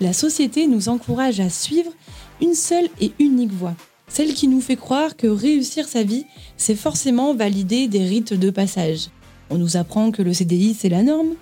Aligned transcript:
la 0.00 0.12
société 0.12 0.66
nous 0.66 0.88
encourage 0.88 1.40
à 1.40 1.50
suivre 1.50 1.92
une 2.40 2.54
seule 2.54 2.88
et 3.00 3.12
unique 3.18 3.52
voie, 3.52 3.74
celle 4.08 4.34
qui 4.34 4.48
nous 4.48 4.60
fait 4.60 4.76
croire 4.76 5.16
que 5.16 5.26
réussir 5.26 5.88
sa 5.88 6.02
vie, 6.02 6.26
c'est 6.56 6.74
forcément 6.74 7.34
valider 7.34 7.88
des 7.88 8.04
rites 8.04 8.34
de 8.34 8.50
passage. 8.50 9.08
On 9.50 9.58
nous 9.58 9.76
apprend 9.76 10.10
que 10.10 10.22
le 10.22 10.32
CDI, 10.32 10.74
c'est 10.74 10.88
la 10.88 11.02
norme, 11.02 11.34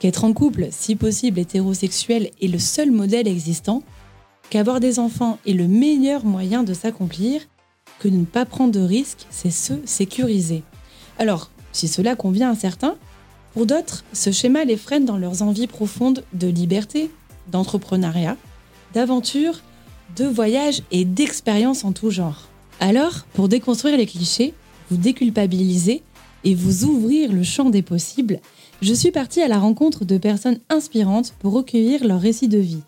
qu'être 0.00 0.24
en 0.24 0.32
couple, 0.32 0.68
si 0.70 0.96
possible 0.96 1.38
hétérosexuel, 1.38 2.30
est 2.40 2.48
le 2.48 2.58
seul 2.58 2.90
modèle 2.90 3.28
existant, 3.28 3.82
qu'avoir 4.50 4.80
des 4.80 4.98
enfants 4.98 5.38
est 5.46 5.52
le 5.52 5.68
meilleur 5.68 6.24
moyen 6.24 6.64
de 6.64 6.74
s'accomplir, 6.74 7.42
que 8.00 8.08
ne 8.08 8.24
pas 8.24 8.44
prendre 8.44 8.72
de 8.72 8.80
risques, 8.80 9.26
c'est 9.30 9.50
se 9.50 9.74
sécuriser. 9.84 10.64
Alors, 11.18 11.50
si 11.72 11.88
cela 11.88 12.16
convient 12.16 12.50
à 12.50 12.56
certains, 12.56 12.96
pour 13.54 13.66
d'autres, 13.66 14.04
ce 14.12 14.32
schéma 14.32 14.64
les 14.64 14.76
freine 14.76 15.04
dans 15.04 15.18
leurs 15.18 15.42
envies 15.42 15.66
profondes 15.66 16.24
de 16.32 16.48
liberté, 16.48 17.10
d'entrepreneuriat, 17.52 18.36
d'aventure, 18.94 19.60
de 20.16 20.24
voyage 20.24 20.82
et 20.90 21.04
d'expérience 21.04 21.84
en 21.84 21.92
tout 21.92 22.10
genre. 22.10 22.48
Alors, 22.80 23.26
pour 23.34 23.48
déconstruire 23.48 23.96
les 23.96 24.06
clichés, 24.06 24.54
vous 24.90 24.96
déculpabiliser 24.96 26.02
et 26.44 26.54
vous 26.54 26.84
ouvrir 26.84 27.32
le 27.32 27.44
champ 27.44 27.70
des 27.70 27.82
possibles, 27.82 28.40
je 28.80 28.92
suis 28.92 29.12
partie 29.12 29.40
à 29.40 29.48
la 29.48 29.60
rencontre 29.60 30.04
de 30.04 30.18
personnes 30.18 30.58
inspirantes 30.68 31.34
pour 31.38 31.52
recueillir 31.52 32.04
leurs 32.04 32.20
récits 32.20 32.48
de 32.48 32.58
vie. 32.58 32.82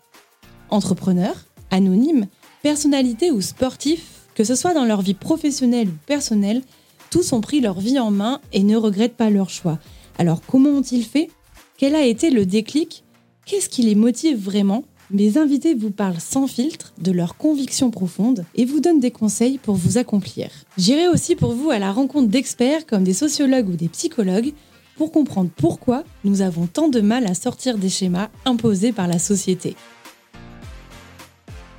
Entrepreneurs, 0.69 1.45
anonymes, 1.71 2.27
personnalités 2.61 3.31
ou 3.31 3.39
sportifs, 3.41 4.27
que 4.35 4.43
ce 4.43 4.55
soit 4.55 4.73
dans 4.73 4.83
leur 4.83 5.01
vie 5.01 5.13
professionnelle 5.13 5.87
ou 5.87 5.97
personnelle, 6.05 6.63
tous 7.09 7.31
ont 7.31 7.39
pris 7.39 7.61
leur 7.61 7.79
vie 7.79 7.97
en 7.97 8.11
main 8.11 8.41
et 8.51 8.63
ne 8.63 8.75
regrettent 8.75 9.15
pas 9.15 9.29
leur 9.29 9.49
choix. 9.49 9.79
Alors 10.17 10.41
comment 10.45 10.71
ont-ils 10.71 11.05
fait? 11.05 11.29
Quel 11.77 11.95
a 11.95 12.05
été 12.05 12.29
le 12.29 12.45
déclic? 12.45 13.04
Qu'est-ce 13.45 13.69
qui 13.69 13.83
les 13.83 13.93
motive 13.93 14.39
vraiment? 14.39 14.85
Mes 15.11 15.37
invités 15.37 15.75
vous 15.75 15.91
parlent 15.91 16.19
sans 16.19 16.47
filtre 16.47 16.93
de 16.99 17.11
leurs 17.11 17.37
convictions 17.37 17.91
profondes 17.91 18.43
et 18.55 18.65
vous 18.65 18.79
donnent 18.79 18.99
des 18.99 19.11
conseils 19.11 19.59
pour 19.59 19.75
vous 19.75 19.99
accomplir. 19.99 20.49
J'irai 20.79 21.07
aussi 21.07 21.35
pour 21.35 21.53
vous 21.53 21.69
à 21.69 21.77
la 21.77 21.91
rencontre 21.91 22.27
d'experts 22.27 22.87
comme 22.87 23.03
des 23.03 23.13
sociologues 23.13 23.69
ou 23.69 23.75
des 23.75 23.87
psychologues 23.87 24.53
pour 24.97 25.11
comprendre 25.11 25.51
pourquoi 25.55 26.03
nous 26.23 26.41
avons 26.41 26.65
tant 26.65 26.89
de 26.89 27.01
mal 27.01 27.27
à 27.27 27.35
sortir 27.35 27.77
des 27.77 27.89
schémas 27.89 28.29
imposés 28.45 28.91
par 28.91 29.07
la 29.07 29.19
société. 29.19 29.75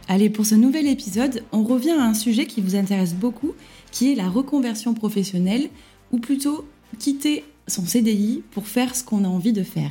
Allez, 0.07 0.31
pour 0.31 0.47
ce 0.47 0.55
nouvel 0.55 0.87
épisode, 0.87 1.43
on 1.51 1.65
revient 1.65 1.91
à 1.99 2.05
un 2.05 2.15
sujet 2.15 2.47
qui 2.47 2.61
vous 2.61 2.77
intéresse 2.77 3.15
beaucoup, 3.15 3.55
qui 3.91 4.13
est 4.13 4.15
la 4.15 4.29
reconversion 4.29 4.95
professionnelle, 4.95 5.69
ou 6.13 6.21
plutôt 6.21 6.65
quitter 7.01 7.43
son 7.67 7.85
CDI 7.85 8.45
pour 8.53 8.69
faire 8.69 8.95
ce 8.95 9.03
qu'on 9.03 9.25
a 9.25 9.29
envie 9.29 9.53
de 9.53 9.65
faire. 9.65 9.91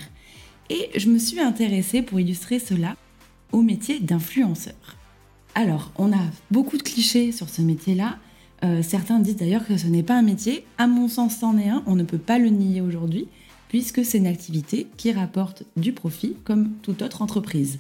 Et 0.69 0.89
je 0.95 1.09
me 1.09 1.19
suis 1.19 1.39
intéressée 1.39 2.01
pour 2.01 2.19
illustrer 2.19 2.59
cela 2.59 2.95
au 3.51 3.61
métier 3.61 3.99
d'influenceur. 3.99 4.73
Alors, 5.53 5.91
on 5.97 6.11
a 6.11 6.21
beaucoup 6.51 6.77
de 6.77 6.83
clichés 6.83 7.31
sur 7.31 7.49
ce 7.49 7.61
métier-là. 7.61 8.17
Euh, 8.63 8.81
certains 8.81 9.19
disent 9.19 9.35
d'ailleurs 9.35 9.65
que 9.65 9.77
ce 9.77 9.87
n'est 9.87 10.03
pas 10.03 10.17
un 10.17 10.21
métier. 10.21 10.65
À 10.77 10.87
mon 10.87 11.07
sens, 11.07 11.37
c'en 11.37 11.57
est 11.57 11.69
un. 11.69 11.83
On 11.85 11.95
ne 11.95 12.03
peut 12.03 12.17
pas 12.17 12.39
le 12.39 12.49
nier 12.49 12.81
aujourd'hui, 12.81 13.27
puisque 13.69 14.03
c'est 14.03 14.17
une 14.17 14.27
activité 14.27 14.87
qui 14.97 15.11
rapporte 15.11 15.63
du 15.77 15.93
profit 15.93 16.35
comme 16.43 16.71
toute 16.81 17.01
autre 17.01 17.21
entreprise. 17.21 17.79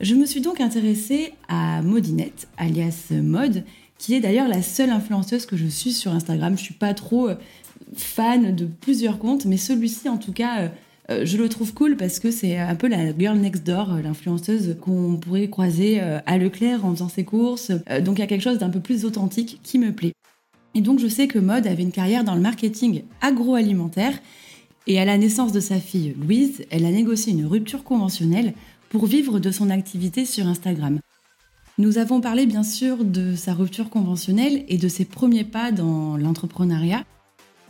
Je 0.00 0.14
me 0.14 0.26
suis 0.26 0.40
donc 0.40 0.60
intéressée 0.60 1.32
à 1.48 1.80
Modinette, 1.80 2.48
alias 2.58 3.12
Mode, 3.12 3.64
qui 3.98 4.14
est 4.14 4.20
d'ailleurs 4.20 4.48
la 4.48 4.60
seule 4.60 4.90
influenceuse 4.90 5.46
que 5.46 5.56
je 5.56 5.66
suis 5.66 5.92
sur 5.92 6.12
Instagram. 6.12 6.58
Je 6.58 6.62
suis 6.62 6.74
pas 6.74 6.92
trop 6.92 7.30
euh, 7.30 7.36
fan 7.94 8.54
de 8.54 8.66
plusieurs 8.66 9.18
comptes, 9.18 9.46
mais 9.46 9.56
celui-ci 9.56 10.08
en 10.08 10.18
tout 10.18 10.32
cas 10.32 10.70
euh, 11.10 11.24
je 11.24 11.36
le 11.36 11.48
trouve 11.48 11.72
cool 11.72 11.96
parce 11.96 12.18
que 12.18 12.30
c'est 12.30 12.58
un 12.58 12.74
peu 12.74 12.88
la 12.88 13.16
girl 13.16 13.38
next 13.38 13.64
door, 13.64 13.92
euh, 13.92 14.02
l'influenceuse 14.02 14.76
qu'on 14.80 15.16
pourrait 15.16 15.48
croiser 15.48 16.00
euh, 16.00 16.18
à 16.26 16.36
Leclerc 16.36 16.84
en 16.84 16.92
faisant 16.92 17.08
ses 17.08 17.24
courses. 17.24 17.70
donc 18.02 18.18
il 18.18 18.20
y 18.20 18.24
a 18.24 18.26
quelque 18.26 18.42
chose 18.42 18.58
d'un 18.58 18.70
peu 18.70 18.80
plus 18.80 19.04
authentique 19.04 19.60
qui 19.62 19.78
me 19.78 19.92
plaît. 19.92 20.12
Et 20.74 20.80
donc 20.80 20.98
je 20.98 21.06
sais 21.06 21.28
que 21.28 21.38
Mode 21.38 21.66
avait 21.66 21.82
une 21.82 21.92
carrière 21.92 22.24
dans 22.24 22.34
le 22.34 22.40
marketing 22.40 23.02
agroalimentaire 23.20 24.18
et 24.88 25.00
à 25.00 25.04
la 25.04 25.16
naissance 25.16 25.52
de 25.52 25.60
sa 25.60 25.78
fille 25.78 26.14
Louise, 26.20 26.64
elle 26.70 26.84
a 26.84 26.90
négocié 26.90 27.32
une 27.32 27.46
rupture 27.46 27.84
conventionnelle 27.84 28.52
pour 28.88 29.06
vivre 29.06 29.38
de 29.40 29.50
son 29.50 29.70
activité 29.70 30.24
sur 30.24 30.46
Instagram. 30.46 31.00
Nous 31.78 31.98
avons 31.98 32.20
parlé 32.20 32.46
bien 32.46 32.62
sûr 32.62 33.04
de 33.04 33.34
sa 33.34 33.52
rupture 33.52 33.90
conventionnelle 33.90 34.64
et 34.68 34.78
de 34.78 34.88
ses 34.88 35.04
premiers 35.04 35.44
pas 35.44 35.72
dans 35.72 36.16
l'entrepreneuriat, 36.16 37.04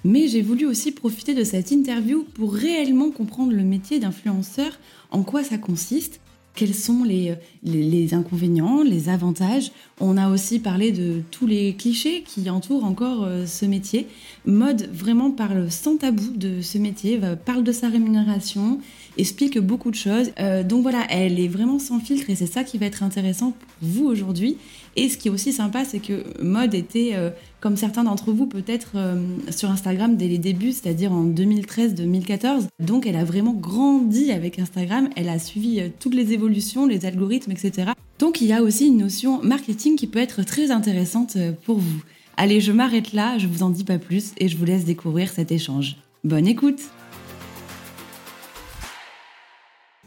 mais 0.06 0.28
j'ai 0.28 0.40
voulu 0.40 0.66
aussi 0.66 0.92
profiter 0.92 1.34
de 1.34 1.42
cette 1.42 1.72
interview 1.72 2.24
pour 2.34 2.54
réellement 2.54 3.10
comprendre 3.10 3.52
le 3.52 3.64
métier 3.64 3.98
d'influenceur, 3.98 4.78
en 5.10 5.24
quoi 5.24 5.42
ça 5.42 5.58
consiste, 5.58 6.20
quels 6.54 6.74
sont 6.74 7.02
les, 7.02 7.34
les, 7.64 8.14
inconvénients, 8.14 8.82
les 8.82 9.08
avantages. 9.08 9.72
On 10.00 10.16
a 10.16 10.30
aussi 10.30 10.60
parlé 10.60 10.92
de 10.92 11.22
tous 11.30 11.46
les 11.46 11.74
clichés 11.74 12.22
qui 12.22 12.48
entourent 12.48 12.84
encore 12.84 13.24
euh, 13.24 13.46
ce 13.46 13.66
métier. 13.66 14.06
Mode 14.46 14.88
vraiment 14.92 15.32
parle 15.32 15.70
sans 15.70 15.96
tabou 15.96 16.30
de 16.34 16.62
ce 16.62 16.78
métier, 16.78 17.20
parle 17.44 17.64
de 17.64 17.72
sa 17.72 17.88
rémunération, 17.88 18.80
explique 19.19 19.59
beaucoup 19.59 19.91
de 19.91 19.97
choses. 19.97 20.31
Euh, 20.41 20.62
donc 20.62 20.82
voilà, 20.82 21.06
elle 21.10 21.41
est 21.41 21.49
vraiment 21.49 21.78
sans 21.78 22.00
filtre 22.00 22.31
et 22.31 22.34
c'est 22.34 22.47
ça 22.47 22.65
qui 22.65 22.78
va 22.78 22.87
être 22.87 23.03
intéressant 23.03 23.53
pour 23.53 23.88
vous 23.88 24.06
aujourd'hui. 24.06 24.56
Et 24.97 25.09
ce 25.09 25.19
qui 25.19 25.28
est 25.28 25.31
aussi 25.31 25.53
sympa, 25.53 25.84
c'est 25.84 25.99
que 25.99 26.25
Mode 26.43 26.75
était, 26.75 27.12
euh, 27.15 27.31
comme 27.60 27.77
certains 27.77 28.04
d'entre 28.04 28.32
vous 28.32 28.47
peut-être, 28.47 28.93
euh, 28.94 29.21
sur 29.50 29.71
Instagram 29.71 30.16
dès 30.16 30.28
les 30.28 30.38
débuts, 30.38 30.72
c'est-à-dire 30.72 31.12
en 31.12 31.25
2013-2014. 31.25 32.66
Donc 32.82 33.06
elle 33.06 33.16
a 33.16 33.25
vraiment 33.25 33.53
grandi 33.53 34.32
avec 34.32 34.59
Instagram, 34.59 35.09
elle 35.16 35.28
a 35.28 35.38
suivi 35.38 35.83
toutes 36.00 36.15
les 36.15 36.33
évolutions, 36.33 36.87
les 36.87 37.04
algorithmes, 37.04 37.53
etc. 37.53 37.93
Donc 38.19 38.41
il 38.41 38.47
y 38.47 38.53
a 38.53 38.62
aussi 38.62 38.87
une 38.87 38.98
notion 38.98 39.43
marketing 39.43 39.97
qui 39.97 40.06
peut 40.06 40.19
être 40.19 40.43
très 40.44 40.71
intéressante 40.71 41.37
pour 41.65 41.78
vous. 41.78 42.03
Allez, 42.38 42.60
je 42.60 42.72
m'arrête 42.72 43.12
là, 43.12 43.38
je 43.38 43.47
vous 43.47 43.62
en 43.62 43.71
dis 43.71 43.84
pas 43.84 43.98
plus 43.98 44.33
et 44.38 44.48
je 44.48 44.56
vous 44.56 44.65
laisse 44.65 44.84
découvrir 44.84 45.31
cet 45.31 45.53
échange. 45.53 45.97
Bonne 46.25 46.47
écoute 46.47 46.81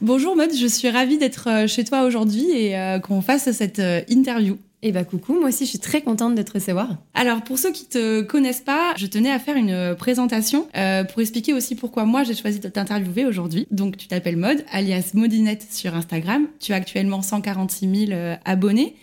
Bonjour 0.02 0.36
Mode, 0.36 0.56
je 0.56 0.68
suis 0.68 0.90
ravie 0.90 1.18
d'être 1.18 1.68
chez 1.68 1.84
toi 1.84 2.04
aujourd'hui 2.04 2.50
et 2.52 3.00
qu'on 3.04 3.22
fasse 3.22 3.52
cette 3.52 3.82
interview. 4.08 4.58
Eh 4.82 4.94
bah 4.94 5.04
coucou, 5.04 5.34
moi 5.34 5.50
aussi 5.50 5.66
je 5.66 5.72
suis 5.72 5.80
très 5.80 6.02
contente 6.02 6.36
d'être 6.36 6.52
recevoir. 6.52 6.96
Alors 7.14 7.42
pour 7.42 7.60
ceux 7.60 7.74
qui 7.74 7.86
te 7.86 8.22
connaissent 8.22 8.62
pas, 8.62 8.94
je 8.96 9.08
tenais 9.08 9.30
à 9.30 9.38
faire 9.38 9.58
une 9.58 9.94
présentation 9.98 10.70
euh, 10.78 11.04
pour 11.04 11.20
expliquer 11.20 11.54
aussi 11.54 11.76
pourquoi 11.76 12.06
moi 12.06 12.24
j'ai 12.24 12.34
choisi 12.34 12.62
de 12.62 12.70
t'interviewer 12.70 13.26
aujourd'hui. 13.26 13.68
Donc 13.72 13.98
tu 13.98 14.08
t'appelles 14.08 14.38
Mode, 14.38 14.64
alias 14.72 15.12
Modinette 15.16 15.68
sur 15.70 15.96
Instagram. 15.96 16.48
Tu 16.62 16.72
as 16.72 16.78
actuellement 16.78 17.22
146 17.22 18.06
000 18.08 18.12
euh, 18.12 18.36
abonnés. 18.46 18.96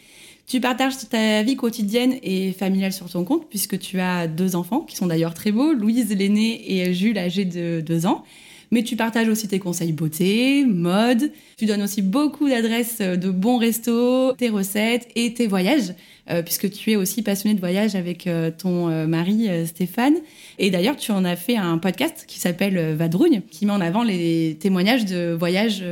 Tu 0.46 0.60
partages 0.60 0.94
ta 1.10 1.42
vie 1.42 1.56
quotidienne 1.56 2.14
et 2.22 2.52
familiale 2.52 2.94
sur 2.94 3.10
ton 3.10 3.24
compte 3.24 3.46
puisque 3.50 3.78
tu 3.78 4.00
as 4.00 4.28
deux 4.28 4.56
enfants 4.56 4.80
qui 4.80 4.96
sont 4.96 5.06
d'ailleurs 5.06 5.34
très 5.34 5.52
beaux, 5.52 5.74
Louise 5.74 6.08
l'aînée 6.16 6.72
et 6.72 6.94
Jules 6.94 7.18
âgé 7.18 7.44
de 7.44 7.82
deux 7.82 8.06
ans 8.06 8.24
mais 8.70 8.82
tu 8.82 8.96
partages 8.96 9.28
aussi 9.28 9.48
tes 9.48 9.58
conseils 9.58 9.92
beauté, 9.92 10.64
mode, 10.64 11.30
tu 11.56 11.66
donnes 11.66 11.82
aussi 11.82 12.02
beaucoup 12.02 12.48
d'adresses 12.48 12.98
euh, 13.00 13.16
de 13.16 13.30
bons 13.30 13.58
restos, 13.58 14.32
tes 14.32 14.48
recettes 14.48 15.08
et 15.14 15.32
tes 15.34 15.46
voyages, 15.46 15.94
euh, 16.30 16.42
puisque 16.42 16.70
tu 16.70 16.92
es 16.92 16.96
aussi 16.96 17.22
passionné 17.22 17.54
de 17.54 17.60
voyage 17.60 17.94
avec 17.94 18.26
euh, 18.26 18.50
ton 18.50 18.86
mari 19.06 19.48
Stéphane. 19.66 20.16
Et 20.58 20.70
d'ailleurs, 20.70 20.96
tu 20.96 21.12
en 21.12 21.24
as 21.24 21.36
fait 21.36 21.56
un 21.56 21.78
podcast 21.78 22.24
qui 22.26 22.38
s'appelle 22.38 22.94
Vadrougne, 22.94 23.42
qui 23.50 23.66
met 23.66 23.72
en 23.72 23.80
avant 23.80 24.02
les 24.02 24.56
témoignages 24.60 25.04
de 25.04 25.32
voyages 25.38 25.84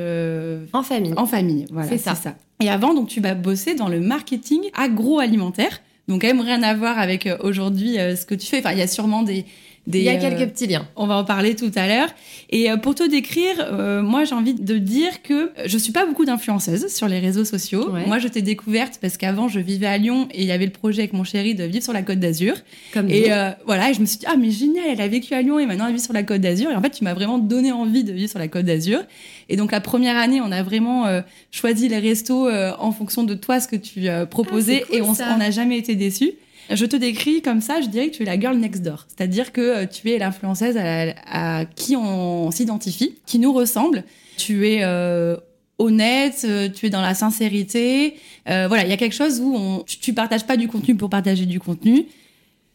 en 0.72 0.82
famille. 0.82 1.14
En 1.16 1.26
famille, 1.26 1.66
voilà, 1.70 1.88
c'est 1.88 1.98
ça. 1.98 2.14
ça. 2.14 2.36
Et 2.60 2.68
avant, 2.68 2.94
donc, 2.94 3.08
tu 3.08 3.20
vas 3.20 3.34
bosser 3.34 3.74
dans 3.74 3.88
le 3.88 4.00
marketing 4.00 4.60
agroalimentaire. 4.74 5.80
Donc, 6.08 6.22
quand 6.22 6.28
même 6.28 6.40
rien 6.40 6.62
à 6.62 6.74
voir 6.74 6.98
avec 6.98 7.28
aujourd'hui 7.40 7.96
ce 7.96 8.24
que 8.24 8.34
tu 8.34 8.46
fais. 8.46 8.58
Enfin, 8.58 8.72
il 8.72 8.78
y 8.78 8.82
a 8.82 8.86
sûrement 8.86 9.22
des, 9.22 9.44
Il 9.92 10.02
y 10.02 10.08
a 10.08 10.16
quelques 10.16 10.50
petits 10.50 10.66
liens. 10.66 10.88
On 10.96 11.06
va 11.06 11.16
en 11.16 11.24
parler 11.24 11.54
tout 11.54 11.70
à 11.74 11.86
l'heure. 11.86 12.08
Et 12.50 12.68
pour 12.82 12.94
te 12.94 13.08
décrire, 13.08 13.72
moi 14.02 14.24
j'ai 14.24 14.34
envie 14.34 14.54
de 14.54 14.78
dire 14.78 15.22
que 15.22 15.52
je 15.66 15.78
suis 15.78 15.92
pas 15.92 16.06
beaucoup 16.06 16.24
d'influenceuse 16.24 16.88
sur 16.88 17.08
les 17.08 17.18
réseaux 17.18 17.44
sociaux. 17.44 17.92
Moi 18.06 18.18
je 18.18 18.28
t'ai 18.28 18.42
découverte 18.42 18.98
parce 19.00 19.16
qu'avant 19.16 19.48
je 19.48 19.60
vivais 19.60 19.86
à 19.86 19.98
Lyon 19.98 20.28
et 20.32 20.42
il 20.42 20.46
y 20.46 20.52
avait 20.52 20.64
le 20.66 20.72
projet 20.72 21.02
avec 21.02 21.12
mon 21.12 21.24
chéri 21.24 21.54
de 21.54 21.64
vivre 21.64 21.84
sur 21.84 21.92
la 21.92 22.02
Côte 22.02 22.18
d'Azur. 22.18 22.54
Comme 22.92 23.10
et 23.10 23.30
voilà, 23.66 23.90
et 23.90 23.94
je 23.94 24.00
me 24.00 24.06
suis 24.06 24.18
dit 24.18 24.26
ah 24.28 24.36
mais 24.36 24.50
génial, 24.50 24.84
elle 24.88 25.00
a 25.00 25.08
vécu 25.08 25.34
à 25.34 25.42
Lyon 25.42 25.58
et 25.58 25.66
maintenant 25.66 25.86
elle 25.88 25.94
vit 25.94 26.00
sur 26.00 26.14
la 26.14 26.22
Côte 26.22 26.40
d'Azur. 26.40 26.70
Et 26.70 26.74
en 26.76 26.80
fait 26.80 26.90
tu 26.90 27.04
m'as 27.04 27.14
vraiment 27.14 27.38
donné 27.38 27.72
envie 27.72 28.04
de 28.04 28.12
vivre 28.12 28.30
sur 28.30 28.38
la 28.38 28.48
Côte 28.48 28.64
d'Azur. 28.64 29.00
Et 29.48 29.56
donc 29.56 29.72
la 29.72 29.80
première 29.80 30.16
année, 30.16 30.40
on 30.40 30.50
a 30.50 30.62
vraiment 30.62 31.04
choisi 31.50 31.88
les 31.88 31.98
restos 31.98 32.48
en 32.50 32.92
fonction 32.92 33.22
de 33.22 33.34
toi 33.34 33.60
ce 33.60 33.68
que 33.68 33.76
tu 33.76 34.06
proposais 34.30 34.84
ah, 34.90 34.96
et 34.96 35.02
on 35.02 35.12
n'a 35.12 35.50
jamais 35.50 35.76
été 35.76 35.94
déçus. 35.94 36.32
Je 36.70 36.86
te 36.86 36.96
décris 36.96 37.42
comme 37.42 37.60
ça, 37.60 37.80
je 37.80 37.88
dirais 37.88 38.08
que 38.08 38.16
tu 38.16 38.22
es 38.22 38.26
la 38.26 38.38
girl 38.38 38.56
next 38.56 38.82
door. 38.82 39.06
C'est-à-dire 39.08 39.52
que 39.52 39.60
euh, 39.60 39.86
tu 39.86 40.10
es 40.10 40.18
l'influenceuse 40.18 40.76
à, 40.76 41.64
qui 41.76 41.96
on 41.96 42.50
s'identifie, 42.50 43.16
qui 43.26 43.38
nous 43.38 43.52
ressemble. 43.52 44.04
Tu 44.36 44.68
es 44.68 44.80
euh, 44.82 45.36
honnête, 45.78 46.42
euh, 46.44 46.68
tu 46.68 46.86
es 46.86 46.90
dans 46.90 47.02
la 47.02 47.14
sincérité. 47.14 48.16
voilà, 48.46 48.84
il 48.84 48.90
y 48.90 48.92
a 48.92 48.96
quelque 48.96 49.14
chose 49.14 49.40
où 49.40 49.54
on, 49.54 49.84
tu 49.84 50.12
partages 50.14 50.46
pas 50.46 50.56
du 50.56 50.68
contenu 50.68 50.96
pour 50.96 51.10
partager 51.10 51.46
du 51.46 51.60
contenu. 51.60 52.06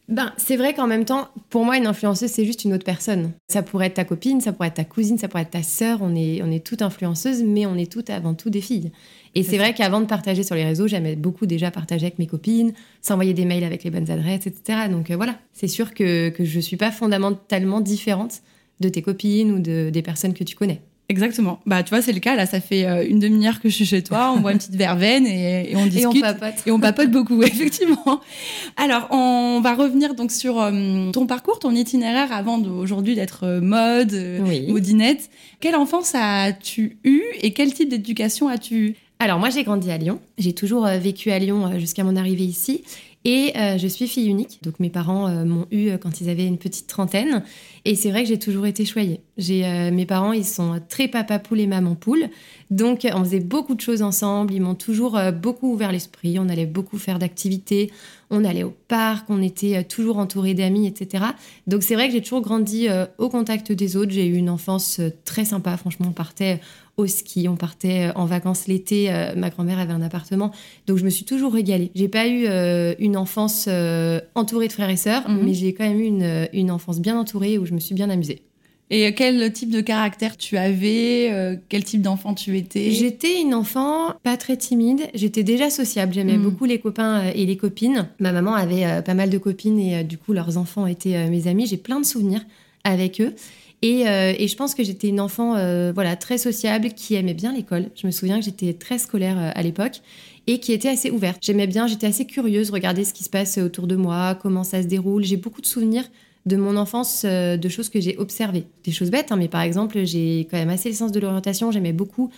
Ben, 0.09 0.33
c'est 0.37 0.57
vrai 0.57 0.73
qu'en 0.73 0.87
même 0.87 1.05
temps, 1.05 1.27
pour 1.51 1.65
moi, 1.65 1.77
une 1.77 1.85
influenceuse, 1.85 2.31
c'est 2.31 2.45
juste 2.45 2.63
une 2.63 2.73
autre 2.73 2.83
personne. 2.83 3.31
Ça 3.47 3.61
pourrait 3.61 3.87
être 3.87 3.93
ta 3.93 4.05
copine, 4.05 4.41
ça 4.41 4.51
pourrait 4.51 4.69
être 4.69 4.73
ta 4.75 4.83
cousine, 4.83 5.19
ça 5.19 5.27
pourrait 5.27 5.43
être 5.43 5.51
ta 5.51 5.61
sœur. 5.61 5.99
On 6.01 6.15
est, 6.15 6.41
on 6.41 6.49
est 6.49 6.65
toutes 6.65 6.81
influenceuses, 6.81 7.43
mais 7.43 7.67
on 7.67 7.75
est 7.75 7.91
toutes 7.91 8.09
avant 8.09 8.33
tout 8.33 8.49
des 8.49 8.61
filles. 8.61 8.91
Et 9.39 9.43
c'est 9.43 9.57
vrai 9.57 9.73
qu'avant 9.73 10.01
de 10.01 10.05
partager 10.05 10.43
sur 10.43 10.55
les 10.55 10.65
réseaux, 10.65 10.87
j'aimais 10.87 11.15
beaucoup 11.15 11.45
déjà 11.45 11.71
partager 11.71 12.07
avec 12.07 12.19
mes 12.19 12.27
copines, 12.27 12.73
s'envoyer 13.01 13.33
des 13.33 13.45
mails 13.45 13.63
avec 13.63 13.85
les 13.85 13.89
bonnes 13.89 14.11
adresses, 14.11 14.47
etc. 14.47 14.89
Donc 14.91 15.09
euh, 15.09 15.15
voilà, 15.15 15.35
c'est 15.53 15.69
sûr 15.69 15.93
que, 15.93 16.27
que 16.27 16.43
je 16.43 16.57
ne 16.57 16.61
suis 16.61 16.75
pas 16.75 16.91
fondamentalement 16.91 17.79
différente 17.79 18.41
de 18.81 18.89
tes 18.89 19.01
copines 19.01 19.51
ou 19.53 19.59
de, 19.59 19.91
des 19.91 20.01
personnes 20.01 20.33
que 20.33 20.43
tu 20.43 20.57
connais. 20.57 20.81
Exactement. 21.07 21.59
Bah, 21.65 21.83
tu 21.83 21.89
vois, 21.89 22.01
c'est 22.01 22.11
le 22.11 22.19
cas. 22.19 22.35
Là, 22.35 22.45
ça 22.45 22.59
fait 22.59 22.85
euh, 22.85 23.03
une 23.07 23.17
demi-heure 23.17 23.61
que 23.61 23.69
je 23.69 23.73
suis 23.73 23.85
chez 23.85 24.03
toi. 24.03 24.31
On 24.35 24.41
boit 24.41 24.51
une 24.51 24.59
petite 24.59 24.75
verveine 24.75 25.25
et, 25.25 25.71
et 25.71 25.75
on 25.75 25.85
discute. 25.87 26.03
Et 26.03 26.05
on 26.05 26.21
papote. 26.21 26.53
Et 26.67 26.71
on 26.71 26.79
papote 26.79 27.11
beaucoup, 27.11 27.41
effectivement. 27.41 28.21
Alors, 28.77 29.07
on 29.09 29.61
va 29.63 29.73
revenir 29.73 30.13
donc 30.15 30.31
sur 30.31 30.61
euh, 30.61 31.11
ton 31.11 31.25
parcours, 31.25 31.59
ton 31.59 31.71
itinéraire 31.71 32.31
avant 32.31 32.61
aujourd'hui 32.61 33.15
d'être 33.15 33.59
mode, 33.59 34.13
modinette. 34.67 35.29
Quelle 35.61 35.75
enfance 35.75 36.13
as-tu 36.13 36.99
eu 37.03 37.23
et 37.41 37.53
quel 37.53 37.73
type 37.73 37.89
d'éducation 37.89 38.47
as-tu 38.47 38.75
eu 38.75 38.95
alors 39.19 39.37
moi 39.37 39.49
j'ai 39.49 39.63
grandi 39.63 39.91
à 39.91 39.97
Lyon, 39.97 40.21
j'ai 40.37 40.53
toujours 40.53 40.87
vécu 40.87 41.31
à 41.31 41.39
Lyon 41.39 41.77
jusqu'à 41.77 42.03
mon 42.05 42.15
arrivée 42.15 42.45
ici 42.45 42.83
et 43.25 43.51
euh, 43.57 43.77
je 43.77 43.87
suis 43.87 44.07
fille 44.07 44.27
unique, 44.27 44.59
donc 44.63 44.79
mes 44.79 44.89
parents 44.89 45.27
euh, 45.27 45.43
m'ont 45.43 45.65
eu 45.71 45.89
euh, 45.89 45.97
quand 45.97 46.21
ils 46.21 46.29
avaient 46.29 46.45
une 46.45 46.57
petite 46.57 46.87
trentaine. 46.87 47.43
Et 47.83 47.95
c'est 47.95 48.11
vrai 48.11 48.23
que 48.23 48.29
j'ai 48.29 48.39
toujours 48.39 48.65
été 48.65 48.85
choyée. 48.85 49.19
Mes 49.37 50.05
parents, 50.05 50.31
ils 50.31 50.45
sont 50.45 50.79
très 50.87 51.09
papa 51.09 51.37
poule 51.37 51.59
et 51.59 51.67
maman 51.67 51.95
poule. 51.95 52.29
Donc 52.71 53.05
on 53.13 53.23
faisait 53.23 53.41
beaucoup 53.41 53.75
de 53.75 53.81
choses 53.81 54.01
ensemble. 54.01 54.53
Ils 54.53 54.61
m'ont 54.61 54.75
toujours 54.75 55.19
beaucoup 55.33 55.73
ouvert 55.73 55.91
l'esprit. 55.91 56.39
On 56.39 56.47
allait 56.49 56.65
beaucoup 56.65 56.97
faire 56.97 57.19
d'activités. 57.19 57.91
On 58.29 58.43
allait 58.43 58.63
au 58.63 58.75
parc. 58.87 59.29
On 59.29 59.41
était 59.41 59.83
toujours 59.83 60.17
entourés 60.17 60.53
d'amis, 60.53 60.87
etc. 60.87 61.25
Donc 61.67 61.83
c'est 61.83 61.95
vrai 61.95 62.07
que 62.07 62.13
j'ai 62.13 62.21
toujours 62.21 62.41
grandi 62.41 62.87
au 63.17 63.29
contact 63.29 63.71
des 63.71 63.95
autres. 63.95 64.11
J'ai 64.11 64.27
eu 64.27 64.35
une 64.35 64.49
enfance 64.49 65.01
très 65.25 65.45
sympa. 65.45 65.75
Franchement, 65.77 66.07
on 66.09 66.13
partait 66.13 66.59
au 66.99 67.07
ski, 67.07 67.47
on 67.47 67.55
partait 67.55 68.09
euh, 68.09 68.13
en 68.15 68.25
vacances 68.25 68.67
l'été. 68.67 69.11
Euh, 69.11 69.33
ma 69.35 69.49
grand-mère 69.49 69.79
avait 69.79 69.93
un 69.93 70.01
appartement, 70.01 70.51
donc 70.85 70.97
je 70.97 71.05
me 71.05 71.09
suis 71.09 71.25
toujours 71.25 71.53
régalée. 71.53 71.91
J'ai 71.95 72.09
pas 72.09 72.27
eu 72.27 72.45
euh, 72.45 72.93
une 72.99 73.17
enfance 73.17 73.69
entourée 74.35 74.67
de 74.67 74.73
frères 74.73 74.89
et 74.89 74.97
sœurs, 74.97 75.27
mhm. 75.27 75.41
mais 75.43 75.53
j'ai 75.53 75.73
quand 75.73 75.85
même 75.85 75.99
eu 75.99 76.05
une, 76.05 76.47
une, 76.53 76.71
enfance 76.71 76.99
bien 76.99 77.17
entourée 77.17 77.57
où 77.57 77.65
je 77.65 77.73
me 77.73 77.79
suis 77.79 77.95
bien 77.95 78.09
amusée. 78.09 78.43
Et 78.89 79.13
quel 79.13 79.53
type 79.53 79.69
de 79.69 79.81
caractère 79.81 80.35
tu 80.35 80.57
avais 80.57 81.59
Quel 81.69 81.83
type 81.83 82.01
d'enfant 82.01 82.33
tu 82.33 82.57
étais? 82.57 82.89
J'étais 82.89 83.39
une 83.39 83.53
enfant 83.53 84.15
pas 84.23 84.35
très 84.35 84.57
timide. 84.57 85.01
J'étais 85.13 85.43
déjà 85.43 85.69
sociable. 85.69 86.13
J'aimais 86.13 86.37
mhm. 86.37 86.43
beaucoup 86.43 86.65
les 86.65 86.79
copains 86.79 87.25
et 87.35 87.45
les 87.45 87.55
copines. 87.55 88.09
Ma 88.19 88.31
maman 88.31 88.55
avait 88.55 89.03
pas 89.03 89.13
mal 89.13 89.29
de 89.29 89.37
copines 89.37 89.79
et 89.79 90.03
du 90.03 90.17
coup 90.17 90.33
leurs 90.33 90.57
enfants 90.57 90.87
étaient 90.87 91.29
mes 91.29 91.47
amis. 91.47 91.67
J'ai 91.67 91.77
plein 91.77 91.99
de 91.99 92.05
souvenirs 92.05 92.41
avec 92.83 93.21
eux. 93.21 93.33
Euh, 93.85 94.33
et, 94.37 94.47
je 94.47 94.55
pense 94.55 94.75
que 94.75 94.83
j'étais 94.83 95.07
une 95.07 95.21
enfant 95.21 95.55
euh, 95.55 95.91
voilà, 95.93 96.15
très 96.15 96.37
sociable 96.37 96.89
qui 96.89 97.15
aimait 97.15 97.33
bien 97.33 97.53
l'école. 97.53 97.89
Je 97.95 98.07
me 98.07 98.11
souviens 98.11 98.39
que 98.39 98.45
j'étais 98.45 98.73
très 98.73 98.97
scolaire 98.97 99.37
euh, 99.39 99.51
à 99.53 99.63
l'époque 99.63 100.01
et 100.47 100.59
qui 100.59 100.73
était 100.73 100.89
assez 100.89 101.11
ouverte. 101.11 101.37
J'aimais 101.41 101.67
bien, 101.67 101.87
j'étais 101.87 102.07
assez 102.07 102.25
curieuse, 102.25 102.71
regarder 102.71 103.05
ce 103.05 103.13
qui 103.13 103.23
se 103.23 103.29
passe 103.29 103.57
autour 103.57 103.87
de 103.87 103.95
moi, 103.95 104.35
comment 104.35 104.63
ça 104.63 104.81
se 104.81 104.87
déroule. 104.87 105.23
J'ai 105.23 105.37
beaucoup 105.37 105.61
de 105.61 105.65
souvenirs 105.65 106.05
de 106.45 106.55
mon 106.55 106.77
enfance, 106.77 107.25
de 107.25 107.69
choses 107.69 107.89
que 107.89 107.99
j'ai 107.99 108.17
observées. 108.17 108.65
Des 108.83 108.91
choses 108.91 109.11
bêtes, 109.11 109.31
hein, 109.31 109.35
mais 109.35 109.47
par 109.47 109.61
exemple, 109.61 110.03
j'ai 110.05 110.47
quand 110.49 110.57
même 110.57 110.69
assez 110.69 110.89
le 110.89 110.95
sens 110.95 111.11
de 111.11 111.19
l'orientation. 111.19 111.71
J'aimais 111.71 111.93
beaucoup 111.93 112.31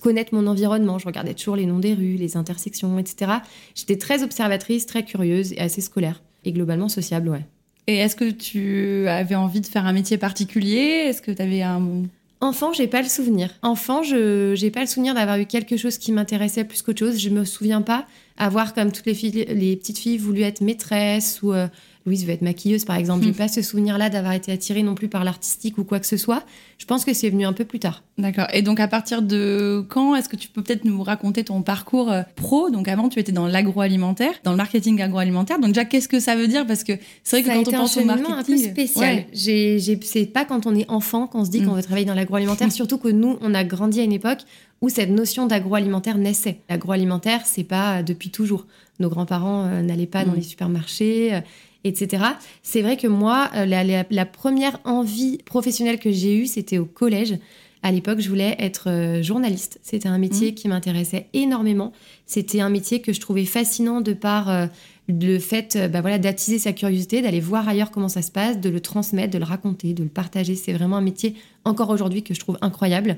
connaître 0.00 0.34
mon 0.34 0.46
environnement. 0.46 0.98
Je 0.98 1.06
regardais 1.06 1.34
toujours 1.34 1.56
les 1.56 1.66
noms 1.66 1.78
des 1.78 1.94
rues, 1.94 2.16
les 2.16 2.36
intersections, 2.36 2.98
etc. 2.98 3.32
J'étais 3.74 3.96
très 3.96 4.22
observatrice, 4.22 4.86
très 4.86 5.04
curieuse 5.04 5.52
et 5.52 5.60
assez 5.60 5.80
scolaire. 5.80 6.22
Et 6.44 6.52
globalement 6.52 6.88
sociable, 6.88 7.28
ouais. 7.28 7.44
Et 7.88 7.96
est-ce 7.96 8.16
que 8.16 8.30
tu 8.30 9.08
avais 9.08 9.34
envie 9.34 9.62
de 9.62 9.66
faire 9.66 9.86
un 9.86 9.94
métier 9.94 10.18
particulier? 10.18 11.06
Est-ce 11.06 11.22
que 11.22 11.30
tu 11.30 11.42
avais 11.42 11.62
un... 11.62 12.02
Enfant, 12.40 12.72
j'ai 12.72 12.86
pas 12.86 13.02
le 13.02 13.08
souvenir. 13.08 13.50
Enfant, 13.62 14.04
je 14.04 14.54
j'ai 14.54 14.70
pas 14.70 14.80
le 14.80 14.86
souvenir 14.86 15.14
d'avoir 15.14 15.38
eu 15.38 15.46
quelque 15.46 15.76
chose 15.76 15.98
qui 15.98 16.12
m'intéressait 16.12 16.62
plus 16.62 16.82
qu'autre 16.82 17.00
chose. 17.00 17.18
Je 17.18 17.30
me 17.30 17.44
souviens 17.44 17.82
pas 17.82 18.06
avoir, 18.36 18.74
comme 18.74 18.92
toutes 18.92 19.06
les 19.06 19.14
filles, 19.14 19.46
les 19.48 19.74
petites 19.74 19.98
filles, 19.98 20.18
voulu 20.18 20.42
être 20.42 20.60
maîtresse 20.60 21.40
ou 21.42 21.52
euh, 21.52 21.66
Louise 22.08 22.26
veut 22.26 22.32
être 22.32 22.42
maquilleuse, 22.42 22.84
par 22.84 22.96
exemple. 22.96 23.24
J'ai 23.24 23.30
hmm. 23.30 23.34
pas 23.34 23.48
ce 23.48 23.62
souvenir-là 23.62 24.08
d'avoir 24.08 24.32
été 24.32 24.50
attirée 24.50 24.82
non 24.82 24.94
plus 24.94 25.08
par 25.08 25.22
l'artistique 25.22 25.78
ou 25.78 25.84
quoi 25.84 26.00
que 26.00 26.06
ce 26.06 26.16
soit. 26.16 26.42
Je 26.78 26.86
pense 26.86 27.04
que 27.04 27.12
c'est 27.12 27.28
venu 27.28 27.44
un 27.44 27.52
peu 27.52 27.64
plus 27.64 27.78
tard. 27.78 28.02
D'accord. 28.16 28.46
Et 28.52 28.62
donc, 28.62 28.80
à 28.80 28.88
partir 28.88 29.22
de 29.22 29.84
quand 29.88 30.16
est-ce 30.16 30.28
que 30.28 30.36
tu 30.36 30.48
peux 30.48 30.62
peut-être 30.62 30.84
nous 30.84 31.02
raconter 31.02 31.44
ton 31.44 31.62
parcours 31.62 32.10
euh, 32.10 32.22
pro? 32.34 32.70
Donc, 32.70 32.88
avant, 32.88 33.08
tu 33.08 33.18
étais 33.18 33.32
dans 33.32 33.46
l'agroalimentaire, 33.46 34.32
dans 34.42 34.52
le 34.52 34.56
marketing 34.56 35.00
agroalimentaire. 35.02 35.58
Donc, 35.58 35.70
déjà, 35.70 35.84
qu'est-ce 35.84 36.08
que 36.08 36.18
ça 36.18 36.34
veut 36.34 36.48
dire? 36.48 36.66
Parce 36.66 36.82
que 36.82 36.92
c'est 37.22 37.42
vrai 37.42 37.62
que 37.62 37.64
quand 37.64 37.74
on 37.74 37.78
pense 37.80 37.96
au 37.96 38.04
marketing, 38.04 38.34
un 38.34 38.42
peu 38.42 38.56
spécial. 38.56 39.24
C'est 39.34 40.26
pas 40.32 40.44
quand 40.44 40.66
on 40.66 40.74
est 40.74 40.88
enfant 40.90 41.26
qu'on 41.26 41.44
se 41.44 41.50
dit 41.50 41.62
qu'on 41.62 41.72
hmm. 41.72 41.76
veut 41.76 41.82
travailler 41.82 42.06
dans 42.06 42.14
l'agroalimentaire. 42.14 42.72
Surtout 42.78 42.98
que 42.98 43.08
nous, 43.08 43.38
on 43.40 43.54
a 43.54 43.64
grandi 43.64 44.00
à 44.00 44.04
une 44.04 44.12
époque 44.12 44.40
où 44.80 44.88
cette 44.88 45.10
notion 45.10 45.46
d'agroalimentaire 45.46 46.18
naissait. 46.18 46.60
L'agroalimentaire, 46.68 47.42
c'est 47.44 47.64
pas 47.64 48.02
depuis 48.02 48.30
toujours. 48.30 48.66
Nos 49.00 49.08
grands-parents 49.08 49.66
euh, 49.66 49.82
n'allaient 49.82 50.06
pas 50.06 50.24
dans 50.24 50.32
hmm. 50.32 50.36
les 50.36 50.42
supermarchés. 50.42 51.40
Etc. 51.88 52.22
C'est 52.62 52.82
vrai 52.82 52.96
que 52.96 53.06
moi, 53.06 53.50
euh, 53.56 53.64
la, 53.64 54.26
première 54.26 54.78
envie 54.84 55.38
professionnelle 55.38 55.98
que 55.98 56.10
j'ai 56.10 56.36
eue, 56.36 56.46
c'était 56.46 56.78
au 56.78 56.84
collège. 56.84 57.38
À 57.82 57.92
l'époque, 57.92 58.20
je 58.20 58.28
voulais 58.28 58.56
être 58.58 58.90
euh, 58.90 59.22
journaliste. 59.22 59.78
C'était 59.82 60.08
un 60.08 60.18
métier 60.18 60.50
mmh. 60.50 60.54
qui 60.54 60.68
m'intéressait 60.68 61.28
énormément. 61.32 61.92
C'était 62.26 62.60
un 62.60 62.68
métier 62.68 63.00
que 63.00 63.12
je 63.12 63.20
trouvais 63.20 63.44
fascinant 63.44 64.00
de 64.00 64.12
par 64.12 64.50
euh, 64.50 64.66
le 65.08 65.38
fait 65.38 65.78
bah 65.90 66.02
voilà, 66.02 66.18
d'attiser 66.18 66.58
sa 66.58 66.72
curiosité, 66.72 67.22
d'aller 67.22 67.40
voir 67.40 67.66
ailleurs 67.66 67.90
comment 67.90 68.08
ça 68.08 68.20
se 68.20 68.30
passe, 68.30 68.60
de 68.60 68.68
le 68.68 68.80
transmettre, 68.80 69.32
de 69.32 69.38
le 69.38 69.44
raconter, 69.44 69.94
de 69.94 70.02
le 70.02 70.10
partager. 70.10 70.54
C'est 70.54 70.72
vraiment 70.72 70.96
un 70.96 71.02
métier, 71.02 71.34
encore 71.64 71.88
aujourd'hui, 71.88 72.22
que 72.22 72.34
je 72.34 72.40
trouve 72.40 72.58
incroyable. 72.60 73.16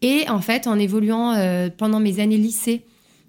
Et 0.00 0.28
en 0.28 0.40
fait, 0.40 0.66
en 0.66 0.78
évoluant 0.78 1.34
pendant 1.76 2.00
mes 2.00 2.20
années 2.20 2.38
lycée, 2.38 2.84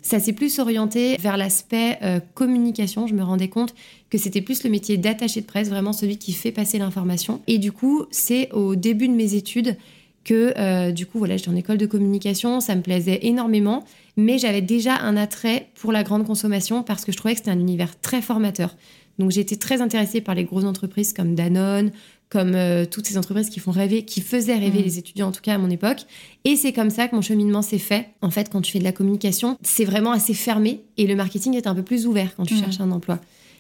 ça 0.07 0.19
s'est 0.21 0.31
plus 0.31 0.59
orienté 0.59 1.17
vers 1.17 1.35
l'aspect 1.35 1.97
euh, 2.01 2.21
communication. 2.33 3.07
Je 3.07 3.13
me 3.13 3.23
rendais 3.23 3.49
compte 3.49 3.75
que 4.09 4.17
c'était 4.17 4.41
plus 4.41 4.63
le 4.63 4.69
métier 4.69 4.95
d'attaché 4.95 5.41
de 5.41 5.45
presse, 5.45 5.67
vraiment 5.67 5.91
celui 5.91 6.17
qui 6.17 6.31
fait 6.31 6.53
passer 6.53 6.77
l'information. 6.77 7.41
Et 7.47 7.57
du 7.57 7.73
coup, 7.73 8.05
c'est 8.09 8.49
au 8.53 8.75
début 8.75 9.09
de 9.09 9.13
mes 9.13 9.35
études 9.35 9.75
que, 10.23 10.53
euh, 10.57 10.91
du 10.91 11.05
coup, 11.07 11.17
voilà, 11.19 11.35
j'étais 11.35 11.49
en 11.49 11.55
école 11.57 11.77
de 11.77 11.85
communication, 11.85 12.61
ça 12.61 12.75
me 12.75 12.81
plaisait 12.81 13.19
énormément, 13.23 13.83
mais 14.15 14.37
j'avais 14.37 14.61
déjà 14.61 14.95
un 14.95 15.17
attrait 15.17 15.67
pour 15.75 15.91
la 15.91 16.03
grande 16.03 16.25
consommation 16.25 16.83
parce 16.83 17.03
que 17.03 17.11
je 17.11 17.17
trouvais 17.17 17.33
que 17.33 17.39
c'était 17.39 17.51
un 17.51 17.59
univers 17.59 17.99
très 17.99 18.21
formateur. 18.21 18.77
Donc 19.19 19.31
j'étais 19.31 19.57
très 19.57 19.81
intéressée 19.81 20.21
par 20.21 20.35
les 20.35 20.45
grosses 20.45 20.65
entreprises 20.65 21.11
comme 21.11 21.35
Danone, 21.35 21.91
comme 22.29 22.55
euh, 22.55 22.86
toutes 22.86 23.07
ces 23.07 23.17
entreprises 23.17 23.50
qui 23.50 23.60
font 23.60 23.72
rêver, 23.72 24.03
qui 24.03 24.22
faisaient 24.22 24.57
rêver 24.57 24.79
mm. 24.79 24.84
les 24.84 24.98
étudiants 25.00 25.27
en 25.27 25.31
tout 25.31 25.41
cas 25.41 25.55
à 25.55 25.57
mon 25.57 25.69
époque. 25.69 26.01
Et 26.46 26.55
c'est 26.55 26.74
comme 26.74 26.89
ça 26.89 27.07
que 27.07 27.15
mon 27.15 27.22
cheminement 27.22 27.62
s'est 27.62 27.77
fait. 27.77 28.10
En 28.22 28.29
fait, 28.29 28.50
quand 28.50 28.62
tu 28.62 28.72
fais 28.72 28.79
de 28.79 28.84
la 28.84 28.91
communication, 28.91 29.57
c'est 29.62 29.86
vraiment 29.86 30.12
assez 30.12 30.34
fermé 30.34 30.81
et 30.98 31.07
le 31.07 31.15
marketing 31.15 31.55
est 31.55 31.67
un 31.67 31.75
peu 31.75 31.84
plus 31.84 32.05
ouvert 32.07 32.36
quand 32.36 32.43
tu 32.43 32.55
mm. 32.55 32.60
cherches 32.60 32.79
un 32.81 32.91
emploi. 32.91 33.19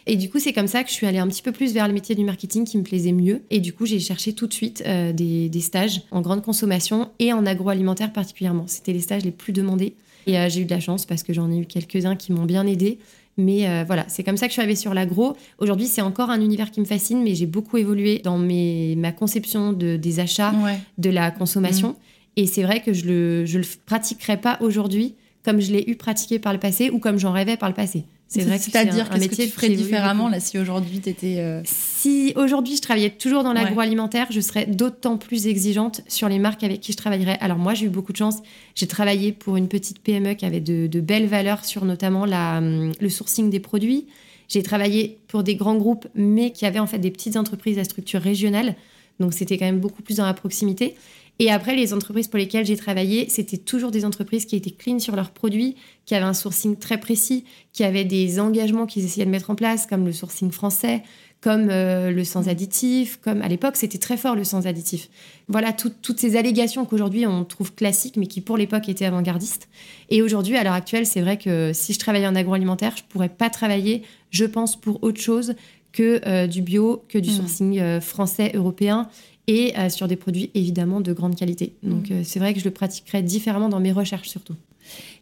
Et 0.09 0.15
du 0.15 0.29
coup, 0.29 0.39
c'est 0.39 0.53
comme 0.53 0.67
ça 0.67 0.83
que 0.83 0.89
je 0.89 0.93
suis 0.93 1.05
allée 1.05 1.19
un 1.19 1.27
petit 1.27 1.41
peu 1.41 1.51
plus 1.51 1.73
vers 1.73 1.85
le 1.85 1.93
métier 1.93 2.15
du 2.15 2.23
marketing 2.23 2.63
qui 2.63 2.77
me 2.77 2.83
plaisait 2.83 3.11
mieux. 3.11 3.41
Et 3.51 3.59
du 3.59 3.73
coup, 3.73 3.85
j'ai 3.85 3.99
cherché 3.99 4.31
tout 4.31 4.47
de 4.47 4.53
suite 4.53 4.81
euh, 4.87 5.11
des, 5.11 5.59
stages 5.59 6.01
en 6.11 6.21
grande 6.21 6.43
consommation 6.43 7.09
et 7.19 7.33
en 7.33 7.45
agroalimentaire 7.45 8.13
particulièrement. 8.13 8.63
C'était 8.67 8.93
les 8.93 9.01
stages 9.01 9.25
les 9.25 9.31
plus 9.31 9.51
demandés. 9.51 9.95
Et 10.25 10.39
euh, 10.39 10.47
j'ai 10.49 10.61
eu 10.61 10.65
de 10.65 10.69
la 10.69 10.79
chance 10.79 11.05
parce 11.05 11.23
que 11.23 11.33
j'en 11.33 11.51
ai 11.51 11.57
eu 11.57 11.65
quelques-uns 11.65 12.15
qui 12.15 12.31
m'ont 12.31 12.45
bien 12.45 12.65
aidé. 12.65 12.99
Mais 13.37 13.69
euh, 13.69 13.83
voilà, 13.85 14.05
c'est 14.07 14.23
comme 14.23 14.37
ça 14.37 14.47
que 14.47 14.49
je 14.49 14.53
suis 14.53 14.61
arrivée 14.61 14.75
sur 14.75 14.93
l'agro. 14.93 15.37
Aujourd'hui, 15.59 15.85
c'est 15.85 16.01
encore 16.01 16.31
un 16.31 16.41
univers 16.41 16.71
qui 16.71 16.79
me 16.79 16.85
fascine, 16.85 17.23
mais 17.23 17.35
j'ai 17.35 17.45
beaucoup 17.45 17.77
évolué 17.77 18.19
dans 18.23 18.37
mes, 18.37 18.95
ma 18.97 19.11
conception 19.11 19.73
de, 19.73 19.95
des 19.95 20.19
achats, 20.19 20.53
de 20.97 21.09
la 21.09 21.29
consommation. 21.29 21.89
Mm. 21.89 21.95
Et 22.37 22.47
c'est 22.47 22.63
vrai 22.63 22.81
que 22.81 22.93
je 22.93 23.05
le, 23.05 23.45
je 23.45 23.59
le 23.59 23.65
pratiquerai 23.85 24.37
pas 24.37 24.57
aujourd'hui 24.61 25.15
comme 25.47 25.61
je 25.61 25.71
l'ai 25.71 25.89
eu 25.89 25.95
pratiqué 25.95 26.39
par 26.39 26.51
le 26.51 26.59
passé 26.59 26.89
ou 26.89 26.99
comme 26.99 27.17
j'en 27.17 27.31
rêvais 27.31 27.55
par 27.55 27.69
le 27.69 27.75
passé. 27.75 28.03
C'est 28.29 28.41
vrai 28.41 28.57
que 28.57 28.63
c'est-à-dire 28.63 29.09
qu'est-ce 29.09 29.29
que 29.29 29.35
tu 29.35 29.47
ferais 29.47 29.69
différemment 29.69 30.27
là 30.27 30.39
si 30.39 30.59
aujourd'hui 30.59 30.99
tu 30.99 31.09
étais 31.09 31.35
euh, 31.37 31.61
Si 31.63 32.33
aujourd'hui 32.35 32.75
je 32.75 32.81
travaillais 32.81 33.11
toujours 33.11 33.43
dans 33.43 33.53
l'agroalimentaire, 33.53 34.27
je 34.31 34.41
serais 34.41 34.65
d'autant 34.65 35.17
plus 35.17 35.47
exigeante 35.47 36.01
sur 36.07 36.27
les 36.27 36.37
marques 36.37 36.63
avec 36.63 36.81
qui 36.81 36.91
je 36.91 36.97
travaillerais. 36.97 37.37
Alors 37.39 37.57
moi 37.57 37.73
j'ai 37.73 37.85
eu 37.85 37.89
beaucoup 37.89 38.11
de 38.11 38.17
chance, 38.17 38.37
j'ai 38.75 38.87
travaillé 38.87 39.31
pour 39.31 39.55
une 39.55 39.69
petite 39.69 39.99
PME 39.99 40.33
qui 40.33 40.45
avait 40.45 40.59
de, 40.59 40.99
belles 40.99 41.27
valeurs 41.27 41.63
sur 41.63 41.85
notamment 41.85 42.25
la, 42.25 42.57
hum, 42.57 42.91
le 42.99 43.09
sourcing 43.09 43.49
des 43.49 43.61
produits. 43.61 44.07
J'ai 44.49 44.63
travaillé 44.63 45.19
pour 45.27 45.43
des 45.43 45.55
grands 45.55 45.75
groupes 45.75 46.07
mais 46.15 46.51
qui 46.51 46.65
avaient 46.65 46.79
en 46.79 46.87
fait 46.87 46.99
des 46.99 47.11
petites 47.11 47.37
entreprises 47.37 47.79
à 47.79 47.85
structure 47.85 48.21
régionale. 48.21 48.75
Donc 49.19 49.33
c'était 49.33 49.57
quand 49.57 49.65
même 49.65 49.79
beaucoup 49.79 50.01
plus 50.01 50.17
dans 50.17 50.25
la 50.25 50.33
proximité. 50.33 50.95
Et 51.39 51.51
après, 51.51 51.75
les 51.75 51.93
entreprises 51.93 52.27
pour 52.27 52.39
lesquelles 52.39 52.65
j'ai 52.65 52.77
travaillé, 52.77 53.29
c'était 53.29 53.57
toujours 53.57 53.91
des 53.91 54.05
entreprises 54.05 54.45
qui 54.45 54.55
étaient 54.55 54.71
clean 54.71 54.97
sur 54.97 55.15
leurs 55.15 55.29
produits, 55.29 55.75
qui 56.05 56.15
avaient 56.15 56.25
un 56.25 56.33
sourcing 56.33 56.77
très 56.77 56.99
précis, 56.99 57.45
qui 57.73 57.83
avaient 57.83 58.05
des 58.05 58.39
engagements 58.39 58.87
qu'ils 58.87 59.05
essayaient 59.05 59.25
de 59.25 59.31
mettre 59.31 59.51
en 59.51 59.55
place, 59.55 59.85
comme 59.85 60.05
le 60.05 60.13
sourcing 60.13 60.51
français, 60.51 61.03
comme 61.41 61.69
euh, 61.69 62.09
le 62.09 62.23
sans 62.23 62.49
additif, 62.49 63.19
comme 63.21 63.43
à 63.43 63.47
l'époque, 63.47 63.75
c'était 63.75 63.99
très 63.99 64.17
fort 64.17 64.35
le 64.35 64.43
sans 64.43 64.65
additif. 64.65 65.09
Voilà 65.47 65.71
toutes 65.71 66.19
ces 66.19 66.35
allégations 66.35 66.85
qu'aujourd'hui 66.85 67.27
on 67.27 67.45
trouve 67.45 67.73
classiques, 67.73 68.17
mais 68.17 68.25
qui 68.25 68.41
pour 68.41 68.57
l'époque 68.57 68.89
étaient 68.89 69.05
avant-gardistes. 69.05 69.69
Et 70.09 70.23
aujourd'hui, 70.23 70.57
à 70.57 70.63
l'heure 70.63 70.73
actuelle, 70.73 71.05
c'est 71.05 71.21
vrai 71.21 71.37
que 71.37 71.71
si 71.73 71.93
je 71.93 71.99
travaillais 71.99 72.27
en 72.27 72.35
agroalimentaire, 72.35 72.95
je 72.97 73.03
pourrais 73.03 73.29
pas 73.29 73.51
travailler, 73.51 74.01
je 74.31 74.45
pense, 74.45 74.75
pour 74.75 75.03
autre 75.03 75.21
chose 75.21 75.53
que 75.97 76.21
euh, 76.27 76.45
du 76.45 76.61
bio, 76.61 77.03
que 77.09 77.17
du 77.17 77.31
mmh. 77.31 77.33
sourcing 77.33 77.79
euh, 77.79 77.99
français, 77.99 78.51
européen 78.53 79.09
et 79.47 79.73
euh, 79.79 79.89
sur 79.89 80.07
des 80.07 80.15
produits 80.15 80.51
évidemment 80.53 81.01
de 81.01 81.11
grande 81.11 81.35
qualité. 81.35 81.73
Donc 81.81 82.11
mmh. 82.11 82.23
c'est 82.23 82.37
vrai 82.37 82.53
que 82.53 82.59
je 82.59 82.65
le 82.65 82.71
pratiquerai 82.71 83.23
différemment 83.23 83.67
dans 83.67 83.79
mes 83.79 83.91
recherches 83.91 84.29
surtout. 84.29 84.53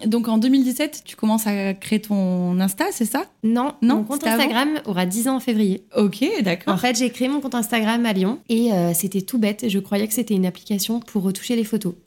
Donc 0.05 0.27
en 0.27 0.37
2017, 0.37 1.03
tu 1.05 1.15
commences 1.15 1.47
à 1.47 1.73
créer 1.73 1.99
ton 1.99 2.59
Insta, 2.59 2.85
c'est 2.91 3.05
ça? 3.05 3.25
Non, 3.43 3.73
non. 3.81 3.97
Mon 3.97 4.03
compte 4.03 4.25
Instagram 4.25 4.69
aura 4.85 5.05
10 5.05 5.27
ans 5.27 5.35
en 5.37 5.39
février. 5.39 5.83
Ok, 5.95 6.23
d'accord. 6.43 6.73
En 6.73 6.77
fait, 6.77 6.97
j'ai 6.97 7.09
créé 7.09 7.27
mon 7.27 7.39
compte 7.39 7.55
Instagram 7.55 8.05
à 8.05 8.13
Lyon 8.13 8.39
et 8.49 8.73
euh, 8.73 8.93
c'était 8.93 9.21
tout 9.21 9.37
bête. 9.37 9.65
Je 9.67 9.79
croyais 9.79 10.07
que 10.07 10.13
c'était 10.13 10.33
une 10.33 10.45
application 10.45 10.99
pour 10.99 11.23
retoucher 11.23 11.55
les 11.55 11.63
photos. 11.63 11.93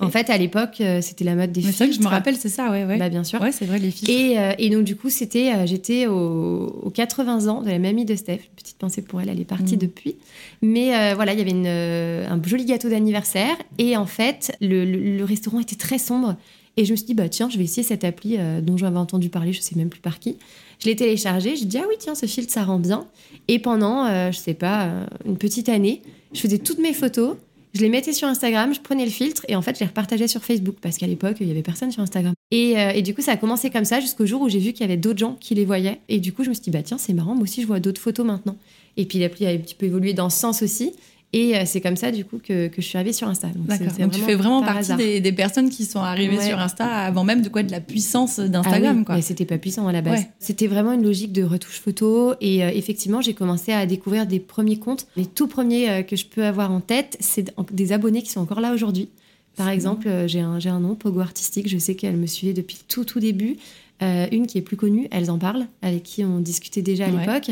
En 0.00 0.08
fait, 0.08 0.30
à 0.30 0.38
l'époque, 0.38 0.80
euh, 0.80 1.00
c'était 1.00 1.24
la 1.24 1.34
mode 1.34 1.52
des 1.52 1.60
filtres. 1.60 1.76
C'est 1.76 1.84
vrai 1.84 1.94
que 1.94 1.96
je 1.96 2.02
me 2.02 2.10
rappelle, 2.10 2.36
c'est 2.36 2.48
ça, 2.48 2.70
ouais, 2.70 2.84
ouais. 2.84 2.96
Bah, 2.96 3.08
bien 3.08 3.22
sûr. 3.22 3.40
Ouais, 3.40 3.52
c'est 3.52 3.64
vrai, 3.64 3.78
les 3.78 3.90
filtres. 3.90 4.10
Et, 4.10 4.38
euh, 4.38 4.52
et 4.58 4.70
donc, 4.70 4.84
du 4.84 4.96
coup, 4.96 5.10
c'était, 5.10 5.66
j'étais 5.66 6.06
aux, 6.06 6.90
80 6.94 7.48
ans 7.48 7.62
de 7.62 7.68
la 7.68 7.78
mamie 7.78 8.04
de 8.04 8.14
Steph. 8.14 8.40
Petite 8.56 8.78
pensée 8.78 9.02
pour 9.02 9.20
elle, 9.20 9.28
elle 9.28 9.40
est 9.40 9.44
partie 9.44 9.76
mm. 9.76 9.80
depuis. 9.80 10.16
Mais 10.62 11.14
voilà, 11.14 11.32
il 11.32 11.38
y 11.38 11.42
avait 11.42 11.50
une, 11.50 11.66
un 11.66 12.40
joli 12.44 12.64
gâteau 12.64 12.88
d'anniversaire 12.88 13.56
et 13.78 13.96
en 13.96 14.06
fait, 14.06 14.56
le, 14.60 14.84
le 14.84 15.24
restaurant 15.24 15.60
était 15.60 15.76
très 15.76 15.98
sombre. 15.98 16.36
Et 16.80 16.86
je 16.86 16.92
me 16.92 16.96
suis 16.96 17.04
dit, 17.04 17.12
bah 17.12 17.28
tiens, 17.28 17.50
je 17.50 17.58
vais 17.58 17.64
essayer 17.64 17.82
cette 17.82 18.04
appli 18.04 18.36
euh, 18.38 18.62
dont 18.62 18.78
j'avais 18.78 18.96
entendu 18.96 19.28
parler, 19.28 19.52
je 19.52 19.60
sais 19.60 19.76
même 19.76 19.90
plus 19.90 20.00
par 20.00 20.18
qui. 20.18 20.38
Je 20.82 20.86
l'ai 20.86 20.96
téléchargée, 20.96 21.54
j'ai 21.54 21.66
dit, 21.66 21.76
ah 21.76 21.84
oui, 21.86 21.96
tiens, 21.98 22.14
ce 22.14 22.24
filtre, 22.24 22.50
ça 22.50 22.64
rend 22.64 22.78
bien. 22.78 23.06
Et 23.48 23.58
pendant, 23.58 24.06
euh, 24.06 24.32
je 24.32 24.38
sais 24.38 24.54
pas, 24.54 24.86
euh, 24.86 25.06
une 25.26 25.36
petite 25.36 25.68
année, 25.68 26.00
je 26.32 26.40
faisais 26.40 26.56
toutes 26.56 26.78
mes 26.78 26.94
photos, 26.94 27.36
je 27.74 27.82
les 27.82 27.90
mettais 27.90 28.14
sur 28.14 28.28
Instagram, 28.28 28.72
je 28.72 28.80
prenais 28.80 29.04
le 29.04 29.10
filtre 29.10 29.44
et 29.46 29.56
en 29.56 29.60
fait, 29.60 29.74
je 29.74 29.80
les 29.80 29.88
repartageais 29.88 30.26
sur 30.26 30.42
Facebook 30.42 30.76
parce 30.80 30.96
qu'à 30.96 31.06
l'époque, 31.06 31.36
il 31.42 31.48
y 31.48 31.50
avait 31.50 31.60
personne 31.60 31.92
sur 31.92 32.02
Instagram. 32.02 32.32
Et, 32.50 32.76
et 32.94 33.02
du 33.02 33.14
coup, 33.14 33.20
ça 33.20 33.32
a 33.32 33.36
commencé 33.36 33.68
comme 33.68 33.84
ça 33.84 34.00
jusqu'au 34.00 34.24
jour 34.24 34.40
où 34.40 34.48
j'ai 34.48 34.58
vu 34.58 34.72
qu'il 34.72 34.80
y 34.80 34.84
avait 34.84 34.96
d'autres 34.96 35.18
gens 35.18 35.36
qui 35.38 35.54
les 35.54 35.66
voyaient. 35.66 36.00
Et 36.08 36.18
du 36.18 36.32
coup, 36.32 36.44
je 36.44 36.48
me 36.48 36.54
suis 36.54 36.62
dit, 36.62 36.70
bah 36.70 36.82
tiens, 36.82 36.96
c'est 36.96 37.12
marrant, 37.12 37.34
moi 37.34 37.42
aussi, 37.42 37.60
je 37.60 37.66
vois 37.66 37.78
d'autres 37.78 38.00
photos 38.00 38.24
maintenant. 38.24 38.56
Et 38.96 39.04
puis 39.04 39.18
l'appli 39.18 39.46
a 39.46 39.50
un 39.50 39.58
petit 39.58 39.74
peu 39.74 39.86
évolué 39.86 40.14
dans 40.14 40.30
ce 40.30 40.38
sens 40.38 40.62
aussi. 40.62 40.94
Et 41.32 41.56
euh, 41.56 41.62
c'est 41.64 41.80
comme 41.80 41.96
ça, 41.96 42.10
du 42.10 42.24
coup, 42.24 42.38
que, 42.42 42.66
que, 42.66 42.82
je 42.82 42.86
suis 42.86 42.96
arrivée 42.96 43.12
sur 43.12 43.28
Insta. 43.28 43.48
D'accord. 43.54 43.92
Donc, 43.98 44.12
tu 44.12 44.20
fais 44.20 44.34
vraiment 44.34 44.62
partie 44.62 44.94
des, 44.96 45.20
des, 45.20 45.32
personnes 45.32 45.70
qui 45.70 45.84
sont 45.84 46.00
arrivées 46.00 46.40
sur 46.40 46.58
Insta 46.58 46.86
avant 46.86 47.22
même 47.22 47.42
de 47.42 47.48
quoi 47.48 47.62
de 47.62 47.70
la 47.70 47.80
puissance 47.80 48.40
d'Instagram. 48.40 49.04
Ah 49.06 49.10
oui. 49.12 49.16
Mais 49.16 49.22
c'était 49.22 49.44
pas 49.44 49.58
puissant 49.58 49.86
à 49.86 49.92
la 49.92 50.02
base. 50.02 50.24
C'était 50.40 50.66
vraiment 50.66 50.92
une 50.92 51.04
logique 51.04 51.32
de 51.32 51.44
retouche 51.44 51.80
photo. 51.80 52.34
Et 52.40 52.64
euh, 52.64 52.70
effectivement, 52.74 53.20
j'ai 53.20 53.34
commencé 53.34 53.72
à 53.72 53.86
découvrir 53.86 54.26
des 54.26 54.40
premiers 54.40 54.78
comptes. 54.78 55.06
Les 55.16 55.26
tout 55.26 55.46
premiers 55.46 55.90
euh, 55.90 56.02
que 56.02 56.16
je 56.16 56.26
peux 56.26 56.44
avoir 56.44 56.72
en 56.72 56.80
tête, 56.80 57.16
c'est 57.20 57.54
des 57.70 57.92
abonnés 57.92 58.22
qui 58.22 58.30
sont 58.30 58.40
encore 58.40 58.60
là 58.60 58.72
aujourd'hui. 58.72 59.08
Par 59.56 59.68
exemple, 59.68 60.08
j'ai 60.26 60.40
un, 60.40 60.58
un 60.64 60.80
nom, 60.80 60.94
Pogo 60.94 61.20
Artistique. 61.20 61.68
Je 61.68 61.78
sais 61.78 61.94
qu'elle 61.94 62.16
me 62.16 62.26
suivait 62.26 62.54
depuis 62.54 62.78
tout, 62.88 63.04
tout 63.04 63.20
début. 63.20 63.56
Une 64.00 64.46
qui 64.46 64.58
est 64.58 64.62
plus 64.62 64.76
connue, 64.76 65.08
Elles 65.10 65.30
en 65.30 65.38
parlent, 65.38 65.66
avec 65.82 66.02
qui 66.02 66.24
on 66.24 66.38
discutait 66.38 66.82
déjà 66.82 67.06
à 67.06 67.10
l'époque. 67.10 67.50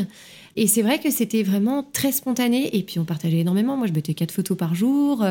Et 0.55 0.67
c'est 0.67 0.81
vrai 0.81 0.99
que 0.99 1.11
c'était 1.11 1.43
vraiment 1.43 1.83
très 1.83 2.11
spontané. 2.11 2.75
Et 2.75 2.83
puis 2.83 2.99
on 2.99 3.05
partageait 3.05 3.39
énormément. 3.39 3.77
Moi, 3.77 3.87
je 3.87 3.93
mettais 3.93 4.13
quatre 4.13 4.31
photos 4.31 4.57
par 4.57 4.73
jour. 4.75 5.23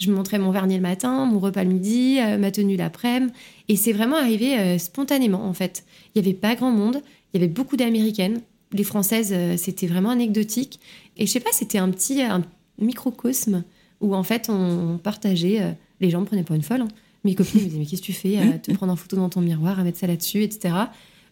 Je 0.00 0.10
me 0.10 0.16
montrais 0.16 0.38
mon 0.38 0.50
vernis 0.50 0.76
le 0.76 0.80
matin, 0.80 1.26
mon 1.26 1.38
repas 1.38 1.62
le 1.62 1.70
midi, 1.70 2.18
euh, 2.20 2.38
ma 2.38 2.50
tenue 2.50 2.76
l'après-midi. 2.76 3.32
Et 3.68 3.76
c'est 3.76 3.92
vraiment 3.92 4.16
arrivé 4.16 4.58
euh, 4.58 4.78
spontanément, 4.78 5.44
en 5.44 5.52
fait. 5.52 5.84
Il 6.14 6.22
n'y 6.22 6.26
avait 6.26 6.36
pas 6.36 6.54
grand 6.54 6.70
monde. 6.70 7.02
Il 7.32 7.40
y 7.40 7.44
avait 7.44 7.52
beaucoup 7.52 7.76
d'Américaines. 7.76 8.40
Les 8.72 8.82
Françaises, 8.82 9.32
euh, 9.34 9.58
c'était 9.58 9.86
vraiment 9.86 10.08
anecdotique. 10.08 10.80
Et 11.18 11.26
je 11.26 11.30
sais 11.30 11.40
pas, 11.40 11.50
c'était 11.52 11.76
un 11.76 11.90
petit 11.90 12.22
un 12.22 12.42
microcosme 12.78 13.62
où, 14.00 14.14
en 14.14 14.22
fait, 14.22 14.48
on 14.48 14.98
partageait. 15.02 15.76
les 16.00 16.08
gens 16.08 16.20
me 16.20 16.24
prenaient 16.24 16.44
pas 16.44 16.56
une 16.56 16.62
folle. 16.62 16.80
Hein. 16.80 16.88
Mes 17.24 17.34
copines 17.34 17.60
me 17.60 17.66
disaient, 17.66 17.78
mais 17.78 17.86
qu'est-ce 17.86 18.00
que 18.00 18.06
tu 18.06 18.12
fais 18.12 18.38
à 18.38 18.58
te 18.58 18.72
prendre 18.74 18.92
en 18.92 18.96
photo 18.96 19.16
dans 19.16 19.28
ton 19.28 19.40
miroir, 19.40 19.78
à 19.78 19.84
mettre 19.84 19.98
ça 19.98 20.06
là-dessus, 20.06 20.42
etc. 20.42 20.74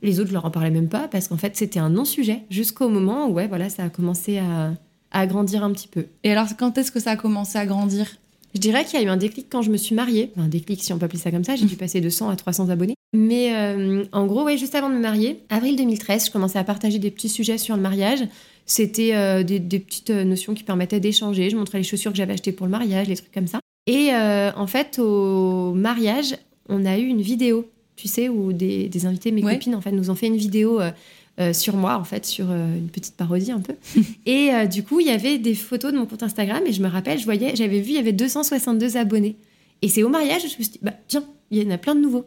Les 0.03 0.21
autres, 0.21 0.29
je 0.29 0.35
leur 0.35 0.45
en 0.45 0.51
parlais 0.51 0.71
même 0.71 0.89
pas 0.89 1.09
parce 1.09 1.29
qu'en 1.29 1.37
fait, 1.37 1.57
c'était 1.57 1.81
un 1.81 1.91
non-sujet 1.91 2.43
jusqu'au 2.51 2.89
moment 2.89 3.27
où, 3.27 3.33
ouais, 3.33 3.49
voilà, 3.49 3.69
ça 3.69 3.85
a 3.85 3.89
commencé 3.89 4.39
à, 4.39 4.73
à 5.11 5.27
grandir 5.27 5.65
un 5.65 5.73
petit 5.73 5.89
peu. 5.89 6.07
Et 6.25 6.33
alors, 6.33 6.47
quand 6.57 6.79
est-ce 6.79 6.93
que 6.93 7.01
ça 7.01 7.13
a 7.13 7.17
commencé 7.17 7.59
à 7.59 7.67
grandir? 7.67 8.07
Je 8.55 8.61
dirais 8.61 8.85
qu'il 8.85 8.99
y 8.99 9.03
a 9.03 9.07
eu 9.07 9.11
un 9.11 9.17
déclic 9.17 9.47
quand 9.51 9.63
je 9.63 9.71
me 9.71 9.77
suis 9.77 9.95
mariée. 9.95 10.33
un 10.37 10.49
déclic, 10.49 10.83
si 10.83 10.93
on 10.93 10.99
peut 10.99 11.05
appeler 11.05 11.19
ça 11.19 11.31
comme 11.31 11.45
ça. 11.45 11.57
J'ai 11.57 11.67
dû 11.67 11.77
passer 11.77 12.01
de 12.01 12.09
100 12.09 12.31
à 12.31 12.37
300 12.37 12.71
abonnés. 12.71 12.95
Mais 13.15 13.55
euh, 13.55 14.05
en 14.13 14.27
gros, 14.27 14.45
ouais, 14.45 14.57
juste 14.57 14.75
avant 14.75 14.89
de 14.91 14.95
me 14.95 15.01
marier, 15.01 15.43
avril 15.49 15.77
2013, 15.77 16.27
je 16.27 16.31
commençais 16.31 16.59
à 16.59 16.65
partager 16.65 16.99
des 16.99 17.11
petits 17.11 17.29
sujets 17.29 17.59
sur 17.59 17.77
le 17.77 17.83
mariage. 17.83 18.21
C'était 18.67 19.15
euh, 19.15 19.43
des, 19.43 19.61
petites 19.61 20.11
euh, 20.11 20.25
notions 20.25 20.55
qui 20.55 20.63
permettaient 20.63 21.01
d'échanger. 21.01 21.49
Je 21.51 21.57
montrais 21.57 21.79
les 21.79 21.85
chaussures 21.85 22.11
que 22.11 22.19
j'avais 22.19 22.35
achetées 22.35 22.53
pour 22.53 22.67
le 22.67 22.73
mariage, 22.73 23.09
les 23.09 23.17
trucs 23.17 23.33
comme 23.33 23.47
ça. 23.47 23.61
Et 23.89 24.11
en 24.13 24.67
fait, 24.67 24.99
au 24.99 25.73
mariage, 25.75 26.37
on 26.69 26.85
a 26.85 26.99
eu 26.99 27.07
une 27.07 27.23
vidéo 27.23 27.69
tu 27.99 28.09
sais, 28.09 28.29
où 28.29 28.53
des, 28.53 29.07
invités, 29.07 29.33
mes 29.33 29.43
copines, 29.43 29.75
en 29.75 29.81
fait, 29.81 29.91
nous 29.91 30.09
ont 30.09 30.15
fait 30.15 30.29
une 30.29 30.37
vidéo 30.37 30.81
euh, 30.81 30.93
euh, 31.41 31.53
sur 31.53 31.77
moi, 31.77 31.97
en 31.99 32.05
fait, 32.05 32.25
sur 32.25 32.47
euh, 32.49 32.77
une 32.77 32.89
petite 32.89 33.17
parodie 33.17 33.51
un 33.51 33.61
peu. 33.61 33.75
et 34.27 34.51
du 34.71 34.85
coup, 34.85 35.01
il 35.01 35.09
y 35.09 35.11
avait 35.11 35.39
des 35.39 35.55
photos 35.55 35.93
de 35.93 35.99
mon 35.99 36.07
compte 36.07 36.23
Instagram 36.23 36.63
et 36.65 36.73
je 36.73 36.81
me 36.81 36.89
rappelle, 36.89 37.19
je 37.19 37.25
voyais, 37.25 37.55
j'avais 37.57 37.81
vu, 37.81 37.91
il 37.91 37.97
y 37.97 37.99
avait 37.99 38.13
262 38.13 38.97
abonnés. 38.97 39.37
Et 39.83 39.89
c'est 39.89 40.05
au 40.05 40.09
mariage, 40.09 40.43
je 40.43 40.47
me 40.47 40.51
suis 40.51 40.69
dit, 40.69 40.79
bah 40.81 40.95
tiens, 41.09 41.25
il 41.51 41.63
y 41.63 41.67
en 41.67 41.71
a 41.71 41.79
plein 41.79 41.95
de 41.95 42.01
nouveaux. 42.01 42.27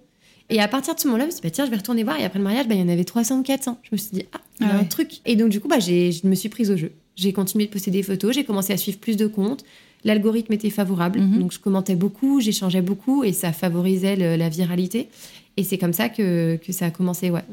Et 0.50 0.60
à 0.60 0.68
partir 0.68 0.94
de 0.94 1.00
ce 1.00 1.08
moment-là, 1.08 1.24
je 1.24 1.28
me 1.28 1.32
suis 1.32 1.42
dit, 1.42 1.48
bah, 1.48 1.52
tiens, 1.52 1.66
je 1.66 1.72
vais 1.72 1.78
retourner 1.78 2.04
voir. 2.04 2.20
Et 2.20 2.26
après 2.26 2.40
le 2.40 2.44
mariage, 2.44 2.68
bah, 2.68 2.76
il 2.76 2.82
y 2.82 2.84
en 2.84 2.90
avait 2.90 3.06
300 3.06 3.40
ou 3.40 3.44
400. 3.44 3.80
Je 3.84 3.90
me 3.94 3.98
suis 3.98 4.12
dit, 4.12 4.26
ah, 4.34 4.42
il 4.60 4.68
y 4.68 4.70
a 4.70 4.74
ah 4.74 4.80
un 4.80 4.84
truc. 4.84 5.22
Et 5.26 5.38
donc, 5.38 5.50
du 5.50 5.62
coup, 5.62 5.70
bah, 5.70 5.80
je 5.80 6.28
me 6.28 6.36
suis 6.36 6.50
prise 6.50 6.70
au 6.70 6.76
jeu. 6.76 6.92
J'ai 7.16 7.32
continué 7.32 7.66
de 7.68 7.72
poster 7.72 7.92
des 7.92 8.04
photos, 8.04 8.36
j'ai 8.36 8.44
commencé 8.44 8.74
à 8.74 8.78
suivre 8.78 8.98
plus 8.98 9.16
de 9.16 9.28
comptes. 9.28 9.64
L'algorithme 10.04 10.54
était 10.54 10.70
favorable, 10.70 11.20
mhm. 11.20 11.40
donc 11.40 11.52
je 11.52 11.60
commentais 11.60 11.96
beaucoup, 11.96 12.42
j'échangeais 12.42 12.82
beaucoup 12.82 13.24
et 13.24 13.34
ça 13.34 13.52
favorisait 13.52 14.16
la 14.16 14.50
viralité. 14.50 15.10
Et 15.58 15.64
c'est 15.64 15.78
comme 15.78 15.94
ça 15.94 16.10
que, 16.10 16.56
que, 16.56 16.72
ça 16.72 16.88
a 16.88 16.92
commencé, 16.92 17.30
ouais. 17.30 17.44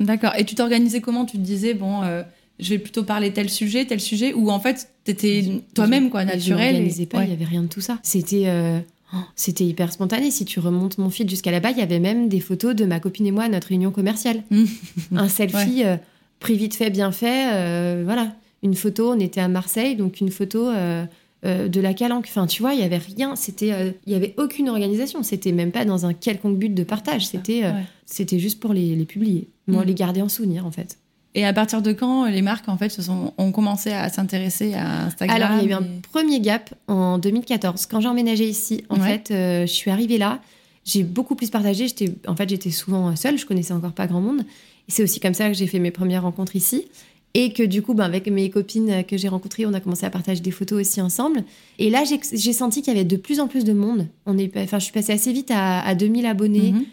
D'accord. 0.00 0.32
Et 0.36 0.44
tu 0.44 0.54
t'organisais 0.54 1.00
comment? 1.00 1.24
Tu 1.24 1.36
te 1.36 1.42
disais, 1.42 1.74
bon, 1.74 2.02
euh, 2.02 2.22
je 2.58 2.70
vais 2.70 2.78
plutôt 2.78 3.04
parler 3.04 3.32
tel 3.32 3.48
sujet, 3.50 3.84
tel 3.84 4.00
sujet, 4.00 4.32
ou 4.32 4.50
en 4.50 4.58
fait, 4.58 4.88
t'étais 5.04 5.62
toi-même, 5.74 6.10
quoi, 6.10 6.24
naturel. 6.24 6.42
Je 6.42 6.72
m'organisais 6.72 7.06
pas, 7.06 7.24
il 7.24 7.30
y 7.30 7.32
avait 7.32 7.44
rien 7.44 7.62
de 7.62 7.68
tout 7.68 7.80
ça. 7.80 7.98
C'était. 8.02 8.44
Euh, 8.46 8.80
oh, 9.14 9.18
c'était 9.36 9.64
hyper 9.64 9.92
spontané. 9.92 10.30
Si 10.30 10.44
tu 10.44 10.58
remontes 10.60 10.98
mon 10.98 11.10
fil 11.10 11.28
jusqu'à 11.28 11.50
là-bas, 11.50 11.70
il 11.70 11.78
y 11.78 11.82
avait 11.82 12.00
même 12.00 12.28
des 12.28 12.40
photos 12.40 12.74
de 12.74 12.84
ma 12.84 12.98
copine 12.98 13.26
et 13.26 13.32
moi 13.32 13.44
à 13.44 13.48
notre 13.48 13.68
réunion 13.68 13.92
commerciale. 13.92 14.42
Un 15.14 15.28
selfie 15.28 15.84
euh, 15.84 15.96
pris 16.40 16.56
vite 16.56 16.74
fait, 16.74 16.90
bien 16.90 17.12
fait. 17.12 18.02
voilà. 18.02 18.32
Une 18.62 18.74
photo, 18.74 19.12
on 19.12 19.18
était 19.18 19.40
à 19.40 19.48
Marseille, 19.48 19.96
donc 19.96 20.20
une 20.20 20.30
photo 20.30 20.68
euh, 20.68 21.04
de 21.42 21.80
la 21.80 21.94
calanque. 21.94 22.26
Enfin, 22.28 22.46
tu 22.46 22.62
vois, 22.62 22.74
il 22.74 22.80
y 22.80 22.84
avait 22.84 22.98
rien. 22.98 23.34
C'était, 23.36 23.72
euh, 23.72 23.90
il 24.06 24.12
y 24.12 24.16
avait 24.16 24.34
aucune 24.36 24.68
organisation. 24.68 25.22
C'était 25.22 25.52
même 25.52 25.72
pas 25.72 25.84
dans 25.84 26.06
un 26.06 26.14
quelconque 26.14 26.58
but 26.58 26.72
de 26.72 26.84
partage. 26.84 27.26
C'était, 27.26 27.64
euh, 27.64 27.72
c'était 28.06 28.38
juste 28.38 28.60
pour 28.60 28.72
les, 28.72 29.04
publier, 29.04 29.48
moi, 29.66 29.82
mm. 29.82 29.86
les 29.86 29.94
garder 29.94 30.22
en 30.22 30.28
souvenir, 30.28 30.66
en 30.66 30.70
fait. 30.70 30.98
Et 31.34 31.44
à 31.44 31.52
partir 31.52 31.80
de 31.80 31.92
quand 31.92 32.26
les 32.26 32.42
marques 32.42 32.68
en 32.68 32.76
fait 32.76 32.90
se 32.90 33.00
sont, 33.00 33.32
ont 33.38 33.52
commencé 33.52 33.90
à 33.90 34.10
s'intéresser 34.10 34.74
à 34.74 35.06
Instagram 35.06 35.42
Alors 35.42 35.58
il 35.62 35.70
y 35.70 35.72
a 35.72 35.76
eu 35.76 35.80
un 35.80 35.86
premier 36.12 36.40
gap 36.40 36.74
en 36.88 37.16
2014 37.16 37.86
quand 37.86 38.02
j'ai 38.02 38.08
emménagé 38.08 38.46
ici. 38.46 38.84
En 38.90 38.96
fait, 38.96 39.28
je 39.30 39.64
suis 39.64 39.90
arrivée 39.90 40.18
là, 40.18 40.40
j'ai 40.84 41.02
beaucoup 41.02 41.34
plus 41.34 41.48
partagé. 41.48 41.88
J'étais, 41.88 42.14
en 42.26 42.36
fait, 42.36 42.48
j'étais 42.48 42.70
souvent 42.70 43.16
seule, 43.16 43.38
je 43.38 43.46
connaissais 43.46 43.72
encore 43.72 43.92
pas 43.92 44.06
grand 44.06 44.20
monde. 44.20 44.42
Et 44.88 44.92
c'est 44.92 45.02
aussi 45.02 45.20
comme 45.20 45.34
ça 45.34 45.48
que 45.48 45.54
j'ai 45.54 45.66
fait 45.66 45.78
mes 45.78 45.90
premières 45.90 46.22
rencontres 46.22 46.56
ici. 46.56 46.86
Et 47.34 47.52
que 47.52 47.62
du 47.62 47.80
coup, 47.80 47.94
ben, 47.94 48.04
avec 48.04 48.26
mes 48.28 48.50
copines 48.50 49.04
que 49.04 49.16
j'ai 49.16 49.28
rencontrées, 49.28 49.64
on 49.64 49.72
a 49.72 49.80
commencé 49.80 50.04
à 50.04 50.10
partager 50.10 50.40
des 50.40 50.50
photos 50.50 50.80
aussi 50.80 51.00
ensemble. 51.00 51.44
Et 51.78 51.88
là, 51.88 52.04
j'ai 52.04 52.52
senti 52.52 52.82
qu'il 52.82 52.92
y 52.92 52.96
avait 52.96 53.06
de 53.06 53.16
plus 53.16 53.40
en 53.40 53.48
plus 53.48 53.64
de 53.64 53.72
monde. 53.72 54.06
On 54.26 54.36
est, 54.36 54.54
enfin, 54.56 54.78
je 54.78 54.84
suis 54.84 54.92
passée 54.92 55.12
assez 55.12 55.32
vite 55.32 55.50
à, 55.54 55.94
2000 55.94 56.26
abonnés. 56.26 56.72
Mhm. 56.72 56.84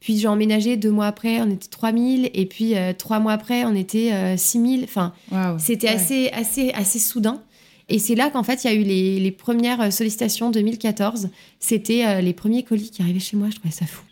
Puis 0.00 0.18
j'ai 0.18 0.28
emménagé 0.28 0.76
deux 0.76 0.92
mois 0.92 1.06
après, 1.06 1.40
on 1.40 1.50
était 1.50 1.68
3000. 1.68 2.30
Et 2.34 2.46
puis 2.46 2.76
euh, 2.76 2.92
trois 2.96 3.18
mois 3.18 3.32
après, 3.32 3.64
on 3.64 3.74
était 3.74 4.36
6000. 4.36 4.80
Euh, 4.80 4.84
enfin, 4.84 5.12
c'était 5.58 5.88
assez, 5.88 6.30
assez, 6.30 6.70
assez 6.70 6.98
soudain. 6.98 7.42
Et 7.88 7.98
c'est 7.98 8.14
là 8.14 8.30
qu'en 8.30 8.42
fait, 8.42 8.64
il 8.64 8.70
y 8.70 8.70
a 8.70 8.74
eu 8.74 8.82
les, 8.82 9.18
les 9.18 9.32
premières 9.32 9.92
sollicitations 9.92 10.50
2014. 10.50 11.30
C'était 11.58 12.06
euh, 12.06 12.20
les 12.20 12.34
premiers 12.34 12.62
colis 12.62 12.90
qui 12.90 13.02
arrivaient 13.02 13.18
chez 13.18 13.36
moi. 13.36 13.48
Je 13.50 13.56
trouvais 13.56 13.72
ça 13.72 13.86
fou. 13.86 14.02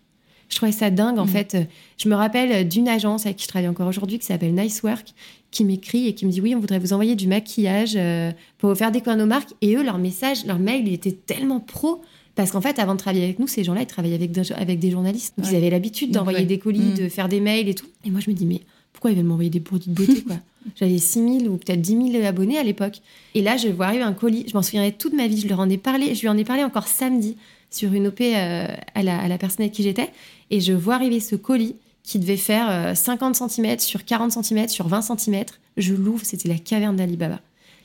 Je 0.48 0.56
trouvais 0.56 0.72
ça 0.72 0.90
dingue, 0.90 1.18
en 1.18 1.24
Mm. 1.24 1.28
fait. 1.28 1.56
Je 1.98 2.08
me 2.08 2.14
rappelle 2.14 2.68
d'une 2.68 2.88
agence 2.88 3.26
avec 3.26 3.36
qui 3.38 3.44
je 3.44 3.48
travaille 3.48 3.68
encore 3.68 3.88
aujourd'hui, 3.88 4.18
qui 4.18 4.26
s'appelle 4.26 4.54
Nice 4.54 4.82
Work, 4.82 5.08
qui 5.50 5.64
m'écrit 5.64 6.06
et 6.06 6.14
qui 6.14 6.24
me 6.26 6.30
dit 6.30 6.40
Oui, 6.40 6.54
on 6.54 6.60
voudrait 6.60 6.78
vous 6.78 6.92
envoyer 6.92 7.16
du 7.16 7.26
maquillage 7.26 7.94
euh, 7.96 8.30
pour 8.58 8.70
vous 8.70 8.76
faire 8.76 8.92
découvrir 8.92 9.16
nos 9.18 9.26
marques. 9.26 9.50
Et 9.62 9.74
eux, 9.76 9.82
leur 9.82 9.98
message, 9.98 10.44
leur 10.46 10.58
mail, 10.58 10.86
il 10.86 10.92
était 10.94 11.12
tellement 11.12 11.60
pro. 11.60 12.02
Parce 12.36 12.50
qu'en 12.50 12.60
fait, 12.60 12.78
avant 12.78 12.92
de 12.94 12.98
travailler 12.98 13.24
avec 13.24 13.38
nous, 13.38 13.46
ces 13.48 13.64
gens-là, 13.64 13.80
ils 13.80 13.86
travaillaient 13.86 14.14
avec 14.16 14.30
des, 14.30 14.52
avec 14.52 14.78
des 14.78 14.90
journalistes. 14.90 15.34
Donc, 15.38 15.46
Ouais. 15.46 15.52
ils 15.52 15.56
avaient 15.56 15.70
l'habitude 15.70 16.10
d'envoyer 16.10 16.40
ouais. 16.40 16.44
des 16.44 16.58
colis, 16.58 16.80
Mm. 16.80 16.94
de 16.94 17.08
faire 17.08 17.28
des 17.28 17.40
mails 17.40 17.68
et 17.68 17.74
tout. 17.74 17.86
Et 18.04 18.10
moi, 18.10 18.20
je 18.20 18.30
me 18.30 18.34
dis 18.36 18.44
Mais 18.46 18.60
pourquoi 18.92 19.10
ils 19.10 19.16
veulent 19.16 19.24
m'envoyer 19.26 19.50
des 19.50 19.60
produits 19.60 19.90
de 19.90 19.94
beauté, 19.94 20.22
quoi? 20.22 20.36
J'avais 20.76 20.98
6 20.98 21.40
000 21.40 21.52
ou 21.52 21.56
peut-être 21.56 21.80
10 21.80 22.10
000 22.12 22.24
abonnés 22.26 22.58
à 22.58 22.62
l'époque. 22.62 23.00
Et 23.34 23.40
là, 23.42 23.56
je 23.56 23.68
vois 23.68 23.86
arriver 23.86 24.02
un 24.02 24.12
colis. 24.12 24.44
Je 24.48 24.54
m'en 24.54 24.62
souviendrai 24.62 24.92
toute 24.92 25.14
ma 25.14 25.28
vie. 25.28 25.40
Je 25.40 25.48
leur 25.48 25.60
en 25.60 25.70
ai 25.70 25.78
parlé. 25.78 26.14
Je 26.14 26.20
lui 26.20 26.28
en 26.28 26.36
ai 26.36 26.44
parlé 26.44 26.62
encore 26.64 26.88
samedi 26.88 27.36
sur 27.70 27.92
une 27.92 28.08
OP 28.08 28.20
euh, 28.20 28.66
à, 28.94 29.02
la, 29.02 29.18
à 29.20 29.28
la 29.28 29.38
personne 29.38 29.62
avec 29.62 29.73
qui 29.73 29.82
j'étais. 29.82 30.11
Et 30.50 30.61
je 30.61 30.73
vois 30.73 30.94
arriver 30.94 31.20
ce 31.20 31.37
colis 31.37 31.76
qui 32.02 32.18
devait 32.18 32.37
faire 32.37 32.68
euh, 32.70 32.94
50 32.94 33.35
cm 33.50 33.78
sur 33.80 34.04
40 34.04 34.32
cm 34.44 34.68
sur 34.68 34.87
20 34.88 35.02
cm. 35.02 35.44
Je 35.76 35.94
l'ouvre. 35.94 36.25
C'était 36.25 36.49
la 36.49 36.58
caverne 36.58 36.96
d'Alibaba. 36.96 37.40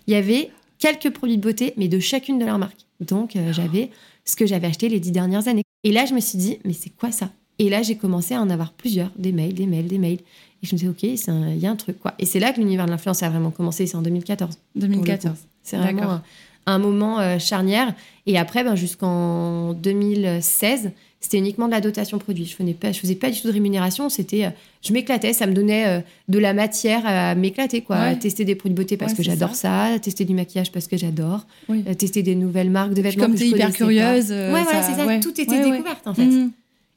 Il 0.07 0.13
y 0.13 0.15
avait 0.17 0.49
quelques 0.79 1.09
produits 1.11 1.37
de 1.37 1.41
beauté, 1.41 1.73
mais 1.77 1.87
de 1.87 1.99
chacune 1.99 2.39
de 2.39 2.45
leurs 2.45 2.57
marques. 2.59 2.85
Donc, 2.99 3.35
euh, 3.35 3.51
j'avais 3.53 3.89
ce 4.25 4.35
que 4.35 4.45
j'avais 4.45 4.67
acheté 4.67 4.89
les 4.89 4.99
dix 4.99 5.11
dernières 5.11 5.47
années. 5.47 5.63
Et 5.83 5.91
là, 5.91 6.05
je 6.05 6.13
me 6.13 6.19
suis 6.19 6.37
dit, 6.37 6.59
mais 6.65 6.73
c'est 6.73 6.91
quoi 6.91 7.11
ça? 7.11 7.31
Et 7.59 7.69
là, 7.69 7.81
j'ai 7.81 7.95
commencé 7.95 8.33
à 8.35 8.41
en 8.41 8.49
avoir 8.49 8.71
plusieurs, 8.73 9.11
des 9.17 9.31
mails, 9.31 9.53
des 9.53 9.65
mails, 9.67 9.87
des 9.87 9.97
mails. 9.97 10.19
Et 10.63 10.67
je 10.67 10.75
me 10.75 10.77
suis 10.77 10.87
dit, 10.87 10.89
ok, 11.11 11.17
c'est 11.17 11.31
un- 11.31 11.49
il 11.49 11.59
y 11.59 11.65
a 11.65 11.71
un 11.71 11.75
truc, 11.75 11.99
quoi. 11.99 12.13
Et 12.19 12.25
c'est 12.25 12.39
là 12.39 12.53
que 12.53 12.59
l'univers 12.59 12.85
de 12.85 12.91
l'influence 12.91 13.21
a 13.23 13.29
vraiment 13.29 13.49
commencé, 13.51 13.87
c'est 13.87 13.97
en 13.97 14.01
2014. 14.03 14.57
2014. 14.75 15.35
C'est 15.63 15.77
vraiment. 15.77 16.21
Un, 16.65 16.79
moment 16.79 17.19
euh, 17.19 17.39
charnière. 17.39 17.93
Et 18.25 18.37
après, 18.37 18.63
ben, 18.63 18.75
jusqu'en 18.75 19.73
2016, 19.73 20.91
c'était 21.19 21.37
uniquement 21.37 21.67
de 21.67 21.71
la 21.71 21.81
dotation 21.81 22.17
produit. 22.17 22.45
Je 22.45 22.55
faisais 22.55 22.73
pas, 22.73 22.91
je 22.91 22.99
faisais 22.99 23.15
pas 23.15 23.29
du 23.29 23.39
tout 23.39 23.47
de 23.47 23.53
rémunération. 23.53 24.09
C'était, 24.09 24.45
euh, 24.45 24.49
je 24.81 24.93
m'éclatais, 24.93 25.33
ça 25.33 25.45
me 25.47 25.53
donnait 25.53 25.87
euh, 25.87 26.01
de 26.27 26.39
la 26.39 26.53
matière 26.53 27.01
à 27.05 27.35
m'éclater, 27.35 27.81
quoi. 27.81 27.97
Ouais. 27.97 28.07
À 28.09 28.15
tester 28.15 28.45
des 28.45 28.55
produits 28.55 28.75
de 28.75 28.81
beauté 28.81 28.97
parce 28.97 29.11
Ouais, 29.11 29.17
que 29.17 29.23
j'adore 29.23 29.55
ça. 29.55 29.87
tester 30.01 30.25
du 30.25 30.33
maquillage 30.33 30.71
parce 30.71 30.87
que 30.87 30.97
j'adore, 30.97 31.45
Oui. 31.69 31.83
tester 31.95 32.23
des 32.23 32.35
nouvelles 32.35 32.69
marques 32.69 32.89
de 32.93 33.01
Puis 33.01 33.11
vêtements 33.11 33.25
comme 33.25 33.37
je 33.37 33.45
hyper 33.45 33.71
curieuse. 33.71 34.31
Ouais, 34.31 34.49
voilà, 34.49 34.83
c'est 34.83 34.93
ça. 34.95 35.05
ouais. 35.05 35.19
Tout 35.19 35.39
était 35.39 35.61
découverte, 35.63 36.07
en 36.07 36.13
fait. 36.13 36.25
Mhm. 36.25 36.51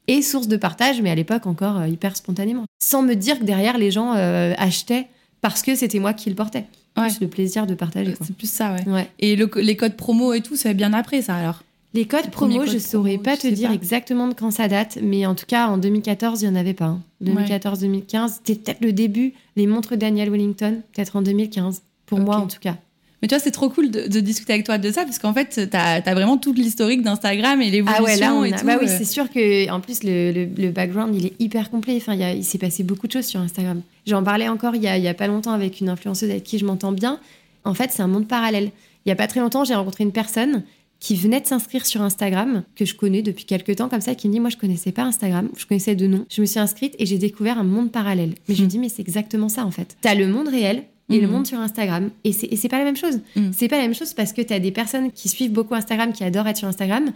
Et 0.07 0.21
source 0.21 0.47
de 0.47 0.57
partage, 0.57 1.01
mais 1.01 1.09
à 1.09 1.15
l'époque 1.15 1.47
encore 1.47 1.85
hyper 1.87 2.15
spontanément. 2.15 2.65
Sans 2.79 3.01
me 3.01 3.15
dire 3.15 3.39
que 3.39 3.43
derrière, 3.43 3.77
les 3.79 3.89
gens 3.89 4.11
achetaient 4.11 5.07
parce 5.41 5.61
que 5.61 5.75
c'était 5.75 5.99
moi 5.99 6.13
qui 6.13 6.29
le 6.29 6.35
portais. 6.35 6.65
Ouais. 6.97 7.07
Plus 7.09 7.21
le 7.21 7.27
plaisir 7.27 7.67
de 7.67 7.73
partager, 7.75 8.13
quoi. 8.13 8.25
C'est 8.25 8.35
plus 8.35 8.49
ça, 8.49 8.73
ouais. 8.73 8.89
Ouais. 8.89 9.09
Et 9.19 9.35
le- 9.35 9.49
les 9.57 9.75
codes 9.75 9.95
promo 9.95 10.33
et 10.33 10.41
tout, 10.41 10.55
c'est 10.55 10.73
bien 10.73 10.93
après 10.93 11.21
ça 11.21 11.35
alors? 11.35 11.63
Les 11.93 12.05
codes 12.05 12.25
Les 12.25 12.31
promo, 12.31 12.57
codes 12.59 12.69
je 12.69 12.77
saurais 12.77 13.11
promo, 13.17 13.23
pas 13.23 13.37
te 13.37 13.47
dire 13.47 13.69
pas 13.69 13.75
exactement 13.75 14.27
de 14.27 14.33
quand 14.33 14.51
ça 14.51 14.67
date, 14.67 14.97
mais 15.01 15.25
en 15.25 15.33
tout 15.35 15.45
cas, 15.45 15.67
en 15.67 15.77
2014, 15.77 16.41
il 16.41 16.49
n'y 16.49 16.57
en 16.57 16.59
avait 16.59 16.73
pas. 16.73 16.85
hein. 16.85 17.01
2014-2015, 17.23 18.39
c'était 18.45 18.55
peut-être 18.55 18.81
le 18.81 18.91
début, 18.93 19.33
les 19.55 19.67
montres 19.67 19.95
Daniel 19.97 20.29
Wellington, 20.29 20.81
peut-être 20.93 21.15
en 21.15 21.21
2015, 21.21 21.81
pour 22.05 22.19
moi 22.19 22.37
en 22.37 22.47
tout 22.47 22.59
cas. 22.59 22.77
Mais 23.21 23.27
tu 23.27 23.33
vois, 23.35 23.39
c'est 23.43 23.51
trop 23.51 23.69
cool 23.69 23.89
de, 23.91 24.07
de 24.07 24.19
discuter 24.19 24.53
avec 24.53 24.65
toi 24.65 24.77
de 24.77 24.91
ça 24.91 25.03
parce 25.03 25.19
qu'en 25.19 25.33
fait, 25.33 25.69
t'as 25.71 26.01
as 26.01 26.13
vraiment 26.13 26.37
toute 26.37 26.57
l'historique 26.57 27.01
d'Instagram 27.01 27.61
et 27.61 27.69
l'évolution 27.71 28.03
Ah 28.05 28.11
ouais, 28.11 28.17
là, 28.17 28.33
on 28.33 28.43
et 28.43 28.51
tout. 28.51 28.65
bah 28.65 28.77
oui, 28.79 28.87
euh. 28.89 28.95
c'est 28.97 29.05
sûr 29.05 29.29
que 29.31 29.69
en 29.71 29.79
plus 29.79 30.03
le, 30.03 30.31
le- 30.31 30.45
le 30.57 30.69
background 30.71 31.15
il 31.15 31.27
est 31.27 31.33
hyper 31.39 31.69
complet. 31.69 31.95
Enfin, 31.97 32.13
il, 32.13 32.37
il 32.39 32.43
s'est 32.43 32.57
passé 32.57 32.83
beaucoup 32.83 33.07
de 33.07 33.11
choses 33.13 33.25
sur 33.25 33.39
Instagram. 33.39 33.81
J'en 34.05 34.21
parlais 34.23 34.47
encore 34.49 34.75
il 34.75 34.83
y, 34.83 34.87
a, 34.87 34.97
il 34.97 35.03
y 35.03 35.07
a 35.07 35.13
pas 35.13 35.27
longtemps 35.27 35.53
avec 35.53 35.79
une 35.81 35.89
influenceuse 35.89 36.29
avec 36.29 36.43
qui 36.43 36.57
je 36.59 36.65
m'entends 36.65 36.91
bien. 36.91 37.19
En 37.63 37.73
fait, 37.73 37.89
c'est 37.91 38.03
un 38.03 38.07
monde 38.07 38.27
parallèle. 38.27 38.71
Il 39.05 39.09
y 39.09 39.11
a 39.11 39.15
pas 39.15 39.27
très 39.27 39.39
longtemps, 39.39 39.63
j'ai 39.63 39.75
rencontré 39.75 40.03
une 40.03 40.11
personne 40.11 40.63
qui 40.99 41.15
venait 41.15 41.41
de 41.41 41.45
s'inscrire 41.45 41.85
sur 41.85 42.01
Instagram 42.01 42.63
que 42.75 42.85
je 42.85 42.95
connais 42.95 43.21
depuis 43.21 43.45
quelques 43.45 43.75
temps 43.75 43.89
comme 43.89 44.01
ça, 44.01 44.15
qui 44.15 44.27
me 44.27 44.33
dit 44.33 44.39
moi 44.39 44.49
je 44.49 44.57
connaissais 44.57 44.91
pas 44.91 45.03
Instagram, 45.03 45.49
je 45.57 45.65
connaissais 45.65 45.95
de 45.95 46.07
nom. 46.07 46.25
Je 46.29 46.41
me 46.41 46.45
suis 46.45 46.59
inscrite 46.59 46.95
et 46.99 47.05
j'ai 47.05 47.17
découvert 47.17 47.59
un 47.59 47.63
monde 47.63 47.91
parallèle. 47.91 48.33
Mais 48.47 48.55
je 48.55 48.61
me 48.61 48.65
Mhm. 48.65 48.69
dis 48.71 48.79
mais 48.79 48.89
c'est 48.89 49.01
exactement 49.01 49.49
ça 49.49 49.65
en 49.65 49.71
fait. 49.71 49.95
T'as 50.01 50.15
le 50.15 50.27
monde 50.27 50.47
réel. 50.47 50.83
Et 51.09 51.19
le 51.19 51.27
Mhm. 51.27 51.33
monde 51.33 51.45
sur 51.47 51.59
Instagram. 51.59 52.09
Et 52.23 52.31
c'est 52.33 52.67
pas 52.69 52.79
la 52.79 52.83
même 52.85 52.97
chose. 52.97 53.19
Mhm. 53.35 53.51
C'est 53.53 53.67
pas 53.67 53.75
la 53.77 53.83
même 53.83 53.93
chose 53.93 54.13
parce 54.15 54.33
que 54.33 54.41
tu 54.41 54.53
as 54.53 54.59
des 54.59 54.71
personnes 54.71 55.11
qui 55.11 55.29
suivent 55.29 55.51
beaucoup 55.51 55.75
Instagram, 55.75 56.11
qui 56.13 56.23
adorent 56.23 56.47
être 56.47 56.57
sur 56.57 56.67
Instagram, 56.67 57.11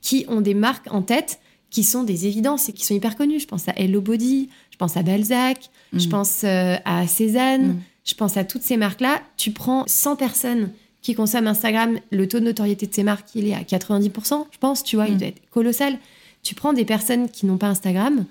qui 0.00 0.24
ont 0.28 0.40
des 0.40 0.54
marques 0.54 0.86
en 0.90 1.02
tête 1.02 1.38
qui 1.68 1.82
sont 1.84 2.04
des 2.04 2.26
évidences 2.26 2.68
et 2.68 2.72
qui 2.72 2.84
sont 2.86 2.94
hyper 2.94 3.16
connues. 3.16 3.40
Je 3.40 3.46
pense 3.46 3.68
à 3.68 3.72
Hello 3.76 4.00
Body, 4.00 4.48
je 4.70 4.76
pense 4.78 4.96
à 4.96 5.02
Balzac, 5.02 5.68
je 5.92 6.04
Mhm. 6.04 6.10
pense 6.10 6.42
euh, 6.44 6.76
à 6.84 7.06
Cézanne, 7.08 7.80
je 8.04 8.14
pense 8.14 8.36
à 8.36 8.44
toutes 8.44 8.62
ces 8.62 8.76
marques-là. 8.76 9.20
Tu 9.36 9.50
prends 9.50 9.84
100 9.86 10.14
personnes 10.16 10.70
qui 11.02 11.14
consomment 11.14 11.48
Instagram, 11.48 11.98
le 12.12 12.26
taux 12.28 12.38
de 12.40 12.44
notoriété 12.44 12.86
de 12.86 12.94
ces 12.94 13.02
marques, 13.02 13.28
il 13.34 13.48
est 13.48 13.54
à 13.54 13.64
90%, 13.64 14.46
je 14.50 14.58
pense, 14.58 14.82
tu 14.84 14.96
vois, 14.96 15.08
il 15.08 15.16
doit 15.18 15.28
être 15.28 15.42
colossal. 15.50 15.98
Tu 16.42 16.54
prends 16.54 16.72
des 16.72 16.84
personnes 16.84 17.28
qui 17.28 17.46
n'ont 17.46 17.58
pas 17.58 17.66
Instagram, 17.68 18.24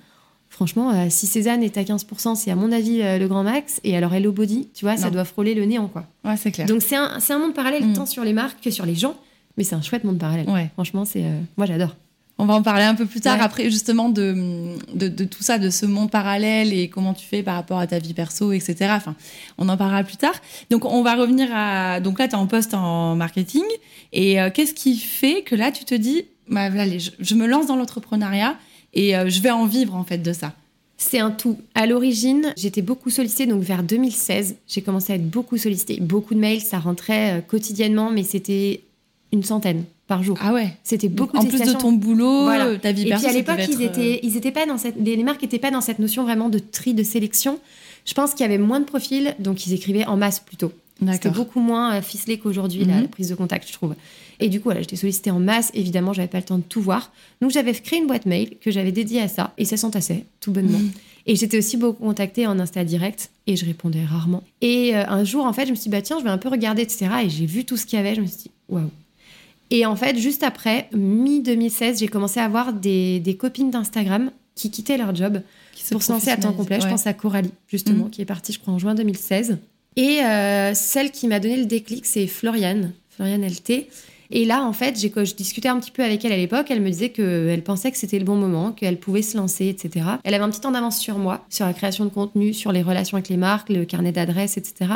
franchement, 0.55 0.91
euh, 0.91 1.05
si 1.09 1.27
Cézanne 1.27 1.61
est 1.63 1.77
à 1.77 1.83
15%, 1.83 2.35
c'est 2.35 2.49
à 2.49 2.55
mon 2.55 2.71
avis 2.71 3.01
euh, 3.01 3.19
le 3.19 3.27
grand 3.27 3.43
max. 3.43 3.79
Et 3.83 3.95
alors 3.95 4.13
Hello 4.13 4.31
Body, 4.31 4.69
tu 4.73 4.85
vois, 4.85 4.97
ça 4.97 5.09
doit 5.11 5.25
frôler 5.25 5.53
le 5.53 5.65
néant, 5.65 5.87
quoi. 5.87 6.05
Ouais, 6.23 6.37
c'est 6.37 6.51
clair. 6.51 6.65
Donc 6.67 6.81
c'est 6.81 6.95
un, 6.95 7.19
c'est 7.19 7.33
un 7.33 7.39
monde 7.39 7.53
parallèle 7.53 7.85
Mm. 7.85 7.93
tant 7.93 8.05
sur 8.05 8.23
les 8.23 8.33
marques 8.33 8.61
que 8.63 8.71
sur 8.71 8.85
les 8.85 8.95
gens, 8.95 9.15
mais 9.57 9.63
c'est 9.63 9.75
un 9.75 9.81
chouette 9.81 10.03
monde 10.03 10.17
parallèle. 10.17 10.49
Ouais. 10.49 10.69
Franchement, 10.73 11.05
c'est 11.05 11.23
euh, 11.23 11.39
moi 11.57 11.65
j'adore. 11.67 11.95
On 12.37 12.45
va 12.45 12.53
en 12.55 12.61
parler 12.63 12.83
un 12.83 12.95
peu 12.95 13.05
plus 13.05 13.21
tard 13.21 13.37
Ouais. 13.37 13.43
après 13.45 13.69
justement 13.71 14.09
de, 14.09 14.75
de, 14.93 15.07
de 15.07 15.23
tout 15.23 15.41
ça, 15.41 15.57
de 15.57 15.69
ce 15.69 15.85
monde 15.85 16.11
parallèle 16.11 16.73
et 16.73 16.89
comment 16.89 17.13
tu 17.13 17.25
fais 17.25 17.43
par 17.43 17.55
rapport 17.55 17.79
à 17.79 17.87
ta 17.87 17.97
vie 17.99 18.13
perso, 18.13 18.51
etc. 18.51 18.75
Enfin, 18.89 19.15
on 19.57 19.69
en 19.69 19.77
parlera 19.77 20.03
plus 20.03 20.17
tard. 20.17 20.33
Donc 20.69 20.83
on 20.83 21.01
va 21.01 21.15
revenir 21.15 21.47
à... 21.53 22.01
Donc 22.01 22.19
là, 22.19 22.27
tu 22.27 22.33
es 22.33 22.37
en 22.37 22.45
poste 22.47 22.73
en 22.73 23.15
marketing. 23.15 23.63
Et 24.11 24.41
euh, 24.41 24.49
qu'est-ce 24.53 24.73
qui 24.73 24.97
fait 24.97 25.43
que 25.43 25.55
là, 25.55 25.71
tu 25.71 25.85
te 25.85 25.95
dis, 25.95 26.25
bah, 26.49 26.63
allez, 26.63 26.99
je, 26.99 27.11
je 27.19 27.35
me 27.35 27.45
lance 27.47 27.67
dans 27.67 27.77
l'entrepreneuriat 27.77 28.57
et 28.95 29.15
euh, 29.15 29.29
je 29.29 29.41
vais 29.41 29.51
en 29.51 29.65
vivre 29.65 29.95
en 29.95 30.03
fait 30.03 30.17
de 30.17 30.33
ça 30.33 30.53
C'est 30.97 31.19
un 31.19 31.31
tout. 31.31 31.57
À 31.75 31.85
l'origine, 31.85 32.53
j'étais 32.57 32.81
beaucoup 32.81 33.09
sollicitée, 33.09 33.45
donc 33.45 33.61
vers 33.61 33.83
2016, 33.83 34.55
j'ai 34.67 34.81
commencé 34.81 35.13
à 35.13 35.17
être 35.17 35.29
beaucoup 35.29 35.57
sollicitée. 35.57 35.99
Beaucoup 36.01 36.33
de 36.33 36.39
mails, 36.39 36.61
ça 36.61 36.79
rentrait 36.79 37.37
euh, 37.37 37.41
quotidiennement, 37.41 38.09
mais 38.11 38.23
c'était 38.23 38.81
une 39.31 39.43
centaine 39.43 39.83
par 40.07 40.23
jour. 40.23 40.37
Ah 40.39 40.53
ouais 40.53 40.77
C'était 40.83 41.09
beaucoup 41.09 41.37
En 41.37 41.45
plus 41.45 41.59
de 41.59 41.73
ton 41.73 41.91
boulot, 41.91 42.43
Voilà. 42.43 42.77
ta 42.77 42.91
vie 42.91 43.03
Et 43.03 43.09
perso, 43.09 43.25
puis 43.25 43.35
à 43.35 43.37
l'époque, 43.37 43.59
ils 43.67 43.81
être, 43.83 43.97
euh, 43.97 44.03
étaient, 44.03 44.19
ils 44.23 44.37
étaient 44.37 44.51
pas 44.51 44.65
dans 44.65 44.77
cette, 44.77 44.95
les 45.03 45.23
marques 45.23 45.41
n'étaient 45.41 45.59
pas 45.59 45.71
dans 45.71 45.81
cette 45.81 45.99
notion 45.99 46.23
vraiment 46.23 46.49
de 46.49 46.59
tri, 46.59 46.93
de 46.93 47.03
sélection. 47.03 47.59
Je 48.05 48.13
pense 48.13 48.31
qu'il 48.31 48.41
y 48.41 48.43
avait 48.45 48.59
moins 48.59 48.79
de 48.79 48.85
profils, 48.85 49.35
donc 49.39 49.65
ils 49.65 49.73
écrivaient 49.73 50.05
en 50.05 50.15
masse 50.15 50.39
plutôt. 50.39 50.71
C'était 51.11 51.29
beaucoup 51.29 51.59
moins 51.59 51.95
euh, 51.95 52.01
ficelé 52.01 52.37
qu'aujourd'hui, 52.39 52.85
la- 52.85 52.95
Mhm. 52.95 53.01
la 53.03 53.07
prise 53.07 53.29
de 53.29 53.35
contact, 53.35 53.67
je 53.67 53.73
trouve. 53.73 53.95
Et 54.39 54.49
du 54.49 54.59
coup, 54.59 54.65
voilà, 54.65 54.81
j'étais 54.81 54.95
sollicitée 54.95 55.31
en 55.31 55.39
masse. 55.39 55.71
Évidemment, 55.73 56.13
j'avais 56.13 56.27
pas 56.27 56.37
le 56.39 56.43
temps 56.45 56.57
de 56.57 56.63
tout 56.63 56.81
voir. 56.81 57.11
Donc, 57.41 57.51
j'avais 57.51 57.73
créé 57.73 57.99
une 57.99 58.07
boîte 58.07 58.25
mail 58.25 58.57
que 58.61 58.71
j'avais 58.71 58.91
dédiée 58.91 59.21
à 59.21 59.27
ça. 59.27 59.53
Et 59.57 59.65
ça 59.65 59.77
s'entassait, 59.77 60.25
tout 60.39 60.51
bonnement. 60.51 60.79
Mhm. 60.79 60.91
Et 61.27 61.35
j'étais 61.35 61.57
aussi 61.57 61.75
beaucoup 61.77 62.03
contactée 62.05 62.45
en 62.47 62.59
Insta 62.59 62.83
direct. 62.83 63.29
Et 63.47 63.55
je 63.55 63.65
répondais 63.65 64.03
rarement. 64.05 64.43
Et 64.61 64.95
euh, 64.95 65.03
un 65.07 65.23
jour, 65.23 65.45
en 65.45 65.53
fait, 65.53 65.65
je 65.65 65.71
me 65.71 65.75
suis 65.75 65.83
dit, 65.85 65.89
bah 65.89 66.01
tiens, 66.01 66.17
je 66.19 66.23
vais 66.23 66.29
un 66.29 66.37
peu 66.37 66.49
regarder, 66.49 66.81
etc. 66.83 67.07
Et 67.25 67.29
j'ai 67.29 67.45
vu 67.45 67.65
tout 67.65 67.77
ce 67.77 67.85
qu'il 67.85 67.97
y 67.97 67.99
avait. 67.99 68.15
Je 68.15 68.21
me 68.21 68.27
suis 68.27 68.37
dit, 68.37 68.51
waouh. 68.69 68.89
Et 69.71 69.85
en 69.85 69.95
fait, 69.95 70.17
juste 70.17 70.43
après, 70.43 70.87
mi-2016, 70.93 71.99
j'ai 71.99 72.07
commencé 72.07 72.39
à 72.39 72.45
avoir 72.45 72.71
des, 72.73 73.19
des 73.19 73.35
copines 73.35 73.71
d'Instagram 73.71 74.31
qui 74.53 74.69
quittaient 74.71 74.97
leur 74.97 75.13
job 75.15 75.41
Qui 75.73 75.83
se 75.83 75.89
pour 75.93 76.03
se 76.03 76.11
lancer 76.11 76.29
à 76.29 76.37
temps 76.37 76.53
complet. 76.53 76.79
Je 76.79 76.87
pense 76.87 77.07
à 77.07 77.13
Coralie, 77.13 77.51
justement, 77.67 78.05
Mhm. 78.05 78.09
qui 78.11 78.21
est 78.21 78.25
partie, 78.25 78.53
je 78.53 78.59
crois, 78.59 78.73
en 78.73 78.79
juin 78.79 78.95
2016. 78.95 79.57
Et 79.95 80.21
euh, 80.23 80.73
celle 80.73 81.11
qui 81.11 81.27
m'a 81.27 81.39
donné 81.39 81.57
le 81.57 81.65
déclic, 81.65 82.05
c'est 82.05 82.27
Floriane, 82.27 82.93
Floriane 83.09 83.45
LT. 83.45 83.87
Et 84.31 84.45
là, 84.45 84.63
en 84.63 84.73
fait, 84.73 84.99
j'ai, 84.99 85.11
je 85.15 85.35
discutais 85.35 85.67
un 85.67 85.79
petit 85.79 85.91
peu 85.91 86.03
avec 86.03 86.25
elle 86.25 86.31
à 86.31 86.37
l'époque. 86.37 86.67
Elle 86.69 86.81
me 86.81 86.89
disait 86.89 87.09
qu'elle 87.09 87.63
pensait 87.63 87.91
que 87.91 87.97
c'était 87.97 88.19
le 88.19 88.25
bon 88.25 88.35
moment, 88.35 88.71
qu'elle 88.71 88.99
pouvait 88.99 89.21
se 89.21 89.37
lancer, 89.37 89.67
etc. 89.67 90.05
Elle 90.23 90.33
avait 90.33 90.43
un 90.43 90.49
petit 90.49 90.61
temps 90.61 90.71
d'avance 90.71 90.99
sur 90.99 91.17
moi, 91.17 91.45
sur 91.49 91.65
la 91.65 91.73
création 91.73 92.05
de 92.05 92.09
contenu, 92.09 92.53
sur 92.53 92.71
les 92.71 92.81
relations 92.81 93.17
avec 93.17 93.29
les 93.29 93.37
marques, 93.37 93.69
le 93.69 93.85
carnet 93.85 94.11
d'adresses, 94.11 94.57
etc. 94.57 94.91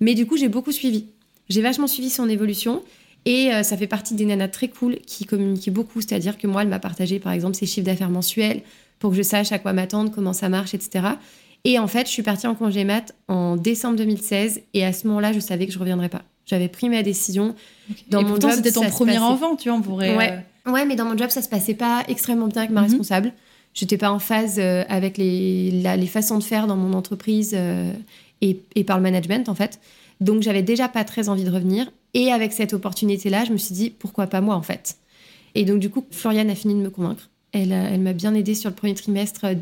Mais 0.00 0.14
du 0.14 0.26
coup, 0.26 0.36
j'ai 0.36 0.48
beaucoup 0.48 0.72
suivi. 0.72 1.06
J'ai 1.48 1.60
vachement 1.60 1.86
suivi 1.86 2.10
son 2.10 2.28
évolution. 2.28 2.82
Et 3.24 3.52
euh, 3.52 3.62
ça 3.62 3.76
fait 3.76 3.86
partie 3.86 4.14
des 4.14 4.24
nanas 4.24 4.48
très 4.48 4.68
cool 4.68 4.98
qui 5.06 5.26
communiquaient 5.26 5.70
beaucoup. 5.70 6.00
C'est-à-dire 6.00 6.38
que 6.38 6.46
moi, 6.46 6.62
elle 6.62 6.68
m'a 6.68 6.80
partagé, 6.80 7.20
par 7.20 7.32
exemple, 7.32 7.54
ses 7.54 7.66
chiffres 7.66 7.86
d'affaires 7.86 8.10
mensuels 8.10 8.62
pour 8.98 9.10
que 9.10 9.16
je 9.16 9.22
sache 9.22 9.52
à 9.52 9.58
quoi 9.58 9.72
m'attendre, 9.72 10.10
comment 10.12 10.32
ça 10.32 10.48
marche, 10.48 10.74
etc. 10.74 11.06
Et 11.64 11.78
en 11.78 11.86
fait, 11.86 12.06
je 12.06 12.12
suis 12.12 12.22
partie 12.22 12.46
en 12.46 12.54
congé 12.54 12.84
mat 12.84 13.14
en 13.28 13.56
décembre 13.56 13.96
2016. 13.96 14.62
Et 14.74 14.84
à 14.84 14.92
ce 14.92 15.06
moment-là, 15.08 15.32
je 15.32 15.40
savais 15.40 15.66
que 15.66 15.72
je 15.72 15.78
reviendrais 15.78 16.08
pas. 16.08 16.22
J'avais 16.46 16.68
pris 16.68 16.88
ma 16.88 17.02
décision. 17.02 17.54
Dans 18.10 18.20
et 18.20 18.24
mon 18.24 18.30
pourtant, 18.30 18.48
job, 18.48 18.56
c'était 18.56 18.72
ton 18.72 18.88
premier 18.90 19.18
enfant, 19.18 19.54
tu 19.56 19.68
vois, 19.68 19.78
on 19.78 19.82
pourrait. 19.82 20.16
Ouais. 20.16 20.38
Ouais, 20.66 20.84
mais 20.84 20.96
dans 20.96 21.04
mon 21.04 21.16
job, 21.16 21.30
ça 21.30 21.40
se 21.42 21.48
passait 21.48 21.74
pas 21.74 22.02
extrêmement 22.08 22.48
bien 22.48 22.62
avec 22.62 22.72
ma 22.72 22.80
Mhm. 22.82 22.88
responsable. 22.88 23.32
J'étais 23.74 23.96
pas 23.96 24.10
en 24.10 24.18
phase 24.18 24.56
euh, 24.58 24.84
avec 24.88 25.16
les, 25.18 25.70
la- 25.82 25.96
les 25.96 26.06
façons 26.06 26.36
de 26.38 26.42
faire 26.42 26.66
dans 26.66 26.76
mon 26.76 26.92
entreprise 26.94 27.52
euh, 27.54 27.92
et, 28.40 28.58
et 28.74 28.84
par 28.84 28.96
le 28.96 29.02
management, 29.04 29.48
en 29.48 29.54
fait. 29.54 29.78
Donc, 30.20 30.42
j'avais 30.42 30.62
déjà 30.62 30.88
pas 30.88 31.04
très 31.04 31.28
envie 31.28 31.44
de 31.44 31.50
revenir. 31.50 31.90
Et 32.14 32.30
avec 32.32 32.52
cette 32.52 32.74
opportunité-là, 32.74 33.44
je 33.44 33.52
me 33.52 33.56
suis 33.56 33.74
dit, 33.74 33.90
pourquoi 33.90 34.26
pas 34.26 34.40
moi, 34.40 34.56
en 34.56 34.62
fait. 34.62 34.96
Et 35.54 35.64
donc, 35.64 35.78
du 35.78 35.90
coup, 35.90 36.04
Floriane 36.10 36.50
a 36.50 36.54
fini 36.54 36.74
de 36.74 36.80
me 36.80 36.90
convaincre. 36.90 37.28
Elle, 37.52 38.00
m'a 38.00 38.12
bien 38.12 38.34
aidée 38.34 38.54
sur 38.54 38.68
le 38.70 38.74
premier 38.76 38.94
trimestre 38.94 39.54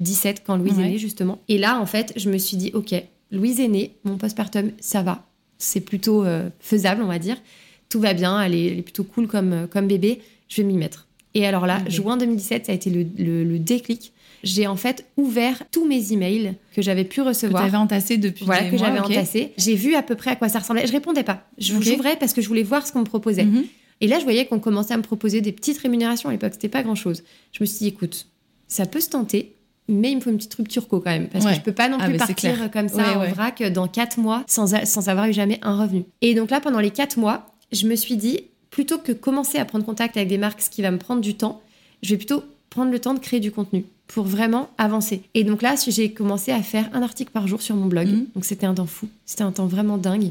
2017, 0.00 0.42
quand 0.46 0.56
Louise 0.56 0.74
Ouais. 0.74 0.84
est 0.84 0.90
née, 0.90 0.98
justement. 0.98 1.40
Et 1.48 1.58
là, 1.58 1.80
en 1.80 1.86
fait, 1.86 2.12
je 2.16 2.30
me 2.30 2.38
suis 2.38 2.56
dit, 2.56 2.70
OK, 2.74 2.94
Louise 3.30 3.60
est 3.60 3.68
née, 3.68 3.92
mon 4.04 4.16
postpartum, 4.16 4.70
ça 4.80 5.02
va. 5.02 5.26
C'est 5.58 5.80
plutôt 5.80 6.24
euh, 6.24 6.48
faisable, 6.60 7.02
on 7.02 7.08
va 7.08 7.18
dire. 7.18 7.36
Tout 7.88 8.00
va 8.00 8.14
bien, 8.14 8.40
elle 8.40 8.54
est, 8.54 8.66
elle 8.66 8.78
est 8.78 8.82
plutôt 8.82 9.04
cool 9.04 9.26
comme, 9.26 9.52
euh, 9.52 9.66
comme 9.66 9.86
bébé. 9.88 10.20
Je 10.48 10.62
vais 10.62 10.68
m'y 10.68 10.76
mettre. 10.76 11.06
Et 11.34 11.46
alors 11.46 11.66
là, 11.66 11.82
juin 11.88 12.16
2017, 12.16 12.66
ça 12.66 12.72
a 12.72 12.74
été 12.74 12.90
le, 12.90 13.04
le- 13.22 13.44
le 13.44 13.58
déclic. 13.58 14.12
J'ai 14.44 14.66
en 14.68 14.76
fait 14.76 15.04
ouvert 15.16 15.64
tous 15.72 15.84
mes 15.86 16.12
emails 16.12 16.54
que 16.74 16.80
j'avais 16.80 17.04
pu 17.04 17.20
Que 17.22 17.26
recevoir. 17.28 17.62
tu 17.62 17.68
avais 17.68 17.76
entassé 17.76 18.18
depuis 18.18 18.44
Voilà, 18.44 18.62
des 18.64 18.70
que 18.70 18.76
j'avais 18.78 19.00
entassé. 19.00 19.52
J'ai 19.58 19.74
vu 19.74 19.94
à 19.96 20.02
peu 20.02 20.14
près 20.14 20.30
à 20.30 20.36
quoi 20.36 20.48
ça 20.48 20.60
ressemblait. 20.60 20.86
Je 20.86 20.92
répondais 20.92 21.24
pas. 21.24 21.48
Je 21.58 21.74
Ok. 21.74 21.82
j'ouvrais 21.82 22.16
parce 22.16 22.32
que 22.32 22.40
je 22.40 22.46
voulais 22.48 22.62
voir 22.62 22.86
ce 22.86 22.92
qu'on 22.92 23.00
me 23.00 23.04
proposait. 23.04 23.44
Mhm. 23.44 23.64
Et 24.00 24.06
là, 24.06 24.18
je 24.20 24.24
voyais 24.24 24.46
qu'on 24.46 24.60
commençait 24.60 24.94
à 24.94 24.96
me 24.96 25.02
proposer 25.02 25.40
des 25.40 25.50
petites 25.50 25.78
rémunérations 25.78 26.28
à 26.28 26.32
l'époque. 26.32 26.52
C'était 26.52 26.68
pas 26.68 26.84
grand 26.84 26.94
chose. 26.94 27.24
Je 27.52 27.62
me 27.62 27.66
suis 27.66 27.78
dit, 27.78 27.88
écoute, 27.88 28.28
ça 28.68 28.86
peut 28.86 29.00
se 29.00 29.08
tenter, 29.10 29.54
mais 29.88 30.10
il 30.12 30.16
me 30.16 30.20
faut 30.20 30.30
une 30.30 30.36
petite 30.36 30.54
rupture 30.54 30.86
co 30.88 31.00
quand 31.00 31.10
même. 31.10 31.28
Parce 31.28 31.44
Ouais. 31.44 31.52
que 31.52 31.56
je 31.58 31.62
peux 31.62 31.72
pas 31.72 31.88
non 31.88 31.98
Ah, 32.00 32.06
plus 32.08 32.16
partir 32.18 32.70
comme 32.70 32.88
ça 32.88 32.96
Ouais, 32.96 33.14
en 33.16 33.20
ouais. 33.20 33.28
vrac 33.32 33.62
dans 33.72 33.88
quatre 33.88 34.18
mois 34.18 34.44
sans, 34.46 34.74
a- 34.74 34.84
sans 34.86 35.08
avoir 35.08 35.26
eu 35.28 35.32
jamais 35.32 35.58
un 35.62 35.80
revenu. 35.80 36.04
Et 36.22 36.34
donc 36.34 36.50
là, 36.50 36.60
pendant 36.60 36.80
les 36.80 36.90
quatre 36.90 37.16
mois, 37.18 37.46
je 37.72 37.86
me 37.86 37.96
suis 37.96 38.16
dit, 38.16 38.40
plutôt 38.70 38.98
que 38.98 39.12
commencer 39.12 39.58
à 39.58 39.64
prendre 39.64 39.84
contact 39.84 40.16
avec 40.16 40.28
des 40.28 40.38
marques, 40.38 40.60
ce 40.60 40.70
qui 40.70 40.82
va 40.82 40.90
me 40.90 40.98
prendre 40.98 41.20
du 41.20 41.34
temps, 41.34 41.60
je 42.02 42.10
vais 42.10 42.16
plutôt 42.18 42.44
prendre 42.70 42.90
le 42.92 42.98
temps 42.98 43.14
de 43.14 43.18
créer 43.18 43.40
du 43.40 43.50
contenu 43.50 43.84
pour 44.06 44.24
vraiment 44.24 44.68
avancer. 44.78 45.22
Et 45.34 45.42
donc 45.44 45.62
là, 45.62 45.74
j'ai 45.88 46.12
commencé 46.12 46.52
à 46.52 46.62
faire 46.62 46.88
un 46.92 47.02
article 47.02 47.30
par 47.30 47.46
jour 47.48 47.60
sur 47.62 47.74
mon 47.76 47.86
blog. 47.86 48.06
Mhm. 48.08 48.26
Donc 48.34 48.44
c'était 48.44 48.66
un 48.66 48.74
temps 48.74 48.86
fou, 48.86 49.08
c'était 49.26 49.42
un 49.42 49.52
temps 49.52 49.66
vraiment 49.66 49.96
dingue. 49.98 50.30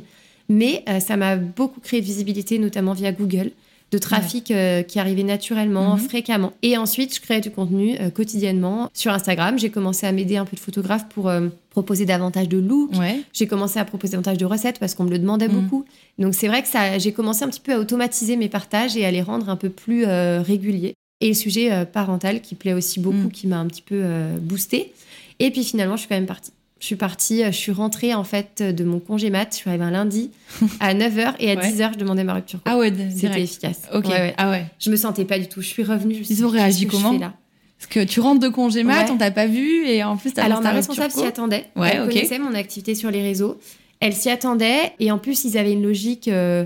Mais 0.50 0.84
euh, 0.88 1.00
ça 1.00 1.18
m'a 1.18 1.36
beaucoup 1.36 1.80
créé 1.82 2.00
de 2.00 2.06
visibilité, 2.06 2.58
notamment 2.58 2.94
via 2.94 3.12
Google, 3.12 3.52
de 3.92 3.98
trafic 3.98 4.52
euh, 4.52 4.82
qui 4.84 5.00
arrivait 5.00 5.24
naturellement, 5.24 5.94
Mhm. 5.96 6.00
fréquemment. 6.00 6.54
Et 6.62 6.78
ensuite, 6.78 7.16
je 7.16 7.22
créais 7.22 7.40
du 7.40 7.52
contenu 7.52 7.96
euh, 8.02 8.10
quotidiennement 8.10 8.90
sur 8.94 9.12
Instagram. 9.14 9.58
J'ai 9.58 9.70
commencé 9.70 10.06
à 10.06 10.12
m'aider 10.12 10.36
un 10.38 10.44
peu 10.46 10.56
de 10.56 10.62
photographes 10.62 11.08
pour 11.08 11.30
euh, 11.30 11.48
proposer 11.70 12.06
davantage 12.06 12.50
de 12.50 12.58
looks. 12.58 12.96
Ouais. 12.98 13.22
J'ai 13.32 13.48
commencé 13.48 13.80
à 13.80 13.86
proposer 13.86 14.12
davantage 14.12 14.38
de 14.38 14.46
recettes 14.46 14.80
parce 14.80 14.94
qu'on 14.94 15.06
me 15.06 15.10
le 15.12 15.20
demandait 15.20 15.48
Mhm. 15.48 15.62
beaucoup. 15.62 15.86
Donc 16.20 16.36
c'est 16.36 16.48
vrai 16.50 16.62
que 16.64 16.68
ça, 16.68 16.98
j'ai 16.98 17.14
commencé 17.14 17.44
un 17.44 17.48
petit 17.50 17.62
peu 17.62 17.74
à 17.74 17.80
automatiser 17.80 18.36
mes 18.36 18.50
partages 18.50 18.98
et 18.98 19.06
à 19.06 19.12
les 19.12 19.22
rendre 19.22 19.48
un 19.50 19.56
peu 19.56 19.70
plus 19.70 20.04
euh, 20.06 20.42
réguliers. 20.42 20.94
Et 21.22 21.30
le 21.30 21.34
sujet 21.34 21.72
euh, 21.72 21.86
parental 21.86 22.42
qui 22.42 22.56
plaît 22.56 22.74
aussi 22.74 23.00
beaucoup, 23.00 23.16
Mhm. 23.18 23.32
qui 23.32 23.48
m'a 23.48 23.58
un 23.58 23.68
petit 23.68 23.82
peu 23.82 24.00
euh, 24.04 24.38
boosté. 24.40 24.92
Et 25.40 25.50
puis 25.52 25.64
finalement, 25.64 25.96
je 25.96 26.02
suis 26.02 26.10
quand 26.10 26.16
même 26.16 26.26
partie. 26.26 26.52
Je 26.80 26.86
suis 26.86 26.96
partie, 26.96 27.44
euh, 27.44 27.48
je 27.52 27.58
suis 27.58 27.72
rentrée 27.72 28.14
en 28.14 28.24
fait 28.24 28.62
de 28.62 28.84
mon 28.84 29.00
congé 29.00 29.30
mat. 29.30 29.48
Je 29.52 29.56
suis 29.58 29.70
arrivée 29.70 29.86
un 29.86 29.92
lundi 29.92 30.32
à 30.80 30.94
9h 30.94 31.34
et 31.40 31.52
à 31.52 31.56
Ouais. 31.56 31.70
10h, 31.72 31.94
je 31.94 31.98
demandais 31.98 32.24
ma 32.24 32.34
rupture. 32.36 32.60
Ah 32.66 32.78
ouais, 32.78 32.94
C'était 33.16 33.42
efficace. 33.42 33.82
Ok. 33.94 34.06
Ouais, 34.06 34.12
ouais. 34.12 34.34
Ah 34.38 34.50
ouais. 34.52 34.66
Je 34.80 34.90
me 34.92 34.96
sentais 34.96 35.26
pas 35.26 35.40
du 35.40 35.48
tout. 35.48 35.62
Je 35.62 35.68
suis 35.68 35.84
revenue. 35.84 36.14
Je 36.14 36.20
me 36.20 36.24
suis 36.24 36.36
Ils 36.36 36.46
ont 36.46 36.50
réagi 36.50 36.84
je 36.84 36.90
comment 36.90 37.12
là 37.14 37.34
Parce 37.80 37.90
que 37.90 38.04
tu 38.04 38.20
rentres 38.20 38.40
de 38.42 38.50
congé 38.50 38.84
mat, 38.84 39.10
on 39.12 39.18
t'a 39.18 39.32
pas 39.32 39.48
vu 39.48 39.86
et 39.88 40.04
en 40.04 40.18
plus 40.18 40.34
t'as 40.34 40.44
Alors 40.44 40.62
ma 40.62 40.72
responsable 40.72 41.12
s'y 41.12 41.24
attendait. 41.26 41.66
Ouais, 41.76 41.92
Elle 41.96 42.02
ok. 42.04 42.10
connaissait 42.10 42.40
mon 42.40 42.54
activité 42.54 42.94
sur 42.96 43.10
les 43.12 43.22
réseaux. 43.22 43.58
Elle 44.00 44.14
s'y 44.14 44.30
attendait 44.30 44.94
et 45.00 45.12
en 45.12 45.18
plus 45.18 45.44
ils 45.46 45.58
avaient 45.58 45.74
une 45.74 45.82
logique. 45.84 46.28
euh, 46.28 46.66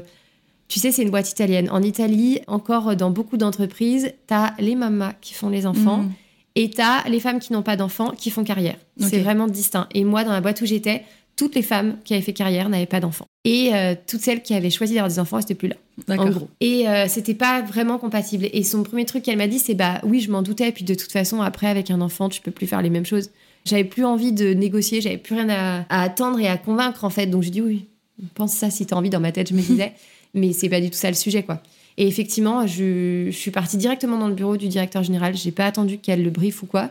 tu 0.67 0.80
sais, 0.80 0.91
c'est 0.93 1.02
une 1.04 1.10
boîte 1.10 1.30
italienne. 1.30 1.69
En 1.69 1.82
Italie, 1.82 2.39
encore 2.47 2.95
dans 2.95 3.12
beaucoup 3.12 3.36
d'entreprises, 3.36 4.13
t'as 4.28 4.52
les 4.60 4.76
mamas 4.76 5.12
qui 5.19 5.34
font 5.34 5.50
les 5.50 5.65
enfants 5.65 5.97
Mhm. 6.00 6.12
Et 6.56 6.70
t'as 6.70 7.08
les 7.08 7.20
femmes 7.20 7.40
qui 7.40 7.54
n'ont 7.54 7.62
pas 7.62 7.76
d'enfants 7.76 8.12
qui 8.12 8.30
font 8.30 8.44
carrière. 8.44 8.78
C'est 9.00 9.20
vraiment 9.20 9.48
distinct. 9.48 9.88
Et 9.94 10.04
moi, 10.04 10.24
dans 10.24 10.32
la 10.32 10.42
boîte 10.42 10.62
où 10.62 10.66
j'étais, 10.66 11.04
toutes 11.36 11.56
les 11.56 11.62
femmes 11.62 11.98
qui 12.04 12.14
avaient 12.14 12.22
fait 12.22 12.34
carrière 12.34 12.70
n'avaient 12.70 12.86
pas 12.86 13.00
d'enfants. 13.00 13.26
Et 13.46 13.74
euh, 13.74 13.96
toutes 14.06 14.22
celles 14.22 14.42
qui 14.44 14.54
avaient 14.54 14.70
choisi 14.70 14.94
d'avoir 14.94 15.10
des 15.10 15.20
enfants, 15.20 15.38
elles 15.38 15.44
n'étaient 15.44 15.56
plus 15.56 15.70
là. 15.70 15.76
D'accord. 16.08 16.28
En 16.28 16.30
gros. 16.30 16.50
Et 16.60 16.88
euh, 16.88 17.08
c'était 17.08 17.34
pas 17.34 17.62
vraiment 17.62 17.98
compatible. 17.98 18.48
Et 18.54 18.64
son 18.64 18.84
premier 18.84 19.06
truc 19.06 19.24
qu'elle 19.24 19.38
m'a 19.38 19.48
dit, 19.48 19.60
c'est 19.60 19.74
bah 19.74 20.02
oui, 20.04 20.20
je 20.20 20.30
m'en 20.30 20.42
doutais. 20.42 20.70
Et 20.70 20.72
puis 20.72 20.84
de 20.84 20.94
toute 20.94 21.12
façon, 21.12 21.42
après, 21.42 21.68
avec 21.68 21.90
un 21.90 22.02
enfant, 22.02 22.30
tu 22.30 22.42
peux 22.42 22.52
plus 22.52 22.68
faire 22.68 22.82
les 22.82 22.90
mêmes 22.90 23.06
choses. 23.06 23.32
J'avais 23.66 23.84
plus 23.84 24.06
envie 24.06 24.32
de 24.32 24.54
négocier, 24.54 25.02
j'avais 25.02 25.18
plus 25.18 25.36
rien 25.36 25.50
à, 25.50 25.86
à 25.90 26.04
attendre 26.04 26.40
et 26.40 26.48
à 26.48 26.58
convaincre 26.58 27.04
en 27.04 27.10
fait. 27.10 27.28
Donc 27.28 27.44
j'ai 27.44 27.52
dit 27.52 27.62
oui, 27.62 27.86
pense 28.34 28.54
ça 28.54 28.70
si 28.70 28.86
t'as 28.86 28.96
envie 28.96 29.10
dans 29.10 29.20
ma 29.20 29.32
tête, 29.32 29.50
je 29.50 29.54
me 29.54 29.62
disais. 29.62 29.94
Mais 30.34 30.54
c'est 30.54 30.70
pas 30.70 30.80
du 30.80 30.90
tout 30.90 30.98
ça 30.98 31.10
le 31.10 31.16
sujet 31.16 31.44
quoi. 31.44 31.62
Et 31.97 32.08
effectivement, 32.08 32.65
je, 32.67 33.25
je 33.27 33.36
suis 33.38 33.51
partie 33.51 33.77
directement 33.77 34.17
dans 34.17 34.27
le 34.27 34.34
bureau 34.34 34.58
du 34.58 34.67
directeur 34.67 35.04
général. 35.04 35.36
J'ai 35.36 35.51
pas 35.51 35.65
attendu 35.65 35.97
qu'elle 35.97 36.23
le 36.23 36.30
brief 36.30 36.63
ou 36.63 36.65
quoi. 36.65 36.89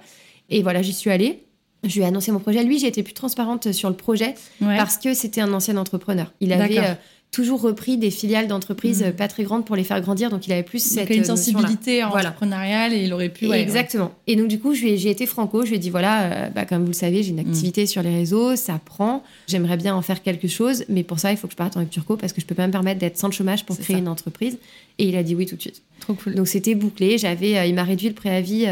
Et 0.50 0.62
voilà, 0.62 0.82
j'y 0.82 0.92
suis 0.92 1.10
allée. 1.10 1.40
Je 1.84 1.94
lui 1.94 2.02
ai 2.02 2.04
annoncé 2.04 2.30
mon 2.32 2.40
projet. 2.40 2.62
Lui, 2.62 2.78
j'ai 2.78 2.88
été 2.88 3.02
plus 3.02 3.14
transparente 3.14 3.72
sur 3.72 3.88
le 3.88 3.96
projet 3.96 4.34
Ouais. 4.60 4.76
parce 4.76 4.98
que 4.98 5.14
c'était 5.14 5.40
un 5.40 5.52
ancien 5.54 5.76
entrepreneur. 5.78 6.30
Il 6.40 6.52
avait 6.52 6.98
toujours 7.30 7.60
repris 7.60 7.96
des 7.96 8.10
filiales 8.10 8.48
d'entreprises 8.48 9.02
euh, 9.04 9.12
pas 9.12 9.28
très 9.28 9.44
grandes 9.44 9.64
pour 9.64 9.76
les 9.76 9.84
faire 9.84 10.00
grandir, 10.00 10.30
donc 10.30 10.46
il 10.46 10.52
avait 10.52 10.62
plus 10.64 10.82
Donc, 10.96 11.06
cette 11.06 11.16
une 11.16 11.22
euh, 11.22 11.24
sensibilité 11.24 12.02
entrepreneuriale 12.02 12.92
et 12.92 13.04
il 13.04 13.12
aurait 13.12 13.28
pu. 13.28 13.46
ouais, 13.46 13.60
Exactement. 13.60 14.12
Et 14.26 14.34
donc 14.36 14.48
du 14.48 14.58
coup, 14.58 14.74
j'ai 14.74 15.08
été 15.10 15.26
franco. 15.26 15.62
Je 15.64 15.68
lui 15.70 15.76
ai 15.76 15.78
dit 15.78 15.90
voilà, 15.90 16.22
euh, 16.22 16.48
bah, 16.48 16.64
comme 16.64 16.80
vous 16.82 16.88
le 16.88 16.92
savez, 16.92 17.22
j'ai 17.22 17.30
une 17.30 17.40
Mhm. 17.40 17.48
activité 17.48 17.86
sur 17.86 18.02
les 18.02 18.12
réseaux, 18.14 18.56
ça 18.56 18.80
prend. 18.84 19.22
J'aimerais 19.46 19.76
bien 19.76 19.94
en 19.94 20.02
faire 20.02 20.22
quelque 20.22 20.48
chose, 20.48 20.84
mais 20.88 21.02
pour 21.04 21.18
ça, 21.20 21.30
il 21.30 21.36
faut 21.36 21.46
que 21.46 21.52
je 21.52 21.56
parte 21.56 21.76
en 21.76 21.80
rupture 21.80 22.04
co 22.04 22.16
parce 22.16 22.32
que 22.32 22.40
je 22.40 22.46
peux 22.46 22.54
pas 22.56 22.66
me 22.66 22.72
permettre 22.72 22.98
d'être 22.98 23.16
sans 23.16 23.30
chômage 23.30 23.64
pour 23.64 23.78
créer 23.78 23.94
ça. 23.96 24.00
une 24.00 24.08
entreprise. 24.08 24.58
Et 24.98 25.04
il 25.08 25.16
a 25.16 25.22
dit 25.22 25.34
oui 25.36 25.46
tout 25.46 25.56
de 25.56 25.60
suite. 25.60 25.82
Trop 26.00 26.14
cool. 26.14 26.34
Donc 26.34 26.48
c'était 26.48 26.74
bouclé. 26.74 27.16
J'avais, 27.16 27.56
euh, 27.58 27.64
il 27.64 27.74
m'a 27.74 27.84
réduit 27.84 28.08
le 28.08 28.14
préavis. 28.14 28.66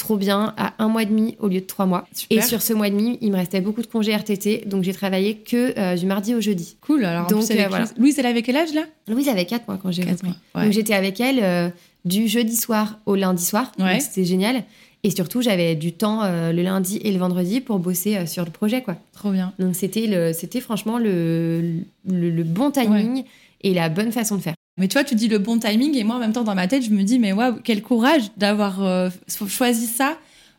Trop 0.00 0.16
bien, 0.16 0.54
à 0.56 0.72
un 0.78 0.88
mois 0.88 1.02
et 1.02 1.06
demi 1.06 1.36
au 1.40 1.48
lieu 1.48 1.60
de 1.60 1.66
trois 1.66 1.84
mois. 1.84 2.06
Super. 2.14 2.38
Et 2.38 2.40
sur 2.40 2.62
ce 2.62 2.72
mois 2.72 2.88
et 2.88 2.90
demi, 2.90 3.18
il 3.20 3.30
me 3.32 3.36
restait 3.36 3.60
beaucoup 3.60 3.82
de 3.82 3.86
congés 3.86 4.16
RTT, 4.16 4.62
donc 4.64 4.82
j'ai 4.82 4.94
travaillé 4.94 5.36
que 5.36 5.78
euh, 5.78 5.94
du 5.94 6.06
mardi 6.06 6.34
au 6.34 6.40
jeudi. 6.40 6.78
Cool. 6.80 7.04
Alors, 7.04 7.26
en 7.26 7.28
Donc, 7.28 7.46
plus, 7.46 7.54
euh, 7.58 7.68
voilà. 7.68 7.84
Louise- 7.98 8.18
elle 8.18 8.24
avait 8.24 8.40
quel 8.40 8.56
âge 8.56 8.72
là? 8.72 8.84
Louise 9.08 9.28
avait 9.28 9.44
4 9.44 9.68
mois 9.68 9.78
quand 9.82 9.92
j'ai 9.92 10.02
Quatre 10.02 10.12
repris. 10.22 10.28
mois. 10.28 10.36
Ouais. 10.54 10.64
Donc 10.64 10.72
j'étais 10.72 10.94
avec 10.94 11.20
elle 11.20 11.40
euh, 11.42 11.68
du 12.06 12.28
jeudi 12.28 12.56
soir 12.56 12.98
au 13.04 13.14
lundi 13.14 13.44
soir. 13.44 13.72
Ouais. 13.78 13.92
Donc 13.92 14.00
c'était 14.00 14.24
génial. 14.24 14.64
Et 15.04 15.10
surtout, 15.10 15.42
j'avais 15.42 15.74
du 15.74 15.92
temps 15.92 16.22
le 16.24 16.62
lundi 16.62 16.98
et 17.04 17.12
le 17.12 17.18
vendredi 17.18 17.60
pour 17.60 17.78
bosser 17.78 18.26
sur 18.26 18.44
le 18.46 18.50
projet. 18.50 18.82
quoi. 18.82 18.96
Trop 19.12 19.32
bien. 19.32 19.52
Donc 19.58 19.74
c'était 19.76 20.06
le- 20.06 20.32
c'était 20.32 20.60
franchement 20.60 20.98
le, 20.98 21.60
le, 22.06 22.30
le 22.30 22.42
bon 22.42 22.70
timing 22.70 23.24
et 23.62 23.74
la 23.74 23.88
bonne 23.90 24.12
façon 24.12 24.36
de 24.36 24.40
faire. 24.42 24.54
Mais 24.80 24.88
tu 24.88 24.94
vois, 24.94 25.04
tu 25.04 25.14
dis 25.14 25.28
le 25.28 25.38
bon 25.38 25.58
timing 25.58 25.96
et 25.96 26.02
moi, 26.04 26.16
en 26.16 26.18
même 26.18 26.32
temps, 26.32 26.42
dans 26.42 26.54
ma 26.56 26.66
tête, 26.66 26.82
je 26.84 26.90
me 26.90 27.02
dis, 27.04 27.18
mais 27.20 27.32
waouh, 27.32 27.56
quel 27.62 27.82
courage 27.82 28.22
d'avoir 28.36 28.82
euh, 28.82 29.08
choisi 29.48 29.86
ça 29.86 30.16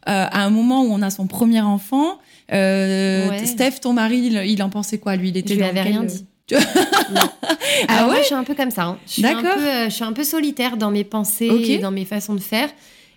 euh, 0.08 0.26
à 0.32 0.44
un 0.46 0.50
moment 0.50 0.84
où 0.84 0.92
on 0.94 1.02
a 1.02 1.10
son 1.10 1.28
premier 1.28 1.62
enfant. 1.62 2.20
Euh, 2.54 3.30
Ouais. 3.30 3.46
Steph, 3.46 3.80
ton 3.82 3.94
mari, 3.94 4.18
il, 4.20 4.36
il 4.46 4.64
en 4.64 4.70
pensait 4.70 4.98
quoi 4.98 5.16
lui? 5.16 5.30
Il 5.30 5.38
était 5.38 5.54
Je 5.54 5.60
lui 5.60 5.64
avais 5.66 5.82
rien 5.82 6.04
dit. 6.04 6.26
Non. 7.14 7.22
Ah 7.88 7.94
Alors 7.96 8.06
moi, 8.08 8.14
ouais? 8.16 8.22
Je 8.22 8.26
suis 8.28 8.36
un 8.36 8.44
peu 8.44 8.56
comme 8.56 8.72
ça. 8.72 8.84
hein. 8.84 8.98
Je, 9.06 9.12
suis 9.14 9.26
un 9.26 9.42
D'accord. 9.42 9.56
peu, 9.56 9.86
je 9.86 9.90
suis 9.90 10.04
un 10.04 10.12
peu 10.14 10.24
solitaire 10.24 10.76
dans 10.78 10.92
mes 10.92 11.04
pensées 11.04 11.48
et 11.48 11.78
dans 11.80 11.92
mes 11.92 12.04
façons 12.06 12.34
de 12.36 12.40
faire. 12.42 12.70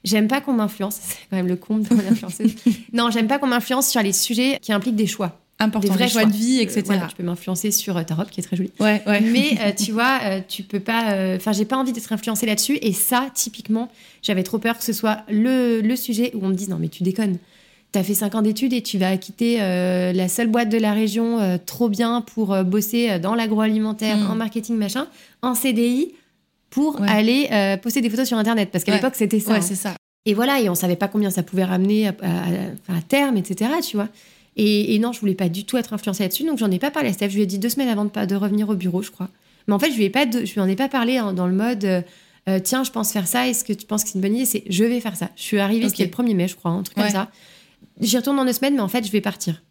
J'aime 0.04 0.28
pas 0.28 0.40
qu'on 0.40 0.52
m'influence. 0.52 0.98
C'est 1.02 1.16
quand 1.30 1.36
même 1.36 1.48
le 1.48 1.56
comble 1.56 1.82
de 1.88 1.94
l'influenceuse. 1.96 2.54
non, 2.92 3.10
j'aime 3.10 3.26
pas 3.26 3.38
qu'on 3.38 3.46
m'influence 3.48 3.88
sur 3.88 4.02
les 4.02 4.12
sujets 4.12 4.58
qui 4.62 4.72
impliquent 4.72 4.96
des 4.96 5.06
choix. 5.06 5.40
Important, 5.60 5.86
des 5.88 5.94
vrais 5.94 6.08
choix, 6.08 6.22
choix. 6.22 6.30
de 6.30 6.36
vie, 6.36 6.58
Euh, 6.58 6.62
etc. 6.62 6.82
voilà, 6.86 7.06
tu 7.06 7.14
peux 7.16 7.22
m'influencer 7.22 7.70
sur 7.70 7.96
euh, 7.96 8.02
ta 8.02 8.14
robe 8.16 8.28
qui 8.28 8.40
est 8.40 8.42
très 8.42 8.56
jolie. 8.56 8.72
Ouais, 8.80 9.02
ouais. 9.06 9.20
Mais 9.20 9.56
euh, 9.60 9.70
tu 9.76 9.92
vois, 9.92 10.18
euh, 10.24 10.40
tu 10.46 10.62
peux 10.64 10.80
pas. 10.80 11.12
euh, 11.12 11.36
Enfin, 11.36 11.52
j'ai 11.52 11.64
pas 11.64 11.76
envie 11.76 11.92
d'être 11.92 12.12
influencée 12.12 12.44
là-dessus. 12.46 12.78
Et 12.82 12.92
ça, 12.92 13.28
typiquement, 13.34 13.88
j'avais 14.22 14.42
trop 14.42 14.58
peur 14.58 14.76
que 14.78 14.84
ce 14.84 14.92
soit 14.92 15.18
le, 15.30 15.80
le 15.80 15.96
sujet 15.96 16.32
où 16.34 16.44
on 16.44 16.48
me 16.48 16.54
dise 16.54 16.68
non, 16.68 16.78
mais 16.80 16.88
tu 16.88 17.02
déconnes. 17.04 17.38
T'as 17.92 18.02
fait 18.02 18.14
5 18.14 18.34
ans 18.34 18.42
d'études 18.42 18.72
et 18.72 18.82
tu 18.82 18.98
vas 18.98 19.16
quitter 19.16 19.58
la 19.58 20.28
seule 20.28 20.48
boîte 20.48 20.68
de 20.68 20.78
la 20.78 20.92
région 20.92 21.60
trop 21.64 21.88
bien 21.88 22.22
pour 22.22 22.64
bosser 22.64 23.20
dans 23.20 23.36
l'agroalimentaire, 23.36 24.16
Mm. 24.18 24.30
en 24.32 24.34
marketing, 24.34 24.76
machin, 24.76 25.06
en 25.42 25.54
CDI 25.54 26.12
pour 26.70 27.00
Ouais. 27.00 27.08
aller 27.08 27.78
poster 27.80 28.00
des 28.00 28.10
photos 28.10 28.26
sur 28.26 28.36
Internet. 28.36 28.70
Parce 28.72 28.82
qu'à 28.82 28.90
Ouais. 28.90 28.98
l'époque, 28.98 29.14
c'était 29.14 29.38
ça. 29.38 29.52
Ouais, 29.52 29.58
hein. 29.58 29.60
c'est 29.60 29.76
ça. 29.76 29.94
Et 30.26 30.34
voilà, 30.34 30.60
et 30.60 30.68
on 30.68 30.74
savait 30.74 30.96
pas 30.96 31.06
combien 31.06 31.30
ça 31.30 31.44
pouvait 31.44 31.62
ramener 31.64 32.08
à, 32.08 32.14
à- 32.20 32.92
à- 32.94 32.98
à 32.98 33.02
terme, 33.06 33.36
etc. 33.36 33.70
Tu 33.88 33.96
vois. 33.96 34.08
Et, 34.56 34.94
et 34.94 34.98
non, 34.98 35.12
je 35.12 35.20
voulais 35.20 35.34
pas 35.34 35.48
du 35.48 35.64
tout 35.64 35.76
être 35.76 35.92
influencée 35.92 36.22
là-dessus, 36.22 36.44
donc 36.44 36.58
j'en 36.58 36.70
ai 36.70 36.78
pas 36.78 36.90
parlé 36.90 37.08
à 37.08 37.12
Steph. 37.12 37.30
Je 37.30 37.36
lui 37.36 37.42
ai 37.42 37.46
dit 37.46 37.58
deux 37.58 37.68
semaines 37.68 37.88
avant 37.88 38.04
de, 38.04 38.26
de 38.26 38.34
revenir 38.36 38.68
au 38.68 38.74
bureau, 38.74 39.02
je 39.02 39.10
crois. 39.10 39.28
Mais 39.66 39.74
en 39.74 39.78
fait, 39.78 39.90
je 39.90 39.96
lui 39.96 40.04
ai 40.04 40.10
pas, 40.10 40.26
de- 40.26 40.44
je 40.44 40.52
lui 40.54 40.60
en 40.60 40.68
ai 40.68 40.76
pas 40.76 40.88
parlé 40.88 41.18
en- 41.20 41.32
dans 41.32 41.46
le 41.46 41.54
mode, 41.54 41.84
euh, 41.84 42.02
euh, 42.48 42.58
tiens, 42.62 42.84
je 42.84 42.90
pense 42.90 43.12
faire 43.12 43.26
ça. 43.26 43.48
Est-ce 43.48 43.64
que 43.64 43.72
tu 43.72 43.86
penses 43.86 44.04
que 44.04 44.10
c'est 44.10 44.14
une 44.16 44.20
bonne 44.20 44.34
idée? 44.36 44.44
C'est, 44.44 44.62
je 44.68 44.84
vais 44.84 45.00
faire 45.00 45.16
ça. 45.16 45.30
Je 45.36 45.42
suis 45.42 45.58
arrivée, 45.58 45.86
Ok. 45.86 45.90
c'était 45.92 46.04
le 46.04 46.10
1er 46.10 46.34
mai, 46.34 46.46
je 46.48 46.54
crois, 46.56 46.70
un 46.70 46.82
truc 46.82 46.96
Ouais. 46.98 47.04
comme 47.04 47.12
ça. 47.12 47.30
J'y 48.00 48.16
retourne 48.16 48.36
dans 48.36 48.44
deux 48.44 48.52
semaines, 48.52 48.74
mais 48.74 48.80
en 48.80 48.88
fait, 48.88 49.04
je 49.06 49.10
vais 49.12 49.20
partir. 49.20 49.62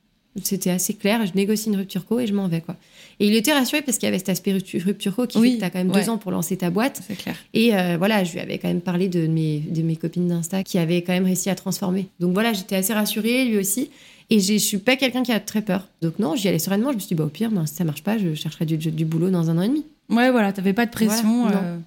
C'était 0.41 0.71
assez 0.71 0.93
clair. 0.95 1.25
Je 1.25 1.33
négocie 1.35 1.69
une 1.69 1.75
rupture 1.75 2.05
co 2.05 2.19
et 2.19 2.25
je 2.27 2.33
m'en 2.33 2.47
vais, 2.47 2.61
quoi. 2.61 2.75
Et 3.19 3.27
il 3.27 3.35
était 3.35 3.53
rassuré 3.53 3.81
parce 3.83 3.97
qu'il 3.97 4.07
y 4.07 4.09
avait 4.09 4.17
cet 4.17 4.29
aspect 4.29 4.53
rupture 4.53 5.15
co 5.15 5.27
qui 5.27 5.37
Oui, 5.37 5.51
fait 5.51 5.55
que 5.57 5.61
t'as 5.61 5.69
quand 5.69 5.77
même 5.79 5.91
ouais. 5.91 6.01
deux 6.03 6.09
ans 6.09 6.17
pour 6.17 6.31
lancer 6.31 6.57
ta 6.57 6.69
boîte. 6.71 7.01
C'est 7.07 7.15
clair. 7.15 7.35
Et 7.53 7.75
euh, 7.75 7.97
voilà, 7.97 8.23
je 8.23 8.33
lui 8.33 8.39
avais 8.39 8.57
quand 8.57 8.67
même 8.67 8.81
parlé 8.81 9.09
de 9.09 9.27
mes, 9.27 9.59
de 9.59 9.81
mes 9.83 9.95
copines 9.95 10.27
d'Insta 10.27 10.63
qui 10.63 10.77
avaient 10.79 11.03
quand 11.03 11.13
même 11.13 11.25
réussi 11.25 11.49
à 11.49 11.55
transformer. 11.55 12.07
Donc 12.19 12.33
voilà, 12.33 12.53
j'étais 12.53 12.75
assez 12.75 12.93
rassurée, 12.93 13.45
lui 13.45 13.57
aussi. 13.57 13.91
Et 14.29 14.39
je 14.39 14.55
suis 14.57 14.77
pas 14.79 14.95
quelqu'un 14.95 15.21
qui 15.21 15.31
a 15.31 15.39
très 15.39 15.61
peur. 15.61 15.87
Donc 16.01 16.17
non, 16.17 16.35
j'y 16.35 16.47
allais 16.47 16.57
sereinement. 16.57 16.89
Je 16.89 16.95
me 16.95 16.99
suis 16.99 17.09
dit, 17.09 17.15
bah, 17.15 17.25
au 17.25 17.29
pire, 17.29 17.51
ben, 17.51 17.65
si 17.67 17.75
ça 17.75 17.83
marche 17.83 18.01
pas, 18.03 18.17
je 18.17 18.33
chercherai 18.33 18.65
du, 18.65 18.77
du 18.77 19.05
boulot 19.05 19.29
dans 19.29 19.49
un 19.49 19.57
an 19.57 19.61
et 19.61 19.67
demi. 19.67 19.85
Ouais, 20.09 20.31
voilà, 20.31 20.51
t'avais 20.51 20.73
pas 20.73 20.85
de 20.85 20.91
pression. 20.91 21.43
Voilà, 21.43 21.57
euh, 21.63 21.77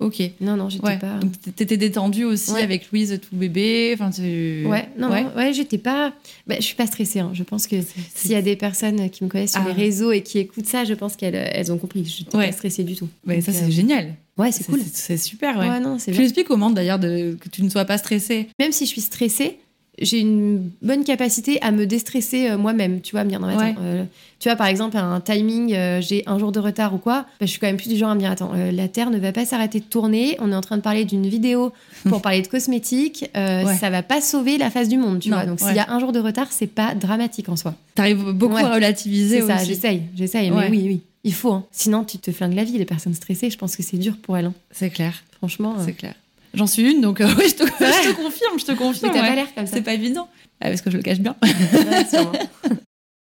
Ok. 0.00 0.22
Non, 0.40 0.56
non, 0.56 0.68
j'étais 0.70 0.86
Ouais. 0.86 0.98
pas. 0.98 1.18
Donc 1.18 1.32
t'étais 1.54 1.76
détendue 1.76 2.24
aussi 2.24 2.50
Ouais. 2.52 2.62
avec 2.62 2.90
Louise, 2.90 3.20
tout 3.20 3.36
bébé. 3.36 3.90
Enfin, 3.94 4.10
tu... 4.10 4.64
Ouais, 4.66 4.88
non, 4.98 5.10
ouais. 5.10 5.26
ouais, 5.36 5.52
j'étais 5.52 5.76
pas. 5.78 6.14
Bah, 6.46 6.56
je 6.58 6.62
suis 6.64 6.74
pas 6.74 6.86
stressée. 6.86 7.20
hein. 7.20 7.30
Je 7.34 7.42
pense 7.42 7.66
que 7.66 7.76
s'il 8.14 8.30
y 8.30 8.34
a 8.34 8.42
des 8.42 8.56
personnes 8.56 9.10
qui 9.10 9.22
me 9.24 9.28
connaissent 9.28 9.52
sur 9.52 9.60
Ah 9.62 9.68
les 9.68 9.74
ouais. 9.74 9.82
réseaux 9.84 10.10
et 10.12 10.22
qui 10.22 10.38
écoutent 10.38 10.66
ça, 10.66 10.84
je 10.84 10.94
pense 10.94 11.16
qu'elles 11.16 11.34
elles 11.34 11.70
ont 11.70 11.76
compris. 11.78 12.04
Je 12.04 12.10
suis 12.10 12.24
pas 12.24 12.50
stressée 12.50 12.82
du 12.82 12.96
tout. 12.96 13.08
Ouais, 13.26 13.40
ça 13.42 13.52
c'est 13.52 13.66
euh, 13.66 13.70
génial. 13.70 14.14
Ouais, 14.38 14.52
c'est 14.52 14.64
cool. 14.64 14.80
C'est 14.90 15.18
super, 15.18 15.58
ouais. 15.58 15.68
Ouais, 15.68 15.80
non, 15.80 15.98
c'est 15.98 16.12
Tu 16.12 16.20
l'expliques 16.20 16.46
comment 16.48 16.70
d'ailleurs 16.70 16.98
que 16.98 17.48
tu 17.52 17.62
ne 17.62 17.68
sois 17.68 17.84
pas 17.84 17.98
stressée 17.98 18.48
Même 18.58 18.72
si 18.72 18.86
je 18.86 18.90
suis 18.90 19.02
stressée, 19.02 19.58
j'ai 20.00 20.20
une 20.20 20.70
bonne 20.82 21.04
capacité 21.04 21.60
à 21.62 21.70
me 21.70 21.86
déstresser 21.86 22.50
euh, 22.50 22.58
moi-même, 22.58 23.00
tu 23.00 23.12
vois, 23.12 23.20
à 23.20 23.24
me 23.24 23.28
dire, 23.28 23.40
non, 23.40 23.48
mais 23.48 23.54
attends, 23.54 23.80
euh, 23.82 24.04
tu 24.38 24.48
vois, 24.48 24.56
par 24.56 24.66
exemple, 24.66 24.96
un 24.96 25.20
timing, 25.20 25.74
euh, 25.74 26.00
j'ai 26.00 26.22
un 26.26 26.38
jour 26.38 26.52
de 26.52 26.60
retard 26.60 26.94
ou 26.94 26.98
quoi, 26.98 27.22
bah, 27.22 27.26
je 27.42 27.46
suis 27.46 27.58
quand 27.58 27.66
même 27.66 27.76
plus 27.76 27.88
du 27.88 27.96
genre 27.96 28.10
à 28.10 28.14
me 28.14 28.20
dire, 28.20 28.30
attends, 28.30 28.52
la 28.54 28.88
Terre 28.88 29.10
ne 29.10 29.18
va 29.18 29.32
pas 29.32 29.44
s'arrêter 29.44 29.80
de 29.80 29.84
tourner, 29.84 30.36
on 30.40 30.50
est 30.52 30.54
en 30.54 30.60
train 30.60 30.76
de 30.76 30.82
parler 30.82 31.04
d'une 31.04 31.26
vidéo 31.26 31.72
pour 32.08 32.22
parler 32.22 32.42
de 32.42 32.48
cosmétiques, 32.48 33.30
ça 33.34 33.90
va 33.90 34.02
pas 34.02 34.20
sauver 34.20 34.58
la 34.58 34.70
face 34.70 34.88
du 34.88 34.96
monde, 34.96 35.20
tu 35.20 35.28
vois. 35.28 35.46
Donc, 35.46 35.60
s'il 35.60 35.74
y 35.74 35.80
a 35.80 35.90
un 35.90 36.00
jour 36.00 36.12
de 36.12 36.20
retard, 36.20 36.48
c'est 36.50 36.66
pas 36.66 36.94
dramatique 36.94 37.48
en 37.48 37.56
soi. 37.56 37.74
T'arrives 37.94 38.32
beaucoup 38.32 38.56
à 38.56 38.74
relativiser 38.74 39.40
C'est 39.40 39.46
ça, 39.46 39.64
j'essaye, 39.64 40.02
j'essaye, 40.16 40.50
mais 40.50 40.68
oui, 40.70 40.82
oui. 40.86 41.00
Il 41.22 41.34
faut, 41.34 41.52
hein. 41.52 41.66
sinon 41.70 42.04
tu 42.04 42.18
te 42.18 42.32
flingues 42.32 42.54
la 42.54 42.64
vie. 42.64 42.78
Les 42.78 42.86
personnes 42.86 43.14
stressées, 43.14 43.50
je 43.50 43.58
pense 43.58 43.76
que 43.76 43.82
c'est 43.82 43.98
dur 43.98 44.16
pour 44.16 44.38
elles. 44.38 44.46
Hein. 44.46 44.54
C'est 44.70 44.90
clair. 44.90 45.22
Franchement. 45.32 45.76
C'est 45.84 45.92
clair. 45.92 46.14
J'en 46.54 46.66
suis 46.66 46.90
une, 46.90 47.00
donc 47.00 47.20
euh, 47.20 47.28
oui, 47.38 47.44
je 47.48 47.54
te, 47.54 48.12
confirme, 48.12 48.58
je 48.58 48.64
te 48.64 48.72
confirme. 48.72 49.12
t'as 49.12 49.20
pas 49.20 49.34
l'air 49.34 49.54
comme 49.54 49.66
ça. 49.66 49.74
C'est 49.74 49.82
pas 49.82 49.94
évident, 49.94 50.28
ah, 50.60 50.68
parce 50.68 50.80
que 50.80 50.90
je 50.90 50.96
le 50.96 51.02
cache 51.02 51.20
bien. 51.20 51.36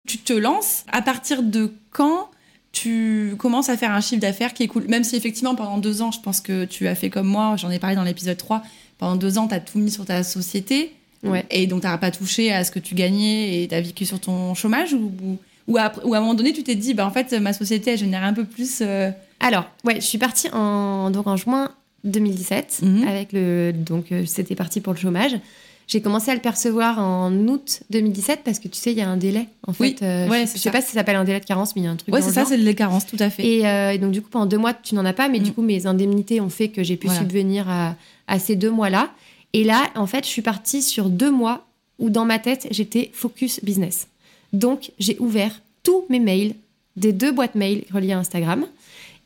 tu 0.07 0.17
te 0.17 0.33
lances. 0.33 0.83
À 0.91 1.01
partir 1.01 1.43
de 1.43 1.71
quand 1.91 2.29
tu 2.71 3.35
commences 3.37 3.69
à 3.69 3.77
faire 3.77 3.91
un 3.91 4.01
chiffre 4.01 4.21
d'affaires 4.21 4.53
qui 4.53 4.63
est 4.63 4.67
cool? 4.67 4.85
Même 4.87 5.03
si 5.03 5.15
effectivement, 5.15 5.55
pendant 5.55 5.77
deux 5.77 6.01
ans, 6.01 6.11
je 6.11 6.19
pense 6.19 6.41
que 6.41 6.65
tu 6.65 6.87
as 6.87 6.95
fait 6.95 7.09
comme 7.09 7.27
moi, 7.27 7.55
j'en 7.57 7.71
ai 7.71 7.79
parlé 7.79 7.95
dans 7.95 8.03
l'épisode 8.03 8.37
3, 8.37 8.63
pendant 8.97 9.15
deux 9.15 9.37
ans, 9.37 9.47
tu 9.47 9.55
as 9.55 9.61
tout 9.61 9.79
mis 9.79 9.91
sur 9.91 10.05
ta 10.05 10.23
société. 10.23 10.93
Ouais. 11.23 11.45
Et 11.49 11.67
donc, 11.67 11.81
tu 11.81 11.87
n'as 11.87 11.97
pas 11.97 12.11
touché 12.11 12.51
à 12.51 12.63
ce 12.63 12.71
que 12.71 12.79
tu 12.79 12.93
gagnais 12.93 13.63
et 13.63 13.67
tu 13.67 13.73
as 13.73 13.81
vécu 13.81 14.05
sur 14.05 14.19
ton 14.19 14.53
chômage 14.53 14.93
ou, 14.93 15.11
ou, 15.67 15.77
à, 15.77 15.91
ou, 16.03 16.13
à, 16.13 16.17
un 16.17 16.19
moment 16.19 16.35
donné, 16.35 16.53
tu 16.53 16.63
t'es 16.63 16.75
dit, 16.75 16.93
bah, 16.93 17.07
en 17.07 17.11
fait, 17.11 17.33
ma 17.33 17.53
société, 17.53 17.91
elle 17.91 17.97
génère 17.97 18.23
un 18.23 18.33
peu 18.33 18.43
plus. 18.43 18.79
Euh, 18.81 19.09
Alors, 19.39 19.65
ouais, 19.85 19.95
je 19.95 20.05
suis 20.05 20.17
partie 20.17 20.49
en, 20.51 21.09
donc 21.09 21.25
en 21.25 21.37
juin 21.37 21.71
2017. 22.05 22.79
Mhm. 22.81 23.07
Avec 23.07 23.33
le, 23.33 23.73
donc, 23.73 24.11
euh, 24.11 24.23
c'était 24.25 24.55
parti 24.55 24.81
pour 24.81 24.93
le 24.93 24.99
chômage. 24.99 25.37
J'ai 25.87 26.01
commencé 26.01 26.31
à 26.31 26.33
le 26.33 26.41
percevoir 26.41 26.97
en 26.97 27.31
août 27.47 27.81
2017 27.91 28.41
parce 28.43 28.57
que 28.57 28.67
tu 28.67 28.79
sais, 28.79 28.91
il 28.91 28.97
y 28.97 29.01
a 29.01 29.09
un 29.09 29.17
délai. 29.17 29.47
En 29.67 29.73
fait, 29.73 30.01
euh, 30.01 30.27
ouais, 30.27 30.47
je, 30.47 30.57
sais 30.57 30.71
pas 30.71 30.81
si 30.81 30.87
ça 30.87 30.93
s'appelle 30.93 31.15
un 31.15 31.23
délai 31.23 31.39
de 31.39 31.45
carence, 31.45 31.75
mais 31.75 31.83
il 31.83 31.85
y 31.85 31.87
a 31.87 31.91
un 31.91 31.95
truc. 31.95 32.11
Ouais, 32.13 32.23
c'est 32.23 32.31
ça, 32.31 32.43
c'est 32.43 32.57
le 32.57 32.63
délai 32.63 32.73
de 32.73 32.77
carence, 32.77 33.05
tout 33.05 33.17
à 33.19 33.29
fait. 33.29 33.65
Euh, 33.65 33.91
et, 33.91 33.99
donc, 33.99 34.11
du 34.11 34.21
coup, 34.21 34.29
pendant 34.29 34.47
deux 34.47 34.57
mois, 34.57 34.73
tu 34.73 34.95
n'en 34.95 35.05
as 35.05 35.13
pas, 35.13 35.29
mais 35.29 35.39
du 35.39 35.51
mm. 35.51 35.53
coup, 35.53 35.61
mes 35.61 35.85
indemnités 35.85 36.41
ont 36.41 36.49
fait 36.49 36.69
que 36.69 36.81
j'ai 36.81 36.97
pu 36.97 37.07
subvenir 37.09 37.69
à, 37.69 37.95
à, 38.27 38.39
ces 38.39 38.55
deux 38.55 38.71
mois-là. 38.71 39.11
Et 39.53 39.63
là, 39.63 39.83
en 39.95 40.07
fait, 40.07 40.25
je 40.25 40.29
suis 40.29 40.41
partie 40.41 40.81
sur 40.81 41.09
deux 41.09 41.31
mois 41.31 41.67
où, 41.99 42.09
dans 42.09 42.25
ma 42.25 42.39
tête, 42.39 42.67
j'étais 42.71 43.11
focus 43.13 43.63
business. 43.63 44.07
Donc, 44.53 44.91
j'ai 44.97 45.17
ouvert 45.19 45.61
tous 45.83 46.05
mes 46.09 46.19
mails 46.19 46.55
des 46.95 47.13
deux 47.13 47.31
boîtes 47.31 47.55
mail 47.55 47.83
reliées 47.93 48.13
à 48.13 48.19
Instagram. 48.19 48.65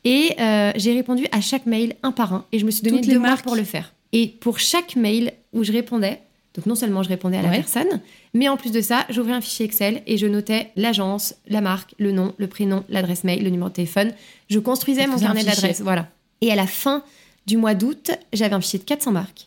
Et 0.04 0.34
euh, 0.38 0.72
j'ai 0.76 0.94
répondu 0.94 1.26
à 1.32 1.40
chaque 1.40 1.66
mail 1.66 1.94
un 2.02 2.12
par 2.12 2.32
un 2.32 2.44
et 2.52 2.58
je 2.58 2.64
me 2.64 2.70
suis 2.70 2.82
donné 2.82 3.00
deux 3.00 3.18
mois 3.18 3.36
pour 3.36 3.56
le 3.56 3.64
faire. 3.64 3.92
Et 4.12 4.28
pour 4.28 4.58
chaque 4.58 4.96
mail 4.96 5.32
où 5.52 5.62
je 5.62 5.72
répondais, 5.72 6.20
donc 6.54 6.66
non 6.66 6.74
seulement 6.74 7.02
je 7.02 7.08
répondais 7.08 7.36
à 7.36 7.42
la 7.42 7.50
personne, 7.50 8.00
mais 8.34 8.48
en 8.48 8.56
plus 8.56 8.72
de 8.72 8.80
ça, 8.80 9.06
j'ouvrais 9.08 9.32
un 9.32 9.40
fichier 9.40 9.66
Excel 9.66 10.02
et 10.06 10.16
je 10.16 10.26
notais 10.26 10.70
l'agence, 10.76 11.34
la 11.48 11.60
marque, 11.60 11.94
le 11.98 12.12
nom, 12.12 12.34
le 12.38 12.46
prénom, 12.48 12.84
l'adresse 12.88 13.24
mail, 13.24 13.44
le 13.44 13.50
numéro 13.50 13.68
de 13.68 13.74
téléphone. 13.74 14.12
Je 14.48 14.58
construisais 14.58 15.06
mon 15.06 15.18
carnet 15.18 15.44
d'adresse. 15.44 15.80
Voilà. 15.80 16.08
Et 16.40 16.50
à 16.50 16.56
la 16.56 16.66
fin 16.66 17.04
du 17.46 17.56
mois 17.56 17.74
d'août, 17.74 18.10
j'avais 18.32 18.54
un 18.54 18.60
fichier 18.60 18.78
de 18.78 18.84
400 18.84 19.12
marques. 19.12 19.46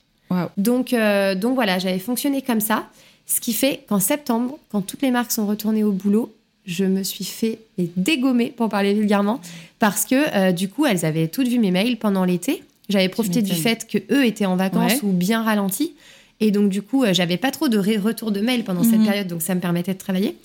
Donc, 0.58 0.94
euh, 0.94 1.36
donc 1.36 1.54
voilà, 1.56 1.78
j'avais 1.78 2.00
fonctionné 2.00 2.42
comme 2.42 2.60
ça. 2.60 2.88
Ce 3.26 3.40
qui 3.40 3.54
fait 3.54 3.86
qu'en 3.88 4.00
septembre, 4.00 4.58
quand 4.72 4.82
toutes 4.82 5.02
les 5.02 5.12
marques 5.12 5.32
sont 5.32 5.46
retournées 5.46 5.84
au 5.84 5.92
boulot, 5.92 6.34
je 6.66 6.86
me 6.86 7.04
suis 7.04 7.26
fait 7.26 7.60
dégommer, 7.78 8.54
pour 8.56 8.70
parler 8.70 8.94
vulgairement, 8.94 9.40
parce 9.80 10.06
que 10.06 10.16
euh, 10.36 10.52
du 10.52 10.70
coup, 10.70 10.86
elles 10.86 11.06
avaient 11.06 11.28
toutes 11.28 11.48
vu 11.48 11.60
mes 11.60 11.72
mails 11.72 11.98
pendant 11.98 12.24
l'été. 12.24 12.64
J'avais 12.90 13.10
profité 13.10 13.42
du 13.42 13.54
fait 13.54 13.88
que 13.88 13.98
eux 14.14 14.26
étaient 14.26 14.46
en 14.46 14.56
vacances 14.56 15.02
ou 15.04 15.12
bien 15.12 15.44
ralentis. 15.44 15.94
Et 16.40 16.52
donc, 16.52 16.70
du 16.70 16.82
coup, 16.82 17.04
euh, 17.04 17.14
j'avais 17.14 17.38
pas 17.38 17.52
trop 17.52 17.70
de 17.70 17.78
retour 17.78 18.32
de 18.32 18.42
mails 18.42 18.64
pendant 18.64 18.84
cette 18.84 19.00
mhm. 19.00 19.06
période, 19.06 19.28
donc 19.28 19.42
ça 19.42 19.56
me 19.56 19.62
permettait 19.62 19.94
de 19.94 19.98
travailler. 19.98 20.36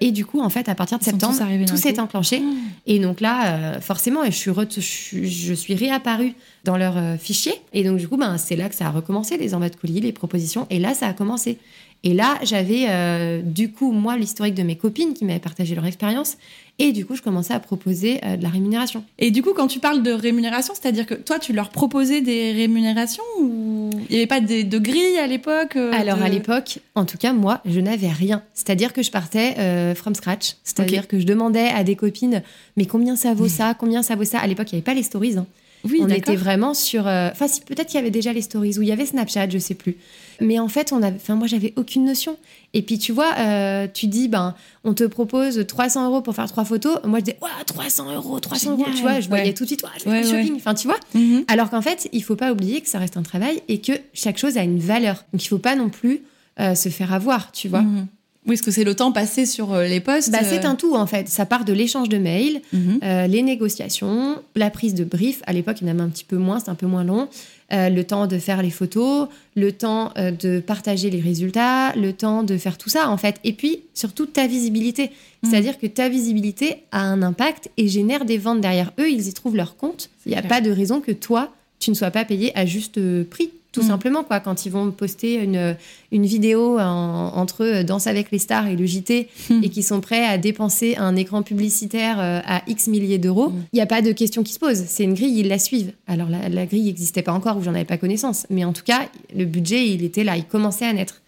Et 0.00 0.12
du 0.12 0.24
coup, 0.24 0.40
en 0.40 0.48
fait, 0.48 0.68
à 0.68 0.76
partir 0.76 1.00
de 1.00 1.04
septembre, 1.04 1.36
tout 1.66 1.76
s'est 1.76 1.98
enclenché. 1.98 2.40
Oh. 2.40 2.54
Et 2.86 3.00
donc 3.00 3.20
là, 3.20 3.46
euh, 3.46 3.80
forcément, 3.80 4.24
je 4.24 4.30
suis, 4.30 5.28
je, 5.28 5.54
suis 5.54 5.74
réapparue 5.74 6.34
dans 6.62 6.76
leur 6.76 7.18
fichier. 7.18 7.52
Et 7.72 7.82
donc, 7.82 7.98
du 7.98 8.06
coup, 8.06 8.16
ben, 8.16 8.38
c'est 8.38 8.54
là 8.54 8.68
que 8.68 8.76
ça 8.76 8.86
a 8.86 8.90
recommencé, 8.90 9.36
les 9.36 9.54
envois 9.54 9.70
de 9.70 9.76
colis, 9.76 10.00
les 10.00 10.12
propositions. 10.12 10.68
Et 10.70 10.78
là, 10.78 10.94
ça 10.94 11.08
a 11.08 11.12
commencé. 11.12 11.58
Et 12.04 12.14
là, 12.14 12.38
j'avais 12.42 12.86
euh, 12.88 13.42
du 13.42 13.72
coup, 13.72 13.90
moi, 13.90 14.16
l'historique 14.16 14.54
de 14.54 14.62
mes 14.62 14.76
copines 14.76 15.14
qui 15.14 15.24
m'avaient 15.24 15.40
partagé 15.40 15.74
leur 15.74 15.84
expérience. 15.84 16.36
Et 16.78 16.92
du 16.92 17.04
coup, 17.04 17.16
je 17.16 17.22
commençais 17.22 17.52
à 17.52 17.58
proposer 17.58 18.20
euh, 18.24 18.36
de 18.36 18.42
la 18.44 18.50
rémunération. 18.50 19.04
Et 19.18 19.32
du 19.32 19.42
coup, 19.42 19.52
quand 19.52 19.66
tu 19.66 19.80
parles 19.80 20.04
de 20.04 20.12
rémunération, 20.12 20.74
c'est-à-dire 20.80 21.06
que 21.06 21.14
toi, 21.14 21.40
tu 21.40 21.52
leur 21.52 21.70
proposais 21.70 22.20
des 22.20 22.52
rémunérations 22.52 23.24
ou 23.40 23.90
il 24.08 24.12
n'y 24.12 24.16
avait 24.16 24.28
pas 24.28 24.40
de, 24.40 24.62
de 24.62 24.78
grille 24.78 25.18
à 25.18 25.26
l'époque 25.26 25.74
euh, 25.74 25.90
Alors, 25.92 26.22
à 26.22 26.28
l'époque, 26.28 26.78
en 26.94 27.04
tout 27.04 27.18
cas, 27.18 27.32
moi, 27.32 27.60
je 27.64 27.80
n'avais 27.80 28.10
rien. 28.10 28.44
C'est-à-dire 28.54 28.92
que 28.92 29.02
je 29.02 29.10
partais 29.10 29.94
from 29.96 30.14
scratch. 30.14 30.54
C'est-à-dire 30.62 31.08
que 31.08 31.18
je 31.18 31.26
demandais 31.26 31.68
à 31.68 31.82
des 31.82 31.96
copines, 31.96 32.42
mais 32.76 32.86
combien 32.86 33.16
ça 33.16 33.34
vaut 33.34 33.48
ça 33.48 33.74
Combien 33.74 34.04
ça 34.04 34.14
vaut 34.14 34.24
ça? 34.24 34.38
À 34.38 34.46
l'époque, 34.46 34.70
il 34.70 34.76
n'y 34.76 34.78
avait 34.78 34.84
pas 34.84 34.94
les 34.94 35.02
stories. 35.02 35.36
Hein. 35.36 35.46
Oui, 35.84 36.00
on 36.00 36.08
était 36.08 36.36
vraiment 36.36 36.74
sur. 36.74 37.06
Enfin, 37.06 37.48
si, 37.48 37.60
peut-être 37.62 37.86
qu'il 37.86 37.96
y 37.96 38.02
avait 38.02 38.10
déjà 38.10 38.32
les 38.32 38.42
stories 38.42 38.78
ou 38.78 38.82
il 38.82 38.88
y 38.88 38.92
avait 38.92 39.06
Snapchat, 39.06 39.48
je 39.50 39.58
sais 39.58 39.74
plus. 39.74 39.96
Mais 40.40 40.58
en 40.58 40.68
fait, 40.68 40.92
on 40.92 41.02
avait, 41.02 41.16
enfin, 41.16 41.34
moi, 41.34 41.46
j'avais 41.46 41.72
aucune 41.76 42.04
notion. 42.04 42.36
Et 42.74 42.82
puis, 42.82 42.98
tu 42.98 43.12
vois, 43.12 43.34
euh, 43.38 43.86
tu 43.92 44.06
dis, 44.06 44.28
ben, 44.28 44.54
on 44.84 44.94
te 44.94 45.04
propose 45.04 45.64
300 45.66 46.06
euros 46.06 46.20
pour 46.20 46.34
faire 46.34 46.46
trois 46.48 46.64
photos. 46.64 46.98
Moi, 47.04 47.20
je 47.20 47.24
disais, 47.24 47.38
300 47.66 48.14
euros, 48.14 48.38
300 48.38 48.72
euros, 48.72 48.84
tu 48.94 49.02
vois. 49.02 49.20
Je 49.20 49.28
voyais 49.28 49.54
tout 49.54 49.64
de 49.64 49.68
suite, 49.68 49.84
je 49.98 50.02
fais 50.02 50.22
shopping. 50.22 50.56
Enfin, 50.56 50.74
tu 50.74 50.86
vois. 50.86 50.98
Mhm. 51.14 51.44
Alors 51.48 51.70
qu'en 51.70 51.82
fait, 51.82 52.08
il 52.12 52.22
faut 52.22 52.36
pas 52.36 52.52
oublier 52.52 52.80
que 52.80 52.88
ça 52.88 52.98
reste 52.98 53.16
un 53.16 53.22
travail 53.22 53.62
et 53.68 53.80
que 53.80 53.92
chaque 54.12 54.38
chose 54.38 54.56
a 54.56 54.62
une 54.62 54.78
valeur. 54.78 55.24
Donc, 55.32 55.44
il 55.44 55.48
faut 55.48 55.58
pas 55.58 55.74
non 55.74 55.88
plus 55.88 56.22
euh, 56.60 56.74
se 56.74 56.88
faire 56.88 57.12
avoir, 57.12 57.50
tu 57.52 57.68
vois. 57.68 57.82
Mhm. 57.82 58.06
Oui, 58.46 58.54
est-ce 58.54 58.62
que 58.62 58.70
c'est 58.70 58.84
le 58.84 58.94
temps 58.94 59.12
passé 59.12 59.44
sur 59.44 59.74
euh, 59.74 59.86
les 59.86 60.00
postes 60.00 60.30
bah, 60.30 60.38
C'est 60.42 60.64
un 60.64 60.74
tout, 60.74 60.94
en 60.94 61.06
fait. 61.06 61.28
Ça 61.28 61.44
part 61.46 61.64
de 61.64 61.72
l'échange 61.72 62.08
de 62.08 62.16
mails, 62.16 62.62
mhm. 62.72 63.00
les 63.28 63.42
négociations, 63.42 64.36
la 64.54 64.70
prise 64.70 64.94
de 64.94 65.04
brief. 65.04 65.42
À 65.46 65.52
l'époque, 65.52 65.78
il 65.80 65.88
y 65.88 65.90
en 65.90 65.94
avait 65.94 66.02
un 66.02 66.08
petit 66.08 66.24
peu 66.24 66.36
moins, 66.36 66.60
c'est 66.60 66.70
un 66.70 66.74
peu 66.74 66.86
moins 66.86 67.04
long. 67.04 67.28
Euh, 67.70 67.90
le 67.90 68.02
temps 68.02 68.26
de 68.26 68.38
faire 68.38 68.62
les 68.62 68.70
photos, 68.70 69.28
le 69.54 69.72
temps 69.72 70.12
euh, 70.16 70.30
de 70.30 70.58
partager 70.58 71.10
les 71.10 71.20
résultats, 71.20 71.94
le 71.96 72.14
temps 72.14 72.42
de 72.42 72.56
faire 72.56 72.78
tout 72.78 72.88
ça 72.88 73.10
en 73.10 73.18
fait. 73.18 73.36
Et 73.44 73.52
puis 73.52 73.80
surtout 73.92 74.24
ta 74.24 74.46
visibilité. 74.46 75.10
Mm. 75.42 75.50
C'est-à-dire 75.50 75.78
que 75.78 75.86
ta 75.86 76.08
visibilité 76.08 76.84
a 76.92 77.02
un 77.02 77.20
impact 77.20 77.70
et 77.76 77.86
génère 77.86 78.24
des 78.24 78.38
ventes 78.38 78.62
derrière 78.62 78.92
eux, 78.98 79.10
ils 79.10 79.28
y 79.28 79.32
trouvent 79.34 79.56
leur 79.56 79.76
compte. 79.76 80.08
Il 80.24 80.32
n'y 80.32 80.38
a 80.38 80.42
pas 80.42 80.62
de 80.62 80.70
raison 80.70 81.02
que 81.02 81.12
toi, 81.12 81.52
tu 81.78 81.90
ne 81.90 81.94
sois 81.94 82.10
pas 82.10 82.24
payé 82.24 82.56
à 82.56 82.64
juste 82.64 82.98
prix 83.24 83.50
tout 83.72 83.82
mm. 83.82 83.86
simplement 83.88 84.24
quoi 84.24 84.40
quand 84.40 84.66
ils 84.66 84.72
vont 84.72 84.90
poster 84.90 85.34
une, 85.34 85.76
une 86.10 86.24
vidéo 86.26 86.78
entre 86.78 87.64
eux 87.64 87.84
Danse 87.84 88.06
avec 88.06 88.30
les 88.30 88.38
stars 88.38 88.66
et 88.66 88.76
le 88.76 88.86
JT 88.86 89.28
mm. 89.50 89.60
et 89.62 89.68
qui 89.68 89.82
sont 89.82 90.00
prêts 90.00 90.24
à 90.24 90.38
dépenser 90.38 90.96
un 90.96 91.16
écran 91.16 91.42
publicitaire 91.42 92.18
euh, 92.18 92.40
à 92.44 92.62
X 92.66 92.88
milliers 92.88 93.18
d'euros, 93.18 93.50
mm. 93.50 93.64
il 93.72 93.76
n'y 93.76 93.82
a 93.82 93.86
pas 93.86 94.02
de 94.02 94.12
question 94.12 94.42
qui 94.42 94.52
se 94.52 94.58
pose. 94.58 94.84
C'est 94.86 95.04
une 95.04 95.14
grille, 95.14 95.38
ils 95.38 95.48
la 95.48 95.58
suivent. 95.58 95.92
Alors 96.06 96.28
la, 96.28 96.66
grille 96.66 96.84
n'existait 96.84 97.22
pas 97.22 97.32
encore 97.32 97.58
ou 97.58 97.62
j'en 97.62 97.74
avais 97.74 97.84
pas 97.84 97.98
connaissance, 97.98 98.46
mais 98.50 98.64
en 98.64 98.72
tout 98.72 98.84
cas 98.84 99.08
le 99.36 99.44
budget 99.44 99.88
il 99.88 100.02
était 100.02 100.24
là, 100.24 100.36
il 100.36 100.44
commençait 100.44 100.86
à 100.86 100.92
naître. 100.92 101.20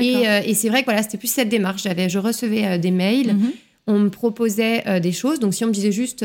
Et, 0.00 0.28
euh, 0.28 0.42
et 0.44 0.54
c'est 0.54 0.68
vrai 0.68 0.80
que 0.80 0.84
voilà, 0.84 1.02
c'était 1.02 1.18
plus 1.18 1.30
cette 1.30 1.48
démarche. 1.48 1.82
J'avais, 1.82 2.08
je 2.08 2.18
recevais 2.18 2.66
euh, 2.66 2.78
des 2.78 2.90
mails. 2.90 3.34
Mm-hmm. 3.34 3.52
on 3.86 3.98
me 3.98 4.10
proposait 4.10 5.00
des 5.00 5.10
choses. 5.10 5.40
Donc, 5.40 5.54
si 5.54 5.64
on 5.64 5.68
me 5.68 5.72
disait 5.72 5.90
juste, 5.90 6.24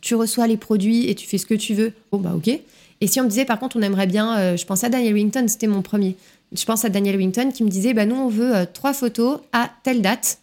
tu 0.00 0.14
reçois 0.16 0.48
les 0.48 0.56
produits 0.56 1.08
et 1.08 1.14
tu 1.14 1.28
fais 1.28 1.38
ce 1.38 1.46
que 1.46 1.54
tu 1.54 1.74
veux, 1.74 1.92
bon, 2.10 2.18
bah, 2.18 2.32
ok. 2.34 2.58
Et 3.04 3.06
si 3.06 3.20
on 3.20 3.24
me 3.24 3.28
disait, 3.28 3.44
par 3.44 3.58
contre, 3.58 3.76
on 3.76 3.82
aimerait 3.82 4.06
bien, 4.06 4.38
euh, 4.38 4.56
je 4.56 4.64
pense 4.64 4.82
à 4.82 4.88
Daniel 4.88 5.12
Wington, 5.12 5.44
c'était 5.46 5.66
mon 5.66 5.82
premier. 5.82 6.16
Je 6.56 6.64
pense 6.64 6.86
à 6.86 6.88
Daniel 6.88 7.18
Wington 7.18 7.50
qui 7.52 7.62
me 7.62 7.68
disait, 7.68 7.92
bah, 7.92 8.06
nous, 8.06 8.14
on 8.14 8.28
veut 8.28 8.56
euh, 8.56 8.64
trois 8.64 8.94
photos 8.94 9.40
à 9.52 9.70
telle 9.82 10.00
date. 10.00 10.38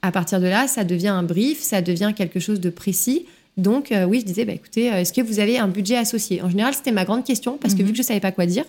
À 0.00 0.10
partir 0.12 0.40
de 0.40 0.46
là, 0.46 0.66
ça 0.66 0.82
devient 0.82 1.08
un 1.08 1.22
brief, 1.22 1.60
ça 1.60 1.82
devient 1.82 2.14
quelque 2.16 2.40
chose 2.40 2.58
de 2.58 2.70
précis. 2.70 3.26
Donc, 3.58 3.92
euh, 3.92 4.06
oui, 4.06 4.20
je 4.20 4.24
disais, 4.24 4.46
bah, 4.46 4.54
écoutez, 4.54 4.86
est-ce 4.86 5.12
que 5.12 5.20
vous 5.20 5.40
avez 5.40 5.58
un 5.58 5.68
budget 5.68 5.98
associé? 5.98 6.40
En 6.40 6.48
général, 6.48 6.72
c'était 6.72 6.90
ma 6.90 7.04
grande 7.04 7.22
question 7.22 7.58
parce 7.58 7.74
que 7.74 7.80
mhm. 7.80 7.88
vu 7.88 7.92
que 7.92 7.96
je 7.98 8.02
ne 8.02 8.06
savais 8.06 8.20
pas 8.20 8.32
quoi 8.32 8.46
dire, 8.46 8.64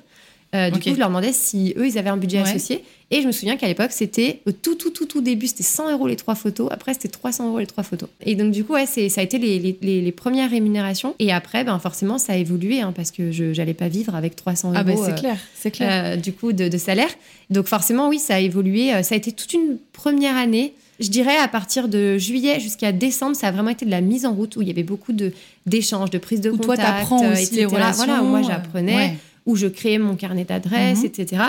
euh, 0.55 0.69
du 0.69 0.79
coup, 0.79 0.89
je 0.93 0.99
leur 0.99 1.09
demandais 1.09 1.33
si 1.33 1.73
eux, 1.77 1.87
ils 1.87 1.97
avaient 1.97 2.09
un 2.09 2.17
budget 2.17 2.39
associé. 2.39 2.83
Et 3.09 3.21
je 3.21 3.27
me 3.27 3.31
souviens 3.31 3.55
qu'à 3.55 3.67
l'époque, 3.67 3.91
c'était 3.91 4.41
au 4.45 4.51
tout, 4.51 4.75
tout, 4.75 4.89
tout, 4.89 5.05
tout 5.05 5.21
début, 5.21 5.47
c'était 5.47 5.63
100 5.63 5.91
euros 5.93 6.07
les 6.07 6.17
trois 6.17 6.35
photos. 6.35 6.67
Après, 6.71 6.93
c'était 6.93 7.07
300 7.07 7.47
euros 7.47 7.59
les 7.59 7.65
trois 7.65 7.83
photos. 7.83 8.09
Et 8.25 8.35
donc, 8.35 8.51
du 8.51 8.65
coup, 8.65 8.73
ouais, 8.73 8.85
ça 8.85 9.21
a 9.21 9.23
été 9.23 9.37
les, 9.37 9.59
les, 9.81 10.01
les, 10.01 10.11
premières 10.11 10.49
rémunérations. 10.49 11.15
Et 11.19 11.31
après, 11.31 11.63
ben, 11.63 11.79
forcément, 11.79 12.17
ça 12.17 12.33
a 12.33 12.35
évolué 12.35 12.81
hein, 12.81 12.91
parce 12.93 13.11
que 13.11 13.31
je 13.31 13.55
n'allais 13.55 13.73
pas 13.73 13.87
vivre 13.87 14.13
avec 14.13 14.35
300 14.35 14.73
ah, 14.75 14.83
bah, 14.83 14.91
euros. 14.91 15.03
Ah, 15.03 15.09
c'est 15.09 15.19
clair, 15.19 15.37
c'est 15.55 15.71
clair. 15.71 16.05
Euh, 16.05 16.15
du 16.17 16.33
coup, 16.33 16.51
de, 16.51 16.67
de, 16.67 16.77
salaire. 16.77 17.09
Donc, 17.49 17.67
forcément, 17.67 18.09
oui, 18.09 18.19
ça 18.19 18.35
a 18.35 18.39
évolué. 18.39 18.93
Euh, 18.93 19.03
ça 19.03 19.15
a 19.15 19.17
été 19.17 19.31
toute 19.31 19.53
une 19.53 19.77
première 19.93 20.35
année. 20.35 20.73
Je 20.99 21.09
dirais 21.09 21.37
à 21.37 21.47
partir 21.47 21.87
de 21.87 22.17
juillet 22.17 22.59
jusqu'à 22.59 22.91
décembre, 22.91 23.35
ça 23.35 23.47
a 23.47 23.51
vraiment 23.51 23.69
été 23.69 23.85
de 23.85 23.91
la 23.91 24.01
mise 24.01 24.25
en 24.25 24.33
route 24.33 24.55
où 24.57 24.63
il 24.63 24.67
y 24.67 24.71
avait 24.71 24.83
beaucoup 24.83 25.13
de 25.13 25.31
d'échanges, 25.67 26.09
de 26.09 26.17
prises 26.17 26.41
de 26.41 26.49
contact. 26.49 26.65
Toi, 26.65 26.77
t'apprends 26.77 27.31
aussi 27.31 27.53
les 27.53 27.65
relations. 27.65 28.05
Voilà, 28.05 28.21
moi 28.23 28.41
j'apprenais 28.41 29.15
où 29.47 29.55
je 29.55 29.65
créais 29.65 29.97
mon 29.97 30.15
carnet 30.15 30.43
d'adresses, 30.43 30.99
mhm. 30.99 31.05
etc. 31.05 31.43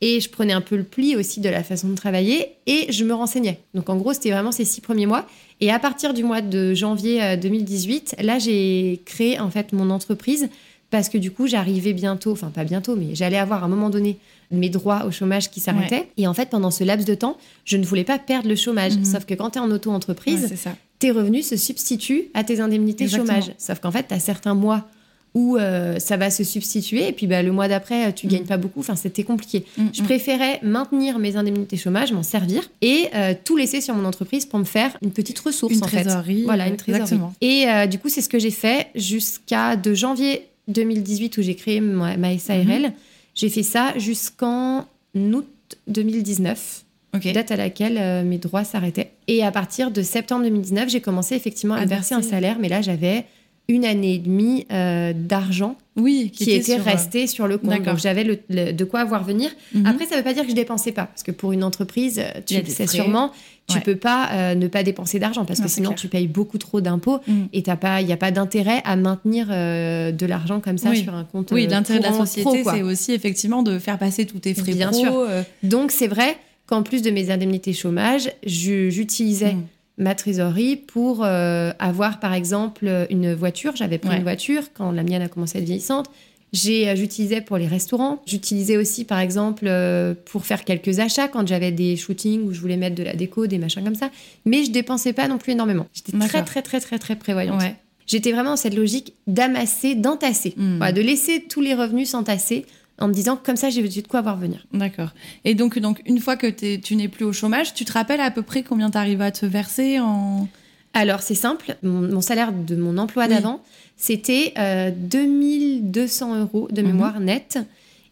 Et 0.00 0.20
je 0.20 0.30
prenais 0.30 0.54
un 0.54 0.62
peu 0.62 0.76
le 0.76 0.84
pli 0.84 1.14
aussi 1.16 1.40
de 1.40 1.50
la 1.50 1.62
façon 1.62 1.88
de 1.88 1.94
travailler 1.94 2.52
et 2.66 2.90
je 2.90 3.04
me 3.04 3.12
renseignais. 3.12 3.60
Donc 3.74 3.90
en 3.90 3.96
gros, 3.96 4.14
c'était 4.14 4.30
vraiment 4.30 4.52
ces 4.52 4.64
six 4.64 4.80
premiers 4.80 5.04
mois. 5.04 5.26
Et 5.60 5.70
à 5.70 5.78
partir 5.78 6.14
du 6.14 6.24
mois 6.24 6.40
de 6.40 6.72
janvier 6.72 7.36
2018, 7.36 8.14
euh, 8.18 8.22
là, 8.22 8.38
j'ai 8.38 9.02
créé 9.04 9.38
en 9.38 9.50
fait 9.50 9.74
mon 9.74 9.90
entreprise 9.90 10.48
parce 10.88 11.10
que 11.10 11.18
du 11.18 11.30
coup, 11.30 11.46
j'arrivais 11.46 11.92
bientôt, 11.92 12.32
enfin 12.32 12.48
pas 12.48 12.64
bientôt, 12.64 12.96
mais 12.96 13.14
j'allais 13.14 13.36
avoir 13.36 13.62
à 13.62 13.66
un 13.66 13.68
moment 13.68 13.90
donné 13.90 14.16
mes 14.50 14.70
droits 14.70 15.04
au 15.04 15.10
chômage 15.10 15.50
qui 15.50 15.60
s'arrêtaient. 15.60 16.08
Et 16.16 16.26
en 16.26 16.34
fait, 16.34 16.48
pendant 16.48 16.70
ce 16.70 16.82
laps 16.82 17.06
de 17.06 17.14
temps, 17.14 17.36
je 17.64 17.76
ne 17.76 17.84
voulais 17.84 18.04
pas 18.04 18.18
perdre 18.18 18.48
le 18.48 18.56
chômage. 18.56 18.96
Mhm. 18.96 19.04
Sauf 19.04 19.26
que 19.26 19.34
quand 19.34 19.50
tu 19.50 19.58
es 19.58 19.60
en 19.60 19.70
auto-entreprise, 19.70 20.54
tes 20.98 21.10
revenus 21.10 21.46
se 21.46 21.56
substituent 21.56 22.28
à 22.34 22.42
tes 22.42 22.60
indemnités 22.60 23.04
Exactement. 23.04 23.40
chômage. 23.40 23.54
Sauf 23.58 23.80
qu'en 23.80 23.90
fait, 23.90 24.08
tu 24.08 24.14
as 24.14 24.20
certains 24.20 24.54
mois 24.54 24.88
où 25.34 25.56
euh, 25.56 25.98
ça 26.00 26.16
va 26.16 26.28
se 26.30 26.42
substituer, 26.42 27.06
et 27.08 27.12
puis 27.12 27.26
bah, 27.28 27.42
le 27.42 27.52
mois 27.52 27.68
d'après, 27.68 28.12
tu 28.12 28.26
Mm. 28.26 28.30
gagnes 28.30 28.44
pas 28.46 28.56
beaucoup. 28.56 28.80
Enfin, 28.80 28.96
c'était 28.96 29.22
compliqué. 29.22 29.64
Mm, 29.78 29.82
Je 29.92 30.02
mm. 30.02 30.04
préférais 30.04 30.58
maintenir 30.62 31.18
mes 31.20 31.36
indemnités 31.36 31.76
chômage, 31.76 32.12
m'en 32.12 32.22
servir, 32.24 32.68
et 32.80 33.08
euh, 33.14 33.34
tout 33.44 33.56
laisser 33.56 33.80
sur 33.80 33.94
mon 33.94 34.04
entreprise 34.04 34.44
pour 34.46 34.58
me 34.58 34.64
faire 34.64 34.96
une 35.02 35.12
petite 35.12 35.38
ressource, 35.38 35.74
Une 35.74 35.84
en 35.84 35.86
fait. 35.86 36.02
trésorerie. 36.02 36.42
Voilà, 36.44 36.64
euh, 36.64 36.68
une 36.70 36.76
trésorerie. 36.76 37.02
Exactement. 37.02 37.32
Et 37.40 37.64
euh, 37.68 37.86
du 37.86 37.98
coup, 37.98 38.08
c'est 38.08 38.22
ce 38.22 38.28
que 38.28 38.38
j'ai 38.40 38.50
fait 38.50 38.88
jusqu'à 38.94 39.76
de 39.76 39.94
janvier 39.94 40.48
2018 40.68 41.38
où 41.38 41.42
j'ai 41.42 41.54
créé 41.54 41.80
ma, 41.80 42.16
ma 42.16 42.36
SARL. 42.38 42.66
Mhm. 42.82 42.92
J'ai 43.34 43.48
fait 43.48 43.62
ça 43.62 43.94
jusqu'en 43.98 44.86
août 45.14 45.46
2019, 45.86 46.84
Ok. 47.14 47.32
date 47.32 47.50
à 47.52 47.56
laquelle 47.56 47.98
euh, 47.98 48.22
mes 48.24 48.38
droits 48.38 48.64
s'arrêtaient. 48.64 49.10
Et 49.28 49.44
à 49.44 49.50
partir 49.50 49.90
de 49.90 50.02
septembre 50.02 50.42
2019, 50.44 50.88
j'ai 50.88 51.00
commencé 51.00 51.34
effectivement 51.34 51.74
à 51.74 51.80
À 51.80 51.84
verser 51.86 52.14
un 52.14 52.22
salaire, 52.22 52.56
mais 52.60 52.68
là, 52.68 52.82
j'avais 52.82 53.24
une 53.70 53.84
année 53.84 54.14
et 54.14 54.18
demie 54.18 54.66
euh, 54.72 55.12
d'argent 55.14 55.76
Oui, 55.96 56.30
qui, 56.34 56.50
était, 56.50 56.74
sur, 56.74 56.80
euh, 56.86 56.90
resté 56.90 57.26
sur 57.26 57.46
le 57.46 57.56
compte. 57.56 57.82
Donc 57.84 57.98
j'avais 57.98 58.24
le- 58.24 58.40
le- 58.50 58.72
de 58.72 58.84
quoi 58.84 59.04
voir 59.04 59.22
venir. 59.24 59.50
mhm. 59.74 59.86
Après, 59.86 60.04
ça 60.06 60.12
ne 60.12 60.16
veut 60.18 60.24
pas 60.24 60.34
dire 60.34 60.42
que 60.42 60.50
je 60.50 60.54
dépensais 60.54 60.92
pas, 60.92 61.04
parce 61.06 61.22
que 61.22 61.30
pour 61.30 61.52
une 61.52 61.62
entreprise, 61.64 62.18
euh, 62.18 62.40
tu 62.44 62.56
sais 62.66 62.86
sûrement, 62.86 63.30
tu 63.68 63.76
Ouais. 63.76 63.82
peux 63.82 63.94
pas 63.96 64.28
euh, 64.32 64.54
ne 64.56 64.66
pas 64.66 64.82
dépenser 64.82 65.20
d'argent, 65.20 65.44
parce 65.44 65.60
Non, 65.60 65.66
que 65.66 65.70
sinon 65.70 65.88
clair. 65.90 66.00
tu 66.00 66.08
payes 66.08 66.26
beaucoup 66.26 66.58
trop 66.58 66.80
d'impôts 66.80 67.20
Mhm. 67.28 67.48
et 67.52 67.58
il 67.60 68.06
n'y 68.06 68.12
a 68.12 68.16
pas 68.16 68.30
d'intérêt 68.32 68.82
à 68.84 68.96
maintenir 68.96 69.46
euh, 69.50 70.10
de 70.10 70.26
l'argent 70.26 70.58
comme 70.60 70.76
ça 70.78 70.90
Oui. 70.90 71.02
sur 71.04 71.14
un 71.14 71.24
compte. 71.24 71.52
Oui, 71.52 71.68
l'intérêt 71.68 72.00
de 72.00 72.04
la 72.04 72.12
société, 72.12 72.64
c'est 72.64 72.82
aussi 72.82 73.12
effectivement 73.12 73.62
de 73.62 73.78
faire 73.78 73.98
passer 73.98 74.26
tous 74.26 74.40
tes 74.40 74.54
frais 74.54 74.72
Bien 74.72 74.90
pro. 74.90 74.98
sûr. 75.00 75.26
Donc 75.62 75.92
c'est 75.92 76.08
vrai 76.08 76.36
qu'en 76.66 76.82
plus 76.82 77.02
de 77.02 77.10
mes 77.10 77.30
indemnités 77.30 77.72
chômage, 77.72 78.30
j'utilisais 78.44 79.54
mm. 79.54 79.62
Ma 80.00 80.14
trésorerie 80.14 80.76
pour 80.76 81.22
euh, 81.24 81.70
avoir 81.78 82.18
par 82.18 82.34
exemple 82.34 83.06
une 83.10 83.34
voiture. 83.34 83.76
J'avais 83.76 83.98
pris 83.98 84.10
Ouais. 84.10 84.16
une 84.16 84.22
voiture 84.22 84.62
quand 84.74 84.90
la 84.90 85.02
mienne 85.04 85.22
a 85.22 85.28
commencé 85.28 85.58
à 85.58 85.60
être 85.60 85.66
vieillissante. 85.66 86.06
J'ai, 86.52 86.88
euh, 86.88 86.96
j'utilisais 86.96 87.42
pour 87.42 87.58
les 87.58 87.68
restaurants. 87.68 88.20
J'utilisais 88.26 88.76
aussi 88.76 89.04
par 89.04 89.20
exemple 89.20 89.66
euh, 89.68 90.14
pour 90.24 90.44
faire 90.46 90.64
quelques 90.64 90.98
achats 90.98 91.28
quand 91.28 91.46
j'avais 91.46 91.70
des 91.70 91.96
shootings 91.96 92.42
où 92.42 92.52
je 92.52 92.60
voulais 92.60 92.76
mettre 92.76 92.96
de 92.96 93.04
la 93.04 93.12
déco, 93.14 93.46
des 93.46 93.58
machins 93.58 93.84
comme 93.84 93.94
ça. 93.94 94.10
Mais 94.46 94.64
je 94.64 94.72
dépensais 94.72 95.12
pas 95.12 95.28
non 95.28 95.38
plus 95.38 95.52
énormément. 95.52 95.86
J'étais 95.92 96.18
très 96.18 96.42
très 96.44 96.62
très 96.62 96.80
très 96.80 96.98
très 96.98 97.14
prévoyante. 97.16 97.60
Ouais. 97.60 97.76
J'étais 98.06 98.32
vraiment 98.32 98.50
dans 98.50 98.56
cette 98.56 98.74
logique 98.74 99.12
d'amasser, 99.28 99.94
d'entasser. 99.94 100.54
Mm. 100.56 100.78
Voilà, 100.78 100.92
de 100.92 101.00
laisser 101.00 101.44
tous 101.48 101.60
les 101.60 101.74
revenus 101.74 102.08
s'entasser 102.10 102.66
en 103.00 103.08
me 103.08 103.12
disant 103.14 103.38
comme 103.42 103.56
ça 103.56 103.70
j'ai 103.70 103.82
de 103.82 104.06
quoi 104.08 104.20
voir 104.20 104.36
venir. 104.36 104.64
D'accord. 104.72 105.10
Et 105.44 105.54
donc, 105.54 105.78
donc, 105.78 106.00
une 106.06 106.20
fois 106.20 106.36
que 106.36 106.46
tu 106.76 106.96
n'es 106.96 107.08
plus 107.08 107.24
au 107.24 107.32
chômage, 107.32 107.74
tu 107.74 107.84
te 107.84 107.92
rappelles 107.92 108.20
à 108.20 108.30
peu 108.30 108.42
près 108.42 108.62
combien 108.62 108.90
tu 108.90 108.98
arrives 108.98 109.22
à 109.22 109.30
te 109.30 109.46
verser 109.46 109.98
en. 110.00 110.48
Alors, 110.92 111.20
c'est 111.22 111.34
simple. 111.36 111.76
Mon, 111.82 112.00
mon 112.02 112.20
salaire 112.20 112.52
de 112.52 112.74
mon 112.76 112.98
emploi 112.98 113.24
Oui. 113.24 113.30
d'avant, 113.34 113.62
c'était 113.96 114.52
euh, 114.58 114.90
2200 114.90 116.40
euros 116.40 116.68
de 116.70 116.82
Mhm. 116.82 116.88
mémoire 116.88 117.20
nette. 117.20 117.58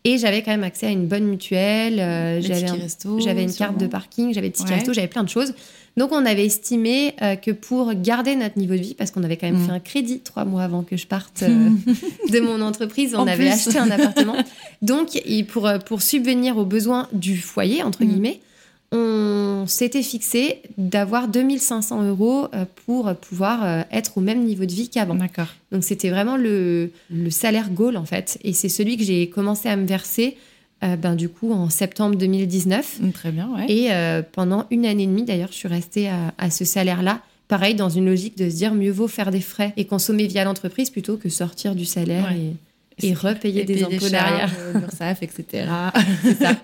Et 0.05 0.17
j'avais 0.17 0.43
quand 0.43 0.53
même 0.53 0.63
accès 0.65 0.87
à 0.87 0.91
une 0.91 1.07
bonne 1.07 1.25
mutuelle. 1.25 1.99
euh, 2.01 2.41
j'avais 2.41 2.69
un- 2.71 2.75
resto, 2.75 3.19
j'avais 3.21 3.43
une 3.43 3.53
carte 3.53 3.79
de 3.79 3.87
parking, 3.89 4.33
j'avais 4.33 4.49
des 4.49 4.53
tickets 4.55 4.71
Ouais. 4.71 4.77
resto, 4.79 4.93
j'avais 4.93 5.09
plein 5.09 5.25
de 5.25 5.29
choses. 5.29 5.53
Donc, 5.99 6.13
on 6.13 6.25
avait 6.25 6.47
estimé 6.47 7.15
euh, 7.23 7.37
que 7.37 7.51
pour 7.51 7.93
garder 7.95 8.37
notre 8.37 8.57
niveau 8.59 8.75
de 8.75 8.81
vie, 8.81 8.95
parce 8.95 9.11
qu'on 9.11 9.23
avait 9.25 9.37
quand 9.37 9.47
même 9.49 9.59
Mhm. 9.61 9.67
fait 9.67 9.73
un 9.73 9.81
crédit 9.81 10.21
trois 10.21 10.45
mois 10.45 10.63
avant 10.63 10.83
que 10.83 10.97
je 10.97 11.07
parte 11.07 11.43
euh, 11.43 11.69
de 12.31 12.41
mon 12.41 12.61
entreprise, 12.63 13.15
on 13.15 13.19
En 13.19 13.27
avait 13.27 13.45
plus. 13.51 13.69
acheté 13.69 13.79
un 13.79 13.91
appartement. 13.91 14.37
Donc, 14.81 15.17
et 15.27 15.45
pour, 15.45 15.67
euh, 15.67 15.79
pour 15.79 16.01
subvenir 16.03 16.57
aux 16.57 16.65
besoins 16.65 17.09
du 17.13 17.37
foyer, 17.37 17.83
entre 17.83 18.03
Mhm. 18.05 18.09
guillemets, 18.11 18.41
on 18.91 19.65
s'était 19.67 20.03
fixé 20.03 20.63
d'avoir 20.79 21.29
2500 21.29 22.05
euros 22.09 22.49
pour 22.87 23.15
pouvoir 23.17 23.85
être 23.93 24.17
au 24.17 24.23
même 24.23 24.43
niveau 24.45 24.65
de 24.65 24.73
vie 24.73 24.89
qu'avant. 24.89 25.15
D'accord. 25.15 25.49
Donc 25.73 25.85
c'était 25.85 26.09
vraiment 26.09 26.39
le, 26.39 26.91
le 27.11 27.31
salaire 27.31 27.69
goal 27.71 27.99
en 27.99 28.07
fait. 28.07 28.39
Et 28.45 28.55
c'est 28.55 28.71
celui 28.71 28.97
que 28.97 29.05
j'ai 29.05 29.29
commencé 29.29 29.69
à 29.69 29.77
me 29.77 29.87
verser 29.87 30.39
euh, 30.85 30.97
ben, 30.97 31.15
du 31.15 31.29
coup 31.29 31.53
en 31.53 31.71
septembre 31.71 32.17
2019. 32.17 32.99
Mm, 33.01 33.11
Très 33.13 33.31
bien, 33.33 33.49
ouais. 33.57 33.67
Et 33.69 33.93
euh, 33.93 34.23
pendant 34.33 34.67
une 34.71 34.87
année 34.87 35.05
et 35.05 35.07
demie 35.07 35.25
d'ailleurs, 35.25 35.51
je 35.51 35.57
suis 35.57 35.69
restée 35.69 36.09
à, 36.09 36.33
à 36.39 36.51
ce 36.51 36.65
salaire-là. 36.65 37.21
Pareil, 37.49 37.75
dans 37.75 37.89
une 37.89 38.05
logique 38.07 38.37
de 38.37 38.49
se 38.51 38.57
dire 38.57 38.75
mieux 38.75 38.91
vaut 38.91 39.09
faire 39.09 39.31
des 39.31 39.41
frais 39.41 39.73
et 39.77 39.87
consommer 39.87 40.27
via 40.27 40.45
l'entreprise 40.45 40.91
plutôt 40.91 41.17
que 41.17 41.29
sortir 41.31 41.75
du 41.75 41.85
salaire 41.87 42.27
Ouais. 42.31 42.53
et, 43.03 43.15
repayer 43.15 43.65
des 43.65 43.83
impôts 43.85 43.93
charges, 44.01 44.11
derrière. 44.11 44.51
euh, 44.59 44.73
l'URSSAF, 44.81 45.23
etc. 45.23 45.65
Ça. 46.41 46.55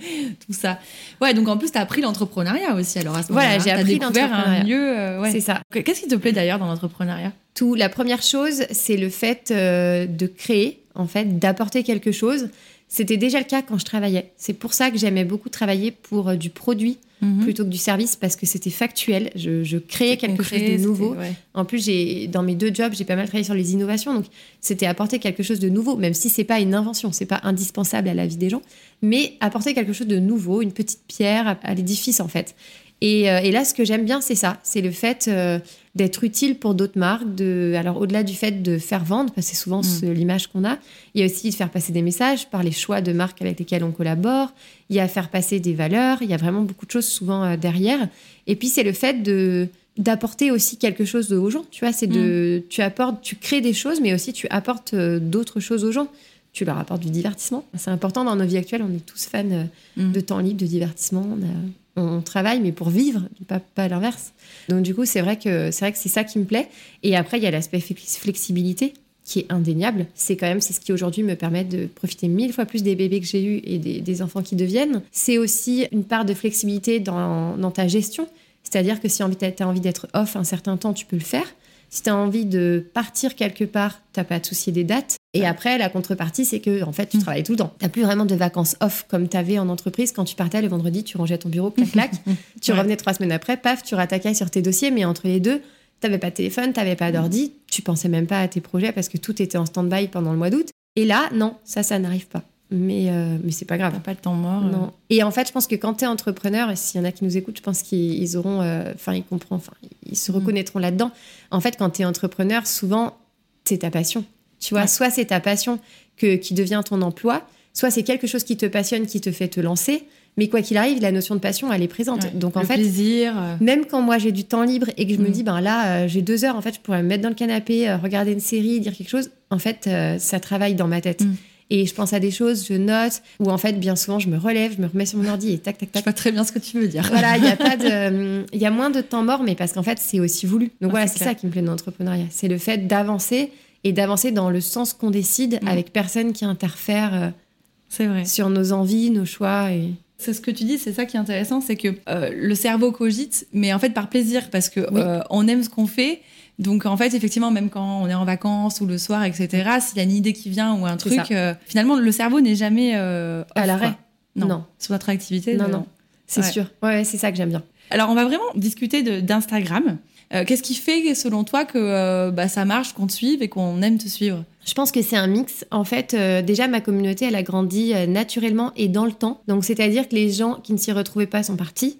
Tout 0.46 0.52
ça. 0.52 0.78
Ouais, 1.22 1.32
donc 1.32 1.48
en 1.48 1.56
plus, 1.56 1.70
tu 1.72 1.78
as 1.78 1.80
appris 1.80 2.02
l'entrepreneuriat 2.02 2.74
aussi. 2.74 2.98
Alors 2.98 3.16
à 3.16 3.22
ce 3.22 3.32
Voilà, 3.32 3.58
j'ai 3.60 3.70
appris 3.70 3.94
un 3.96 3.98
l'entrepreneuriat. 4.06 4.64
euh, 4.76 5.20
ouais. 5.22 5.30
C'est 5.30 5.40
ça. 5.40 5.60
Qu'est-ce 5.72 6.02
qui 6.02 6.08
te 6.08 6.16
plaît 6.16 6.32
d'ailleurs 6.32 6.58
dans 6.58 6.66
l'entrepreneuriat? 6.66 7.32
Tout. 7.54 7.74
La 7.76 7.88
première 7.88 8.22
chose, 8.22 8.64
c'est 8.72 8.96
le 8.96 9.08
fait 9.08 9.50
euh, 9.52 10.06
de 10.06 10.26
créer, 10.26 10.82
en 10.96 11.06
fait, 11.06 11.38
d'apporter 11.38 11.82
quelque 11.84 12.10
chose. 12.12 12.48
C'était 12.96 13.16
déjà 13.16 13.38
le 13.38 13.44
cas 13.44 13.60
quand 13.62 13.76
je 13.76 13.84
travaillais. 13.84 14.30
C'est 14.36 14.52
pour 14.52 14.72
ça 14.72 14.90
que 14.92 14.98
j'aimais 14.98 15.24
beaucoup 15.24 15.48
travailler 15.48 15.90
pour 15.90 16.28
euh, 16.28 16.36
du 16.36 16.50
produit 16.50 16.98
Mhm. 17.22 17.44
plutôt 17.44 17.64
que 17.64 17.70
du 17.70 17.78
service 17.78 18.16
parce 18.16 18.36
que 18.36 18.44
c'était 18.44 18.70
factuel. 18.70 19.30
Je, 19.34 19.62
je 19.64 19.78
créais 19.78 20.16
quelque 20.18 20.38
Concret, 20.42 20.58
chose 20.58 20.68
de 20.82 20.82
nouveau. 20.84 21.14
ouais. 21.14 21.32
En 21.54 21.64
plus, 21.64 21.82
j'ai 21.86 22.26
dans 22.26 22.42
mes 22.42 22.54
deux 22.54 22.74
jobs, 22.74 22.92
j'ai 22.92 23.04
pas 23.04 23.16
mal 23.16 23.26
travaillé 23.26 23.44
sur 23.44 23.54
les 23.54 23.72
innovations, 23.72 24.12
donc 24.12 24.26
c'était 24.60 24.84
apporter 24.84 25.18
quelque 25.20 25.42
chose 25.42 25.58
de 25.60 25.68
nouveau, 25.70 25.96
même 25.96 26.12
si 26.12 26.28
c'est 26.28 26.44
pas 26.44 26.60
une 26.60 26.74
invention, 26.74 27.12
c'est 27.12 27.24
pas 27.24 27.40
indispensable 27.44 28.08
à 28.08 28.14
la 28.14 28.26
vie 28.26 28.36
des 28.36 28.50
gens, 28.50 28.60
mais 29.00 29.34
apporter 29.40 29.72
quelque 29.74 29.92
chose 29.94 30.08
de 30.08 30.18
nouveau, 30.18 30.60
une 30.60 30.72
petite 30.72 31.00
pierre 31.08 31.46
à, 31.48 31.56
à 31.62 31.72
l'édifice 31.74 32.20
en 32.20 32.28
fait. 32.28 32.54
Et, 33.00 33.30
euh, 33.30 33.38
et 33.38 33.52
là, 33.52 33.64
ce 33.64 33.72
que 33.74 33.84
j'aime 33.84 34.04
bien, 34.04 34.20
c'est 34.20 34.34
ça, 34.34 34.58
c'est 34.62 34.82
le 34.82 34.90
fait 34.90 35.26
euh, 35.28 35.58
d'être 35.94 36.24
utile 36.24 36.58
pour 36.58 36.74
d'autres 36.74 36.98
marques. 36.98 37.34
De, 37.34 37.74
alors, 37.76 38.00
au-delà 38.00 38.22
du 38.22 38.34
fait 38.34 38.62
de 38.62 38.78
faire 38.78 39.04
vendre, 39.04 39.32
parce 39.32 39.46
que 39.46 39.54
c'est 39.54 39.62
souvent 39.62 39.82
Mm. 39.82 40.12
l'image 40.12 40.48
qu'on 40.48 40.64
a, 40.64 40.78
il 41.14 41.20
y 41.20 41.22
a 41.22 41.26
aussi 41.26 41.50
de 41.50 41.54
faire 41.54 41.70
passer 41.70 41.92
des 41.92 42.02
messages 42.02 42.48
par 42.50 42.62
les 42.62 42.72
choix 42.72 43.00
de 43.00 43.12
marques 43.12 43.40
avec 43.42 43.58
lesquelles 43.58 43.84
on 43.84 43.92
collabore. 43.92 44.52
Il 44.90 44.96
y 44.96 45.00
a 45.00 45.08
faire 45.08 45.28
passer 45.30 45.60
des 45.60 45.72
valeurs. 45.74 46.18
Il 46.22 46.28
y 46.30 46.34
a 46.34 46.36
vraiment 46.36 46.62
beaucoup 46.62 46.86
de 46.86 46.90
choses 46.90 47.06
souvent 47.06 47.44
euh, 47.44 47.56
derrière. 47.56 48.08
Et 48.46 48.56
puis, 48.56 48.68
c'est 48.68 48.82
le 48.82 48.92
fait 48.92 49.22
de 49.22 49.68
d'apporter 49.96 50.50
aussi 50.50 50.76
quelque 50.76 51.04
chose 51.04 51.32
aux 51.32 51.50
gens. 51.50 51.64
Tu 51.70 51.84
vois, 51.84 51.92
c'est 51.92 52.08
de 52.08 52.64
tu 52.68 52.82
apportes, 52.82 53.22
tu 53.22 53.36
crées 53.36 53.60
des 53.60 53.72
choses, 53.72 54.00
mais 54.00 54.12
aussi 54.12 54.32
tu 54.32 54.48
apportes 54.48 54.92
euh, 54.94 55.20
d'autres 55.20 55.60
choses 55.60 55.84
aux 55.84 55.92
gens. 55.92 56.08
Tu 56.54 56.64
leur 56.64 56.78
apportes 56.78 57.02
du 57.02 57.10
divertissement. 57.10 57.64
C'est 57.76 57.90
important 57.90 58.24
dans 58.24 58.36
nos 58.36 58.46
vies 58.46 58.56
actuelles. 58.56 58.82
On 58.82 58.94
est 58.94 59.04
tous 59.04 59.26
fans 59.26 59.44
euh, 59.50 59.64
Mm. 59.96 60.12
de 60.12 60.20
temps 60.20 60.38
libre, 60.38 60.58
de 60.60 60.66
divertissement. 60.66 61.26
On, 61.28 61.42
a- 61.42 62.02
on 62.02 62.20
travaille, 62.22 62.60
mais 62.60 62.72
pour 62.72 62.88
vivre, 62.90 63.22
pas, 63.46 63.60
pas 63.60 63.86
l'inverse. 63.88 64.32
Donc 64.68 64.82
du 64.82 64.94
coup, 64.94 65.04
c'est 65.04 65.20
vrai 65.20 65.38
que 65.38 65.70
c'est 65.70 65.84
vrai 65.84 65.92
que 65.92 65.98
c'est 65.98 66.08
ça 66.08 66.24
qui 66.24 66.38
me 66.38 66.44
plaît. 66.44 66.68
Et 67.02 67.14
après, 67.16 67.36
il 67.38 67.42
y 67.44 67.46
a 67.46 67.50
l'aspect 67.50 67.78
flex- 67.80 68.16
flexibilité 68.18 68.94
qui 69.24 69.40
est 69.40 69.46
indéniable. 69.52 70.06
C'est 70.14 70.36
quand 70.36 70.46
même 70.46 70.60
c'est 70.60 70.72
ce 70.72 70.80
qui 70.80 70.92
aujourd'hui 70.92 71.22
me 71.22 71.34
permet 71.34 71.64
de 71.64 71.86
profiter 71.86 72.28
mille 72.28 72.52
fois 72.52 72.66
plus 72.66 72.82
des 72.82 72.94
bébés 72.94 73.20
que 73.20 73.26
j'ai 73.26 73.44
eus 73.44 73.60
et 73.64 73.78
des, 73.78 74.00
des 74.00 74.22
enfants 74.22 74.42
qui 74.42 74.54
deviennent. 74.56 75.02
C'est 75.12 75.38
aussi 75.38 75.86
une 75.92 76.04
part 76.04 76.24
de 76.24 76.34
flexibilité 76.34 76.98
dans, 77.00 77.56
dans 77.56 77.70
ta 77.70 77.86
gestion. 77.88 78.28
C'est-à-dire 78.64 79.00
que 79.00 79.08
si 79.08 79.18
tu 79.18 79.62
as 79.62 79.68
envie 79.68 79.80
d'être 79.80 80.08
off 80.14 80.36
un 80.36 80.44
certain 80.44 80.76
temps, 80.76 80.92
tu 80.92 81.06
peux 81.06 81.16
le 81.16 81.22
faire. 81.22 81.46
Si 81.90 82.02
tu 82.02 82.10
as 82.10 82.16
envie 82.16 82.44
de 82.44 82.84
partir 82.92 83.34
quelque 83.36 83.64
part, 83.64 84.00
t'as 84.12 84.24
pas 84.24 84.34
à 84.36 84.40
te 84.40 84.48
soucier 84.48 84.72
des 84.72 84.84
dates. 84.84 85.16
Et 85.34 85.44
après, 85.46 85.78
la 85.78 85.88
contrepartie, 85.88 86.44
c'est 86.44 86.60
que 86.60 86.82
en 86.84 86.92
fait, 86.92 87.06
tu 87.06 87.16
Mm. 87.18 87.20
travailles 87.22 87.42
tout 87.42 87.52
le 87.52 87.58
temps. 87.58 87.74
T'as 87.78 87.88
plus 87.88 88.02
vraiment 88.02 88.24
de 88.24 88.34
vacances 88.34 88.76
off 88.80 89.04
comme 89.08 89.28
tu 89.28 89.36
avais 89.36 89.58
en 89.58 89.68
entreprise 89.68 90.12
quand 90.12 90.24
tu 90.24 90.36
partais 90.36 90.62
le 90.62 90.68
vendredi, 90.68 91.02
tu 91.04 91.16
rangeais 91.16 91.38
ton 91.38 91.48
bureau, 91.48 91.70
clac 91.70 91.90
clac. 91.90 92.10
tu 92.62 92.72
Ouais. 92.72 92.78
revenais 92.78 92.96
trois 92.96 93.14
semaines 93.14 93.32
après, 93.32 93.56
paf, 93.56 93.82
tu 93.82 93.94
rattaquais 93.94 94.32
sur 94.34 94.50
tes 94.50 94.62
dossiers, 94.62 94.90
mais 94.90 95.04
entre 95.04 95.26
les 95.26 95.40
deux, 95.40 95.60
t'avais 96.00 96.18
pas 96.18 96.30
de 96.30 96.34
téléphone, 96.36 96.72
t'avais 96.72 96.96
pas 96.96 97.10
d'ordi, 97.12 97.52
tu 97.70 97.82
pensais 97.82 98.08
même 98.08 98.26
pas 98.26 98.40
à 98.40 98.48
tes 98.48 98.60
projets 98.60 98.92
parce 98.92 99.08
que 99.08 99.18
tout 99.18 99.42
était 99.42 99.58
en 99.58 99.66
stand-by 99.66 100.08
pendant 100.08 100.32
le 100.32 100.38
mois 100.38 100.50
d'août. 100.50 100.68
Et 100.96 101.04
là, 101.04 101.28
non, 101.34 101.54
ça, 101.64 101.82
ça 101.82 101.98
n'arrive 101.98 102.26
pas. 102.28 102.42
Mais, 102.70 103.10
euh, 103.10 103.36
mais 103.44 103.50
c'est 103.52 103.64
pas 103.66 103.76
grave. 103.78 103.92
T'as 103.92 104.00
pas 104.00 104.10
le 104.12 104.16
temps 104.16 104.34
mort. 104.34 104.64
euh. 104.64 104.70
Non. 104.70 104.92
Et 105.10 105.22
en 105.22 105.30
fait, 105.30 105.46
je 105.46 105.52
pense 105.52 105.66
que 105.66 105.74
quand 105.74 105.94
tu 105.94 106.04
es 106.04 106.06
entrepreneur, 106.06 106.70
et 106.70 106.76
s'il 106.76 106.98
y 107.00 107.04
en 107.04 107.06
a 107.06 107.12
qui 107.12 107.24
nous 107.24 107.36
écoutent, 107.36 107.58
je 107.58 107.62
pense 107.62 107.82
qu'ils 107.82 108.20
ils 108.22 108.36
auront, 108.36 108.62
euh, 108.62 108.90
enfin, 108.94 109.14
ils 109.14 109.22
comprennent, 109.24 109.58
enfin, 109.58 109.72
ils 110.06 110.16
se 110.16 110.32
Mm. 110.32 110.34
reconnaîtront 110.36 110.78
là-dedans. 110.78 111.10
En 111.50 111.60
fait, 111.60 111.76
quand 111.76 111.90
tu 111.90 112.02
es 112.02 112.04
entrepreneur, 112.04 112.66
souvent, 112.66 113.16
c'est 113.64 113.78
ta 113.78 113.90
passion. 113.90 114.24
Tu 114.64 114.74
vois, 114.74 114.82
Ouais. 114.82 114.86
soit 114.88 115.10
c'est 115.10 115.26
ta 115.26 115.40
passion 115.40 115.78
que, 116.16 116.36
qui 116.36 116.54
devient 116.54 116.80
ton 116.88 117.02
emploi, 117.02 117.46
soit 117.72 117.90
c'est 117.90 118.02
quelque 118.04 118.26
chose 118.26 118.44
qui 118.44 118.56
te 118.56 118.66
passionne, 118.66 119.06
qui 119.06 119.20
te 119.20 119.30
fait 119.32 119.48
te 119.48 119.60
lancer. 119.60 120.04
Mais 120.36 120.48
quoi 120.48 120.62
qu'il 120.62 120.76
arrive, 120.78 121.00
la 121.00 121.12
notion 121.12 121.34
de 121.36 121.40
passion, 121.40 121.72
elle 121.72 121.82
est 121.82 121.88
présente. 121.88 122.24
Ouais. 122.24 122.30
Donc 122.34 122.56
en 122.56 122.60
Le 122.60 122.66
fait, 122.66 122.74
plaisir. 122.74 123.34
euh, 123.38 123.54
même 123.60 123.84
quand 123.86 124.00
moi 124.02 124.18
j'ai 124.18 124.32
du 124.32 124.42
temps 124.44 124.64
libre 124.64 124.88
et 124.96 125.06
que 125.06 125.14
je 125.14 125.18
me 125.20 125.28
Mm. 125.28 125.32
dis, 125.32 125.42
ben 125.44 125.60
là, 125.60 125.86
euh, 126.04 126.08
j'ai 126.08 126.22
deux 126.22 126.44
heures, 126.44 126.56
en 126.56 126.60
fait, 126.60 126.74
je 126.74 126.80
pourrais 126.80 127.02
me 127.02 127.08
mettre 127.08 127.22
dans 127.22 127.28
le 127.28 127.34
canapé, 127.36 127.88
euh, 127.88 127.96
regarder 127.98 128.32
une 128.32 128.40
série, 128.40 128.80
dire 128.80 128.92
quelque 128.96 129.08
chose, 129.10 129.30
en 129.50 129.58
fait, 129.60 129.86
euh, 129.86 130.18
ça 130.18 130.40
travaille 130.40 130.74
dans 130.74 130.88
ma 130.88 131.00
tête. 131.00 131.20
Mm. 131.20 131.34
Et 131.70 131.86
je 131.86 131.94
pense 131.94 132.12
à 132.12 132.20
des 132.20 132.30
choses, 132.32 132.66
je 132.68 132.74
note, 132.74 133.22
ou 133.40 133.48
en 133.50 133.58
fait, 133.58 133.72
bien 133.74 133.96
souvent, 133.96 134.18
je 134.18 134.28
me 134.28 134.36
relève, 134.36 134.74
je 134.76 134.82
me 134.82 134.86
remets 134.88 135.06
sur 135.06 135.18
mon 135.18 135.28
ordi 135.28 135.52
et 135.52 135.58
tac, 135.58 135.78
tac, 135.78 135.88
Je 135.88 135.92
tac. 135.94 136.04
vois 136.04 136.12
très 136.12 136.30
bien 136.32 136.42
ce 136.44 136.52
que 136.52 136.58
tu 136.58 136.78
veux 136.78 136.88
dire. 136.88 137.06
Voilà, 137.10 137.36
il 137.38 137.44
y 137.44 137.48
a 137.48 137.56
pas 137.56 137.76
de, 137.76 138.44
il 138.52 138.60
y 138.60 138.66
a 138.66 138.70
moins 138.70 138.90
de 138.90 139.00
temps 139.00 139.22
mort, 139.22 139.42
mais 139.44 139.54
parce 139.54 139.72
qu'en 139.72 139.82
fait, 139.84 139.98
c'est 139.98 140.20
aussi 140.20 140.46
voulu. 140.46 140.66
Donc 140.80 140.88
Ah, 140.88 140.88
voilà, 140.90 141.06
c'est 141.06 141.22
ça 141.22 141.34
qui 141.34 141.46
me 141.46 141.52
plaît 141.52 141.62
dans 141.62 141.70
l'entrepreneuriat. 141.70 142.26
C'est 142.30 142.48
le 142.48 142.58
fait 142.58 142.86
d'avancer 142.86 143.50
et 143.84 143.92
d'avancer 143.92 144.32
dans 144.32 144.50
le 144.50 144.60
sens 144.60 144.92
qu'on 144.92 145.10
décide 145.10 145.60
Mm. 145.62 145.68
avec 145.68 145.92
personne 145.92 146.32
qui 146.32 146.44
interfère 146.44 147.14
euh, 147.14 148.04
vrai. 148.06 148.24
sur 148.24 148.50
nos 148.50 148.72
envies, 148.72 149.10
nos 149.10 149.24
choix. 149.24 149.70
Et... 149.72 149.90
C'est 150.18 150.32
ce 150.32 150.40
que 150.40 150.50
tu 150.50 150.64
dis, 150.64 150.78
c'est 150.78 150.92
ça 150.92 151.04
qui 151.04 151.16
est 151.16 151.20
intéressant, 151.20 151.60
c'est 151.60 151.76
que 151.76 151.88
euh, 152.08 152.30
le 152.34 152.54
cerveau 152.54 152.92
cogite, 152.92 153.46
mais 153.52 153.72
en 153.72 153.78
fait 153.78 153.90
par 153.90 154.08
plaisir, 154.08 154.48
parce 154.50 154.68
que 154.68 154.80
Oui. 154.80 155.00
euh, 155.00 155.20
on 155.30 155.46
aime 155.48 155.62
ce 155.62 155.68
qu'on 155.68 155.86
fait. 155.86 156.20
Donc 156.58 156.86
en 156.86 156.96
fait, 156.96 157.12
effectivement, 157.14 157.50
même 157.50 157.68
quand 157.68 158.02
on 158.02 158.08
est 158.08 158.14
en 158.14 158.24
vacances 158.24 158.80
ou 158.80 158.86
le 158.86 158.96
soir, 158.96 159.24
etc., 159.24 159.48
s'il 159.80 159.96
y 159.98 160.00
a 160.00 160.04
une 160.04 160.12
idée 160.12 160.32
qui 160.32 160.50
vient 160.50 160.72
ou 160.74 160.86
un 160.86 160.96
truc, 160.96 161.30
euh, 161.32 161.52
finalement, 161.66 161.96
le 161.96 162.12
cerveau 162.12 162.40
n'est 162.40 162.54
jamais 162.54 162.94
À 162.94 163.66
l'arrêt. 163.66 163.94
Non. 164.36 164.46
Non. 164.46 164.64
Sur 164.78 164.92
notre 164.92 165.08
activité. 165.10 165.56
Non, 165.56 165.66
de- 165.66 165.72
non. 165.72 165.86
C'est 166.26 166.40
Ouais. 166.42 166.50
sûr. 166.50 166.70
Ouais, 166.82 167.04
c'est 167.04 167.18
ça 167.18 167.30
que 167.30 167.36
j'aime 167.36 167.50
bien. 167.50 167.62
Alors, 167.90 168.08
on 168.08 168.14
va 168.14 168.24
vraiment 168.24 168.42
discuter 168.56 169.02
d'Instagram. 169.20 169.98
Euh, 170.32 170.44
Qu'est-ce 170.46 170.62
qui 170.62 170.74
fait, 170.74 171.14
selon 171.14 171.44
toi, 171.44 171.64
que 171.64 171.78
euh, 171.78 172.30
bah, 172.30 172.48
ça 172.48 172.64
marche, 172.64 172.92
qu'on 172.94 173.06
te 173.06 173.12
suive 173.12 173.42
et 173.42 173.48
qu'on 173.48 173.82
aime 173.82 173.98
te 173.98 174.08
suivre? 174.08 174.44
Je 174.66 174.72
pense 174.74 174.90
que 174.90 175.02
c'est 175.02 175.16
un 175.16 175.26
mix. 175.26 175.64
En 175.70 175.84
fait, 175.84 176.14
euh, 176.14 176.40
déjà, 176.42 176.66
ma 176.68 176.80
communauté, 176.80 177.26
elle 177.26 177.36
a 177.36 177.42
grandi 177.42 177.92
naturellement 178.08 178.72
et 178.76 178.88
dans 178.88 179.04
le 179.04 179.12
temps. 179.12 179.42
Donc, 179.48 179.64
c'est-à-dire 179.64 180.08
que 180.08 180.14
les 180.14 180.30
gens 180.32 180.54
qui 180.62 180.72
ne 180.72 180.78
s'y 180.78 180.92
retrouvaient 180.92 181.26
pas 181.26 181.42
sont 181.42 181.56
partis 181.56 181.98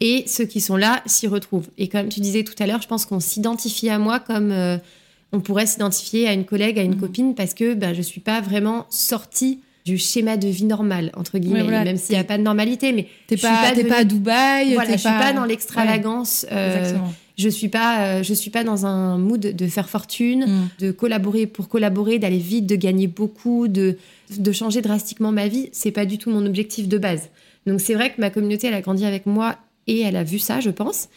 et 0.00 0.24
ceux 0.26 0.44
qui 0.44 0.60
sont 0.60 0.76
là 0.76 1.02
s'y 1.06 1.26
retrouvent. 1.26 1.68
Et 1.78 1.88
comme 1.88 2.08
tu 2.08 2.20
disais 2.20 2.44
tout 2.44 2.54
à 2.58 2.66
l'heure, 2.66 2.82
je 2.82 2.88
pense 2.88 3.06
qu'on 3.06 3.20
s'identifie 3.20 3.88
à 3.88 3.98
moi 3.98 4.18
comme 4.20 4.52
on 5.32 5.40
pourrait 5.40 5.66
s'identifier 5.66 6.28
à 6.28 6.32
une 6.32 6.44
collègue, 6.44 6.78
à 6.78 6.82
une 6.82 6.94
Mhm. 6.94 7.00
copine, 7.00 7.34
parce 7.34 7.54
que 7.54 7.74
ben, 7.74 7.94
je 7.94 8.02
suis 8.02 8.20
pas 8.20 8.40
vraiment 8.40 8.86
sortie 8.90 9.60
du 9.86 9.98
schéma 9.98 10.36
de 10.36 10.48
vie 10.48 10.64
normal, 10.64 11.10
entre 11.16 11.38
guillemets, 11.38 11.58
Ouais, 11.60 11.64
voilà, 11.64 11.84
même 11.84 11.96
s'il 11.96 12.14
n'y 12.14 12.20
a 12.20 12.24
pas 12.24 12.38
de 12.38 12.42
normalité. 12.42 12.92
Mais 12.92 13.06
T'es 13.26 13.36
pas, 13.36 13.70
devenue- 13.72 13.88
pas 13.88 13.96
à 13.98 14.04
Dubaï, 14.04 14.74
Voilà, 14.74 14.86
t'es 14.90 14.94
je 14.96 14.98
suis 15.02 15.08
pas 15.08 15.32
dans 15.32 15.44
l'extravagance. 15.44 16.44
Ouais, 16.50 16.56
euh. 16.56 16.98
Je 17.36 17.48
suis 17.48 17.68
pas, 17.68 18.06
euh, 18.06 18.22
je 18.22 18.32
suis 18.34 18.50
pas 18.50 18.64
dans 18.64 18.86
un 18.86 19.18
mood 19.18 19.40
de 19.40 19.66
faire 19.66 19.88
fortune 19.88 20.44
Mm. 20.46 20.68
de 20.80 20.90
collaborer 20.92 21.46
pour 21.46 21.68
collaborer, 21.68 22.18
d'aller 22.18 22.38
vite, 22.38 22.66
de 22.66 22.76
gagner 22.76 23.06
beaucoup, 23.06 23.68
de, 23.68 23.96
de 24.36 24.52
changer 24.52 24.82
drastiquement 24.82 25.32
ma 25.32 25.48
vie, 25.48 25.68
c'est 25.72 25.90
pas 25.90 26.06
du 26.06 26.18
tout 26.18 26.30
mon 26.30 26.44
objectif 26.46 26.88
de 26.88 26.98
base. 26.98 27.28
Donc 27.66 27.80
c'est 27.80 27.94
vrai 27.94 28.12
que 28.12 28.20
ma 28.20 28.30
communauté, 28.30 28.66
elle 28.68 28.74
a 28.74 28.80
grandi 28.80 29.04
avec 29.04 29.26
moi 29.26 29.56
et 29.86 30.00
elle 30.00 30.16
a 30.16 30.24
vu 30.24 30.38
ça, 30.38 30.60
je 30.60 30.70
pense. 30.70 31.08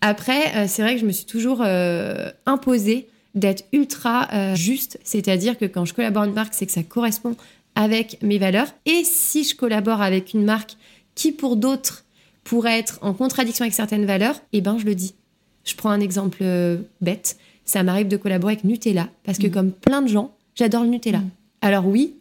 Après, 0.00 0.54
euh, 0.56 0.64
c'est 0.68 0.82
vrai 0.82 0.94
que 0.94 1.00
je 1.00 1.06
me 1.06 1.12
suis 1.12 1.26
toujours 1.26 1.62
euh, 1.64 2.30
imposée 2.46 3.08
d'être 3.34 3.64
ultra 3.72 4.54
juste, 4.54 4.98
c'est-à-dire 5.04 5.58
que 5.58 5.66
quand 5.66 5.84
je 5.84 5.92
collabore 5.92 6.24
une 6.24 6.32
marque, 6.32 6.54
c'est 6.54 6.64
que 6.64 6.72
ça 6.72 6.82
correspond 6.82 7.36
avec 7.74 8.18
mes 8.22 8.38
valeurs. 8.38 8.68
Et 8.86 9.02
si 9.04 9.44
je 9.44 9.54
collabore 9.54 10.00
avec 10.00 10.32
une 10.32 10.42
marque 10.44 10.76
qui, 11.14 11.32
pour 11.32 11.56
d'autres, 11.56 12.04
pourrait 12.44 12.78
être 12.78 12.98
en 13.02 13.12
contradiction 13.12 13.64
avec 13.64 13.74
certaines 13.74 14.06
valeurs, 14.06 14.40
eh 14.54 14.60
ben 14.62 14.78
je 14.78 14.86
le 14.86 14.94
dis. 14.94 15.14
Je 15.66 15.74
prends 15.74 15.90
un 15.90 16.00
exemple 16.00 16.38
euh, 16.42 16.78
bête. 17.02 17.36
Ça 17.66 17.82
m'arrive 17.82 18.08
de 18.08 18.16
collaborer 18.16 18.54
avec 18.54 18.64
Nutella 18.64 19.08
parce 19.24 19.36
que, 19.38 19.48
Mm. 19.48 19.50
comme 19.50 19.72
plein 19.72 20.00
de 20.02 20.08
gens, 20.08 20.32
j'adore 20.54 20.84
le 20.84 20.88
Nutella. 20.88 21.18
Mm. 21.18 21.30
Alors 21.60 21.86
oui, 21.86 22.14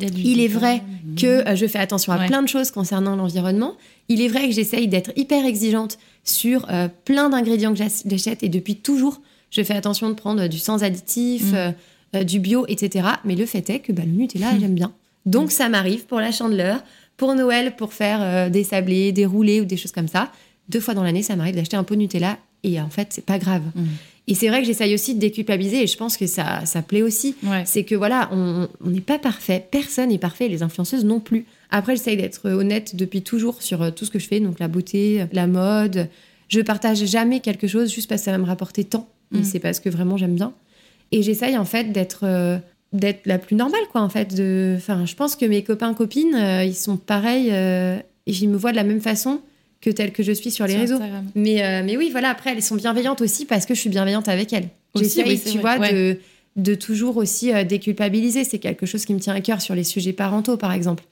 Il, 0.00 0.40
est 0.40 0.46
vrai 0.46 0.80
que 1.16 1.26
euh, 1.26 1.56
je 1.56 1.66
fais 1.66 1.80
attention 1.80 2.12
à 2.12 2.18
Ouais. 2.20 2.26
plein 2.28 2.40
de 2.42 2.46
choses 2.48 2.70
concernant 2.70 3.16
l'environnement. 3.16 3.76
Il 4.08 4.22
est 4.22 4.28
vrai 4.28 4.46
que 4.48 4.54
j'essaye 4.54 4.86
d'être 4.86 5.10
hyper 5.16 5.44
exigeante 5.44 5.98
sur 6.22 6.66
euh, 6.70 6.86
plein 7.04 7.28
d'ingrédients 7.30 7.72
que 7.72 7.78
j'ach- 7.78 8.02
j'achète 8.06 8.44
et 8.44 8.48
depuis 8.48 8.76
toujours, 8.76 9.20
je 9.50 9.60
fais 9.64 9.74
attention 9.74 10.08
de 10.08 10.14
prendre 10.14 10.46
du 10.46 10.56
sans 10.58 10.84
additif, 10.84 11.50
Mm. 11.50 11.54
euh, 11.56 11.70
euh, 12.14 12.22
du 12.24 12.38
bio, 12.38 12.64
etc. 12.68 13.08
Mais 13.24 13.34
le 13.34 13.44
fait 13.44 13.68
est 13.70 13.80
que 13.80 13.90
bah, 13.90 14.04
le 14.06 14.12
Nutella, 14.12 14.52
Mm. 14.52 14.60
j'aime 14.60 14.74
bien. 14.74 14.92
Donc 15.26 15.50
ça 15.50 15.68
m'arrive 15.68 16.06
pour 16.06 16.20
la 16.20 16.30
chandeleur, 16.30 16.80
pour 17.16 17.34
Noël, 17.34 17.74
pour 17.74 17.92
faire 17.92 18.48
des 18.52 18.62
sablés, 18.62 19.10
des 19.10 19.26
roulés 19.26 19.60
ou 19.60 19.64
des 19.64 19.76
choses 19.76 19.90
comme 19.92 20.06
ça. 20.08 20.30
Deux 20.68 20.78
fois 20.80 20.94
dans 20.94 21.02
l'année, 21.02 21.24
ça 21.24 21.34
m'arrive 21.34 21.56
d'acheter 21.56 21.76
un 21.76 21.82
pot 21.82 21.94
de 21.96 22.00
Nutella 22.00 22.38
et 22.64 22.80
en 22.80 22.90
fait, 22.90 23.08
c'est 23.10 23.24
pas 23.24 23.38
grave. 23.38 23.62
Mm. 23.74 23.84
Et 24.30 24.34
c'est 24.34 24.48
vrai 24.48 24.60
que 24.60 24.66
j'essaye 24.66 24.92
aussi 24.94 25.14
de 25.14 25.20
déculpabiliser 25.20 25.82
et 25.82 25.86
je 25.86 25.96
pense 25.96 26.16
que 26.18 26.26
ça, 26.26 26.66
ça 26.66 26.82
plaît 26.82 27.00
aussi 27.02 27.34
Ouais. 27.44 27.62
c'est 27.64 27.84
que 27.84 27.94
voilà, 27.94 28.28
on 28.32 28.68
n'est 28.84 29.00
pas 29.00 29.18
parfait, 29.18 29.66
personne 29.70 30.10
n'est 30.10 30.18
parfait, 30.18 30.48
les 30.48 30.62
influenceuses 30.62 31.04
non 31.04 31.18
plus. 31.20 31.46
Après, 31.70 31.96
j'essaye 31.96 32.16
d'être 32.18 32.50
honnête 32.50 32.94
depuis 32.94 33.22
toujours 33.22 33.62
sur 33.62 33.82
euh, 33.82 33.90
tout 33.90 34.04
ce 34.04 34.10
que 34.10 34.18
je 34.18 34.26
fais, 34.28 34.40
donc 34.40 34.58
la 34.58 34.68
beauté, 34.68 35.24
la 35.32 35.46
mode. 35.46 36.08
Je 36.48 36.60
partage 36.60 37.04
jamais 37.06 37.40
quelque 37.40 37.66
chose 37.66 37.92
juste 37.92 38.08
parce 38.08 38.20
que 38.22 38.26
ça 38.26 38.32
va 38.32 38.38
me 38.38 38.44
rapporter 38.46 38.84
tant, 38.84 39.08
mais 39.30 39.40
Mm. 39.40 39.44
c'est 39.44 39.58
parce 39.60 39.80
que 39.80 39.88
vraiment 39.88 40.16
j'aime 40.18 40.34
bien. 40.34 40.52
Et 41.12 41.22
j'essaye 41.22 41.56
en 41.56 41.64
fait 41.64 41.92
d'être 41.92 42.20
euh, 42.24 42.58
d'être 42.92 43.20
la 43.26 43.38
plus 43.38 43.56
normale 43.56 43.80
quoi 43.92 44.02
en 44.02 44.08
fait. 44.10 44.34
De, 44.34 44.74
enfin, 44.76 45.06
je 45.06 45.14
pense 45.14 45.36
que 45.36 45.46
mes 45.46 45.62
copains 45.64 45.94
copines, 45.94 46.34
euh, 46.34 46.64
ils 46.64 46.74
sont 46.74 46.96
pareils 46.98 47.48
euh, 47.50 47.98
et 48.26 48.32
ils 48.32 48.48
me 48.48 48.56
voient 48.58 48.72
de 48.72 48.76
la 48.76 48.84
même 48.84 49.00
façon 49.00 49.40
que 49.80 49.90
telle 49.90 50.12
que 50.12 50.22
je 50.22 50.32
suis 50.32 50.50
sur 50.50 50.66
les 50.66 50.72
Sur 50.72 50.80
réseaux. 50.80 50.94
Instagram. 50.96 51.24
Mais, 51.34 51.64
euh, 51.64 51.82
mais 51.84 51.96
oui, 51.96 52.08
voilà, 52.10 52.30
après, 52.30 52.50
elles 52.52 52.62
sont 52.62 52.76
bienveillantes 52.76 53.20
aussi 53.20 53.44
parce 53.44 53.64
que 53.66 53.74
je 53.74 53.80
suis 53.80 53.90
bienveillante 53.90 54.28
avec 54.28 54.52
elles. 54.52 54.68
J'essaye, 54.94 55.24
oui, 55.24 55.40
tu 55.40 55.58
vrai. 55.58 55.76
vois, 55.76 55.78
Ouais. 55.78 55.92
de, 55.92 56.18
de 56.56 56.74
toujours 56.74 57.16
aussi 57.16 57.52
euh, 57.52 57.62
déculpabiliser. 57.64 58.42
C'est 58.44 58.58
quelque 58.58 58.86
chose 58.86 59.04
qui 59.04 59.14
me 59.14 59.20
tient 59.20 59.34
à 59.34 59.40
cœur 59.40 59.60
sur 59.60 59.74
les 59.74 59.84
sujets 59.84 60.12
parentaux, 60.12 60.56
par 60.56 60.72
exemple. 60.72 61.04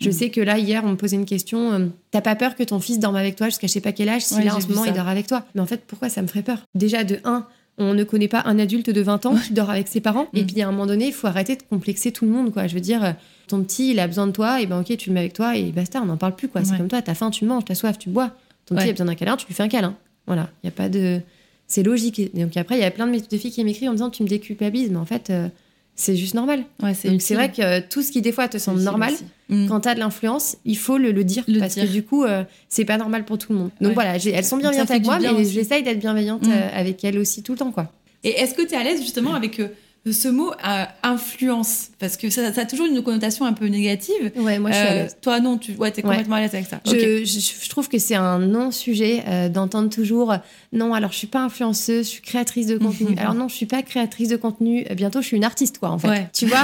Je 0.00 0.08
Mm. 0.08 0.12
sais 0.12 0.30
que 0.30 0.40
là, 0.40 0.58
hier, 0.58 0.82
on 0.84 0.88
me 0.90 0.96
posait 0.96 1.16
une 1.16 1.26
question. 1.26 1.72
euh, 1.72 1.86
T'as 2.10 2.20
pas 2.22 2.34
peur 2.34 2.56
que 2.56 2.62
ton 2.62 2.80
fils 2.80 2.98
dorme 2.98 3.16
avec 3.16 3.36
toi 3.36 3.46
jusqu'à 3.48 3.66
je 3.66 3.72
sais 3.72 3.80
pas 3.80 3.92
quel 3.92 4.08
âge 4.08 4.22
si 4.22 4.34
Ouais, 4.34 4.44
là, 4.44 4.56
en 4.56 4.60
ce 4.60 4.66
moment, 4.68 4.82
ça. 4.84 4.88
il 4.90 4.94
dort 4.94 5.08
avec 5.08 5.26
toi? 5.26 5.44
Mais 5.54 5.60
en 5.60 5.66
fait, 5.66 5.82
pourquoi 5.86 6.08
ça 6.08 6.20
me 6.22 6.26
ferait 6.26 6.42
peur? 6.42 6.58
Déjà, 6.74 7.04
de 7.04 7.18
un, 7.24 7.46
on 7.78 7.92
ne 7.94 8.02
connaît 8.04 8.26
pas 8.28 8.42
un 8.46 8.58
adulte 8.58 8.88
de 8.90 9.00
20 9.02 9.26
ans 9.26 9.36
qui 9.36 9.52
dort 9.52 9.70
avec 9.70 9.86
ses 9.88 10.00
parents. 10.00 10.26
Et 10.34 10.42
Mm. 10.42 10.46
puis, 10.46 10.62
à 10.62 10.68
un 10.68 10.72
moment 10.72 10.86
donné, 10.86 11.06
il 11.08 11.12
faut 11.12 11.26
arrêter 11.26 11.54
de 11.56 11.62
complexer 11.62 12.10
tout 12.10 12.24
le 12.24 12.30
monde, 12.32 12.52
quoi. 12.52 12.66
Je 12.66 12.74
veux 12.74 12.80
dire, 12.80 13.14
ton 13.46 13.62
petit, 13.62 13.90
il 13.90 14.00
a 14.00 14.06
besoin 14.06 14.26
de 14.26 14.32
toi, 14.32 14.60
et 14.60 14.66
ben 14.66 14.80
ok, 14.80 14.96
tu 14.96 15.08
le 15.10 15.14
mets 15.14 15.20
avec 15.20 15.32
toi, 15.32 15.56
et 15.56 15.64
basta, 15.72 16.00
on 16.02 16.06
n'en 16.06 16.16
parle 16.16 16.34
plus, 16.34 16.48
quoi. 16.48 16.62
C'est 16.64 16.72
Ouais. 16.72 16.78
comme 16.78 16.88
toi, 16.88 17.02
t'as 17.02 17.14
faim, 17.14 17.30
tu 17.30 17.44
manges, 17.44 17.64
t'as 17.64 17.74
soif, 17.74 17.98
tu 17.98 18.08
bois. 18.08 18.30
Ton 18.66 18.74
petit 18.74 18.84
Ouais. 18.84 18.88
a 18.90 18.92
besoin 18.92 19.06
d'un 19.06 19.14
câlin, 19.14 19.36
tu 19.36 19.46
lui 19.46 19.54
fais 19.54 19.62
un 19.62 19.68
câlin. 19.68 19.94
Voilà, 20.26 20.48
il 20.62 20.66
y 20.66 20.68
a 20.68 20.72
pas 20.72 20.88
de. 20.88 21.20
C'est 21.66 21.82
logique. 21.82 22.18
Et 22.18 22.30
donc 22.34 22.56
après, 22.56 22.76
il 22.76 22.80
y 22.80 22.84
a 22.84 22.90
plein 22.90 23.06
de 23.06 23.12
mes 23.12 23.20
de 23.20 23.36
filles 23.38 23.50
qui 23.50 23.62
m'écrivent 23.64 23.88
en 23.88 23.92
me 23.92 23.96
disant 23.96 24.10
tu 24.10 24.22
me 24.22 24.28
déculpabilises, 24.28 24.90
mais 24.90 24.96
en 24.98 25.04
fait, 25.04 25.28
euh, 25.30 25.48
c'est 25.96 26.16
juste 26.16 26.34
normal. 26.34 26.64
Ouais, 26.82 26.92
c'est 26.94 27.08
Donc 27.10 27.20
c'est 27.22 27.34
utile. 27.34 27.36
vrai 27.36 27.52
que 27.52 27.62
euh, 27.62 27.80
tout 27.88 28.02
ce 28.02 28.10
qui 28.10 28.20
des 28.22 28.32
fois 28.32 28.48
te 28.48 28.58
semble 28.58 28.80
normal, 28.80 29.12
aussi. 29.14 29.24
Mm. 29.48 29.68
quand 29.68 29.80
t'as 29.80 29.94
de 29.94 30.00
l'influence, 30.00 30.56
il 30.64 30.76
faut 30.78 30.98
le, 30.98 31.12
le 31.12 31.24
dire 31.24 31.44
Le 31.46 31.58
parce 31.60 31.74
dire. 31.74 31.84
que 31.84 31.90
du 31.90 32.02
coup, 32.02 32.24
euh, 32.24 32.44
c'est 32.68 32.84
pas 32.84 32.96
normal 32.98 33.24
pour 33.24 33.38
tout 33.38 33.52
le 33.52 33.58
monde. 33.58 33.70
Donc 33.80 33.88
Ouais. 33.90 33.94
voilà, 33.94 34.16
elles 34.16 34.44
sont 34.44 34.56
bienveillantes 34.56 34.90
avec 34.90 35.04
moi, 35.04 35.18
bien 35.18 35.32
mais 35.34 35.44
j'essaye 35.44 35.82
d'être 35.82 35.98
bienveillante 36.00 36.46
Mm. 36.46 36.52
euh, 36.52 36.68
avec 36.74 37.04
elles 37.04 37.18
aussi 37.18 37.42
tout 37.42 37.52
le 37.52 37.58
temps, 37.58 37.70
quoi. 37.70 37.90
Et 38.24 38.30
est-ce 38.40 38.54
que 38.54 38.62
tu 38.62 38.72
es 38.74 38.76
à 38.76 38.82
l'aise 38.84 39.00
justement 39.02 39.34
avec 39.34 39.60
euh, 39.60 39.68
ce 40.12 40.28
mot 40.28 40.50
euh, 40.52 40.84
influence 41.02 41.88
Parce 41.98 42.16
que 42.18 42.28
ça, 42.28 42.52
ça 42.52 42.60
a 42.62 42.64
toujours 42.66 42.86
une 42.86 43.02
connotation 43.02 43.46
un 43.46 43.54
peu 43.54 43.66
négative. 43.66 44.32
Ouais, 44.36 44.58
moi 44.58 44.70
je 44.70 44.76
suis 44.76 44.86
à 44.86 44.90
Euh, 44.90 44.94
l'aise. 45.04 45.16
Toi, 45.22 45.40
non, 45.40 45.56
tu 45.56 45.72
ouais, 45.72 45.88
es 45.88 45.96
Ouais. 45.96 46.02
complètement 46.02 46.36
à 46.36 46.40
l'aise 46.40 46.54
avec 46.54 46.66
ça. 46.66 46.80
Je, 46.84 46.90
Ok. 46.90 46.98
je- 47.24 47.64
je 47.64 47.68
trouve 47.70 47.88
que 47.88 47.98
c'est 47.98 48.14
un 48.14 48.38
non-sujet 48.38 49.22
euh, 49.26 49.48
d'entendre 49.48 49.88
toujours 49.88 50.32
euh, 50.32 50.36
non, 50.72 50.92
alors 50.92 51.12
je 51.12 51.16
suis 51.18 51.26
pas 51.26 51.40
influenceuse, 51.40 52.04
je 52.06 52.10
suis 52.10 52.22
créatrice 52.22 52.66
de 52.66 52.76
contenu. 52.76 53.12
Mhm. 53.12 53.18
alors 53.18 53.34
non, 53.34 53.48
je 53.48 53.54
suis 53.54 53.66
pas 53.66 53.82
créatrice 53.82 54.28
de 54.28 54.36
contenu, 54.36 54.84
bientôt 54.94 55.22
je 55.22 55.26
suis 55.28 55.36
une 55.36 55.44
artiste, 55.44 55.78
quoi, 55.78 55.90
en 55.90 55.98
fait. 55.98 56.08
Ouais. 56.08 56.28
Tu 56.34 56.46
vois, 56.46 56.62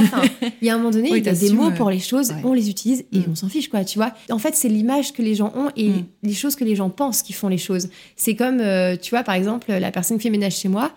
il 0.61 0.67
y 0.67 0.71
a 0.71 0.75
un 0.75 0.79
moment 0.79 0.91
donné, 0.91 1.09
Oui, 1.13 1.19
il 1.21 1.27
y 1.27 1.29
a 1.29 1.33
des 1.35 1.51
mots 1.53 1.71
pour 1.71 1.89
les 1.91 1.99
choses, 2.01 2.31
ouais. 2.31 2.43
on 2.45 2.53
les 2.53 2.69
utilise 2.69 3.05
et 3.13 3.19
Mhm. 3.21 3.25
on 3.33 3.35
s'en 3.37 3.49
fiche, 3.49 3.69
quoi, 3.71 3.85
tu 3.85 3.99
vois. 3.99 4.13
En 4.31 4.39
fait, 4.39 4.55
c'est 4.55 4.69
l'image 4.69 5.13
que 5.13 5.23
les 5.23 5.35
gens 5.35 5.53
ont 5.57 5.71
et 5.77 5.89
Mhm. 5.89 6.05
les 6.25 6.35
choses 6.35 6.57
que 6.57 6.65
les 6.65 6.77
gens 6.77 6.91
pensent 6.91 7.23
qui 7.23 7.33
font 7.33 7.49
les 7.49 7.59
choses. 7.59 7.89
C'est 8.17 8.35
comme, 8.35 8.63
tu 9.01 9.11
vois, 9.11 9.23
par 9.23 9.35
exemple, 9.35 9.73
la 9.73 9.91
personne 9.91 10.19
qui 10.19 10.25
fait 10.25 10.31
ménage 10.31 10.57
chez 10.57 10.69
moi. 10.69 10.93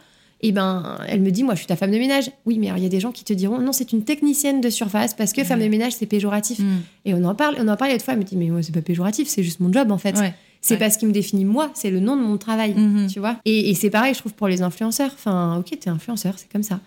Et 0.46 0.52
ben, 0.52 0.98
elle 1.08 1.22
me 1.22 1.32
dit, 1.32 1.42
moi, 1.44 1.54
je 1.56 1.60
suis 1.60 1.68
ta 1.68 1.76
femme 1.78 1.90
de 1.92 1.98
ménage. 1.98 2.30
Oui, 2.46 2.60
mais 2.60 2.68
il 2.76 2.84
y 2.84 2.86
a 2.86 2.90
des 2.90 3.00
gens 3.00 3.12
qui 3.14 3.24
te 3.24 3.32
diront, 3.34 3.60
non, 3.60 3.72
c'est 3.72 3.94
une 3.94 4.04
technicienne 4.04 4.60
de 4.62 4.70
surface 4.70 5.14
parce 5.14 5.32
que 5.34 5.44
femme 5.46 5.62
de 5.62 5.68
ménage, 5.70 5.94
c'est 5.94 6.06
péjoratif. 6.06 6.60
Mm. 6.60 6.66
Et 7.06 7.14
on 7.14 7.24
en 7.24 7.34
parle, 7.34 7.56
on 7.60 7.68
en 7.70 7.78
parlait 7.78 7.94
l'autre 7.94 8.04
fois, 8.06 8.14
elle 8.14 8.20
me 8.20 8.26
dit, 8.26 8.36
mais 8.36 8.48
moi, 8.48 8.62
c'est 8.62 8.74
pas 8.74 8.82
péjoratif, 8.82 9.28
c'est 9.30 9.42
juste 9.42 9.62
mon 9.62 9.72
job, 9.72 9.90
en 9.90 9.98
fait. 9.98 10.18
Ouais. 10.20 10.34
C'est 10.60 10.76
Ouais. 10.76 10.80
pas 10.80 10.90
ce 10.90 10.98
qui 10.98 11.06
me 11.06 11.12
définit 11.12 11.44
moi, 11.46 11.72
c'est 11.74 11.90
le 11.92 12.00
nom 12.02 12.16
de 12.18 12.22
mon 12.22 12.38
travail, 12.38 12.74
Mhm. 12.74 13.08
tu 13.08 13.20
vois. 13.20 13.38
Et, 13.46 13.70
et 13.70 13.74
c'est 13.74 13.90
pareil, 13.90 14.14
je 14.14 14.20
trouve, 14.20 14.34
pour 14.34 14.48
les 14.50 14.62
influenceurs. 14.62 15.12
Enfin, 15.14 15.58
ok, 15.60 15.78
t'es 15.80 15.90
influenceur, 15.90 16.36
c'est 16.38 16.50
comme 16.52 16.64
ça. 16.64 16.80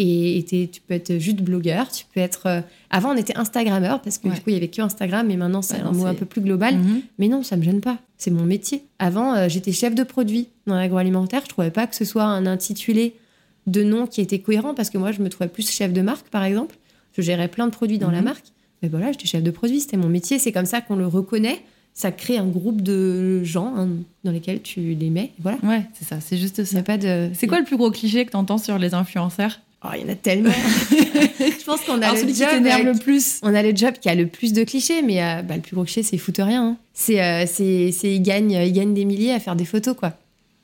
Et 0.00 0.38
et 0.38 0.68
tu 0.68 0.80
peux 0.80 0.94
être 0.94 1.18
juste 1.18 1.40
blogueur, 1.42 1.90
tu 1.90 2.04
peux 2.14 2.20
être. 2.20 2.46
euh, 2.46 2.60
Avant, 2.90 3.12
on 3.12 3.16
était 3.16 3.36
Instagrammeur, 3.36 4.00
parce 4.00 4.16
que 4.18 4.28
Ouais. 4.28 4.34
du 4.34 4.40
coup, 4.40 4.50
il 4.50 4.54
y 4.54 4.56
avait 4.56 4.68
que 4.68 4.80
Instagram, 4.80 5.26
mais 5.26 5.36
maintenant, 5.36 5.60
c'est 5.60 5.80
un 5.80 5.90
mot 5.92 6.06
un 6.06 6.14
peu 6.14 6.24
plus 6.24 6.40
global. 6.40 6.76
Mhm. 6.78 7.00
Mais 7.18 7.28
non, 7.28 7.42
ça 7.42 7.56
me 7.56 7.62
gêne 7.62 7.80
pas. 7.80 7.98
C'est 8.16 8.30
mon 8.30 8.44
métier. 8.44 8.84
Avant, 8.98 9.34
euh, 9.34 9.48
j'étais 9.48 9.72
chef 9.72 9.94
de 9.94 10.02
produit 10.04 10.48
dans 10.66 10.76
l'agroalimentaire. 10.76 11.42
Je 11.44 11.48
trouvais 11.48 11.70
pas 11.72 11.86
que 11.86 11.96
ce 11.96 12.04
soit 12.04 12.24
un 12.24 12.46
intitulé 12.46 13.14
de 13.66 13.82
nom 13.82 14.06
qui 14.06 14.20
était 14.22 14.38
cohérent, 14.38 14.72
parce 14.72 14.88
que 14.88 14.96
moi, 14.98 15.12
je 15.12 15.20
me 15.20 15.28
trouvais 15.28 15.48
plus 15.50 15.68
chef 15.70 15.92
de 15.92 16.00
marque, 16.00 16.28
par 16.28 16.44
exemple. 16.44 16.76
Je 17.16 17.20
gérais 17.22 17.48
plein 17.48 17.66
de 17.66 17.72
produits 17.72 17.98
dans 17.98 18.10
la 18.10 18.18
Mhm. 18.18 18.24
marque. 18.24 18.46
Mais 18.82 18.88
voilà, 18.88 19.10
j'étais 19.12 19.26
chef 19.26 19.42
de 19.42 19.50
produit, 19.50 19.80
c'était 19.80 19.96
mon 19.96 20.08
métier. 20.08 20.38
C'est 20.38 20.52
comme 20.52 20.64
ça 20.66 20.80
qu'on 20.80 20.94
le 20.96 21.06
reconnaît. 21.08 21.60
Ça 21.94 22.12
crée 22.12 22.38
un 22.38 22.46
groupe 22.46 22.80
de 22.80 23.42
gens 23.42 23.74
hein, 23.76 23.88
dans 24.22 24.30
lesquels 24.30 24.62
tu 24.62 24.80
les 24.94 25.10
mets. 25.10 25.32
Et 25.36 25.42
voilà. 25.42 25.58
Ouais, 25.64 25.82
c'est 25.94 26.04
ça, 26.06 26.20
c'est 26.20 26.36
juste 26.36 26.62
ça. 26.62 26.78
a 26.78 26.82
pas 26.82 26.96
de. 26.96 27.28
C'est 27.34 27.48
quoi 27.48 27.58
le 27.58 27.64
plus 27.64 27.76
gros 27.76 27.90
cliché 27.90 28.24
que 28.24 28.30
t'entends 28.30 28.58
sur 28.58 28.78
les 28.78 28.94
influenceurs? 28.94 29.58
Oh, 29.84 29.88
il 29.94 30.02
y 30.02 30.04
en 30.04 30.12
a 30.12 30.16
tellement. 30.16 30.50
je 30.90 31.64
pense 31.64 31.80
qu'on 31.82 32.02
a 32.02 32.06
Alors 32.06 32.14
le 32.14 32.20
celui 32.20 32.32
qui 32.32 32.38
job. 32.40 32.50
le 32.64 32.98
plus 32.98 33.38
On 33.42 33.54
a 33.54 33.62
le 33.62 33.74
job 33.76 33.94
qui 34.00 34.08
a 34.08 34.14
le 34.16 34.26
plus 34.26 34.52
de 34.52 34.64
clichés, 34.64 35.02
mais 35.02 35.22
euh, 35.22 35.42
bah, 35.42 35.54
le 35.54 35.62
plus 35.62 35.74
gros 35.76 35.84
cliché, 35.84 36.02
c'est 36.02 36.18
foutre 36.18 36.42
rien. 36.42 36.64
hein. 36.70 36.76
C'est, 36.94 37.22
euh, 37.22 37.44
c'est, 37.46 37.92
c'est 37.92 38.12
ils 38.12 38.20
gagnent, 38.20 38.50
ils 38.50 38.72
gagnent 38.72 38.94
des 38.94 39.04
milliers 39.04 39.32
à 39.32 39.38
faire 39.38 39.54
des 39.54 39.64
photos, 39.64 39.94
quoi. 39.96 40.14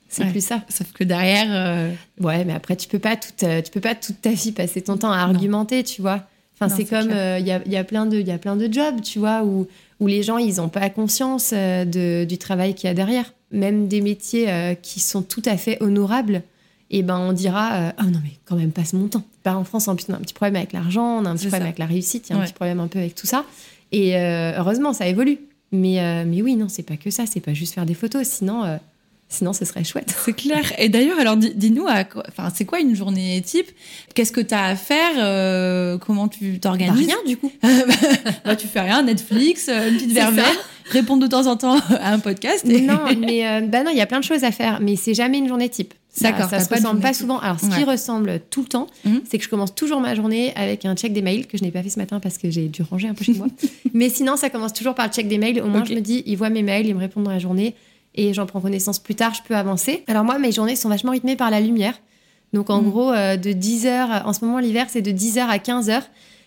C'est 0.09 0.23
Ouais. 0.25 0.31
plus 0.31 0.43
ça. 0.45 0.63
Sauf 0.69 0.91
que 0.91 1.03
derrière, 1.05 1.47
euh, 1.49 1.91
Ouais, 2.19 2.43
mais 2.45 2.53
après, 2.53 2.75
tu 2.75 2.87
peux 2.89 2.99
pas 2.99 3.15
toute, 3.15 3.41
euh, 3.43 3.61
tu 3.61 3.71
peux 3.71 3.79
pas 3.79 3.95
toute 3.95 4.21
ta 4.21 4.31
vie 4.31 4.51
passer 4.51 4.81
ton 4.81 4.97
temps 4.97 5.11
à 5.11 5.17
argumenter, 5.19 5.83
tu 5.83 6.01
vois. 6.01 6.21
Enfin, 6.53 6.67
Non, 6.67 6.75
c'est 6.75 6.83
c'est 6.83 6.89
comme, 6.89 7.09
il 7.11 7.47
y, 7.47 7.51
a, 7.51 7.61
y, 7.65 7.77
a 7.77 7.83
plein 7.85 8.05
de- 8.05 8.19
il 8.19 8.27
y 8.27 8.31
a 8.31 8.37
plein 8.37 8.55
de 8.57 8.71
jobs, 8.71 9.01
tu 9.01 9.19
vois, 9.19 9.43
où, 9.43 9.67
où 10.01 10.07
les 10.07 10.23
gens, 10.23 10.37
ils 10.37 10.59
ont 10.61 10.69
pas 10.69 10.89
conscience 10.89 11.51
de, 11.53 12.25
du 12.25 12.37
travail 12.37 12.75
qu'il 12.75 12.87
y 12.87 12.91
a 12.91 12.93
derrière. 12.93 13.33
Même 13.51 13.87
des 13.87 14.01
métiers 14.01 14.47
qui 14.81 14.99
sont 14.99 15.21
tout 15.21 15.41
à 15.45 15.55
fait 15.57 15.77
honorables, 15.81 16.43
et 16.91 17.03
ben 17.03 17.17
on 17.17 17.33
dira, 17.33 17.73
euh, 17.73 17.91
ah 17.97 18.03
non, 18.03 18.19
mais 18.23 18.31
quand 18.45 18.55
même, 18.55 18.71
passe 18.71 18.93
mon 18.93 19.07
temps. 19.07 19.23
bah, 19.43 19.57
en 19.57 19.63
France, 19.63 19.87
en 19.87 19.95
plus, 19.95 20.05
on 20.09 20.13
a 20.13 20.17
un 20.17 20.21
petit 20.21 20.33
problème 20.33 20.55
avec 20.55 20.73
l'argent, 20.73 21.19
on 21.19 21.25
a 21.25 21.29
un 21.29 21.35
petit 21.35 21.47
problème 21.47 21.67
avec 21.67 21.79
la 21.79 21.85
réussite, 21.85 22.29
il 22.29 22.33
y 22.33 22.35
a 22.35 22.41
un 22.41 22.45
petit 22.45 22.53
problème 22.53 22.79
un 22.79 22.87
peu 22.87 22.99
avec 22.99 23.15
tout 23.15 23.27
ça. 23.27 23.45
Et 23.91 24.15
heureusement, 24.17 24.93
ça 24.93 25.07
évolue. 25.07 25.39
Mais, 25.71 26.25
mais 26.25 26.41
oui, 26.41 26.55
non, 26.55 26.69
c'est 26.69 26.83
pas 26.83 26.97
que 26.97 27.09
ça, 27.09 27.25
c'est 27.25 27.39
pas 27.39 27.53
juste 27.53 27.73
faire 27.73 27.85
des 27.85 27.95
photos. 27.95 28.27
Sinon, 28.27 28.77
Sinon, 29.27 29.53
ce 29.53 29.65
serait 29.65 29.83
chouette. 29.83 30.15
C'est 30.23 30.33
clair. 30.33 30.61
Et 30.77 30.87
d'ailleurs, 30.87 31.19
alors 31.19 31.35
dis-nous, 31.35 31.87
enfin, 31.87 32.51
c'est 32.53 32.65
quoi 32.65 32.79
une 32.79 32.95
journée 32.95 33.41
type? 33.43 33.67
Qu'est-ce 34.13 34.31
que 34.31 34.41
tu 34.41 34.53
as 34.53 34.65
à 34.65 34.75
faire? 34.75 35.11
Euh, 35.17 35.97
Comment 35.97 36.27
tu 36.27 36.59
t'organises? 36.59 37.07
Bah, 37.07 37.13
Rien, 37.15 37.17
du 37.25 37.37
coup. 37.37 37.51
bah, 38.45 38.55
tu 38.55 38.67
fais 38.67 38.81
rien, 38.81 39.01
Netflix, 39.03 39.67
euh, 39.67 39.89
une 39.89 39.95
petite 39.95 40.11
verveine, 40.11 40.45
répondre 40.91 41.23
de 41.23 41.27
temps 41.27 41.47
en 41.47 41.57
temps 41.57 41.77
à 41.99 42.13
un 42.13 42.19
podcast. 42.19 42.65
Non, 42.65 42.99
mais 43.17 43.47
euh, 43.47 43.61
bah 43.61 43.83
non, 43.83 43.89
il 43.91 43.97
y 43.97 44.01
a 44.01 44.05
plein 44.05 44.19
de 44.19 44.23
choses 44.23 44.43
à 44.43 44.51
faire, 44.51 44.79
mais 44.79 44.95
c'est 44.95 45.15
jamais 45.15 45.39
une 45.39 45.47
journée 45.47 45.69
type. 45.69 45.93
D'accord. 46.21 46.49
Ça, 46.49 46.59
ça 46.59 46.65
se 46.65 46.73
ressemble 46.73 47.01
pas 47.01 47.13
souvent. 47.13 47.39
Alors, 47.39 47.59
ce 47.59 47.67
qui 47.67 47.83
ressemble 47.83 48.39
tout 48.49 48.61
le 48.61 48.67
temps, 48.67 48.87
mhm. 49.03 49.21
c'est 49.29 49.37
que 49.37 49.43
je 49.43 49.49
commence 49.49 49.75
toujours 49.75 49.99
ma 49.99 50.15
journée 50.15 50.53
avec 50.55 50.85
un 50.85 50.95
check 50.95 51.13
des 51.13 51.21
mails 51.21 51.47
que 51.47 51.57
je 51.57 51.63
n'ai 51.63 51.71
pas 51.71 51.83
fait 51.83 51.89
ce 51.89 51.99
matin 51.99 52.19
parce 52.19 52.37
que 52.37 52.49
j'ai 52.49 52.67
dû 52.67 52.83
ranger 52.83 53.07
un 53.07 53.13
peu 53.13 53.23
chez 53.23 53.33
moi. 53.33 53.47
mais 53.93 54.09
sinon, 54.09 54.37
ça 54.37 54.49
commence 54.49 54.73
toujours 54.73 54.95
par 54.95 55.07
le 55.07 55.11
check 55.11 55.27
des 55.27 55.37
mails. 55.37 55.61
Au 55.61 55.67
moins, 55.67 55.83
je 55.83 55.93
me 55.93 56.01
dis, 56.01 56.23
il 56.25 56.37
voit 56.37 56.49
mes 56.49 56.63
mails, 56.63 56.87
il 56.87 56.95
me 56.95 56.99
répond 56.99 57.21
dans 57.21 57.31
la 57.31 57.39
journée 57.39 57.75
et 58.15 58.33
j'en 58.33 58.45
prends 58.45 58.61
connaissance 58.61 58.99
plus 58.99 59.15
tard, 59.15 59.33
je 59.33 59.41
peux 59.45 59.55
avancer. 59.55 60.03
Alors 60.07 60.23
moi, 60.23 60.39
mes 60.39 60.51
journées 60.51 60.75
sont 60.75 60.89
vachement 60.89 61.11
rythmées 61.11 61.35
par 61.35 61.51
la 61.51 61.59
lumière. 61.59 61.99
Donc 62.53 62.69
en 62.69 62.81
mm. 62.81 62.89
gros, 62.89 63.11
euh, 63.11 63.35
de 63.37 63.51
10h, 63.51 64.23
en 64.23 64.33
ce 64.33 64.43
moment 64.43 64.59
l'hiver, 64.59 64.87
c'est 64.89 65.01
de 65.01 65.11
10h 65.11 65.39
à 65.39 65.57
15h. 65.57 66.01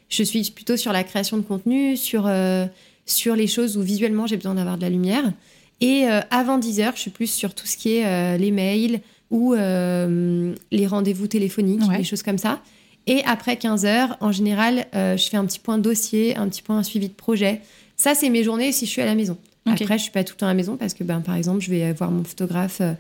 Je 0.09 0.23
suis 0.23 0.51
plutôt 0.51 0.77
sur 0.77 0.93
la 0.93 1.05
création 1.05 1.37
de 1.37 1.43
contenu, 1.43 1.97
sur, 1.97 2.25
euh, 2.27 2.67
sur 3.05 3.37
les 3.37 3.47
choses 3.47 3.77
où 3.77 3.83
visuellement 3.83 4.27
j'ai 4.27 4.37
besoin 4.37 4.55
d'avoir 4.55 4.79
de 4.79 4.83
la 4.83 4.89
lumière. 4.89 5.33
Et 5.81 6.09
euh, 6.09 6.21
avant 6.31 6.59
10h, 6.59 6.93
je 6.95 7.01
suis 7.01 7.11
plus 7.11 7.31
sur 7.31 7.55
tout 7.55 7.67
ce 7.67 7.77
qui 7.77 7.97
est 7.97 8.39
les 8.39 8.51
mails 8.51 9.01
ou 9.31 9.55
les 9.55 10.87
rendez-vous 10.87 11.27
téléphoniques, 11.27 11.83
des 11.97 12.05
choses 12.05 12.23
comme 12.23 12.39
ça. 12.39 12.61
Et 13.07 13.23
après 13.25 13.55
15h, 13.55 14.17
en 14.21 14.33
général, 14.33 14.87
je 14.93 15.29
fais 15.31 15.37
un 15.37 15.47
petit 15.47 15.59
point 15.59 15.79
dossier, 15.79 16.37
un 16.37 16.49
petit 16.49 16.63
point 16.63 16.83
suivi 16.83 17.09
de 17.09 17.15
projet. 17.15 17.61
Ça, 17.97 18.15
c'est 18.15 18.31
mes 18.31 18.45
journées 18.45 18.73
si 18.73 18.87
je 18.87 18.91
suis 18.91 19.03
à 19.03 19.07
la 19.07 19.15
maison. 19.15 19.37
Après, 19.73 19.99
je 19.99 20.03
suis 20.03 20.13
pas 20.13 20.25
tout 20.25 20.35
le 20.35 20.39
temps 20.39 20.47
à 20.47 20.51
la 20.51 20.55
maison 20.55 20.77
parce 20.77 20.95
que, 20.95 21.05
ben, 21.05 21.21
par 21.21 21.37
exemple, 21.37 21.61
je 21.61 21.71
vais 21.71 21.93
voir 21.93 22.11
mon 22.11 22.25
photographe 22.25 22.79
euh, 22.81 22.93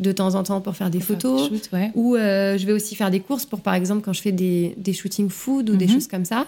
de 0.00 0.12
temps 0.12 0.34
en 0.34 0.42
temps 0.42 0.60
pour 0.60 0.76
faire 0.76 0.90
des 0.90 1.00
photos. 1.00 1.50
Ou 1.94 2.16
euh, 2.16 2.58
je 2.58 2.66
vais 2.66 2.72
aussi 2.72 2.94
faire 2.94 3.10
des 3.10 3.20
courses 3.20 3.46
pour, 3.46 3.60
par 3.60 3.74
exemple, 3.74 4.02
quand 4.02 4.12
je 4.12 4.20
fais 4.20 4.32
des, 4.32 4.74
des 4.76 4.92
shootings 4.92 5.30
food 5.30 5.70
ou 5.70 5.76
des 5.76 5.86
mhm. 5.86 5.92
choses 5.92 6.06
comme 6.06 6.24
ça. 6.24 6.46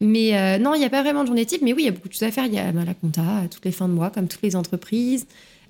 Mais 0.00 0.36
euh, 0.36 0.58
non, 0.58 0.74
il 0.74 0.78
n'y 0.78 0.84
a 0.84 0.90
pas 0.90 1.02
vraiment 1.02 1.22
de 1.22 1.26
journée 1.26 1.44
type. 1.44 1.62
Mais 1.62 1.72
oui, 1.72 1.82
il 1.82 1.86
y 1.86 1.88
a 1.88 1.92
beaucoup 1.92 2.08
de 2.08 2.12
choses 2.12 2.22
à 2.22 2.30
faire. 2.30 2.46
Il 2.46 2.54
y 2.54 2.58
a 2.58 2.70
ben, 2.72 2.84
la 2.84 2.94
compta 2.94 3.42
toutes 3.50 3.64
les 3.64 3.72
fins 3.72 3.88
de 3.88 3.92
mois, 3.92 4.10
comme 4.10 4.28
toutes 4.28 4.42
les 4.42 4.56
entreprises 4.56 5.26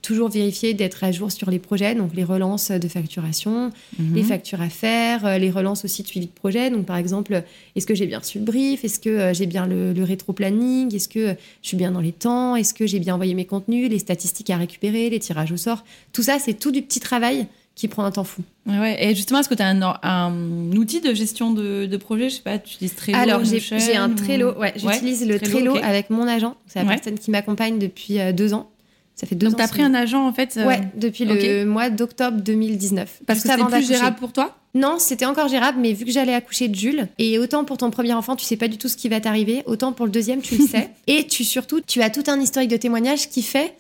toujours 0.09 0.31
vérifier 0.31 0.73
d'être 0.73 1.05
à 1.05 1.13
jour 1.13 1.31
sur 1.31 1.51
les 1.51 1.59
projets, 1.59 1.95
donc 1.95 2.15
les 2.15 2.25
relances 2.25 2.71
de 2.71 2.89
facturation, 2.89 3.71
mhm. 3.99 4.15
les 4.15 4.23
factures 4.23 4.63
à 4.63 4.71
faire, 4.71 5.27
euh, 5.27 5.37
les 5.37 5.51
relances 5.51 5.85
aussi 5.85 6.03
de 6.03 6.09
suivi 6.09 6.25
de 6.25 6.33
projet. 6.33 6.71
Donc 6.71 6.87
par 6.87 6.97
exemple, 6.97 7.43
est-ce 7.77 7.87
que 7.87 7.95
j'ai 7.95 8.07
bien 8.07 8.19
reçu 8.19 8.39
le 8.39 8.45
brief? 8.47 8.87
Est-ce 8.87 9.01
que 9.01 9.11
euh, 9.11 9.35
j'ai 9.35 9.45
bien 9.45 9.67
le, 9.67 9.93
rétro-planning? 10.03 10.95
Est-ce 10.95 11.09
que 11.09 11.37
je 11.63 11.69
suis 11.69 11.77
bien 11.77 11.91
dans 11.91 12.01
les 12.01 12.13
temps? 12.13 12.57
Est-ce 12.57 12.73
que 12.73 12.87
j'ai 12.87 13.01
bien 13.01 13.17
envoyé 13.17 13.35
mes 13.35 13.45
contenus, 13.45 13.91
les 13.91 13.99
statistiques 13.99 14.49
à 14.49 14.57
récupérer, 14.57 15.11
les 15.11 15.19
tirages 15.19 15.53
au 15.53 15.59
sort? 15.59 15.85
Tout 16.15 16.23
ça, 16.23 16.39
c'est 16.39 16.55
tout 16.55 16.71
du 16.71 16.81
petit 16.81 17.01
travail 17.01 17.47
qui 17.75 17.87
prend 17.87 18.05
un 18.05 18.11
temps 18.11 18.25
fou. 18.25 18.43
Ouais, 18.67 18.97
Et 18.99 19.15
justement, 19.15 19.41
est-ce 19.41 19.49
que 19.51 19.55
tu 19.55 19.63
as 19.63 19.69
un, 19.69 20.73
outil 20.73 21.03
de 21.03 21.13
gestion 21.13 21.53
de, 21.53 21.97
projet? 21.99 22.31
Je 22.31 22.37
sais 22.37 22.43
pas, 22.43 22.59
tu 22.59 22.77
utilises 22.77 22.95
Trello 22.95 23.19
Alors, 23.19 23.45
j'ai 23.45 23.95
un 23.95 24.09
Trello. 24.09 24.59
Ouais, 24.59 24.73
j'utilise 24.75 25.27
le 25.29 25.39
Trello, 25.39 25.77
avec 25.77 26.09
mon 26.09 26.27
agent. 26.27 26.57
C'est 26.67 26.83
la 26.83 26.89
personne 26.89 27.19
qui 27.19 27.31
m'accompagne 27.31 27.79
depuis 27.79 28.21
euh, 28.21 28.33
deux 28.33 28.55
ans. 28.55 28.71
Ça 29.19 29.27
fait 29.27 29.35
deux 29.35 29.47
Donc, 29.47 29.55
ans. 29.55 29.59
Donc, 29.59 29.67
t'as 29.67 29.73
pris 29.73 29.83
un 29.83 29.95
agent, 29.95 30.25
en 30.25 30.33
fait 30.33 30.57
euh, 30.57 30.65
Ouais, 30.67 30.81
depuis 30.95 31.25
le 31.25 31.65
mois 31.65 31.91
d'octobre 31.91 32.41
2019. 32.41 33.23
Parce 33.27 33.43
que 33.43 33.49
c'était 33.49 33.65
plus 33.65 33.87
gérable 33.87 34.17
pour 34.17 34.33
toi 34.33 34.57
Non, 34.75 34.99
c'était 35.01 35.27
encore 35.27 35.49
gérable, 35.49 35.79
mais 35.81 35.93
vu 35.93 36.05
que 36.05 36.13
j'allais 36.13 36.35
accoucher 36.35 36.69
de 36.69 36.75
Jules, 36.77 37.09
et 37.19 37.39
autant 37.39 37.65
pour 37.65 37.79
ton 37.79 37.91
premier 37.91 38.15
enfant, 38.15 38.37
tu 38.37 38.45
sais 38.45 38.57
pas 38.57 38.69
du 38.69 38.79
tout 38.79 38.89
ce 38.89 38.97
qui 38.97 39.09
va 39.09 39.21
t'arriver, 39.21 39.65
autant 39.67 39.93
pour 39.93 40.07
le 40.07 40.13
deuxième, 40.13 40.41
tu 40.41 40.57
le 40.57 40.67
sais. 40.69 40.91
et 41.09 41.27
tu 41.27 41.43
surtout, 41.43 41.81
tu 41.81 42.01
as 42.01 42.11
tout 42.11 42.23
un 42.29 42.41
historique 42.41 42.71
de 42.71 42.77
témoignages 42.77 43.29
qui 43.29 43.43
fait 43.43 43.75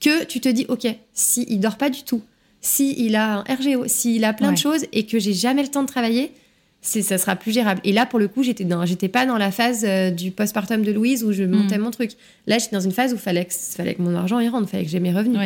que 0.00 0.24
tu 0.24 0.40
te 0.40 0.48
dis, 0.48 0.64
OK, 0.68 0.86
si 1.12 1.44
il 1.48 1.58
dort 1.58 1.76
pas 1.76 1.90
du 1.90 2.04
tout, 2.04 2.22
si 2.60 2.94
il 2.96 3.16
a 3.16 3.38
un 3.38 3.42
RGO, 3.42 3.88
s'il 3.88 4.24
a 4.24 4.32
plein 4.32 4.52
de 4.52 4.58
choses 4.58 4.86
et 4.92 5.06
que 5.06 5.18
j'ai 5.18 5.32
jamais 5.34 5.62
le 5.62 5.68
temps 5.68 5.82
de 5.82 5.88
travailler, 5.88 6.32
ça 6.84 7.18
sera 7.18 7.34
plus 7.34 7.52
gérable. 7.52 7.80
Et 7.84 7.92
là, 7.92 8.04
pour 8.04 8.18
le 8.18 8.28
coup, 8.28 8.42
j'étais 8.42 8.64
dans, 8.64 8.84
j'étais 8.84 9.08
pas 9.08 9.24
dans 9.24 9.38
la 9.38 9.50
phase 9.50 9.84
euh, 9.88 10.10
du 10.10 10.30
postpartum 10.30 10.82
de 10.82 10.92
Louise 10.92 11.24
où 11.24 11.32
je 11.32 11.42
montais 11.42 11.78
mm. 11.78 11.80
mon 11.80 11.90
truc. 11.90 12.12
Là, 12.46 12.58
j'étais 12.58 12.76
dans 12.76 12.82
une 12.82 12.92
phase 12.92 13.14
où 13.14 13.16
fallait 13.16 13.46
que, 13.46 13.54
fallait 13.54 13.94
que 13.94 14.02
mon 14.02 14.14
argent 14.14 14.38
y 14.38 14.48
rentre, 14.48 14.68
fallait 14.68 14.84
que 14.84 14.90
j'ai 14.90 15.00
mes 15.00 15.12
revenus. 15.12 15.38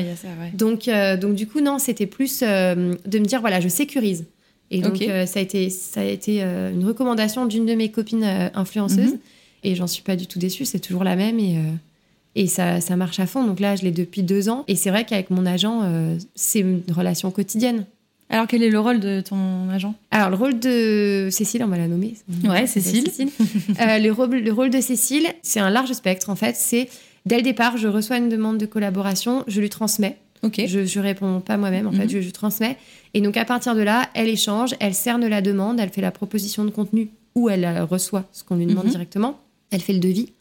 Donc, 0.55 0.89
euh, 0.89 1.16
donc 1.16 1.36
du 1.36 1.47
coup, 1.47 1.61
non, 1.61 1.78
c'était 1.78 2.07
plus 2.07 2.43
euh, 2.43 2.95
de 3.07 3.18
me 3.18 3.24
dire 3.24 3.41
voilà, 3.41 3.61
je 3.61 3.68
sécurise. 3.68 4.24
Et 4.70 4.82
donc, 4.82 4.99
ça 4.99 5.39
a 5.39 5.43
été, 5.43 5.70
ça 5.70 6.03
a 6.03 6.05
été 6.05 6.43
une 6.43 6.84
recommandation 6.84 7.47
d'une 7.47 7.64
de 7.64 7.72
mes 7.72 7.91
copines 7.91 8.51
influenceuses. 8.53 9.14
Mm-hmm. 9.14 9.64
Et 9.64 9.74
j'en 9.74 9.86
suis 9.86 10.03
pas 10.03 10.14
du 10.14 10.26
tout 10.26 10.39
déçue. 10.39 10.66
C'est 10.66 10.78
toujours 10.78 11.05
la 11.05 11.16
même 11.16 11.39
et 11.39 11.57
et 12.34 12.47
ça, 12.47 12.82
ça 12.82 12.95
marche 12.95 13.18
à 13.18 13.26
fond. 13.26 13.47
Donc 13.47 13.61
là, 13.61 13.76
je 13.76 13.82
l'ai 13.82 13.93
depuis 13.93 14.22
deux 14.22 14.51
ans. 14.51 14.64
Et 14.68 14.76
c'est 14.76 14.91
vrai 14.91 15.07
qu'avec 15.07 15.30
mon 15.30 15.47
agent, 15.47 15.91
c'est 16.34 16.61
une 16.61 16.82
relation 16.95 17.30
quotidienne. 17.30 17.86
Alors, 18.31 18.47
quel 18.47 18.62
est 18.62 18.68
le 18.68 18.79
rôle 18.79 19.01
de 19.01 19.20
ton 19.20 19.70
agent? 19.70 19.95
Alors, 20.11 20.29
le 20.29 20.37
rôle 20.37 20.59
de 20.59 21.29
Cécile, 21.31 21.64
on 21.64 21.68
va 21.68 21.79
la 21.79 21.89
nommer. 21.89 22.14
Ouais, 22.45 22.66
Cécile. 22.66 23.11
Euh, 23.81 23.99
le, 23.99 24.11
rôle, 24.11 24.31
le 24.31 24.53
rôle 24.53 24.70
de 24.70 24.81
Cécile, 24.81 25.26
c'est 25.43 25.61
un 25.61 25.70
large 25.70 25.93
spectre, 25.93 26.31
en 26.31 26.37
fait. 26.37 26.57
C'est, 26.57 26.89
dès 27.26 27.37
le 27.37 27.43
départ, 27.43 27.76
je 27.76 27.89
reçois 27.89 28.18
une 28.18 28.29
demande 28.29 28.59
de 28.59 28.66
collaboration, 28.66 29.45
je 29.47 29.61
lui 29.61 29.70
transmets. 29.70 30.18
Ok. 30.43 30.61
Je, 30.66 30.81
ne 30.81 31.03
réponds 31.03 31.41
pas 31.41 31.57
moi-même, 31.57 31.87
en 31.87 31.93
fait, 31.93 32.05
mhm. 32.05 32.11
je, 32.11 32.20
je, 32.20 32.31
transmets. 32.31 32.76
Et 33.14 33.20
donc, 33.20 33.37
à 33.37 33.45
partir 33.45 33.74
de 33.74 33.83
là, 33.83 34.09
elle 34.14 34.29
échange, 34.29 34.74
elle 34.81 34.95
cerne 34.95 35.26
la 35.26 35.41
demande, 35.41 35.81
elle 35.81 35.91
fait 35.91 36.01
la 36.01 36.11
proposition 36.11 36.64
de 36.64 36.70
contenu 36.70 37.11
ou 37.35 37.49
elle 37.49 37.64
euh, 37.64 37.85
reçoit 37.85 38.24
ce 38.33 38.45
qu'on 38.45 38.57
lui 38.57 38.66
demande 38.66 38.85
mhm. 38.85 38.91
directement. 38.91 39.41
Elle 39.70 39.81
fait 39.81 39.93
le 39.93 40.01
devis, 40.01 40.33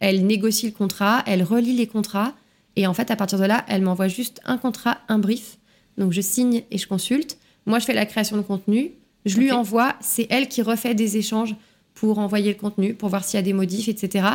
elle 0.00 0.26
négocie 0.26 0.66
le 0.66 0.72
contrat, 0.72 1.22
elle 1.26 1.42
relie 1.42 1.74
les 1.74 1.86
contrats. 1.86 2.32
Et 2.76 2.86
en 2.86 2.94
fait, 2.94 3.10
à 3.10 3.16
partir 3.16 3.38
de 3.38 3.44
là, 3.44 3.64
elle 3.68 3.82
m'envoie 3.82 4.08
juste 4.08 4.40
un 4.44 4.58
contrat, 4.58 4.98
un 5.08 5.18
brief 5.18 5.58
donc 5.98 6.12
je 6.12 6.20
signe 6.20 6.62
et 6.70 6.78
je 6.78 6.86
consulte. 6.86 7.38
Moi, 7.66 7.78
je 7.78 7.84
fais 7.84 7.94
la 7.94 8.06
création 8.06 8.36
de 8.36 8.42
contenu. 8.42 8.92
Je 9.24 9.38
lui 9.38 9.52
envoie. 9.52 9.94
C'est 10.00 10.26
elle 10.30 10.48
qui 10.48 10.62
refait 10.62 10.94
des 10.94 11.16
échanges 11.16 11.54
pour 11.94 12.18
envoyer 12.18 12.52
le 12.52 12.58
contenu, 12.58 12.94
pour 12.94 13.08
voir 13.08 13.24
s'il 13.24 13.38
y 13.38 13.42
a 13.42 13.42
des 13.42 13.52
modifs, 13.52 13.88
etc. 13.88 14.26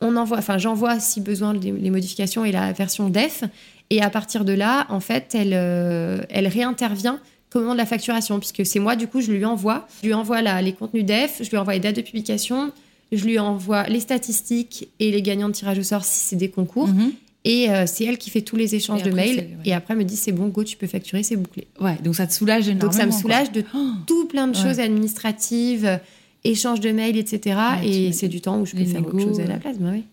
On 0.00 0.16
envoie, 0.16 0.38
enfin, 0.38 0.58
j'envoie 0.58 1.00
si 1.00 1.20
besoin 1.20 1.54
les 1.54 1.90
modifications 1.90 2.44
et 2.44 2.52
la 2.52 2.72
version 2.72 3.08
def. 3.08 3.44
Et 3.88 4.02
à 4.02 4.10
partir 4.10 4.44
de 4.44 4.52
là, 4.52 4.86
en 4.90 5.00
fait, 5.00 5.34
elle, 5.34 5.52
euh, 5.54 6.20
elle 6.28 6.48
réintervient 6.48 7.20
au 7.56 7.60
moment 7.60 7.72
de 7.72 7.78
la 7.78 7.86
facturation, 7.86 8.38
puisque 8.38 8.64
c'est 8.64 8.78
moi, 8.78 8.96
du 8.96 9.06
coup, 9.08 9.20
je 9.20 9.32
lui 9.32 9.44
envoie. 9.44 9.86
Je 10.02 10.08
lui 10.08 10.14
envoie 10.14 10.42
les 10.60 10.72
contenus 10.72 11.04
def, 11.04 11.40
je 11.42 11.50
lui 11.50 11.56
envoie 11.56 11.74
les 11.74 11.80
dates 11.80 11.96
de 11.96 12.02
publication, 12.02 12.70
je 13.12 13.24
lui 13.24 13.38
envoie 13.38 13.84
les 13.84 14.00
statistiques 14.00 14.88
et 15.00 15.10
les 15.10 15.22
gagnants 15.22 15.48
de 15.48 15.54
tirage 15.54 15.78
au 15.78 15.82
sort 15.82 16.04
si 16.04 16.20
c'est 16.20 16.36
des 16.36 16.50
concours. 16.50 16.88
Mhm. 16.88 17.12
Et 17.46 17.70
euh, 17.70 17.84
c'est 17.86 18.04
elle 18.04 18.18
qui 18.18 18.28
fait 18.28 18.42
tous 18.42 18.56
les 18.56 18.74
échanges 18.74 19.04
de 19.04 19.12
mails. 19.12 19.56
Et 19.64 19.72
après, 19.72 19.94
elle 19.94 20.00
me 20.00 20.04
dit 20.04 20.16
c'est 20.16 20.32
bon, 20.32 20.48
go, 20.48 20.64
tu 20.64 20.76
peux 20.76 20.88
facturer, 20.88 21.22
c'est 21.22 21.36
bouclé. 21.36 21.68
Ouais, 21.80 21.96
donc 22.02 22.16
ça 22.16 22.26
te 22.26 22.32
soulage 22.32 22.66
énormément. 22.68 22.90
Donc 22.90 22.92
ça 22.92 23.06
me 23.06 23.12
soulage 23.12 23.52
de 23.52 23.64
oh 23.72 23.90
tout 24.04 24.26
plein 24.26 24.48
de 24.48 24.56
choses 24.56 24.80
administratives, 24.80 25.86
euh, 25.86 25.96
échanges 26.42 26.80
de 26.80 26.90
mails, 26.90 27.16
etc. 27.16 27.56
et 27.84 28.12
c'est 28.12 28.26
du 28.26 28.40
temps 28.40 28.60
où 28.60 28.66
je 28.66 28.74
peux 28.74 28.84
faire 28.84 29.06
autre 29.06 29.20
chose 29.20 29.38
à 29.40 29.44
la 29.44 29.58
place. 29.58 29.78
Bah 29.78 29.90
oui. 29.92 30.04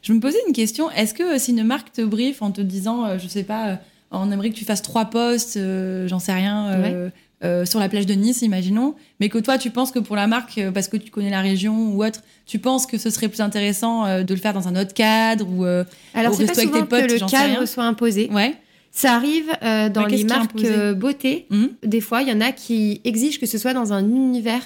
Je 0.00 0.14
me 0.14 0.20
posais 0.20 0.38
une 0.46 0.54
question 0.54 0.90
est-ce 0.92 1.12
que 1.12 1.34
euh, 1.34 1.38
si 1.38 1.50
une 1.50 1.62
marque 1.62 1.92
te 1.92 2.00
brief 2.00 2.40
en 2.40 2.52
te 2.52 2.62
disant, 2.62 3.18
je 3.18 3.28
sais 3.28 3.44
pas, 3.44 3.78
on 4.10 4.32
aimerait 4.32 4.48
que 4.48 4.56
tu 4.56 4.64
fasses 4.64 4.82
trois 4.82 5.04
postes, 5.04 5.58
j'en 6.06 6.18
sais 6.18 6.32
rien. 6.32 7.10
Euh, 7.44 7.64
sur 7.64 7.78
la 7.78 7.88
plage 7.88 8.04
de 8.04 8.14
Nice, 8.14 8.42
imaginons, 8.42 8.96
mais 9.20 9.28
que 9.28 9.38
toi, 9.38 9.58
tu 9.58 9.70
penses 9.70 9.92
que 9.92 10.00
pour 10.00 10.16
la 10.16 10.26
marque, 10.26 10.58
euh, 10.58 10.72
parce 10.72 10.88
que 10.88 10.96
tu 10.96 11.12
connais 11.12 11.30
la 11.30 11.40
région 11.40 11.92
ou 11.92 12.04
autre, 12.04 12.20
tu 12.46 12.58
penses 12.58 12.84
que 12.84 12.98
ce 12.98 13.10
serait 13.10 13.28
plus 13.28 13.40
intéressant 13.40 14.06
euh, 14.06 14.24
de 14.24 14.34
le 14.34 14.40
faire 14.40 14.52
dans 14.52 14.66
un 14.66 14.74
autre 14.74 14.92
cadre 14.92 15.46
ou 15.48 15.64
Alors, 16.14 16.34
c'est 16.34 16.46
pas 16.46 16.54
souvent 16.54 16.84
que 16.84 16.96
le 16.96 17.30
cadre 17.30 17.64
soit 17.64 17.84
imposé. 17.84 18.28
Ouais. 18.32 18.56
Ça 18.90 19.14
arrive 19.14 19.52
dans 19.62 20.06
les 20.06 20.24
marques 20.24 20.56
beauté. 20.96 21.46
Mmh. 21.50 21.66
Des 21.84 22.00
fois, 22.00 22.22
il 22.22 22.28
y 22.28 22.32
en 22.32 22.40
a 22.40 22.50
qui 22.50 23.00
exigent 23.04 23.38
que 23.38 23.46
ce 23.46 23.58
soit 23.58 23.72
dans 23.72 23.92
un 23.92 24.02
univers 24.02 24.62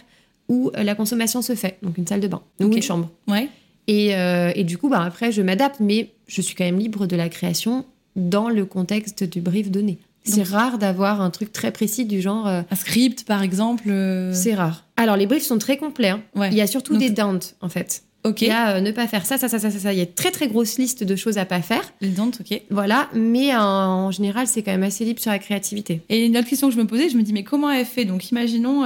où 0.48 0.70
la 0.74 0.94
consommation 0.94 1.42
se 1.42 1.54
fait, 1.54 1.76
donc 1.82 1.98
une 1.98 2.06
salle 2.06 2.20
de 2.20 2.28
bain 2.28 2.40
ou 2.60 2.72
une 2.72 2.82
chambre. 2.82 3.10
Ouais. 3.28 3.48
Et, 3.88 4.12
et, 4.54 4.64
du 4.64 4.78
coup, 4.78 4.88
bah, 4.88 5.02
après, 5.02 5.30
je 5.30 5.42
m'adapte, 5.42 5.80
mais 5.80 6.12
je 6.26 6.40
suis 6.40 6.54
quand 6.54 6.64
même 6.64 6.78
libre 6.78 7.06
de 7.06 7.16
la 7.16 7.28
création 7.28 7.84
dans 8.16 8.48
le 8.48 8.64
contexte 8.64 9.24
du 9.24 9.42
brief 9.42 9.70
donné. 9.70 9.98
C'est 10.24 10.42
rare 10.42 10.78
d'avoir 10.78 11.20
un 11.20 11.30
truc 11.30 11.52
très 11.52 11.72
précis 11.72 12.04
du 12.04 12.20
genre. 12.20 12.46
Euh, 12.46 12.62
un 12.70 12.76
script, 12.76 13.24
par 13.24 13.42
exemple. 13.42 13.84
Euh, 13.88 14.32
c'est 14.32 14.54
rare. 14.54 14.84
Alors, 14.96 15.16
les 15.16 15.26
briefs 15.26 15.44
sont 15.44 15.58
très 15.58 15.76
complets. 15.76 16.10
Hein. 16.10 16.22
Il 16.50 16.54
y 16.54 16.60
a 16.60 16.66
surtout 16.66 16.96
des 16.96 17.10
downs, 17.10 17.40
en 17.60 17.68
fait. 17.68 18.04
Ok. 18.24 18.42
Il 18.42 18.48
y 18.48 18.50
a 18.52 18.76
euh, 18.76 18.80
ne 18.80 18.92
pas 18.92 19.08
faire 19.08 19.26
ça, 19.26 19.36
ça, 19.36 19.48
ça, 19.48 19.58
ça, 19.58 19.68
ça. 19.68 19.92
Il 19.92 19.96
y 19.96 20.00
a 20.00 20.04
une 20.04 20.12
très, 20.12 20.30
très 20.30 20.46
grosse 20.46 20.78
liste 20.78 21.02
de 21.02 21.16
choses 21.16 21.38
à 21.38 21.44
pas 21.44 21.60
faire. 21.60 21.82
Les 22.00 22.10
downs, 22.10 22.30
ok. 22.38 22.62
Voilà. 22.70 23.08
Mais 23.14 23.52
en 23.56 24.12
général, 24.12 24.46
c'est 24.46 24.62
quand 24.62 24.70
même 24.70 24.84
assez 24.84 25.04
libre 25.04 25.20
sur 25.20 25.32
la 25.32 25.40
créativité. 25.40 26.02
Et 26.08 26.26
une 26.26 26.36
autre 26.36 26.48
question 26.48 26.68
que 26.68 26.74
je 26.74 26.78
me 26.78 26.86
posais, 26.86 27.08
je 27.08 27.16
me 27.16 27.22
dis, 27.22 27.32
mais 27.32 27.42
comment 27.42 27.68
elle 27.68 27.84
fait? 27.84 28.04
Donc, 28.04 28.30
imaginons, 28.30 28.84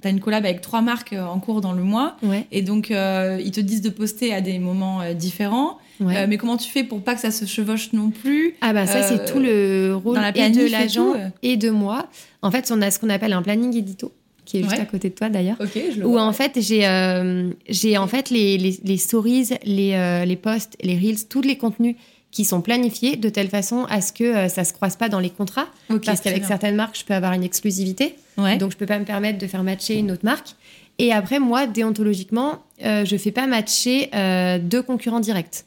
tu 0.00 0.06
as 0.06 0.10
une 0.10 0.20
collab 0.20 0.44
avec 0.44 0.60
trois 0.60 0.82
marques 0.82 1.14
en 1.14 1.40
cours 1.40 1.60
dans 1.62 1.72
le 1.72 1.82
mois. 1.82 2.16
Ouais. 2.22 2.46
Et 2.52 2.62
donc, 2.62 2.90
ils 2.90 3.50
te 3.50 3.60
disent 3.60 3.82
de 3.82 3.90
poster 3.90 4.32
à 4.32 4.40
des 4.40 4.60
moments 4.60 5.00
différents. 5.14 5.78
Euh, 6.00 6.26
mais 6.28 6.36
comment 6.36 6.56
tu 6.56 6.70
fais 6.70 6.82
pour 6.84 7.02
pas 7.02 7.14
que 7.14 7.20
ça 7.20 7.30
se 7.30 7.44
chevauche 7.44 7.92
non 7.92 8.10
plus 8.10 8.54
Ah 8.60 8.72
bah 8.72 8.86
ça 8.86 9.02
c'est 9.02 9.20
euh, 9.20 9.26
tout 9.32 9.38
le 9.38 9.94
rôle 9.94 10.18
et 10.34 10.50
de 10.50 10.66
l'agent 10.70 11.14
et, 11.42 11.56
de 11.56 11.70
moi. 11.70 12.08
En 12.42 12.50
fait, 12.50 12.70
on 12.74 12.82
a 12.82 12.90
ce 12.90 12.98
qu'on 12.98 13.10
appelle 13.10 13.32
un 13.32 13.42
planning 13.42 13.76
édito. 13.76 14.12
qui 14.44 14.58
est 14.58 14.62
juste 14.62 14.74
Ouais. 14.74 14.80
à 14.80 14.86
côté 14.86 15.08
de 15.08 15.14
toi 15.14 15.28
d'ailleurs. 15.28 15.56
Ok, 15.60 15.70
je 15.94 16.00
le 16.00 16.06
Où 16.06 16.12
vois. 16.12 16.22
en 16.24 16.32
fait 16.32 16.60
j'ai 16.60 16.86
euh, 16.86 17.50
j'ai 17.68 17.96
en 17.96 18.06
fait 18.08 18.28
les, 18.30 18.58
les, 18.58 18.78
les 18.84 18.96
stories, 18.98 19.50
les, 19.64 19.94
euh, 19.94 20.24
les 20.24 20.36
posts, 20.36 20.76
les 20.82 20.96
reels, 20.98 21.26
tous 21.28 21.40
les 21.42 21.56
contenus 21.56 21.94
qui 22.30 22.44
sont 22.44 22.60
planifiés 22.60 23.14
de 23.14 23.28
telle 23.28 23.48
façon 23.48 23.86
à 23.88 24.00
ce 24.00 24.12
que 24.12 24.24
euh, 24.24 24.48
ça 24.48 24.64
se 24.64 24.72
croise 24.72 24.96
pas 24.96 25.08
dans 25.08 25.20
les 25.20 25.30
contrats. 25.30 25.68
Parce 26.04 26.20
qu'avec 26.20 26.44
certaines 26.44 26.74
marques, 26.74 26.98
je 26.98 27.04
peux 27.04 27.14
avoir 27.14 27.32
une 27.32 27.44
exclusivité. 27.44 28.16
Ouais. 28.36 28.56
Donc, 28.56 28.72
je 28.72 28.76
peux 28.76 28.86
pas 28.86 28.98
me 28.98 29.04
permettre 29.04 29.38
de 29.38 29.46
faire 29.46 29.62
matcher 29.62 29.94
une 29.94 30.10
autre 30.10 30.24
marque. 30.24 30.56
Et 30.98 31.12
après, 31.12 31.38
moi, 31.38 31.68
déontologiquement, 31.68 32.58
euh, 32.84 33.04
je 33.04 33.16
fais 33.16 33.30
pas 33.30 33.46
matcher 33.46 34.10
euh, 34.16 34.58
deux 34.58 34.82
concurrents 34.82 35.20
directs. 35.20 35.64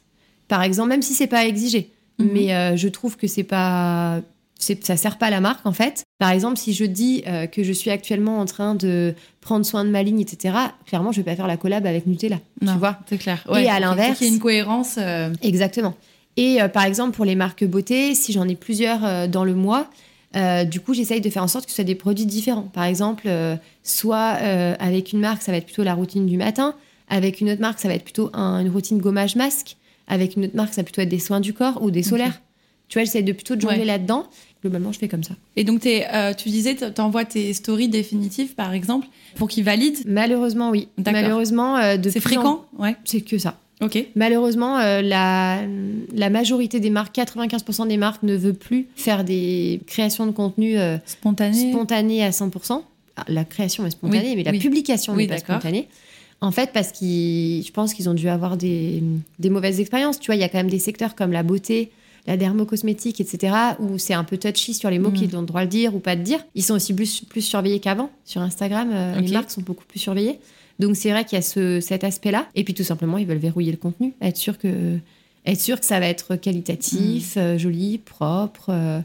Par 0.48 0.62
exemple, 0.62 0.88
même 0.88 1.02
si 1.02 1.14
c'est 1.14 1.26
pas 1.26 1.46
exigé. 1.46 1.90
Mhm. 2.18 2.30
Mais 2.32 2.54
euh, 2.54 2.76
je 2.76 2.88
trouve 2.88 3.16
que 3.16 3.26
c'est 3.26 3.44
pas. 3.44 4.20
Ça 4.80 4.96
sert 4.96 5.18
pas 5.18 5.26
à 5.26 5.30
la 5.30 5.40
marque, 5.40 5.64
en 5.66 5.72
fait. 5.72 6.02
Par 6.18 6.30
exemple, 6.32 6.56
si 6.58 6.72
je 6.72 6.84
dis 6.84 7.22
euh, 7.28 7.46
que 7.46 7.62
je 7.62 7.72
suis 7.72 7.90
actuellement 7.90 8.40
en 8.40 8.44
train 8.44 8.74
de 8.74 9.14
prendre 9.40 9.64
soin 9.64 9.84
de 9.84 9.90
ma 9.90 10.02
ligne, 10.02 10.18
etc., 10.20 10.52
clairement, 10.84 11.12
je 11.12 11.18
vais 11.20 11.24
pas 11.30 11.36
faire 11.36 11.46
la 11.46 11.56
collab 11.56 11.86
avec 11.86 12.06
Nutella. 12.08 12.38
Non, 12.60 12.72
Tu 12.72 12.78
vois 12.80 12.98
c'est 13.08 13.18
clair. 13.18 13.46
Et 13.56 13.68
à 13.68 13.78
l'inverse- 13.78 14.08
faut 14.10 14.14
qu'il 14.16 14.26
y 14.26 14.30
ait 14.30 14.34
une 14.34 14.40
cohérence. 14.40 14.96
euh, 14.98 15.32
Exactement. 15.42 15.94
Et 16.36 16.60
euh, 16.60 16.66
par 16.66 16.82
exemple, 16.84 17.14
pour 17.14 17.24
les 17.24 17.36
marques 17.36 17.64
beauté, 17.64 18.16
si 18.16 18.32
j'en 18.32 18.48
ai 18.48 18.56
plusieurs 18.56 19.28
dans 19.28 19.44
le 19.44 19.54
mois, 19.54 19.88
du 20.66 20.80
coup, 20.80 20.92
j'essaye 20.92 21.20
de 21.20 21.30
faire 21.30 21.42
en 21.44 21.48
sorte 21.48 21.64
que 21.66 21.70
ce 21.70 21.76
soit 21.76 21.84
des 21.84 21.94
produits 21.94 22.26
différents. 22.26 22.62
Par 22.72 22.84
exemple, 22.84 23.28
soit 23.84 24.30
avec 24.80 25.12
une 25.12 25.20
marque, 25.20 25.42
ça 25.42 25.52
va 25.52 25.58
être 25.58 25.64
plutôt 25.66 25.82
la 25.84 25.94
routine 25.94 26.26
du 26.26 26.36
matin. 26.36 26.74
Avec 27.08 27.40
une 27.40 27.48
autre 27.50 27.60
marque, 27.60 27.78
ça 27.80 27.88
va 27.88 27.94
être 27.94 28.04
plutôt 28.04 28.28
un- 28.34 28.58
une 28.60 28.70
routine 28.70 28.98
gommage 28.98 29.34
masque. 29.36 29.76
Avec 30.08 30.36
une 30.36 30.46
autre 30.46 30.56
marque, 30.56 30.74
ça 30.74 30.80
va 30.80 30.84
plutôt 30.84 31.02
être 31.02 31.08
des 31.08 31.18
soins 31.18 31.40
du 31.40 31.52
corps 31.52 31.82
ou 31.82 31.90
des 31.90 32.02
solaires. 32.02 32.40
Tu 32.88 32.98
vois, 32.98 33.04
j'essaie 33.04 33.22
de 33.22 33.32
plutôt 33.32 33.54
de 33.54 33.60
jongler 33.60 33.80
Ouais. 33.80 33.84
là-dedans. 33.84 34.26
Globalement, 34.62 34.90
je 34.92 34.98
fais 34.98 35.08
comme 35.08 35.22
ça. 35.22 35.34
Et 35.56 35.62
donc, 35.64 35.84
euh, 35.86 36.32
tu 36.34 36.48
disais, 36.48 36.74
t- 36.74 36.90
t'envoies 36.90 37.26
tes 37.26 37.52
stories 37.52 37.88
définitives, 37.88 38.54
par 38.54 38.72
exemple, 38.72 39.06
pour 39.36 39.46
qu'ils 39.48 39.62
valident. 39.64 39.98
Malheureusement, 40.06 40.70
oui. 40.70 40.88
Malheureusement, 41.04 41.76
euh, 41.76 41.96
C'est 42.02 42.20
plus 42.20 42.36
en- 42.38 42.40
fréquent 42.40 42.64
Ouais. 42.78 42.96
C'est 43.04 43.20
que 43.20 43.36
ça. 43.38 43.58
Ok. 43.82 44.02
Malheureusement, 44.16 44.78
euh, 44.78 45.02
la, 45.02 45.60
la 46.14 46.30
majorité 46.30 46.80
des 46.80 46.90
marques, 46.90 47.14
95% 47.14 47.86
des 47.86 47.96
marques, 47.98 48.22
ne 48.24 48.34
veut 48.34 48.54
plus 48.54 48.88
faire 48.96 49.22
des 49.22 49.80
créations 49.86 50.26
de 50.26 50.32
contenu 50.32 50.78
euh, 50.78 50.96
Spontané. 51.06 51.70
spontanées 51.70 52.24
à 52.24 52.30
100%. 52.30 52.82
Ah, 53.16 53.24
la 53.28 53.44
création 53.44 53.86
est 53.86 53.90
spontanée, 53.90 54.30
Oui, 54.30 54.36
mais 54.36 54.42
la 54.44 54.50
oui. 54.52 54.58
publication 54.58 55.12
Oui, 55.14 55.24
n'est 55.24 55.34
pas 55.34 55.38
spontanée. 55.38 55.88
En 56.40 56.50
fait, 56.52 56.70
parce 56.72 56.92
qu'ils, 56.92 57.64
je 57.66 57.72
pense 57.72 57.94
qu'ils 57.94 58.08
ont 58.08 58.14
dû 58.14 58.28
avoir 58.28 58.56
des, 58.56 59.02
des 59.38 59.50
mauvaises 59.50 59.80
expériences. 59.80 60.20
Tu 60.20 60.26
vois, 60.26 60.36
il 60.36 60.40
y 60.40 60.44
a 60.44 60.48
quand 60.48 60.58
même 60.58 60.70
des 60.70 60.78
secteurs 60.78 61.14
comme 61.16 61.32
la 61.32 61.42
beauté, 61.42 61.90
la 62.28 62.36
dermocosmétique, 62.36 63.20
etc., 63.20 63.54
où 63.80 63.98
c'est 63.98 64.14
un 64.14 64.22
peu 64.24 64.36
touchy 64.38 64.72
sur 64.74 64.88
les 64.90 64.98
mots 64.98 65.10
Mhm. 65.10 65.14
qu'ils 65.16 65.36
ont 65.36 65.40
le 65.40 65.46
droit 65.46 65.64
de 65.64 65.70
dire 65.70 65.94
ou 65.94 65.98
pas 65.98 66.14
de 66.14 66.22
dire. 66.22 66.38
Ils 66.54 66.62
sont 66.62 66.74
aussi 66.74 66.94
plus, 66.94 67.22
plus 67.22 67.40
surveillés 67.42 67.80
qu'avant. 67.80 68.10
Sur 68.24 68.40
Instagram, 68.42 68.90
euh, 68.92 69.20
les 69.20 69.32
marques 69.32 69.50
sont 69.50 69.62
beaucoup 69.62 69.84
plus 69.84 69.98
surveillées. 69.98 70.38
Donc 70.78 70.94
c'est 70.94 71.10
vrai 71.10 71.24
qu'il 71.24 71.36
y 71.36 71.40
a 71.40 71.42
ce, 71.42 71.80
cet 71.80 72.04
aspect-là. 72.04 72.46
Et 72.54 72.62
puis 72.62 72.72
tout 72.74 72.84
simplement, 72.84 73.18
ils 73.18 73.26
veulent 73.26 73.38
verrouiller 73.38 73.72
le 73.72 73.78
contenu, 73.78 74.12
être 74.22 74.36
sûr 74.36 74.58
que, 74.58 74.98
être 75.44 75.60
sûr 75.60 75.80
que 75.80 75.86
ça 75.86 75.98
va 75.98 76.06
être 76.06 76.36
qualitatif, 76.36 77.34
euh, 77.36 77.58
joli, 77.58 77.98
propre, 77.98 78.66
euh, 78.70 79.00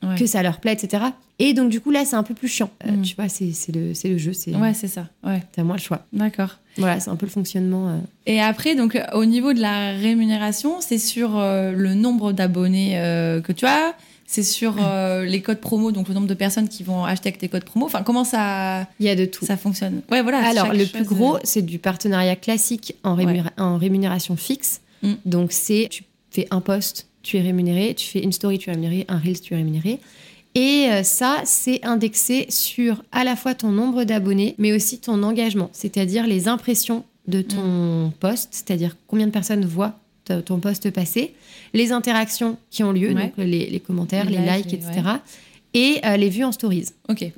Ouais. 0.00 0.14
que 0.16 0.26
ça 0.26 0.44
leur 0.44 0.60
plaît, 0.60 0.74
etc. 0.74 1.02
Et 1.40 1.54
donc 1.54 1.70
du 1.70 1.80
coup 1.80 1.90
là, 1.90 2.04
c'est 2.04 2.14
un 2.14 2.22
peu 2.22 2.32
plus 2.32 2.46
chiant. 2.46 2.70
Euh, 2.86 2.92
Mm. 2.92 3.02
Tu 3.02 3.16
vois, 3.16 3.28
c'est 3.28 3.50
le, 3.74 3.94
c'est 3.94 4.08
le 4.08 4.16
jeu, 4.16 4.30
Ouais, 4.56 4.72
c'est 4.72 4.86
ça. 4.86 5.08
Ouais. 5.24 5.42
t'as 5.50 5.64
moins 5.64 5.74
le 5.74 5.80
choix. 5.82 6.06
D'accord. 6.12 6.56
Voilà, 6.78 7.00
c'est 7.00 7.10
un 7.10 7.16
peu 7.16 7.26
le 7.26 7.30
fonctionnement. 7.32 7.88
euh. 7.88 7.96
Et 8.26 8.40
après, 8.40 8.74
donc, 8.74 8.98
au 9.12 9.24
niveau 9.24 9.52
de 9.52 9.60
la 9.60 9.90
rémunération, 9.92 10.80
c'est 10.80 10.98
sur 10.98 11.36
euh, 11.38 11.72
le 11.72 11.94
nombre 11.94 12.32
d'abonnés 12.32 12.92
euh, 12.98 13.40
que 13.40 13.52
tu 13.52 13.66
as, 13.66 13.94
c'est 14.26 14.42
sur 14.42 14.76
les 15.24 15.40
codes 15.42 15.60
promo, 15.60 15.90
donc 15.92 16.08
le 16.08 16.14
nombre 16.14 16.26
de 16.26 16.34
personnes 16.34 16.68
qui 16.68 16.82
vont 16.82 17.04
acheter 17.04 17.28
avec 17.30 17.38
tes 17.40 17.48
codes 17.48 17.64
promo. 17.64 17.86
Enfin, 17.86 18.02
comment 18.02 18.24
ça, 18.24 18.86
Il 19.00 19.06
y 19.06 19.08
a 19.08 19.14
de 19.16 19.24
tout. 19.24 19.44
ça 19.46 19.56
fonctionne? 19.56 20.02
Ouais, 20.10 20.22
voilà. 20.22 20.46
Alors, 20.46 20.72
le 20.72 20.84
plus 20.86 21.04
gros, 21.04 21.38
c'est 21.44 21.62
du 21.62 21.78
partenariat 21.78 22.36
classique 22.36 22.94
en, 23.04 23.16
rémunéra- 23.16 23.52
en 23.56 23.78
rémunération 23.78 24.36
fixe. 24.36 24.80
Mm. 25.02 25.12
Donc, 25.24 25.52
c'est 25.52 25.88
tu 25.90 26.04
fais 26.30 26.46
un 26.50 26.60
post, 26.60 27.06
tu 27.22 27.38
es 27.38 27.40
rémunéré, 27.40 27.94
tu 27.94 28.06
fais 28.06 28.20
une 28.22 28.32
story, 28.32 28.58
tu 28.58 28.68
es 28.68 28.72
rémunéré, 28.72 29.06
un 29.08 29.18
reel, 29.18 29.40
tu 29.40 29.54
es 29.54 29.56
rémunéré. 29.56 29.98
Et 30.54 30.88
euh, 30.90 31.02
ça, 31.02 31.42
c'est 31.44 31.84
indexé 31.84 32.46
sur 32.48 33.02
à 33.12 33.22
la 33.24 33.36
fois 33.36 33.54
ton 33.54 33.70
nombre 33.70 34.04
d'abonnés, 34.04 34.54
mais 34.58 34.72
aussi 34.72 34.98
ton 34.98 35.22
engagement, 35.22 35.70
c'est-à-dire 35.72 36.26
les 36.26 36.48
impressions 36.48 37.04
de 37.28 37.42
ton 37.42 38.06
Mm. 38.08 38.12
post, 38.18 38.48
c'est-à-dire 38.52 38.96
combien 39.06 39.26
de 39.26 39.32
personnes 39.32 39.64
voient 39.64 39.98
ton 40.44 40.58
post 40.60 40.90
passer, 40.90 41.34
les 41.72 41.90
interactions 41.92 42.58
qui 42.70 42.82
ont 42.84 42.92
lieu, 42.92 43.08
Ouais. 43.14 43.14
donc 43.14 43.32
les, 43.38 43.70
les 43.70 43.80
commentaires, 43.80 44.26
Les 44.28 44.38
les, 44.38 44.56
likes, 44.58 44.74
etc. 44.74 44.92
Et 45.74 46.00
euh, 46.04 46.16
les 46.18 46.28
vues 46.28 46.44
en 46.44 46.52
stories 46.52 46.86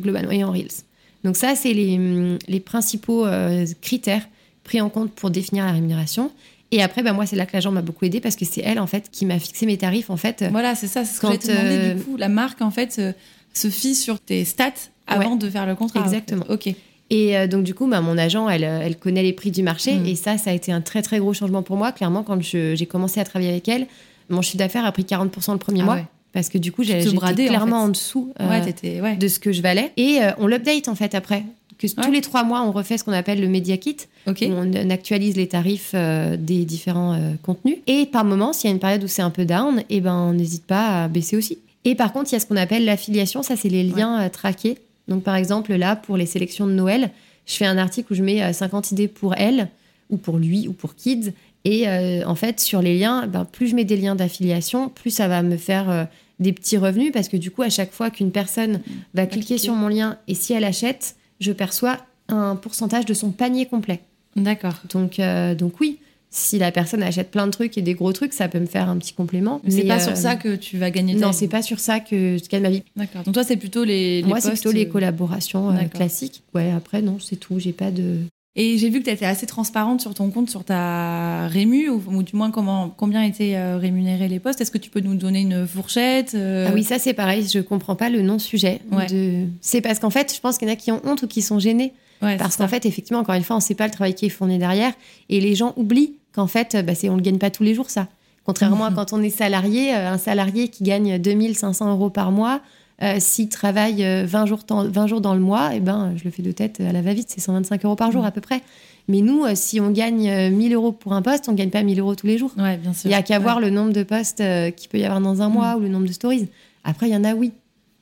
globalement 0.00 0.32
et 0.32 0.42
en 0.42 0.50
Reels. 0.50 0.82
Donc 1.22 1.36
ça, 1.36 1.54
c'est 1.54 1.72
les, 1.72 2.36
les 2.48 2.60
principaux 2.60 3.26
euh, 3.26 3.64
critères 3.80 4.26
pris 4.64 4.80
en 4.80 4.88
compte 4.88 5.12
pour 5.12 5.30
définir 5.30 5.66
la 5.66 5.72
rémunération. 5.72 6.30
Et 6.72 6.82
après, 6.82 7.02
bah, 7.02 7.12
moi, 7.12 7.26
c'est 7.26 7.36
là 7.36 7.46
que 7.46 7.52
l'agent 7.52 7.72
m'a 7.72 7.82
beaucoup 7.82 8.04
aidé 8.04 8.20
parce 8.20 8.36
que 8.36 8.44
c'est 8.44 8.60
elle, 8.60 8.78
en 8.78 8.86
fait, 8.86 9.08
qui 9.10 9.26
m'a 9.26 9.38
fixé 9.38 9.66
mes 9.66 9.76
tarifs, 9.76 10.08
en 10.10 10.16
fait. 10.16 10.44
Voilà, 10.52 10.74
c'est 10.74 10.86
ça. 10.86 11.04
C'est 11.04 11.16
ce 11.16 11.20
que 11.20 11.26
Quand, 11.26 11.32
j'allais 11.32 11.38
te 11.38 11.48
demander. 11.50 11.76
euh, 11.90 11.94
Du 11.94 12.02
coup, 12.02 12.16
la 12.16 12.28
marque, 12.28 12.62
en 12.62 12.70
fait, 12.70 12.92
se, 12.92 13.12
se 13.52 13.68
fie 13.68 13.94
sur 13.96 14.20
tes 14.20 14.44
stats 14.44 14.70
avant 15.08 15.34
de 15.36 15.50
faire 15.50 15.66
le 15.66 15.74
contrat. 15.74 16.00
en 16.00 16.02
fait. 16.04 16.08
Exactement. 16.10 16.44
Ok. 16.48 16.68
Et 17.12 17.36
euh, 17.36 17.48
donc, 17.48 17.64
du 17.64 17.74
coup, 17.74 17.88
bah, 17.88 18.00
mon 18.00 18.16
agent, 18.16 18.48
elle, 18.48 18.62
euh, 18.62 18.80
elle 18.84 18.96
connaît 18.96 19.24
les 19.24 19.32
prix 19.32 19.50
du 19.50 19.64
marché. 19.64 19.94
Mm. 19.96 20.06
Et 20.06 20.14
ça, 20.14 20.38
ça 20.38 20.50
a 20.50 20.52
été 20.52 20.70
un 20.70 20.80
très, 20.80 21.02
très 21.02 21.18
gros 21.18 21.34
changement 21.34 21.62
pour 21.64 21.76
moi. 21.76 21.90
Clairement, 21.90 22.22
quand 22.22 22.40
j'ai 22.40 22.86
commencé 22.88 23.18
à 23.18 23.24
travailler 23.24 23.50
avec 23.50 23.68
elle, 23.68 23.88
mon 24.28 24.40
chiffre 24.42 24.58
d'affaires 24.58 24.84
a 24.84 24.92
pris 24.92 25.02
40% 25.02 25.50
le 25.52 25.58
premier 25.58 25.80
Ah 25.80 25.84
mois. 25.84 25.94
ouais. 25.96 26.04
Parce 26.32 26.48
que 26.48 26.58
du 26.58 26.70
coup, 26.70 26.84
j'ai- 26.84 27.00
j'étais 27.00 27.16
en 27.18 27.34
clairement 27.34 27.80
fait. 27.80 27.86
en, 27.86 27.88
dessous 27.88 28.32
Ouais, 28.38 28.60
t'étais. 28.64 29.00
Ouais. 29.00 29.16
de 29.16 29.26
ce 29.26 29.40
que 29.40 29.50
je 29.50 29.60
valais. 29.60 29.90
Et 29.96 30.18
euh, 30.22 30.30
on 30.38 30.46
l'update, 30.46 30.86
en 30.86 30.94
fait, 30.94 31.16
après. 31.16 31.42
Que 31.80 31.86
Ouais. 31.86 32.04
tous 32.04 32.12
les 32.12 32.20
trois 32.20 32.44
mois, 32.44 32.62
on 32.62 32.72
refait 32.72 32.98
ce 32.98 33.04
qu'on 33.04 33.12
appelle 33.12 33.40
le 33.40 33.48
Media 33.48 33.76
Kit. 33.78 33.96
Où 34.26 34.32
on 34.42 34.90
actualise 34.90 35.34
les 35.36 35.48
tarifs 35.48 35.92
euh, 35.94 36.36
des 36.36 36.64
différents 36.66 37.14
euh, 37.14 37.32
contenus. 37.42 37.78
Et 37.86 38.04
par 38.06 38.24
moment, 38.24 38.52
s'il 38.52 38.68
y 38.68 38.70
a 38.70 38.74
une 38.74 38.80
période 38.80 39.02
où 39.02 39.08
c'est 39.08 39.22
un 39.22 39.30
peu 39.30 39.46
down, 39.46 39.82
et 39.88 40.00
ben, 40.02 40.14
on 40.14 40.34
n'hésite 40.34 40.66
pas 40.66 41.04
à 41.04 41.08
baisser 41.08 41.36
aussi. 41.36 41.58
Et 41.86 41.94
par 41.94 42.12
contre, 42.12 42.30
il 42.30 42.34
y 42.34 42.36
a 42.36 42.40
ce 42.40 42.44
qu'on 42.46 42.56
appelle 42.56 42.84
l'affiliation, 42.84 43.42
ça 43.42 43.56
c'est 43.56 43.70
les 43.70 43.82
liens 43.82 44.20
euh, 44.20 44.28
traqués. 44.28 44.76
Donc 45.08 45.22
par 45.22 45.34
exemple, 45.36 45.74
là, 45.74 45.96
pour 45.96 46.18
les 46.18 46.26
sélections 46.26 46.66
de 46.66 46.72
Noël, 46.72 47.10
je 47.46 47.54
fais 47.54 47.64
un 47.66 47.78
article 47.78 48.12
où 48.12 48.14
je 48.14 48.22
mets 48.22 48.42
euh, 48.42 48.52
50 48.52 48.92
idées 48.92 49.08
pour 49.08 49.34
elle, 49.36 49.68
ou 50.10 50.18
pour 50.18 50.36
lui, 50.36 50.68
ou 50.68 50.72
pour 50.74 50.94
kids. 50.94 51.32
Et 51.64 51.88
euh, 51.88 52.22
en 52.26 52.34
fait, 52.34 52.60
sur 52.60 52.82
les 52.82 52.98
liens, 52.98 53.26
ben, 53.26 53.46
plus 53.46 53.68
je 53.68 53.74
mets 53.74 53.84
des 53.84 53.96
liens 53.96 54.14
d'affiliation, 54.14 54.90
plus 54.90 55.10
ça 55.10 55.28
va 55.28 55.42
me 55.42 55.56
faire 55.56 55.88
euh, 55.90 56.04
des 56.40 56.52
petits 56.52 56.76
revenus, 56.76 57.10
parce 57.12 57.28
que 57.28 57.36
du 57.38 57.50
coup, 57.50 57.62
à 57.62 57.70
chaque 57.70 57.92
fois 57.92 58.10
qu'une 58.10 58.32
personne 58.32 58.80
va 59.14 59.24
cliquer 59.26 59.46
cliquer. 59.46 59.58
sur 59.58 59.74
mon 59.74 59.88
lien, 59.88 60.18
et 60.28 60.34
si 60.34 60.52
elle 60.52 60.64
achète, 60.64 61.16
je 61.40 61.52
perçois 61.52 61.98
un 62.28 62.56
pourcentage 62.56 63.06
de 63.06 63.14
son 63.14 63.30
panier 63.30 63.66
complet. 63.66 64.00
D'accord. 64.36 64.74
Donc, 64.88 65.18
euh, 65.18 65.54
donc 65.54 65.80
oui, 65.80 65.98
si 66.30 66.58
la 66.58 66.70
personne 66.70 67.02
achète 67.02 67.30
plein 67.30 67.46
de 67.46 67.50
trucs 67.50 67.76
et 67.76 67.82
des 67.82 67.94
gros 67.94 68.12
trucs, 68.12 68.32
ça 68.32 68.48
peut 68.48 68.60
me 68.60 68.66
faire 68.66 68.88
un 68.88 68.96
petit 68.98 69.12
complément. 69.12 69.60
Mais 69.64 69.70
c'est 69.72 69.84
pas 69.84 69.96
euh, 69.96 70.06
sur 70.06 70.16
ça 70.16 70.36
que 70.36 70.54
tu 70.54 70.78
vas 70.78 70.90
gagner 70.90 71.14
ta 71.14 71.26
Non, 71.26 71.32
c'est 71.32 71.48
pas 71.48 71.62
sur 71.62 71.80
ça 71.80 71.98
que 71.98 72.38
je 72.38 72.48
gagne 72.48 72.62
ma 72.62 72.70
vie. 72.70 72.84
D'accord. 72.94 73.24
Donc 73.24 73.34
toi, 73.34 73.42
c'est 73.42 73.56
plutôt 73.56 73.82
les. 73.82 74.22
les 74.22 74.28
Moi, 74.28 74.40
c'est 74.40 74.52
plutôt 74.52 74.70
les 74.70 74.86
euh, 74.86 74.90
collaborations 74.90 75.70
euh, 75.70 75.84
classiques. 75.84 76.42
Ouais, 76.54 76.70
après, 76.70 77.02
non, 77.02 77.18
c'est 77.18 77.36
tout. 77.36 77.58
J'ai 77.58 77.72
pas 77.72 77.90
de. 77.90 78.18
Et 78.56 78.78
j'ai 78.78 78.90
vu 78.90 78.98
que 78.98 79.04
tu 79.04 79.10
étais 79.10 79.26
assez 79.26 79.46
transparente 79.46 80.00
sur 80.00 80.12
ton 80.12 80.28
compte, 80.30 80.50
sur 80.50 80.64
ta 80.64 81.46
rému, 81.46 81.88
ou, 81.88 82.02
ou 82.08 82.22
du 82.24 82.34
moins 82.34 82.50
comment, 82.50 82.92
combien 82.96 83.22
étaient 83.22 83.54
euh, 83.56 83.76
rémunérés 83.78 84.26
les 84.26 84.40
postes. 84.40 84.60
Est-ce 84.60 84.72
que 84.72 84.78
tu 84.78 84.90
peux 84.90 84.98
nous 85.00 85.14
donner 85.14 85.40
une 85.42 85.66
fourchette 85.68 86.34
euh, 86.34 86.66
Ah 86.68 86.72
oui, 86.74 86.82
ça, 86.82 86.98
c'est 86.98 87.14
pareil. 87.14 87.46
Je 87.48 87.60
comprends 87.60 87.94
pas 87.94 88.10
le 88.10 88.22
non-sujet. 88.22 88.80
Ouais. 88.90 89.06
De... 89.06 89.46
C'est 89.60 89.80
parce 89.80 90.00
qu'en 90.00 90.10
fait, 90.10 90.34
je 90.34 90.40
pense 90.40 90.58
qu'il 90.58 90.66
y 90.66 90.70
en 90.70 90.74
a 90.74 90.76
qui 90.76 90.90
ont 90.90 91.00
honte 91.04 91.22
ou 91.22 91.28
qui 91.28 91.42
sont 91.42 91.60
gênés. 91.60 91.92
ouais, 92.22 92.36
Parce 92.38 92.56
qu'en 92.56 92.66
fait, 92.66 92.86
effectivement, 92.86 93.20
encore 93.20 93.36
une 93.36 93.44
fois, 93.44 93.54
on 93.56 93.60
sait 93.60 93.76
pas 93.76 93.86
le 93.86 93.92
travail 93.92 94.14
qui 94.14 94.26
est 94.26 94.30
fourni 94.30 94.58
derrière. 94.58 94.92
Et 95.28 95.40
les 95.40 95.54
gens 95.54 95.72
oublient 95.76 96.14
qu'en 96.34 96.48
fait, 96.48 96.76
bah, 96.84 96.92
on 97.04 97.14
le 97.16 97.22
gagne 97.22 97.38
pas 97.38 97.50
tous 97.50 97.62
les 97.62 97.74
jours, 97.74 97.88
ça. 97.88 98.08
Contrairement 98.44 98.84
à 98.86 98.90
Mhm. 98.90 98.96
quand 98.96 99.12
on 99.12 99.22
est 99.22 99.30
salarié, 99.30 99.94
euh, 99.94 100.10
un 100.10 100.18
salarié 100.18 100.68
qui 100.68 100.82
gagne 100.82 101.18
2500 101.18 101.88
euros 101.92 102.10
par 102.10 102.32
mois, 102.32 102.60
euh, 103.02 103.16
s'il 103.18 103.48
travaille 103.48 104.04
euh, 104.04 104.24
20, 104.26 104.46
jours, 104.46 104.64
temps- 104.64 104.88
20 104.88 105.06
jours 105.06 105.20
dans 105.20 105.34
le 105.34 105.40
mois, 105.40 105.70
eh 105.74 105.80
ben, 105.80 106.12
je 106.16 106.24
le 106.24 106.30
fais 106.30 106.42
de 106.42 106.52
tête 106.52 106.80
à 106.80 106.92
la 106.92 107.02
va-vite, 107.02 107.28
c'est 107.30 107.40
125 107.40 107.84
euros 107.84 107.96
par 107.96 108.10
jour 108.12 108.22
Mhm. 108.22 108.26
à 108.28 108.30
peu 108.30 108.40
près. 108.40 108.60
Mais 109.08 109.20
nous, 109.22 109.44
euh, 109.44 109.52
si 109.54 109.80
on 109.80 109.90
gagne 109.90 110.28
euh, 110.28 110.50
1000 110.50 110.72
euros 110.74 110.92
pour 110.92 111.14
un 111.14 111.22
poste, 111.22 111.48
on 111.48 111.52
gagne 111.54 111.70
pas 111.70 111.82
1000 111.82 111.98
euros 112.00 112.14
tous 112.14 112.26
les 112.26 112.38
jours. 112.38 112.52
Ouais, 112.58 112.76
bien 112.76 112.92
sûr. 112.92 113.08
Il 113.08 113.12
y 113.12 113.14
a 113.14 113.22
qu'à 113.22 113.38
Ouais. 113.38 113.42
voir 113.42 113.58
le 113.60 113.70
nombre 113.70 113.92
de 113.92 114.02
postes 114.02 114.40
euh, 114.40 114.70
qu'il 114.70 114.88
peut 114.88 114.98
y 114.98 115.04
avoir 115.04 115.20
dans 115.20 115.42
un 115.42 115.48
mois 115.48 115.74
Mm. 115.74 115.78
ou 115.78 115.80
le 115.80 115.88
nombre 115.88 116.06
de 116.06 116.12
stories. 116.12 116.48
Après, 116.84 117.08
il 117.08 117.12
y 117.12 117.16
en 117.16 117.24
a, 117.24 117.34
oui, 117.34 117.52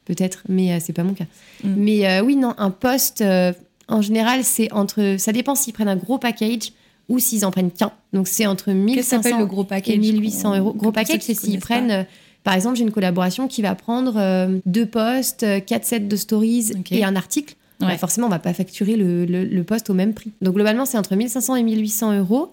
peut-être, 0.05 0.42
mais 0.49 0.72
euh, 0.72 0.78
c'est 0.80 0.92
pas 0.92 1.05
mon 1.05 1.14
cas. 1.14 1.24
Mm. 1.64 1.74
Mais 1.76 2.07
euh, 2.09 2.22
oui, 2.22 2.36
non, 2.36 2.55
un 2.59 2.70
poste, 2.70 3.20
euh, 3.22 3.53
en 3.88 4.03
général, 4.03 4.44
c'est 4.44 4.70
entre. 4.72 5.14
Ça 5.18 5.32
dépend 5.32 5.55
s'ils 5.55 5.72
prennent 5.72 5.88
un 5.88 5.96
gros 5.96 6.18
package 6.18 6.72
ou 7.09 7.18
s'ils 7.20 7.46
en 7.46 7.51
prennent 7.51 7.70
qu'un. 7.70 7.92
Donc, 8.12 8.28
c'est 8.28 8.46
entre 8.46 8.66
Qu'est-ce 8.66 8.96
que 8.96 9.03
s'appelle 9.03 9.32
1500 9.32 9.38
le 9.38 9.46
gros 9.46 9.64
package 9.64 9.94
et 9.94 9.99
1800 9.99 10.57
euros. 10.59 10.74
Gros 10.74 10.92
package, 10.92 11.20
c'est 11.22 11.32
s'ils 11.34 11.59
prennent. 11.61 12.05
Par 12.49 12.55
exemple, 12.55 12.76
j'ai 12.76 12.82
une 12.82 12.92
collaboration 12.92 13.46
qui 13.46 13.61
va 13.61 13.74
prendre 13.74 14.14
euh, 14.16 14.59
deux 14.64 14.86
posts, 14.86 15.42
euh, 15.42 15.61
quatre 15.61 15.84
sets 15.84 16.01
de 16.01 16.16
stories 16.16 16.72
et 16.90 17.05
un 17.05 17.14
article. 17.14 17.57
Ouais. 17.82 17.88
Bah, 17.88 17.99
forcément, 17.99 18.26
on 18.26 18.30
va 18.30 18.38
pas 18.38 18.55
facturer 18.55 18.96
le, 18.96 19.26
le, 19.26 19.44
le 19.44 19.64
poste 19.64 19.90
au 19.90 19.92
même 19.92 20.14
prix. 20.14 20.32
Donc, 20.40 20.55
globalement, 20.55 20.86
c'est 20.86 20.96
entre 20.96 21.14
1500 21.14 21.57
et 21.57 21.62
1800 21.62 22.18
euros. 22.20 22.51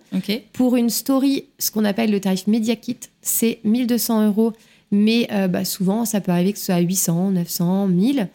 Pour 0.52 0.76
une 0.76 0.90
story, 0.90 1.46
ce 1.60 1.72
qu'on 1.72 1.86
appelle 1.86 2.12
le 2.12 2.20
tarif 2.20 2.46
Media 2.48 2.76
Kit, 2.76 2.98
c'est 3.22 3.60
1200 3.64 4.28
euros. 4.28 4.52
Mais 4.92 5.30
euh, 5.32 5.48
bah, 5.48 5.64
souvent, 5.64 6.04
ça 6.04 6.20
peut 6.20 6.34
arriver 6.34 6.52
que 6.52 6.60
ce 6.60 6.66
soit 6.66 6.76
à 6.76 6.82
800, 6.82 7.32
900, 7.32 7.88
1000. 7.88 8.28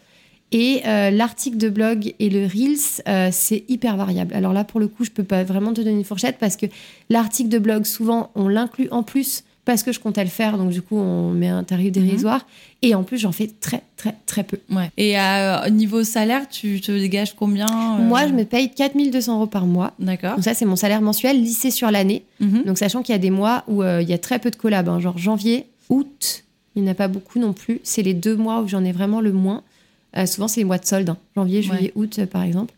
Et 0.51 0.81
euh, 0.87 1.11
l'article 1.11 1.57
de 1.57 1.69
blog 1.69 2.15
et 2.17 2.29
le 2.31 2.47
Reels, 2.47 3.03
euh, 3.07 3.29
c'est 3.31 3.65
hyper 3.69 3.97
variable. 3.97 4.33
Alors 4.33 4.51
là, 4.51 4.63
pour 4.63 4.79
le 4.79 4.87
coup, 4.87 5.05
je 5.05 5.11
peux 5.11 5.23
pas 5.23 5.43
vraiment 5.43 5.73
te 5.73 5.81
donner 5.81 5.91
une 5.91 6.03
fourchette 6.03 6.37
parce 6.39 6.57
que 6.57 6.65
l'article 7.11 7.49
de 7.49 7.59
blog, 7.59 7.85
souvent, 7.85 8.31
on 8.33 8.47
l'inclut 8.47 8.87
en 8.89 9.03
plus 9.03 9.43
parce 9.65 9.83
que 9.83 9.91
je 9.91 9.99
comptais 9.99 10.23
le 10.23 10.29
faire, 10.29 10.57
donc 10.57 10.69
du 10.69 10.81
coup, 10.81 10.97
on 10.97 11.31
met 11.31 11.47
un 11.47 11.63
tarif 11.63 11.91
dérisoire. 11.91 12.45
Et 12.81 12.95
en 12.95 13.03
plus, 13.03 13.19
j'en 13.19 13.31
fais 13.31 13.47
très, 13.47 13.83
très, 13.95 14.15
très 14.25 14.43
peu. 14.43 14.57
Ouais. 14.71 14.89
Et 14.97 15.15
à 15.15 15.69
niveau 15.69 16.03
salaire, 16.03 16.49
tu 16.49 16.81
te 16.81 16.91
dégages 16.91 17.35
combien 17.35 17.67
euh 17.67 18.03
Moi, 18.03 18.27
je 18.27 18.33
me 18.33 18.43
paye 18.43 18.71
4200 18.71 19.35
euros 19.35 19.47
par 19.47 19.67
mois. 19.67 19.93
D'accord. 19.99 20.35
Donc 20.35 20.43
ça, 20.43 20.55
c'est 20.55 20.65
mon 20.65 20.75
salaire 20.75 21.01
mensuel 21.01 21.41
lissé 21.41 21.69
sur 21.69 21.91
l'année. 21.91 22.23
Mhm. 22.39 22.63
Donc 22.63 22.77
sachant 22.79 23.03
qu'il 23.03 23.13
y 23.13 23.15
a 23.15 23.19
des 23.19 23.29
mois 23.29 23.63
où 23.67 23.83
euh, 23.83 24.01
il 24.01 24.09
y 24.09 24.13
a 24.13 24.17
très 24.17 24.39
peu 24.39 24.49
de 24.49 24.55
collabs, 24.55 24.89
hein, 24.89 24.99
genre 24.99 25.17
janvier, 25.19 25.67
août, 25.89 26.43
il 26.75 26.83
n'y 26.83 26.89
en 26.89 26.91
a 26.91 26.95
pas 26.95 27.07
beaucoup 27.07 27.39
non 27.39 27.53
plus. 27.53 27.81
C'est 27.83 28.01
les 28.01 28.13
deux 28.13 28.35
mois 28.35 28.61
où 28.61 28.67
j'en 28.67 28.83
ai 28.83 28.91
vraiment 28.91 29.21
le 29.21 29.31
moins. 29.31 29.63
Euh, 30.17 30.25
souvent, 30.25 30.47
c'est 30.47 30.61
les 30.61 30.65
mois 30.65 30.77
de 30.77 30.85
solde, 30.85 31.09
hein. 31.09 31.17
janvier, 31.35 31.61
juillet, 31.61 31.91
août, 31.95 32.19
euh, 32.19 32.25
par 32.25 32.43
exemple. 32.43 32.73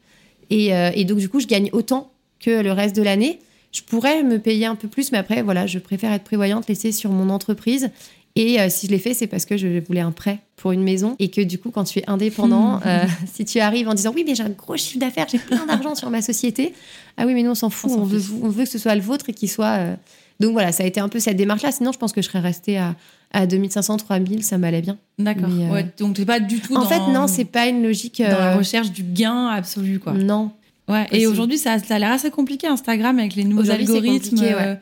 Et, 0.50 0.76
euh, 0.76 0.92
et 0.94 1.06
donc, 1.06 1.20
du 1.20 1.30
coup, 1.30 1.40
je 1.40 1.48
gagne 1.48 1.70
autant 1.74 2.12
que 2.40 2.62
le 2.62 2.72
reste 2.72 2.96
de 2.96 3.02
l'année. 3.02 3.40
Je 3.74 3.82
pourrais 3.82 4.24
me 4.24 4.38
payer 4.40 4.66
un 4.68 4.76
peu 4.76 4.88
plus, 4.88 5.12
mais 5.12 5.18
après, 5.18 5.42
voilà, 5.42 5.66
je 5.68 5.80
préfère 5.80 6.14
être 6.14 6.24
prévoyante, 6.24 6.68
laisser 6.68 6.92
sur 6.92 7.12
mon 7.12 7.30
entreprise. 7.30 7.90
Et 8.36 8.60
euh, 8.60 8.68
si 8.70 8.88
je 8.88 8.92
l'ai 8.92 8.98
fait, 9.00 9.14
c'est 9.14 9.28
parce 9.28 9.46
que 9.46 9.58
je 9.58 9.80
voulais 9.86 10.00
un 10.00 10.12
prêt 10.12 10.40
pour 10.56 10.72
une 10.72 10.82
maison 10.84 11.16
et 11.20 11.30
que 11.30 11.42
du 11.42 11.60
coup, 11.60 11.70
quand 11.72 11.84
tu 11.84 12.00
es 12.00 12.04
indépendant, 12.08 12.80
euh, 12.86 13.06
si 13.32 13.46
tu 13.46 13.60
arrives 13.60 13.88
en 13.90 13.94
disant 13.94 14.12
oui, 14.16 14.24
mais 14.26 14.34
j'ai 14.36 14.42
un 14.44 14.50
gros 14.50 14.76
chiffre 14.78 14.98
d'affaires, 15.00 15.28
j'ai 15.32 15.38
plein 15.38 15.66
d'argent 15.68 15.94
sur 15.94 16.10
ma 16.10 16.22
société, 16.22 16.74
ah 17.18 17.26
oui, 17.28 17.34
mais 17.36 17.44
nous 17.44 17.52
on 17.52 17.56
s'en 17.56 17.70
fout, 17.70 17.92
On 17.96 18.04
veut, 18.06 18.20
fiche. 18.20 18.32
on 18.42 18.50
veut 18.50 18.64
que 18.64 18.70
ce 18.70 18.80
soit 18.80 18.96
le 18.96 19.02
vôtre 19.02 19.30
et 19.30 19.34
qu'il 19.34 19.50
soit. 19.52 19.78
euh, 19.78 19.96
Donc 20.40 20.54
voilà, 20.54 20.72
ça 20.72 20.84
a 20.84 20.88
été 20.88 21.00
un 21.00 21.10
peu 21.10 21.20
cette 21.20 21.38
démarche-là. 21.38 21.72
Sinon, 21.72 21.92
je 21.92 22.00
pense 22.00 22.12
que 22.12 22.22
je 22.24 22.28
serais 22.28 22.40
restée 22.40 22.80
à, 22.80 22.96
à 23.34 23.46
2500, 23.46 23.98
3000, 23.98 24.44
ça 24.44 24.58
m'allait 24.58 24.82
bien. 24.82 24.98
D'accord. 25.20 25.50
Ouais, 25.72 25.86
donc 26.00 26.16
t'es 26.16 26.26
pas 26.26 26.40
du 26.40 26.60
tout 26.60 26.76
En 26.76 26.82
dans, 26.82 26.88
fait, 26.88 27.00
non, 27.12 27.28
c'est 27.28 27.46
pas 27.46 27.68
une 27.68 27.84
logique. 27.84 28.20
dans 28.20 28.30
la 28.30 28.56
recherche 28.58 28.92
du 28.92 29.04
gain 29.04 29.48
absolu, 29.48 30.00
quoi. 30.00 30.14
Non. 30.14 30.52
Ouais. 30.90 31.08
Et 31.12 31.28
aujourd'hui, 31.28 31.58
ça, 31.58 31.80
ça 31.80 31.96
a 31.96 32.00
l'air 32.00 32.12
assez 32.12 32.30
compliqué 32.30 32.68
Instagram 32.68 33.18
avec 33.20 33.36
les 33.36 33.44
nouveaux 33.44 33.70
algorithmes. 33.72 34.40
ouais. 34.40 34.54
euh, 34.54 34.76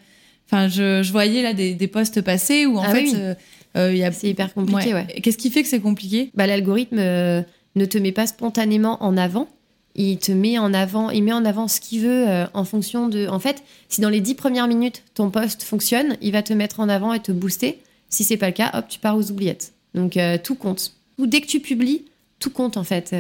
Enfin, 0.47 0.67
je, 0.67 1.01
je 1.01 1.11
voyais 1.13 1.41
là 1.43 1.53
des, 1.53 1.75
des 1.75 1.87
posts 1.87 2.21
passés 2.21 2.65
où 2.65 2.77
en 2.77 2.83
Ah 2.83 2.89
fait, 2.89 3.03
oui, 3.03 3.13
euh, 3.15 3.33
euh, 3.77 4.03
a. 4.05 4.11
C'est 4.11 4.29
hyper 4.29 4.53
compliqué, 4.53 4.93
ouais. 4.93 5.07
Qu'est-ce 5.23 5.37
qui 5.37 5.49
fait 5.49 5.63
que 5.63 5.69
c'est 5.69 5.79
compliqué? 5.79 6.29
Bah, 6.33 6.45
l'algorithme 6.45 6.97
euh, 6.99 7.41
ne 7.75 7.85
te 7.85 7.97
met 7.97 8.11
pas 8.11 8.27
spontanément 8.27 9.01
en 9.01 9.15
avant. 9.15 9.47
Il 9.95 10.17
te 10.17 10.31
met 10.33 10.57
en 10.57 10.73
avant, 10.73 11.09
il 11.09 11.23
met 11.23 11.31
en 11.31 11.45
avant 11.45 11.67
ce 11.69 11.79
qu'il 11.79 12.01
veut 12.01 12.27
euh, 12.27 12.45
en 12.53 12.65
fonction 12.65 13.07
de. 13.07 13.27
En 13.27 13.39
fait, 13.39 13.63
si 13.87 14.01
dans 14.01 14.09
les 14.09 14.19
dix 14.19 14.35
premières 14.35 14.67
minutes 14.67 15.03
ton 15.13 15.29
post 15.29 15.63
fonctionne, 15.63 16.17
il 16.21 16.31
va 16.33 16.41
te 16.43 16.51
mettre 16.53 16.79
en 16.81 16.89
avant 16.89 17.13
et 17.13 17.19
te 17.21 17.31
booster. 17.31 17.79
Si 18.09 18.23
c'est 18.25 18.37
pas 18.37 18.47
le 18.47 18.53
cas, 18.53 18.71
hop, 18.73 18.85
tu 18.89 18.99
pars 18.99 19.15
aux 19.17 19.31
oubliettes. 19.31 19.71
Donc 19.93 20.17
tout 20.43 20.55
compte. 20.55 20.93
Ou 21.17 21.27
dès 21.27 21.39
que 21.39 21.47
tu 21.47 21.59
publies, 21.61 22.03
tout 22.39 22.49
compte 22.49 22.75
en 22.75 22.83
fait. 22.83 23.13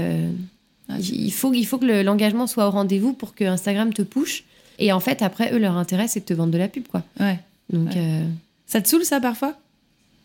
Il 0.99 1.31
faut, 1.31 1.53
il 1.53 1.65
faut 1.65 1.77
que 1.77 1.85
le- 1.85 2.03
l'engagement 2.03 2.47
soit 2.47 2.67
au 2.67 2.71
rendez-vous 2.71 3.13
pour 3.13 3.33
que 3.35 3.43
Instagram 3.43 3.93
te 3.93 4.01
push. 4.01 4.43
Et 4.79 4.91
en 4.91 4.99
fait, 4.99 5.21
après, 5.21 5.53
eux, 5.53 5.57
leur 5.59 5.77
intérêt, 5.77 6.07
c'est 6.07 6.21
de 6.21 6.25
te 6.25 6.33
vendre 6.33 6.51
de 6.51 6.57
la 6.57 6.67
pub, 6.67 6.87
quoi. 6.87 7.03
Ouais. 7.19 7.39
Donc, 7.71 7.89
Ouais. 7.89 7.93
euh, 7.97 8.25
Ça 8.65 8.81
te 8.81 8.87
saoule 8.87 9.03
ça 9.05 9.19
parfois? 9.19 9.55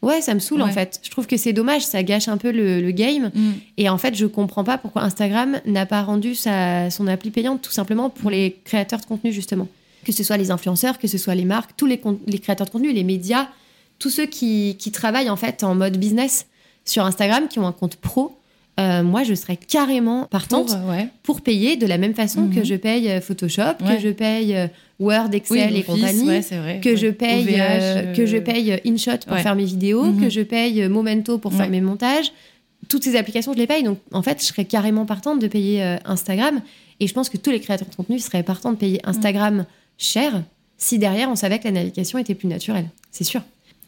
Ouais, 0.03 0.21
ça 0.21 0.35
me 0.35 0.39
saoule 0.41 0.63
en 0.63 0.69
fait. 0.69 1.01
Je 1.03 1.11
trouve 1.11 1.27
que 1.27 1.37
c'est 1.37 1.53
dommage, 1.53 1.83
ça 1.85 2.03
gâche 2.05 2.29
un 2.29 2.37
peu 2.37 2.53
le, 2.53 2.81
le 2.81 2.91
game. 2.93 3.31
Mm. 3.35 3.53
Et 3.79 3.89
en 3.89 3.99
fait, 3.99 4.15
je 4.15 4.27
comprends 4.27 4.63
pas 4.63 4.79
pourquoi 4.79 5.03
Instagram 5.03 5.59
n'a 5.67 5.85
pas 5.87 6.03
rendu 6.03 6.35
sa, 6.37 6.91
son 6.91 7.07
appli 7.09 7.31
payante, 7.31 7.61
tout 7.63 7.73
simplement 7.73 8.09
pour 8.11 8.31
les 8.31 8.57
créateurs 8.65 9.01
de 9.01 9.07
contenu, 9.07 9.33
justement. 9.33 9.67
Que 10.05 10.13
ce 10.13 10.23
soit 10.23 10.37
les 10.37 10.51
influenceurs, 10.53 10.99
que 10.99 11.09
ce 11.09 11.19
soit 11.19 11.35
les 11.35 11.45
marques, 11.47 11.71
tous 11.77 11.87
les 11.87 11.99
créateurs 12.39 12.67
de 12.67 12.71
contenu, 12.71 12.93
les 12.93 13.03
médias, 13.05 13.49
tous 13.99 14.11
ceux 14.11 14.27
qui, 14.27 14.77
qui 14.79 14.93
travaillent 14.93 15.31
en 15.31 15.37
fait 15.37 15.65
en 15.65 15.75
mode 15.75 15.97
business 15.97 16.47
sur 16.85 17.05
Instagram, 17.05 17.49
qui 17.49 17.59
ont 17.59 17.67
un 17.67 17.73
compte 17.73 17.97
pro. 17.97 18.36
Euh, 18.79 19.03
moi, 19.03 19.23
je 19.23 19.35
serais 19.35 19.57
carrément 19.57 20.25
partante 20.27 20.67
Pour, 20.69 20.77
euh, 20.77 20.91
ouais. 20.97 21.09
pour 21.23 21.41
payer 21.41 21.77
de 21.77 21.87
la 21.87 21.97
même 21.99 22.15
façon 22.15 22.43
Mhm. 22.43 22.55
que 22.55 22.65
je 22.65 22.75
paye 22.75 23.21
Photoshop, 23.23 23.63
Ouais. 23.85 23.97
que 23.97 24.01
je 24.03 24.09
paye 24.11 24.55
Word, 25.01 25.31
Excel 25.33 25.71
Oui, 25.73 25.79
et 25.79 25.83
compagnie 25.83 26.27
ouais, 26.29 26.43
c'est 26.43 26.59
vrai. 26.59 26.81
que 26.83 26.95
je 26.97 27.09
paye 27.09 27.43
OVH, 27.45 27.59
euh, 27.61 28.13
que 28.15 28.27
je 28.27 28.37
paye 28.37 28.81
InShot 28.87 29.19
pour 29.27 29.39
faire 29.39 29.55
mes 29.57 29.65
vidéos, 29.65 30.05
Mhm. 30.05 30.21
que 30.21 30.29
je 30.31 30.41
paye 30.43 30.89
Momento 30.89 31.39
pour 31.39 31.53
faire 31.53 31.69
mes 31.71 31.81
montages. 31.81 32.33
Toutes 32.89 33.03
ces 33.05 33.17
applications, 33.17 33.53
je 33.53 33.59
les 33.59 33.67
paye. 33.67 33.83
Donc, 33.83 33.99
en 34.13 34.23
fait, 34.23 34.41
je 34.41 34.45
serais 34.47 34.65
carrément 34.65 35.07
partante 35.07 35.41
de 35.41 35.49
payer 35.49 35.83
euh, 35.83 35.97
Instagram. 36.05 36.61
Et 37.01 37.07
je 37.07 37.13
pense 37.15 37.29
que 37.29 37.37
tous 37.37 37.51
les 37.51 37.61
créateurs 37.61 37.89
de 37.89 37.95
contenu 37.95 38.19
seraient 38.19 38.43
partants 38.43 38.71
de 38.73 38.77
payer 38.77 39.01
Instagram 39.05 39.65
cher 39.99 40.43
si 40.79 40.99
derrière, 40.99 41.31
on 41.31 41.37
savait 41.37 41.59
que 41.59 41.65
la 41.65 41.71
navigation 41.73 42.19
était 42.19 42.35
plus 42.35 42.49
naturelle. 42.49 42.87
C'est 43.11 43.25
sûr. 43.25 43.41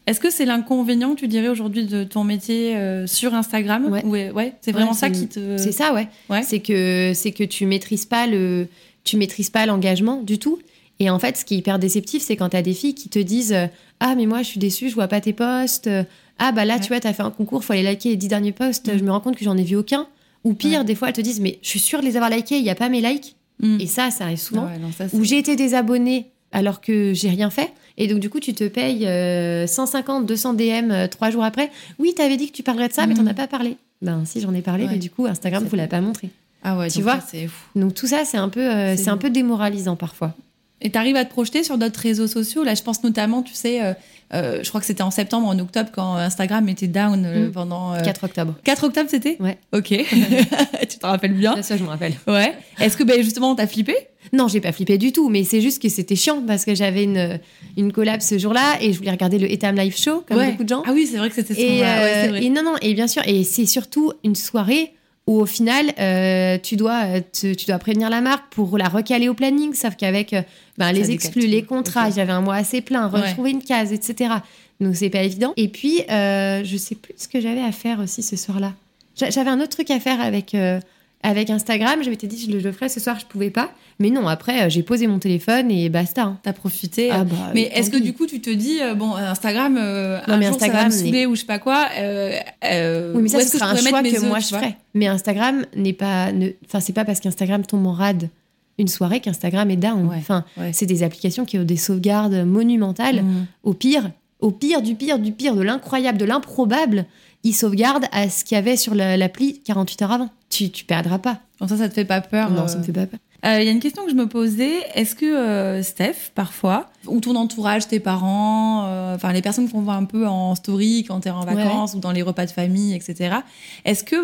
Est-ce 0.09 0.19
que 0.19 0.31
c'est 0.31 0.45
l'inconvénient, 0.45 1.13
tu 1.13 1.27
dirais, 1.27 1.49
aujourd'hui 1.49 1.85
de 1.85 2.03
ton 2.03 2.23
métier 2.23 2.75
euh, 2.75 3.05
sur 3.05 3.35
Instagram 3.35 3.85
Ouais. 3.91 4.03
Ouais, 4.03 4.31
ouais, 4.31 4.53
c'est 4.61 4.71
vraiment 4.71 4.91
Ouais, 4.91 4.97
ça 4.97 5.11
qui 5.11 5.27
te. 5.27 5.57
C'est 5.57 5.71
ça, 5.71 5.93
ouais. 5.93 6.07
Ouais. 6.31 6.41
C'est 6.41 6.61
que 6.61 7.11
c'est 7.13 7.31
que 7.31 7.43
tu 7.43 7.67
maîtrises 7.67 8.05
pas 8.05 8.25
le 8.25 8.67
tu 9.03 9.17
maîtrises 9.17 9.51
pas 9.51 9.67
l'engagement 9.67 10.21
du 10.23 10.39
tout. 10.39 10.57
Et 10.99 11.11
en 11.11 11.19
fait, 11.19 11.37
ce 11.37 11.45
qui 11.45 11.53
est 11.53 11.57
hyper 11.57 11.77
déceptif, 11.77 12.23
c'est 12.23 12.35
quand 12.35 12.49
tu 12.49 12.57
as 12.57 12.63
des 12.63 12.73
filles 12.73 12.95
qui 12.95 13.07
te 13.09 13.19
disent 13.19 13.53
euh, 13.53 13.67
Ah, 13.99 14.15
mais 14.15 14.25
moi, 14.25 14.39
je 14.41 14.47
suis 14.47 14.59
déçue, 14.59 14.89
je 14.89 14.95
vois 14.95 15.07
pas 15.07 15.21
tes 15.21 15.31
posts. 15.33 15.85
Euh, 15.85 16.03
Ah, 16.39 16.51
bah 16.53 16.65
là, 16.65 16.75
Ouais. 16.75 16.79
tu 16.79 16.87
vois, 16.87 16.99
tu 16.99 17.05
as 17.07 17.13
fait 17.13 17.21
un 17.21 17.29
concours, 17.31 17.63
faut 17.63 17.73
aller 17.73 17.83
liker 17.83 18.09
les 18.09 18.15
dix 18.17 18.29
derniers 18.29 18.51
posts. 18.51 18.91
Mm. 18.91 18.97
Je 18.97 19.03
me 19.03 19.11
rends 19.11 19.19
compte 19.19 19.35
que 19.35 19.45
j'en 19.45 19.57
ai 19.57 19.63
vu 19.63 19.75
aucun. 19.75 20.07
Ou 20.43 20.53
pire, 20.55 20.79
Ouais. 20.79 20.85
des 20.85 20.95
fois, 20.95 21.09
elles 21.09 21.13
te 21.13 21.21
disent 21.21 21.39
Mais 21.39 21.59
je 21.61 21.69
suis 21.69 21.79
sûre 21.79 21.99
de 21.99 22.05
les 22.05 22.15
avoir 22.15 22.31
likés, 22.31 22.57
il 22.57 22.63
y 22.65 22.69
a 22.71 22.75
pas 22.75 22.89
mes 22.89 23.01
likes. 23.01 23.35
Mm. 23.61 23.77
Et 23.79 23.85
ça, 23.85 24.09
ça 24.09 24.23
arrive 24.23 24.39
souvent. 24.39 24.67
Ah 24.67 25.03
ouais, 25.03 25.07
Ou 25.13 25.23
j'ai 25.23 25.37
été 25.37 25.55
désabonnée 25.55 26.31
alors 26.51 26.81
que 26.81 27.13
j'ai 27.13 27.29
rien 27.29 27.49
fait. 27.51 27.71
Et 27.99 28.07
donc, 28.07 28.19
du 28.19 28.29
coup, 28.29 28.39
tu 28.39 28.53
te 28.53 28.63
payes 28.67 29.05
euh, 29.05 29.67
150, 29.67 30.25
200 30.25 30.53
DM 30.53 30.91
euh, 30.91 31.07
trois 31.07 31.29
jours 31.29 31.43
après. 31.43 31.69
Oui, 31.99 32.13
t'avais 32.15 32.37
dit 32.37 32.47
que 32.49 32.55
tu 32.55 32.63
parlerais 32.63 32.87
de 32.87 32.93
ça, 32.93 33.05
mais 33.05 33.13
t'en 33.13 33.21
Mhm. 33.23 33.27
as 33.27 33.33
pas 33.35 33.47
parlé. 33.47 33.75
Ben, 34.01 34.23
si, 34.25 34.39
j'en 34.39 34.53
ai 34.53 34.61
parlé, 34.61 34.85
Ouais. 34.85 34.91
mais 34.93 34.97
du 34.97 35.09
coup, 35.09 35.25
Instagram, 35.27 35.61
C'est 35.63 35.69
vous 35.69 35.75
l'a 35.75 35.87
pas 35.87 35.99
montré. 36.01 36.29
Ah 36.63 36.77
ouais, 36.77 36.89
tu 36.89 37.01
vois 37.01 37.17
fou. 37.19 37.49
Donc 37.75 37.93
tout 37.93 38.07
ça, 38.07 38.23
c'est 38.25 38.37
un 38.37 38.49
peu, 38.49 38.61
euh, 38.61 38.95
C'est 38.97 39.09
un 39.09 39.17
peu 39.17 39.29
démoralisant 39.29 39.95
parfois. 39.95 40.33
Et 40.81 40.89
t'arrives 40.91 41.15
à 41.17 41.25
te 41.25 41.29
projeter 41.29 41.63
sur 41.63 41.77
d'autres 41.77 41.99
réseaux 41.99 42.27
sociaux? 42.27 42.63
Là, 42.63 42.73
je 42.73 42.81
pense 42.83 43.03
notamment, 43.03 43.41
tu 43.43 43.53
sais, 43.53 43.83
euh, 43.83 43.93
euh, 44.33 44.59
je 44.63 44.69
crois 44.69 44.79
que 44.79 44.87
c'était 44.87 45.01
en 45.03 45.11
septembre, 45.11 45.47
en 45.47 45.59
octobre, 45.59 45.89
quand 45.93 46.15
Instagram 46.15 46.69
était 46.69 46.87
down 46.87 47.25
euh, 47.25 47.47
Mm. 47.47 47.51
pendant. 47.51 47.93
euh, 47.93 47.99
4 48.01 48.23
octobre. 48.23 48.55
4 48.63 48.83
octobre, 48.85 49.09
c'était? 49.09 49.35
Ouais. 49.41 49.57
Ok. 49.73 49.87
tu 50.89 50.97
te 50.97 51.05
rappelles 51.05 51.33
bien? 51.33 51.53
Bien 51.53 51.63
sûr, 51.63 51.77
je 51.77 51.83
me 51.83 51.89
rappelle. 51.89 52.13
Ouais. 52.27 52.53
Est-ce 52.79 52.95
que 52.95 53.03
ben, 53.03 53.21
justement, 53.21 53.55
t'as 53.55 53.67
flippé? 53.67 53.93
Non, 54.31 54.47
j'ai 54.47 54.61
pas 54.61 54.71
flippé 54.71 54.97
du 54.97 55.11
tout, 55.11 55.27
mais 55.29 55.43
c'est 55.43 55.59
juste 55.61 55.81
que 55.81 55.89
c'était 55.89 56.15
chiant 56.15 56.41
parce 56.45 56.63
que 56.63 56.75
j'avais 56.75 57.03
une, 57.03 57.39
une 57.77 57.91
collab 57.91 58.21
ce 58.21 58.37
jour-là 58.37 58.77
et 58.81 58.93
je 58.93 58.97
voulais 58.99 59.11
regarder 59.11 59.39
le 59.39 59.51
Etam 59.51 59.75
Live 59.75 59.97
Show, 59.97 60.23
comme 60.27 60.37
Ouais. 60.37 60.51
beaucoup 60.51 60.63
de 60.63 60.69
gens. 60.69 60.83
Ah 60.85 60.91
oui, 60.93 61.07
c'est 61.09 61.17
vrai 61.17 61.29
que 61.29 61.35
c'était 61.35 61.55
ce 61.55 61.59
et. 61.59 61.81
Ouais, 61.81 62.27
vrai. 62.29 62.43
et 62.43 62.49
non, 62.49 62.61
non, 62.63 62.75
et 62.81 62.93
bien 62.93 63.07
sûr, 63.07 63.21
et 63.25 63.43
c'est 63.43 63.65
surtout 63.65 64.13
une 64.23 64.35
soirée 64.35 64.93
où 65.29 65.39
au 65.41 65.45
final, 65.45 65.91
euh, 65.99 66.57
tu, 66.61 66.75
dois, 66.75 67.03
euh, 67.05 67.21
te- 67.21 67.53
tu 67.53 67.65
dois 67.67 67.77
prévenir 67.77 68.09
la 68.09 68.19
marque 68.19 68.51
pour 68.51 68.77
la 68.79 68.87
recaler 68.89 69.29
au 69.29 69.35
planning, 69.35 69.75
sauf 69.75 69.95
qu'avec 69.95 70.33
euh, 70.33 70.41
ben, 70.79 70.91
les 70.91 71.11
exclus, 71.11 71.45
les 71.45 71.61
contrats, 71.63 72.09
j'avais 72.09 72.31
un 72.31 72.41
mois 72.41 72.55
assez 72.55 72.81
plein, 72.81 73.09
Ouais. 73.11 73.21
retrouver 73.21 73.51
une 73.51 73.61
case, 73.61 73.93
etc. 73.93 74.33
Donc 74.81 74.95
c'est 74.95 75.09
pas 75.11 75.21
évident. 75.21 75.53
Et 75.55 75.67
puis, 75.67 76.01
euh, 76.09 76.63
je 76.63 76.77
sais 76.77 76.95
plus 76.95 77.13
ce 77.17 77.27
que 77.27 77.39
j'avais 77.41 77.61
à 77.61 77.71
faire 77.71 77.99
aussi 77.99 78.23
ce 78.23 78.35
soir-là. 78.35 78.73
J'a- 79.15 79.29
J'avais 79.29 79.51
un 79.51 79.59
autre 79.59 79.69
truc 79.75 79.91
à 79.91 79.99
faire 79.99 80.19
avec, 80.19 80.55
euh, 80.55 80.79
avec 81.21 81.49
Instagram. 81.49 81.99
Je 82.03 82.09
m'étais 82.09 82.27
dit, 82.27 82.37
je 82.45 82.51
le, 82.51 82.59
je 82.59 82.65
le 82.65 82.71
ferais 82.71 82.89
ce 82.89 82.99
soir, 82.99 83.17
je 83.19 83.25
pouvais 83.25 83.49
pas. 83.49 83.71
Mais 83.99 84.09
non, 84.09 84.27
après, 84.27 84.63
euh, 84.63 84.69
j'ai 84.69 84.83
posé 84.83 85.07
mon 85.07 85.19
téléphone 85.19 85.69
et 85.71 85.89
basta. 85.89 86.23
hein. 86.23 86.39
T'as 86.43 86.53
profité. 86.53 87.09
Ah 87.11 87.21
euh, 87.21 87.23
bah, 87.25 87.35
mais 87.53 87.63
est-ce 87.75 87.89
que 87.89 87.97
du 87.97 88.13
coup, 88.13 88.25
tu 88.25 88.39
te 88.39 88.49
dis, 88.49 88.79
euh, 88.81 88.95
bon, 88.95 89.13
Instagram, 89.15 89.77
euh, 89.77 90.19
Non, 90.27 90.35
un 90.35 90.37
mais 90.37 90.45
jour, 90.45 90.55
Instagram, 90.55 90.89
ça 90.91 90.97
va 90.97 91.01
me 91.01 91.05
saouler 91.05 91.25
ou 91.25 91.35
je 91.35 91.41
sais 91.41 91.45
pas 91.45 91.59
quoi 91.59 91.87
euh, 91.97 92.31
euh, 92.63 93.13
Oui, 93.15 93.23
mais 93.23 93.29
ça, 93.29 93.41
sera 93.41 93.75
je 93.75 93.85
un 93.85 93.89
choix 93.89 94.01
que 94.03 94.25
moi 94.25 94.39
je 94.39 94.47
ferais. 94.47 94.77
Mais 94.93 95.07
Instagram 95.07 95.65
n'est 95.75 95.93
pas. 95.93 96.31
ne- 96.31 96.49
Enfin, 96.65 96.79
c'est 96.79 96.93
pas 96.93 97.03
parce 97.05 97.19
qu'Instagram 97.19 97.65
tombe 97.65 97.85
en 97.87 97.91
rade 97.93 98.29
une 98.77 98.87
soirée 98.87 99.19
qu'Instagram 99.19 99.69
est 99.71 99.75
down. 99.75 100.07
Ouais, 100.07 100.15
Enfin, 100.19 100.45
ouais. 100.57 100.71
c'est 100.71 100.85
des 100.85 101.03
applications 101.03 101.43
qui 101.43 101.59
ont 101.59 101.63
des 101.65 101.75
sauvegardes 101.75 102.45
monumentales. 102.45 103.23
Mm. 103.23 103.45
Au 103.63 103.73
pire, 103.73 104.09
au 104.39 104.51
pire 104.51 104.81
du 104.81 104.95
pire 104.95 105.19
du 105.19 105.33
pire, 105.33 105.53
de 105.57 105.61
l'incroyable, 105.61 106.17
de 106.17 106.23
l'improbable, 106.23 107.05
ils 107.43 107.53
sauvegardent 107.53 108.05
à 108.11 108.29
ce 108.29 108.43
qu'il 108.43 108.55
y 108.55 108.57
avait 108.59 108.75
sur 108.77 108.95
la- 108.95 109.17
l'appli 109.17 109.61
48 109.63 110.01
heures 110.03 110.11
avant. 110.11 110.29
Tu, 110.49 110.69
tu 110.71 110.85
perdras 110.85 111.19
pas. 111.19 111.39
Bon, 111.59 111.67
ça, 111.67 111.77
ça 111.77 111.87
te 111.89 111.93
fait 111.93 112.05
pas 112.05 112.21
peur 112.21 112.49
Non, 112.51 112.63
euh, 112.63 112.67
ça 112.67 112.77
me 112.77 112.83
fait 112.83 112.91
pas 112.93 113.05
peur. 113.05 113.19
Euh, 113.45 113.61
Il 113.61 113.65
y 113.65 113.69
a 113.69 113.71
une 113.71 113.79
question 113.79 114.03
que 114.03 114.11
je 114.11 114.15
me 114.15 114.27
posais. 114.27 114.73
Est-ce 114.95 115.15
que 115.15 115.25
euh, 115.25 115.81
Steph, 115.81 116.31
parfois, 116.35 116.89
ou 117.07 117.21
ton 117.21 117.35
entourage, 117.35 117.87
tes 117.87 118.01
parents, 118.01 118.85
euh, 118.87 119.15
enfin 119.15 119.31
les 119.31 119.41
personnes 119.41 119.69
qu'on 119.69 119.81
voit 119.81 119.93
un 119.93 120.03
peu 120.03 120.27
en 120.27 120.55
story 120.55 121.05
quand 121.07 121.21
t'es 121.21 121.29
en 121.29 121.45
Ouais, 121.45 121.53
vacances 121.55 121.93
ou 121.93 121.99
dans 121.99 122.11
les 122.11 122.21
repas 122.21 122.45
de 122.45 122.51
famille, 122.51 122.93
etc. 122.93 123.37
Est-ce 123.85 124.03
que, 124.03 124.15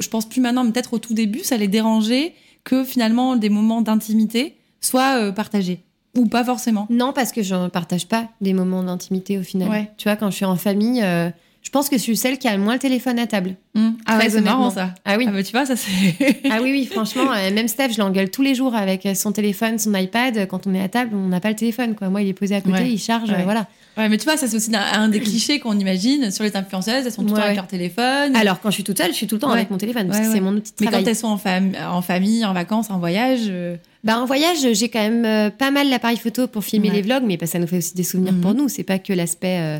je 0.00 0.08
pense 0.08 0.28
plus 0.28 0.42
maintenant, 0.42 0.64
mais 0.64 0.72
peut-être 0.72 0.92
au 0.92 0.98
tout 0.98 1.14
début, 1.14 1.40
ça 1.40 1.56
les 1.56 1.68
dérangeait 1.68 2.34
que 2.64 2.84
finalement 2.84 3.36
des 3.36 3.48
moments 3.48 3.80
d'intimité 3.80 4.56
soient 4.82 5.32
partagés? 5.32 5.80
Ou 6.18 6.26
pas 6.26 6.44
forcément? 6.44 6.86
Non, 6.90 7.12
parce 7.14 7.30
que 7.32 7.42
je 7.42 7.54
ne 7.54 7.68
partage 7.68 8.06
pas 8.08 8.28
des 8.42 8.52
moments 8.52 8.82
d'intimité 8.82 9.38
au 9.38 9.42
final. 9.42 9.68
Ouais. 9.70 9.90
Tu 9.96 10.08
vois, 10.08 10.16
quand 10.16 10.28
je 10.30 10.36
suis 10.36 10.44
en 10.44 10.56
famille, 10.56 11.02
Je 11.62 11.68
pense 11.70 11.88
que 11.90 11.96
je 11.98 12.02
suis 12.02 12.16
celle 12.16 12.38
qui 12.38 12.48
a 12.48 12.56
le 12.56 12.62
moins 12.62 12.72
le 12.72 12.78
téléphone 12.78 13.18
à 13.18 13.26
table. 13.26 13.54
Mmh. 13.74 13.90
Ah 14.06 14.18
ouais, 14.18 14.30
c'est 14.30 14.40
marrant 14.40 14.70
ça. 14.70 14.94
Ah 15.04 15.16
oui. 15.18 15.26
Ah 15.28 15.30
bah 15.30 15.42
tu 15.42 15.52
vois, 15.52 15.66
ça 15.66 15.76
c'est. 15.76 16.16
Ah 16.50 16.58
oui, 16.62 16.72
oui, 16.72 16.86
franchement, 16.90 17.30
euh, 17.32 17.52
même 17.52 17.68
Steph, 17.68 17.90
je 17.94 17.98
l'engueule 17.98 18.30
tous 18.30 18.42
les 18.42 18.54
jours 18.54 18.74
avec 18.74 19.06
son 19.14 19.30
téléphone, 19.30 19.78
son 19.78 19.94
iPad. 19.94 20.48
Quand 20.48 20.66
on 20.66 20.74
est 20.74 20.80
à 20.82 20.88
table, 20.88 21.10
on 21.14 21.28
n'a 21.28 21.38
pas 21.38 21.50
le 21.50 21.54
téléphone. 21.56 21.94
Quoi. 21.94 22.08
Moi, 22.08 22.22
il 22.22 22.28
est 22.28 22.32
posé 22.32 22.54
à 22.56 22.60
côté, 22.60 22.78
Ouais. 22.78 22.90
il 22.90 22.98
charge, 22.98 23.28
Ouais. 23.30 23.44
voilà. 23.44 23.66
Ouais, 23.98 24.08
mais 24.08 24.16
tu 24.16 24.24
vois, 24.24 24.36
ça 24.38 24.48
c'est 24.48 24.56
aussi 24.56 24.74
un, 24.74 25.00
un 25.02 25.08
des 25.08 25.20
clichés 25.20 25.58
qu'on 25.60 25.78
imagine 25.78 26.30
sur 26.30 26.44
les 26.44 26.56
influenceuses. 26.56 27.04
Elles 27.06 27.12
sont 27.12 27.22
tout 27.22 27.28
le 27.34 27.34
temps 27.40 27.42
avec 27.44 27.56
leur 27.56 27.66
téléphone. 27.66 28.34
Alors, 28.34 28.60
quand 28.60 28.70
je 28.70 28.74
suis 28.74 28.84
toute 28.84 28.96
seule, 28.98 29.10
je 29.10 29.16
suis 29.16 29.26
tout 29.26 29.34
le 29.36 29.40
temps 29.40 29.50
avec 29.50 29.70
mon 29.70 29.76
téléphone, 29.78 30.06
parce 30.08 30.20
que 30.20 30.32
c'est 30.32 30.40
mon 30.40 30.54
outil 30.54 30.70
de 30.72 30.76
mais 30.80 30.86
travail. 30.86 31.04
quand 31.04 31.10
elles 31.10 31.16
sont 31.16 31.28
en, 31.28 31.36
fam- 31.36 31.74
en 31.88 32.00
famille, 32.02 32.44
en 32.44 32.54
vacances, 32.54 32.90
en 32.90 32.98
voyage. 32.98 33.40
euh, 33.48 33.76
Bah, 34.02 34.18
en 34.18 34.24
voyage, 34.24 34.58
j'ai 34.72 34.88
quand 34.88 35.00
même 35.00 35.24
euh, 35.26 35.50
pas 35.50 35.70
mal 35.70 35.88
l'appareil 35.90 36.16
photo 36.16 36.46
pour 36.48 36.64
filmer 36.64 36.88
les 36.90 37.02
vlogs, 37.02 37.24
mais 37.24 37.36
que 37.36 37.44
ça 37.46 37.58
nous 37.58 37.66
fait 37.66 37.76
aussi 37.78 37.94
des 37.94 38.02
souvenirs 38.04 38.32
Mhm. 38.32 38.40
pour 38.40 38.54
nous. 38.54 38.68
C'est 38.68 38.82
pas 38.84 38.98
que 38.98 39.12
l'aspect 39.12 39.58
euh, 39.60 39.78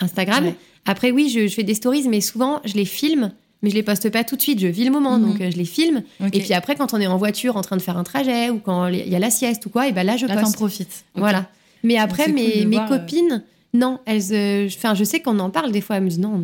Instagram. 0.00 0.44
Ouais. 0.46 0.54
Après, 0.86 1.10
oui, 1.10 1.28
je, 1.28 1.46
je 1.48 1.54
fais 1.54 1.62
des 1.64 1.74
stories, 1.74 2.06
mais 2.08 2.20
souvent, 2.20 2.60
je 2.64 2.74
les 2.74 2.84
filme, 2.84 3.32
mais 3.62 3.70
je 3.70 3.74
les 3.74 3.82
poste 3.82 4.08
pas 4.10 4.24
tout 4.24 4.36
de 4.36 4.42
suite. 4.42 4.60
Je 4.60 4.66
vis 4.68 4.84
le 4.84 4.90
moment, 4.90 5.18
Mhm. 5.18 5.26
donc 5.26 5.40
euh, 5.40 5.50
je 5.50 5.56
les 5.56 5.64
filme. 5.64 6.02
Et 6.32 6.40
puis 6.40 6.52
après, 6.54 6.76
quand 6.76 6.94
on 6.94 7.00
est 7.00 7.06
en 7.06 7.16
voiture 7.18 7.56
en 7.56 7.62
train 7.62 7.76
de 7.76 7.82
faire 7.82 7.98
un 7.98 8.04
trajet 8.04 8.50
ou 8.50 8.58
quand 8.58 8.86
il 8.88 9.08
y 9.08 9.16
a 9.16 9.18
la 9.18 9.30
sieste 9.30 9.66
ou 9.66 9.70
quoi, 9.70 9.88
et 9.88 9.92
ben 9.92 10.04
là, 10.04 10.16
je 10.16 10.26
là, 10.26 10.34
t'en 10.36 10.42
poste. 10.42 10.54
profites. 10.56 11.04
Ok. 11.14 11.20
Voilà. 11.20 11.48
Mais 11.84 11.96
après, 11.98 12.24
cool 12.26 12.34
mes, 12.34 12.60
de 12.62 12.68
mes 12.68 12.76
voir, 12.76 12.90
euh, 12.92 12.98
copines, 12.98 13.42
non, 13.74 13.98
elles. 14.06 14.32
euh, 14.32 14.68
je 14.68 15.04
sais 15.04 15.20
qu'on 15.20 15.38
en 15.40 15.50
parle 15.50 15.72
des 15.72 15.80
fois. 15.80 15.96
Elles 15.96 16.04
me 16.04 16.08
disent 16.08 16.18
non, 16.20 16.42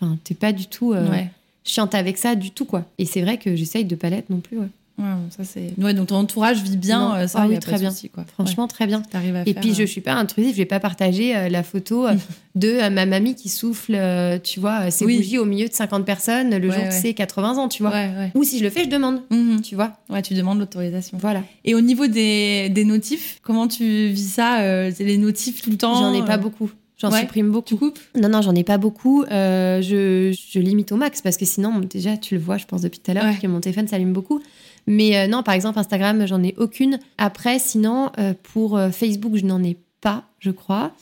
enfin, 0.00 0.16
t'es 0.24 0.34
pas 0.34 0.52
du 0.52 0.66
tout 0.66 0.92
euh, 0.92 1.08
Ouais. 1.10 1.30
chiante 1.64 1.94
avec 1.94 2.18
ça 2.18 2.34
du 2.34 2.50
tout, 2.50 2.64
quoi. 2.66 2.84
Et 2.98 3.04
c'est 3.06 3.22
vrai 3.22 3.38
que 3.38 3.56
j'essaye 3.56 3.84
de 3.84 3.94
pas 3.96 4.10
l'être 4.10 4.30
non 4.30 4.40
plus, 4.40 4.58
ouais. 4.58 4.68
Ouais, 4.98 5.04
ça 5.30 5.44
c'est. 5.44 5.74
Ouais, 5.78 5.92
donc 5.92 6.06
ton 6.08 6.16
entourage 6.16 6.62
vit 6.62 6.76
bien. 6.78 7.00
Non. 7.10 7.14
euh, 7.14 7.26
ça, 7.26 7.40
Ah 7.42 7.46
oui, 7.48 7.58
très 7.58 7.78
bien. 7.78 7.90
souci, 7.90 8.08
quoi. 8.08 8.24
Franchement, 8.32 8.66
très 8.66 8.86
bien. 8.86 8.98
Ouais, 9.00 9.04
t'arrives 9.10 9.36
à 9.36 9.42
Et 9.46 9.52
faire, 9.52 9.60
puis, 9.60 9.74
je 9.74 9.82
euh, 9.82 9.86
suis 9.86 10.00
pas 10.00 10.14
intrusive, 10.14 10.52
je 10.52 10.56
vais 10.56 10.64
pas 10.64 10.80
partager 10.80 11.36
euh, 11.36 11.48
la 11.50 11.62
photo 11.62 12.06
euh, 12.06 12.14
de 12.54 12.68
euh, 12.68 12.88
ma 12.90 13.04
mamie 13.04 13.34
qui 13.34 13.48
souffle, 13.50 13.98
tu 14.42 14.58
vois, 14.60 14.90
ses 14.90 15.04
Oui. 15.04 15.16
bougies 15.18 15.38
au 15.38 15.44
milieu 15.44 15.68
de 15.68 15.74
50 15.74 16.04
personnes 16.06 16.56
le 16.56 16.68
Ouais, 16.68 16.74
jour 16.74 16.84
de 16.86 16.90
ses 16.92 17.12
80 17.12 17.58
ans, 17.58 17.68
tu 17.68 17.82
vois. 17.82 17.92
Ou 18.34 18.42
si 18.44 18.58
je 18.58 18.64
le 18.64 18.70
fais, 18.70 18.84
je 18.84 18.88
demande, 18.88 19.20
Mhm. 19.30 19.60
tu 19.60 19.74
vois. 19.74 19.92
Ouais, 20.08 20.22
tu 20.22 20.32
demandes 20.34 20.58
l'autorisation. 20.60 21.18
Voilà. 21.20 21.42
Et 21.64 21.74
au 21.74 21.80
niveau 21.82 22.06
des, 22.06 22.68
des 22.70 22.84
notifs, 22.84 23.38
comment 23.42 23.68
tu 23.68 24.08
vis 24.08 24.28
ça 24.30 24.88
les 24.98 25.18
notifs 25.18 25.60
tout 25.62 25.70
le 25.70 25.76
temps 25.76 25.94
J'en 25.94 26.14
ai 26.14 26.24
pas 26.24 26.38
beaucoup. 26.38 26.70
J'en 26.98 27.10
ouais. 27.12 27.20
supprime 27.20 27.50
beaucoup. 27.50 27.68
Tu 27.68 27.76
coupes? 27.76 27.98
Non, 28.18 28.30
non, 28.30 28.40
j'en 28.40 28.54
ai 28.54 28.64
pas 28.64 28.78
beaucoup. 28.78 29.22
Euh, 29.30 29.82
je, 29.82 30.34
je 30.50 30.58
limite 30.58 30.92
au 30.92 30.96
max 30.96 31.20
parce 31.20 31.36
que 31.36 31.44
sinon, 31.44 31.78
déjà, 31.80 32.16
tu 32.16 32.36
le 32.36 32.40
vois, 32.40 32.56
je 32.56 32.64
pense, 32.64 32.80
depuis 32.80 33.00
tout 33.00 33.10
à 33.10 33.14
l'heure, 33.14 33.24
Ouais. 33.24 33.36
que 33.38 33.46
mon 33.46 33.60
téléphone 33.60 33.86
s'allume 33.86 34.14
beaucoup. 34.14 34.40
Mais 34.86 35.16
euh, 35.16 35.26
non, 35.26 35.42
par 35.42 35.54
exemple, 35.54 35.78
Instagram, 35.78 36.26
j'en 36.26 36.42
ai 36.42 36.54
aucune. 36.58 36.98
Après, 37.18 37.58
sinon, 37.58 38.10
euh, 38.18 38.34
pour 38.52 38.76
euh, 38.76 38.90
Facebook, 38.90 39.34
je 39.36 39.44
n'en 39.44 39.62
ai 39.62 39.76
pas, 40.00 40.24
je 40.38 40.50
crois. 40.50 40.92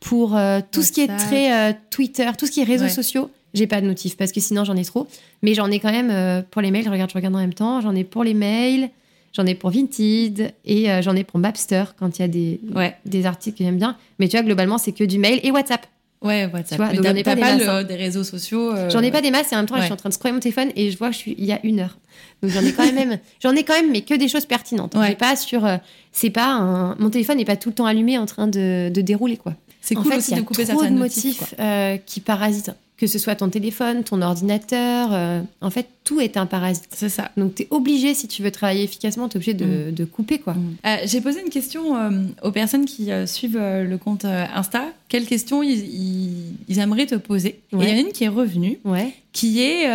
Pour 0.00 0.38
tout 0.70 0.82
ce 0.82 0.92
qui 0.92 1.00
est 1.00 1.08
très 1.08 1.76
Twitter, 1.90 2.28
tout 2.38 2.46
ce 2.46 2.52
qui 2.52 2.60
est 2.60 2.64
réseaux 2.64 2.84
Ouais. 2.84 2.90
sociaux, 2.90 3.30
j'ai 3.54 3.66
pas 3.66 3.80
de 3.80 3.86
notif 3.86 4.16
parce 4.16 4.30
que 4.30 4.40
sinon, 4.40 4.62
j'en 4.62 4.76
ai 4.76 4.84
trop. 4.84 5.08
Mais 5.42 5.54
j'en 5.54 5.68
ai 5.70 5.80
quand 5.80 5.90
même 5.90 6.44
pour 6.50 6.62
les 6.62 6.70
mails, 6.70 6.84
je 6.84 6.90
regarde, 6.90 7.10
je 7.10 7.14
regarde 7.16 7.34
en 7.34 7.38
même 7.40 7.54
temps. 7.54 7.80
J'en 7.80 7.94
ai 7.94 8.04
pour 8.04 8.22
les 8.22 8.34
mails, 8.34 8.90
j'en 9.32 9.46
ai 9.46 9.54
pour 9.56 9.70
Vinted 9.70 10.52
et 10.64 11.02
j'en 11.02 11.16
ai 11.16 11.24
pour 11.24 11.40
Mapster 11.40 11.84
quand 11.98 12.18
il 12.18 12.22
y 12.22 12.24
a 12.24 12.28
des, 12.28 12.60
Ouais. 12.74 12.94
des 13.04 13.26
articles 13.26 13.58
que 13.58 13.64
j'aime 13.64 13.78
bien. 13.78 13.96
Mais 14.20 14.28
tu 14.28 14.36
vois, 14.36 14.44
globalement, 14.44 14.78
c'est 14.78 14.92
que 14.92 15.02
du 15.02 15.18
mail 15.18 15.40
et 15.42 15.50
WhatsApp. 15.50 15.86
Ouais, 16.26 16.44
WhatsApp. 16.52 16.70
Tu 16.70 16.76
vois, 16.76 16.88
Mais 16.88 16.96
t'as 16.98 17.14
pas 17.14 17.22
t'as 17.22 17.34
des 17.34 17.40
le- 17.58 17.64
masses, 17.66 17.68
hein. 17.68 17.84
des 17.84 17.94
réseaux 17.96 18.24
sociaux. 18.24 18.72
euh, 18.74 18.90
J'en 18.90 19.00
ai 19.00 19.10
pas 19.10 19.20
des 19.22 19.30
masses 19.30 19.52
et 19.52 19.54
en 19.54 19.58
même 19.58 19.66
temps, 19.66 19.76
je 19.78 19.82
suis 19.84 19.92
en 19.92 19.96
train 19.96 20.08
de 20.08 20.14
scroller 20.14 20.32
mon 20.34 20.40
téléphone 20.40 20.70
et 20.76 20.90
je 20.90 20.98
vois 20.98 21.10
je 21.10 21.16
suis 21.18 21.34
il 21.38 21.44
y 21.44 21.52
a 21.52 21.60
une 21.64 21.80
heure. 21.80 21.96
Donc 22.42 22.50
j'en 22.52 22.62
ai 22.62 22.72
quand 22.72 22.90
même, 22.92 23.18
j'en 23.42 23.52
ai 23.52 23.62
quand 23.64 23.74
même, 23.74 23.90
mais 23.90 24.00
que 24.02 24.14
des 24.14 24.28
choses 24.28 24.46
pertinentes. 24.46 24.94
Ouais. 24.94 25.14
Pas 25.14 25.36
sur, 25.36 25.64
euh, 25.64 25.76
c'est 26.12 26.30
pas 26.30 26.46
un, 26.48 26.94
mon 26.96 27.10
téléphone 27.10 27.38
n'est 27.38 27.44
pas 27.44 27.56
tout 27.56 27.68
le 27.70 27.74
temps 27.74 27.86
allumé 27.86 28.18
en 28.18 28.26
train 28.26 28.46
de, 28.48 28.90
de 28.92 29.00
dérouler 29.00 29.36
quoi. 29.36 29.54
C'est 29.80 29.94
cool 29.94 30.10
fait, 30.12 30.18
aussi 30.18 30.30
il 30.32 30.34
y 30.34 30.38
a 30.38 30.40
de 30.40 30.46
couper 30.46 30.64
trop 30.64 30.72
de 30.74 30.78
certaines 30.80 30.98
motifs 30.98 31.38
quoi. 31.38 31.48
euh, 31.64 31.96
qui 32.04 32.20
parasitent. 32.20 32.72
Que 32.98 33.06
ce 33.06 33.18
soit 33.18 33.34
ton 33.34 33.50
téléphone, 33.50 34.04
ton 34.04 34.22
ordinateur, 34.22 35.10
euh, 35.12 35.42
en 35.60 35.68
fait, 35.68 35.86
tout 36.02 36.18
est 36.20 36.38
un 36.38 36.46
parasite. 36.46 36.88
C'est 36.94 37.10
ça. 37.10 37.30
Donc 37.36 37.54
t'es 37.56 37.66
obligé, 37.70 38.14
si 38.14 38.26
tu 38.26 38.42
veux 38.42 38.50
travailler 38.50 38.84
efficacement, 38.84 39.28
t'es 39.28 39.36
obligé 39.36 39.52
de, 39.52 39.90
de 39.90 40.04
couper 40.06 40.38
quoi. 40.38 40.54
Euh, 40.86 40.96
J'ai 41.04 41.20
posé 41.20 41.42
une 41.42 41.50
question 41.50 41.94
euh, 41.96 42.10
aux 42.42 42.52
personnes 42.52 42.86
qui 42.86 43.10
suivent 43.26 43.58
le 43.58 43.96
compte 43.98 44.24
Insta. 44.24 44.84
Quelles 45.08 45.26
questions 45.26 45.62
ils, 45.62 45.78
ils- 45.78 46.54
ils 46.68 46.78
aimeraient 46.78 47.04
te 47.06 47.16
poser? 47.16 47.48
Et 47.50 47.60
il 47.72 47.78
y 47.82 47.92
en 47.92 47.96
a 47.96 48.00
une 48.00 48.12
qui 48.12 48.24
est 48.24 48.28
revenue, 48.28 48.78
Ouais. 48.84 49.12
qui 49.32 49.60
est 49.60 49.86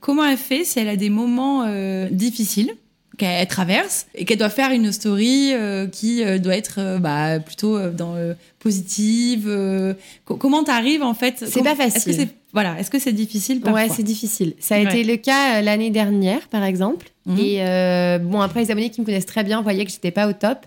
comment 0.00 0.24
elle 0.24 0.36
fait 0.38 0.64
si 0.64 0.80
elle 0.80 0.88
a 0.88 0.96
des 0.96 1.10
moments 1.10 1.64
difficiles? 2.10 2.72
Qu'elle 3.18 3.46
traverse 3.46 4.06
et 4.14 4.24
qu'elle 4.24 4.38
doit 4.38 4.48
faire 4.50 4.70
une 4.72 4.90
story 4.92 5.52
euh, 5.52 5.86
qui 5.86 6.24
euh, 6.24 6.38
doit 6.38 6.56
être 6.56 6.76
euh, 6.78 6.98
bah, 6.98 7.40
plutôt 7.40 7.90
dans 7.90 8.14
positive. 8.58 9.50
co- 10.24 10.36
comment 10.36 10.64
t'arrives 10.64 11.02
en 11.02 11.14
fait 11.14 11.44
C'est 11.46 11.62
pas 11.62 11.72
Est-ce 11.72 11.94
que 11.94 12.00
facile. 12.00 12.14
c'est 12.14 12.28
voilà, 12.52 12.78
est-ce 12.78 12.90
que 12.90 12.98
c'est 12.98 13.12
difficile 13.12 13.60
parfois? 13.62 13.82
Ouais, 13.82 13.88
c'est 13.88 14.02
difficile. 14.02 14.54
Ça 14.60 14.74
a 14.74 14.78
Ouais. 14.78 14.84
été 14.84 15.04
le 15.04 15.16
cas 15.16 15.62
l'année 15.62 15.88
dernière, 15.88 16.48
par 16.48 16.64
exemple. 16.64 17.10
Mhm. 17.24 17.38
Et 17.38 18.18
bon, 18.20 18.40
après, 18.42 18.60
les 18.60 18.70
abonnés 18.70 18.90
qui 18.90 19.00
me 19.00 19.06
connaissent 19.06 19.24
très 19.26 19.42
bien 19.42 19.62
voyaient 19.62 19.86
que 19.86 19.90
j'étais 19.90 20.10
pas 20.10 20.28
au 20.28 20.32
top. 20.34 20.66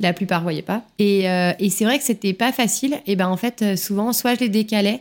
La 0.00 0.12
plupart 0.12 0.42
voyaient 0.42 0.62
pas. 0.62 0.82
Et, 1.00 1.24
et 1.24 1.70
c'est 1.70 1.84
vrai 1.84 1.98
que 1.98 2.04
c'était 2.04 2.34
pas 2.34 2.52
facile. 2.52 2.98
Et 3.08 3.16
ben 3.16 3.26
en 3.28 3.36
fait, 3.36 3.76
souvent, 3.76 4.12
soit 4.12 4.34
je 4.36 4.40
les 4.40 4.48
décalais, 4.48 5.00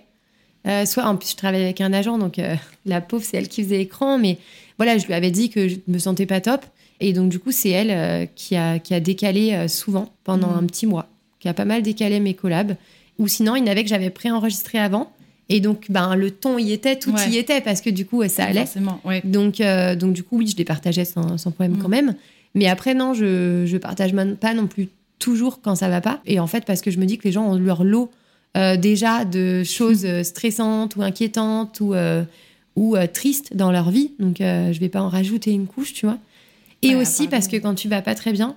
soit 0.85 1.03
en 1.05 1.17
plus 1.17 1.31
je 1.31 1.35
travaillais 1.35 1.65
avec 1.65 1.81
un 1.81 1.93
agent, 1.93 2.17
donc 2.17 2.39
la 2.87 2.99
pauvre, 3.01 3.23
c'est 3.23 3.37
elle 3.37 3.47
qui 3.47 3.63
faisait 3.63 3.77
l'écran. 3.77 4.17
Mais 4.17 4.37
voilà, 4.77 4.97
je 4.97 5.05
lui 5.05 5.13
avais 5.13 5.29
dit 5.31 5.49
que 5.51 5.67
je 5.67 5.75
me 5.87 5.99
sentais 5.99 6.25
pas 6.25 6.41
top. 6.41 6.65
Et 7.05 7.11
donc 7.13 7.29
du 7.29 7.37
coup, 7.39 7.51
c'est 7.51 7.69
elle 7.69 7.91
euh, 7.91 8.25
qui, 8.33 8.55
a, 8.55 8.79
qui 8.79 8.93
a 8.93 8.99
décalé 8.99 9.51
euh, 9.53 9.67
souvent 9.67 10.13
pendant 10.23 10.51
Mhm. 10.51 10.57
un 10.59 10.65
petit 10.67 10.87
mois, 10.87 11.07
qui 11.39 11.49
a 11.49 11.53
pas 11.53 11.65
mal 11.65 11.81
décalé 11.81 12.19
mes 12.19 12.33
collabs. 12.33 12.75
Ou 13.19 13.27
sinon, 13.27 13.55
il 13.55 13.59
y 13.59 13.67
en 13.67 13.71
avait 13.71 13.83
que 13.83 13.89
j'avais 13.89 14.09
préenregistré 14.09 14.79
avant. 14.79 15.11
Et 15.49 15.59
donc, 15.59 15.87
ben, 15.89 16.15
le 16.15 16.31
ton 16.31 16.57
y 16.57 16.71
était, 16.71 16.97
tout 16.97 17.11
Ouais. 17.11 17.29
y 17.29 17.37
était, 17.37 17.59
parce 17.59 17.81
que 17.81 17.89
du 17.89 18.05
coup, 18.05 18.23
ça 18.29 18.45
allait. 18.45 18.61
Forcément, 18.61 19.01
ouais. 19.03 19.21
Donc, 19.25 19.59
euh, 19.59 19.95
donc 19.95 20.13
du 20.13 20.23
coup, 20.23 20.37
oui, 20.37 20.47
je 20.47 20.55
les 20.55 20.63
partageais 20.63 21.03
sans, 21.05 21.37
sans 21.37 21.51
problème 21.51 21.77
Mm. 21.77 21.81
quand 21.81 21.89
même. 21.89 22.15
Mais 22.55 22.67
après, 22.67 22.93
non, 22.93 23.13
je, 23.13 23.65
je 23.65 23.77
partage 23.77 24.13
pas 24.39 24.53
non 24.53 24.67
plus 24.67 24.87
toujours 25.19 25.59
quand 25.61 25.75
ça 25.75 25.89
va 25.89 25.99
pas. 25.99 26.21
Et 26.25 26.39
en 26.39 26.47
fait, 26.47 26.63
parce 26.65 26.81
que 26.81 26.89
je 26.91 26.97
me 26.99 27.05
dis 27.05 27.17
que 27.17 27.23
les 27.25 27.31
gens 27.33 27.45
ont 27.51 27.57
leur 27.59 27.83
lot 27.83 28.09
euh, 28.55 28.77
déjà 28.77 29.25
de 29.25 29.63
choses 29.63 30.07
stressantes 30.23 30.95
ou 30.95 31.01
inquiétantes 31.01 31.81
ou, 31.81 31.93
euh, 31.93 32.23
ou 32.77 32.95
tristes 33.13 33.55
dans 33.55 33.71
leur 33.71 33.89
vie. 33.91 34.11
Donc, 34.19 34.37
je 34.39 34.79
vais 34.79 34.89
pas 34.89 35.01
en 35.01 35.09
rajouter 35.09 35.51
une 35.51 35.67
couche, 35.67 35.93
tu 35.93 36.05
vois. 36.05 36.17
Et 36.83 36.95
Ouais, 36.95 37.01
aussi 37.01 37.27
parce 37.27 37.47
que 37.47 37.57
quand 37.57 37.73
tu 37.75 37.87
vas 37.87 38.01
pas 38.01 38.15
très 38.15 38.31
bien, 38.31 38.55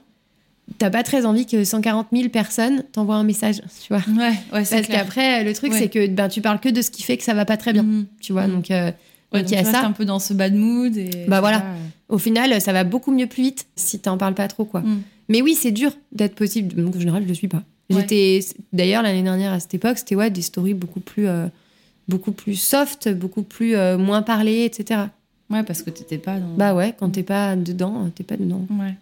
t'as 0.78 0.90
pas 0.90 1.02
très 1.02 1.24
envie 1.26 1.46
que 1.46 1.62
140 1.64 2.08
000 2.12 2.28
personnes 2.28 2.82
t'envoient 2.92 3.16
un 3.16 3.24
message, 3.24 3.56
tu 3.82 3.92
vois. 3.94 4.02
Ouais, 4.16 4.32
ouais, 4.52 4.64
c'est 4.64 4.76
Parce 4.76 4.88
qu'après, 4.88 5.44
le 5.44 5.52
truc, 5.54 5.72
Ouais. 5.72 5.78
c'est 5.78 5.88
que 5.88 6.06
ben, 6.08 6.28
tu 6.28 6.40
parles 6.40 6.60
que 6.60 6.68
de 6.68 6.82
ce 6.82 6.90
qui 6.90 7.02
fait 7.02 7.16
que 7.16 7.22
ça 7.24 7.34
va 7.34 7.44
pas 7.44 7.56
très 7.56 7.72
bien, 7.72 7.82
Mhm. 7.84 8.06
tu 8.20 8.32
vois. 8.32 8.46
Mhm. 8.46 8.54
Donc, 8.54 8.70
euh, 8.70 8.90
Ouais, 9.32 9.40
donc 9.42 9.50
il 9.50 9.54
y 9.54 9.58
a 9.58 9.64
ça. 9.64 9.84
un 9.84 9.92
peu 9.92 10.04
dans 10.04 10.18
ce 10.18 10.32
bad 10.34 10.54
mood 10.54 10.96
et 10.96 11.10
Bah 11.28 11.40
voilà. 11.40 11.60
pas, 11.60 11.66
euh, 11.66 11.76
Au 12.08 12.18
final, 12.18 12.60
ça 12.60 12.72
va 12.72 12.84
beaucoup 12.84 13.10
mieux 13.12 13.26
plus 13.26 13.42
vite 13.42 13.66
si 13.74 13.98
t'en 13.98 14.16
parles 14.16 14.34
pas 14.34 14.46
trop, 14.46 14.64
quoi. 14.64 14.80
Mm. 14.80 15.02
Mais 15.28 15.42
oui, 15.42 15.56
c'est 15.60 15.72
dur 15.72 15.90
d'être 16.12 16.36
possible. 16.36 16.80
Donc, 16.80 16.94
en 16.94 17.00
général, 17.00 17.24
je 17.24 17.28
le 17.28 17.34
suis 17.34 17.48
pas. 17.48 17.62
J'étais, 17.90 18.40
d'ailleurs, 18.72 19.02
l'année 19.02 19.22
dernière, 19.22 19.52
à 19.52 19.58
cette 19.60 19.74
époque, 19.74 19.98
c'était 19.98 20.14
ouais, 20.16 20.30
des 20.30 20.42
stories 20.42 20.74
beaucoup 20.74 21.00
plus, 21.00 21.26
euh, 21.28 21.46
beaucoup 22.08 22.30
plus 22.32 22.54
soft, 22.54 23.08
beaucoup 23.12 23.42
plus 23.42 23.74
euh, 23.76 23.98
moins 23.98 24.22
parlées, 24.22 24.64
etc. 24.64 25.00
Ouais, 25.50 25.62
parce 25.62 25.82
que 25.82 25.90
t'étais 25.90 26.18
pas 26.18 26.38
dans. 26.40 26.54
Bah 26.56 26.74
ouais, 26.74 26.94
quand 26.98 27.10
t'es 27.10 27.22
pas 27.22 27.54
dedans, 27.56 28.10
t'es 28.14 28.24
pas 28.24 28.36
dedans. 28.36 28.66
Ouais, 28.70 28.94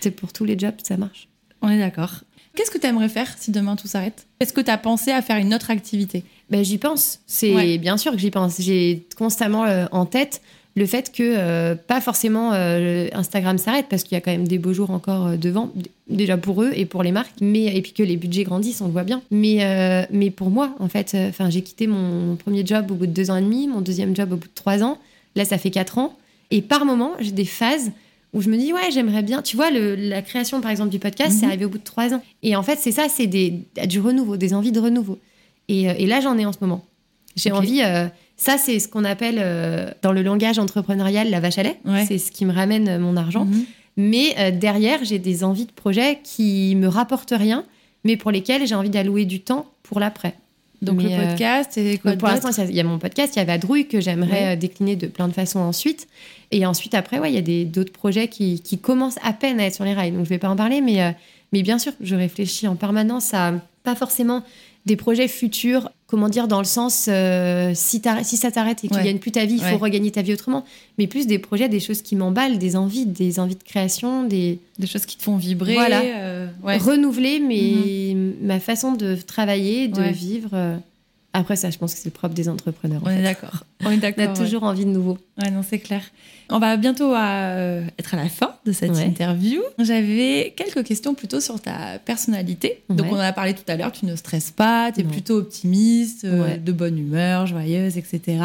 C'est 0.00 0.10
pour 0.12 0.32
tous 0.32 0.44
les 0.44 0.58
jobs, 0.58 0.74
ça 0.82 0.96
marche. 0.96 1.28
on 1.62 1.68
est 1.68 1.78
d'accord. 1.78 2.20
Qu'est-ce 2.54 2.70
que 2.70 2.78
t'aimerais 2.78 3.08
faire 3.08 3.32
si 3.38 3.50
demain 3.52 3.76
tout 3.76 3.86
s'arrête? 3.86 4.26
Est-ce 4.40 4.52
que 4.52 4.60
t'as 4.60 4.78
pensé 4.78 5.10
à 5.12 5.22
faire 5.22 5.36
une 5.36 5.54
autre 5.54 5.70
activité? 5.70 6.24
Ben, 6.50 6.64
j'y 6.64 6.78
pense. 6.78 7.20
C'est 7.26 7.54
Ouais. 7.54 7.78
bien 7.78 7.96
sûr 7.96 8.12
que 8.12 8.18
j'y 8.18 8.30
pense. 8.32 8.60
J'ai 8.60 9.06
constamment 9.16 9.64
euh, 9.64 9.86
en 9.92 10.06
tête 10.06 10.40
le 10.74 10.86
fait 10.86 11.12
que 11.12 11.22
euh, 11.24 11.74
pas 11.76 12.00
forcément 12.00 12.52
euh, 12.54 13.08
Instagram 13.12 13.58
s'arrête 13.58 13.86
parce 13.90 14.02
qu'il 14.04 14.14
y 14.14 14.18
a 14.18 14.20
quand 14.20 14.30
même 14.32 14.46
des 14.46 14.58
beaux 14.58 14.72
jours 14.72 14.90
encore 14.90 15.36
devant, 15.36 15.70
déjà 16.08 16.36
pour 16.36 16.62
eux 16.62 16.70
et 16.74 16.84
pour 16.84 17.02
les 17.04 17.10
marques, 17.12 17.34
mais 17.40 17.76
et 17.76 17.82
puis 17.82 17.92
que 17.92 18.02
les 18.04 18.16
budgets 18.16 18.44
grandissent, 18.44 18.80
on 18.80 18.86
le 18.86 18.92
voit 18.92 19.04
bien. 19.04 19.20
Mais 19.32 20.06
mais 20.12 20.30
pour 20.30 20.50
moi, 20.50 20.74
en 20.78 20.88
fait, 20.88 21.16
enfin 21.28 21.50
j'ai 21.50 21.62
quitté 21.62 21.86
mon 21.88 22.36
premier 22.36 22.64
job 22.64 22.90
au 22.92 22.94
bout 22.94 23.06
de 23.06 23.12
deux 23.12 23.30
ans 23.30 23.36
et 23.36 23.42
demi, 23.42 23.66
mon 23.68 23.80
deuxième 23.80 24.14
job 24.16 24.32
au 24.32 24.36
bout 24.36 24.46
de 24.48 24.54
trois 24.54 24.82
ans. 24.84 24.98
Là, 25.38 25.44
ça 25.46 25.56
fait 25.56 25.70
quatre 25.70 25.96
ans. 25.98 26.12
Et 26.50 26.60
par 26.60 26.84
moment, 26.84 27.12
j'ai 27.20 27.30
des 27.32 27.44
phases 27.46 27.90
où 28.34 28.42
je 28.42 28.50
me 28.50 28.58
dis 28.58 28.74
ouais 28.74 28.90
j'aimerais 28.92 29.22
bien 29.22 29.40
tu 29.40 29.56
vois 29.56 29.70
le- 29.70 29.94
la 29.94 30.20
création 30.20 30.60
par 30.60 30.70
exemple 30.70 30.90
du 30.90 30.98
podcast 30.98 31.32
c'est 31.32 31.46
Mhm. 31.46 31.50
arrivé 31.50 31.64
au 31.64 31.70
bout 31.70 31.78
de 31.78 31.82
trois 31.82 32.12
ans 32.12 32.22
et 32.42 32.56
en 32.56 32.62
fait 32.62 32.78
c'est 32.78 32.92
ça 32.92 33.06
c'est 33.08 33.26
du 33.26 34.00
renouveau 34.00 34.36
des 34.36 34.52
envies 34.52 34.70
de 34.70 34.80
renouveau 34.80 35.18
et, 35.68 35.88
euh, 35.88 35.94
et 35.96 36.04
là 36.04 36.20
j'en 36.20 36.36
ai 36.36 36.44
en 36.44 36.52
ce 36.52 36.58
moment 36.60 36.84
j'ai 37.36 37.52
envie 37.52 37.80
euh, 37.82 38.06
ça 38.36 38.58
c'est 38.58 38.80
ce 38.80 38.86
qu'on 38.88 39.04
appelle 39.06 39.36
euh, 39.38 39.90
dans 40.02 40.12
le 40.12 40.20
langage 40.22 40.58
entrepreneurial 40.58 41.30
la 41.30 41.40
vache 41.40 41.56
à 41.56 41.62
lait 41.62 41.78
Ouais. 41.86 42.04
c'est 42.06 42.18
ce 42.18 42.30
qui 42.30 42.44
me 42.44 42.52
ramène 42.52 42.98
mon 42.98 43.16
argent 43.16 43.46
Mhm. 43.46 43.64
mais 43.96 44.34
euh, 44.38 44.50
derrière 44.50 45.02
j'ai 45.04 45.18
des 45.18 45.42
envies 45.42 45.64
de 45.64 45.72
projets 45.72 46.18
qui 46.22 46.74
me 46.76 46.86
rapportent 46.86 47.32
rien 47.34 47.64
mais 48.04 48.18
pour 48.18 48.30
lesquels 48.30 48.66
j'ai 48.66 48.74
envie 48.74 48.90
d'allouer 48.90 49.24
du 49.24 49.40
temps 49.40 49.64
pour 49.82 50.00
l'après 50.00 50.34
Donc 50.80 50.98
Mais, 51.02 51.04
le 51.04 51.10
euh, 51.24 51.26
podcast 51.28 51.76
et 51.76 51.98
quoi 51.98 52.12
pour 52.12 52.28
l'instant, 52.28 52.50
il 52.68 52.74
y 52.74 52.80
a 52.80 52.84
mon 52.84 52.98
podcast, 52.98 53.34
il 53.34 53.40
y 53.40 53.42
a 53.42 53.44
Vadrouille 53.44 53.88
que 53.88 54.00
j'aimerais 54.00 54.30
Ouais. 54.30 54.52
euh, 54.52 54.56
décliner 54.56 54.94
de 54.96 55.06
plein 55.08 55.26
de 55.26 55.32
façons 55.32 55.58
ensuite. 55.58 56.06
Et 56.52 56.64
ensuite, 56.66 56.94
après, 56.94 57.18
ouais, 57.18 57.30
il 57.32 57.34
y 57.34 57.38
a 57.38 57.42
des- 57.42 57.64
d'autres 57.64 57.92
projets 57.92 58.28
qui, 58.28 58.60
qui 58.60 58.78
commencent 58.78 59.18
à 59.24 59.32
peine 59.32 59.58
à 59.60 59.64
être 59.66 59.74
sur 59.74 59.84
les 59.84 59.92
rails. 59.94 60.12
Donc 60.12 60.24
je 60.24 60.28
vais 60.30 60.38
pas 60.38 60.48
en 60.48 60.56
parler, 60.56 60.80
mais, 60.80 61.02
euh, 61.02 61.10
mais 61.52 61.62
bien 61.62 61.78
sûr, 61.78 61.92
je 62.00 62.14
réfléchis 62.14 62.68
en 62.68 62.76
permanence 62.76 63.34
à 63.34 63.54
pas 63.82 63.94
forcément 63.96 64.44
des 64.86 64.94
projets 64.96 65.26
futurs, 65.28 65.90
comment 66.08 66.30
dire, 66.30 66.48
dans 66.48 66.58
le 66.58 66.64
sens, 66.64 67.06
euh, 67.08 67.72
si, 67.74 68.02
si, 68.22 68.36
ça 68.38 68.50
t'arrête 68.50 68.82
et 68.82 68.88
que 68.88 68.94
tu 68.94 69.02
gagnes 69.02 69.18
plus 69.18 69.30
ta 69.30 69.44
vie, 69.44 69.54
il 69.56 69.62
faut 69.62 69.78
regagner 69.78 70.10
ta 70.10 70.22
vie 70.22 70.32
autrement. 70.32 70.64
Mais 70.96 71.06
plus 71.06 71.26
des 71.26 71.38
projets, 71.38 71.68
des 71.68 71.80
choses 71.80 72.02
qui 72.02 72.16
m'emballent, 72.16 72.58
des 72.58 72.76
envies, 72.76 73.06
des 73.06 73.38
envies 73.38 73.56
de 73.56 73.62
création, 73.62 74.24
des... 74.24 74.58
Des 74.78 74.86
choses 74.86 75.06
qui 75.06 75.16
te 75.16 75.22
font 75.22 75.36
vibrer. 75.36 75.74
Voilà. 75.74 76.00
Euh, 76.00 76.48
Renouveler 76.64 77.40
mais 77.40 78.14
mhm. 78.14 78.34
ma 78.42 78.58
façon 78.58 78.92
de 78.92 79.16
travailler, 79.16 79.88
de 79.88 80.02
vivre. 80.02 80.80
Après 81.38 81.54
ça, 81.54 81.70
je 81.70 81.78
pense 81.78 81.94
que 81.94 82.00
c'est 82.00 82.08
le 82.08 82.10
propre 82.10 82.34
des 82.34 82.48
entrepreneurs. 82.48 83.00
On 83.04 83.10
est 83.10 83.22
d'accord. 83.22 83.62
On 83.84 83.90
est 83.92 83.96
d'accord. 83.96 84.24
On 84.28 84.32
a 84.32 84.36
toujours 84.36 84.64
envie 84.64 84.84
de 84.84 84.90
nouveau. 84.90 85.18
Ouais, 85.40 85.52
non, 85.52 85.62
c'est 85.62 85.78
clair. 85.78 86.02
On 86.50 86.58
va 86.58 86.76
bientôt 86.76 87.14
euh, 87.14 87.84
être 87.96 88.14
à 88.14 88.16
la 88.16 88.28
fin 88.28 88.56
de 88.66 88.72
cette 88.72 88.96
interview. 88.96 89.62
J'avais 89.78 90.52
quelques 90.56 90.82
questions 90.84 91.14
plutôt 91.14 91.40
sur 91.40 91.60
ta 91.60 92.00
personnalité. 92.00 92.82
Donc, 92.90 93.06
on 93.12 93.14
en 93.14 93.20
a 93.20 93.32
parlé 93.32 93.54
tout 93.54 93.62
à 93.68 93.76
l'heure. 93.76 93.92
Tu 93.92 94.04
ne 94.04 94.16
stresses 94.16 94.50
pas, 94.50 94.90
tu 94.90 95.02
es 95.02 95.04
plutôt 95.04 95.36
optimiste, 95.36 96.24
euh, 96.24 96.56
de 96.56 96.72
bonne 96.72 96.98
humeur, 96.98 97.46
joyeuse, 97.46 97.96
etc. 97.96 98.38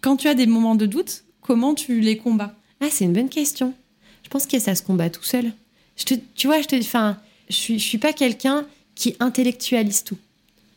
Quand 0.00 0.16
tu 0.16 0.28
as 0.28 0.34
des 0.34 0.46
moments 0.46 0.76
de 0.76 0.86
doute, 0.86 1.24
comment 1.40 1.74
tu 1.74 2.00
les 2.00 2.18
combats? 2.18 2.54
Ah, 2.80 2.86
c'est 2.88 3.04
une 3.04 3.14
bonne 3.14 3.30
question. 3.30 3.74
Je 4.22 4.28
pense 4.28 4.46
que 4.46 4.60
ça 4.60 4.76
se 4.76 4.82
combat 4.84 5.10
tout 5.10 5.24
seul. 5.24 5.50
Je 5.96 6.04
te, 6.04 6.14
tu 6.36 6.46
vois, 6.46 6.60
je 6.62 6.68
te, 6.68 6.76
enfin, 6.76 7.16
je 7.50 7.56
suis, 7.56 7.78
je 7.80 7.84
suis 7.84 7.98
pas 7.98 8.12
quelqu'un 8.12 8.64
qui 8.94 9.16
intellectualise 9.18 10.04
tout. 10.04 10.18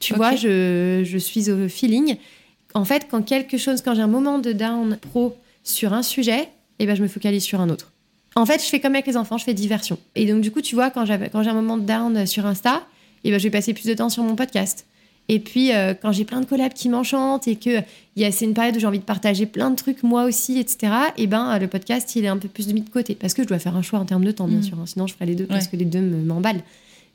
Tu 0.06 0.14
vois, 0.14 0.36
je, 0.36 1.02
je, 1.04 1.18
suis 1.18 1.50
au 1.50 1.68
feeling. 1.68 2.18
En 2.74 2.86
fait, 2.86 3.08
quand 3.10 3.22
quelque 3.24 3.58
chose, 3.58 3.82
quand 3.82 3.96
j'ai 3.96 4.02
un 4.02 4.08
moment 4.08 4.38
de 4.38 4.52
down 4.52 4.98
pro 4.98 5.36
sur 5.64 5.94
un 5.94 6.04
sujet, 6.04 6.50
eh 6.80 6.86
ben, 6.86 6.96
je 6.96 7.02
me 7.02 7.08
focalise 7.08 7.44
sur 7.44 7.60
un 7.60 7.70
autre. 7.70 7.92
En 8.36 8.46
fait, 8.46 8.62
je 8.62 8.68
fais 8.68 8.80
comme 8.80 8.94
avec 8.94 9.08
les 9.08 9.18
enfants, 9.18 9.38
je 9.38 9.46
fais 9.46 9.54
diversion. 9.54 9.98
Et 10.16 10.26
donc, 10.26 10.42
du 10.42 10.52
coup, 10.52 10.62
tu 10.62 10.76
vois, 10.76 10.90
quand 10.90 11.06
j'ai 11.06 11.14
un 11.50 11.54
moment 11.54 11.78
de 11.78 11.86
down 11.86 12.26
sur 12.28 12.46
Insta, 12.46 12.86
eh 13.24 13.32
ben, 13.32 13.40
je 13.40 13.44
vais 13.44 13.50
passer 13.50 13.74
plus 13.74 13.86
de 13.86 13.94
temps 13.94 14.10
sur 14.10 14.24
mon 14.24 14.36
podcast. 14.36 14.86
Et 15.28 15.40
puis, 15.40 15.74
euh, 15.74 15.96
quand 16.00 16.12
j'ai 16.12 16.24
plein 16.24 16.40
de 16.40 16.46
collabs 16.46 16.74
qui 16.74 16.88
m'enchantent 16.88 17.48
et 17.48 17.56
que 17.56 17.80
c'est 18.16 18.46
une 18.46 18.54
période 18.54 18.76
où 18.76 18.80
j'ai 18.80 18.86
envie 18.86 19.00
de 19.00 19.04
partager 19.04 19.48
plein 19.48 19.72
de 19.72 19.76
trucs 19.76 20.04
moi 20.04 20.26
aussi, 20.26 20.60
etc., 20.60 20.94
et 21.18 21.26
ben, 21.26 21.58
le 21.58 21.68
podcast, 21.68 22.16
il 22.16 22.26
est 22.26 22.28
un 22.28 22.38
peu 22.38 22.48
plus 22.48 22.68
mis 22.74 22.82
de 22.82 22.90
côté. 22.90 23.16
Parce 23.16 23.34
que 23.34 23.42
je 23.42 23.48
dois 23.48 23.58
faire 23.58 23.76
un 23.76 23.82
choix 23.82 24.00
en 24.00 24.06
termes 24.06 24.26
de 24.26 24.32
temps, 24.32 24.48
bien 24.48 24.60
mm. 24.60 24.64
sûr. 24.64 24.78
Hein. 24.80 24.86
sinon, 24.86 25.08
je 25.08 25.14
ferais 25.16 25.26
les 25.26 25.36
deux 25.36 25.46
parce 25.46 25.68
que 25.68 25.78
les 25.78 25.86
deux 25.86 26.02
m'emballent. 26.02 26.62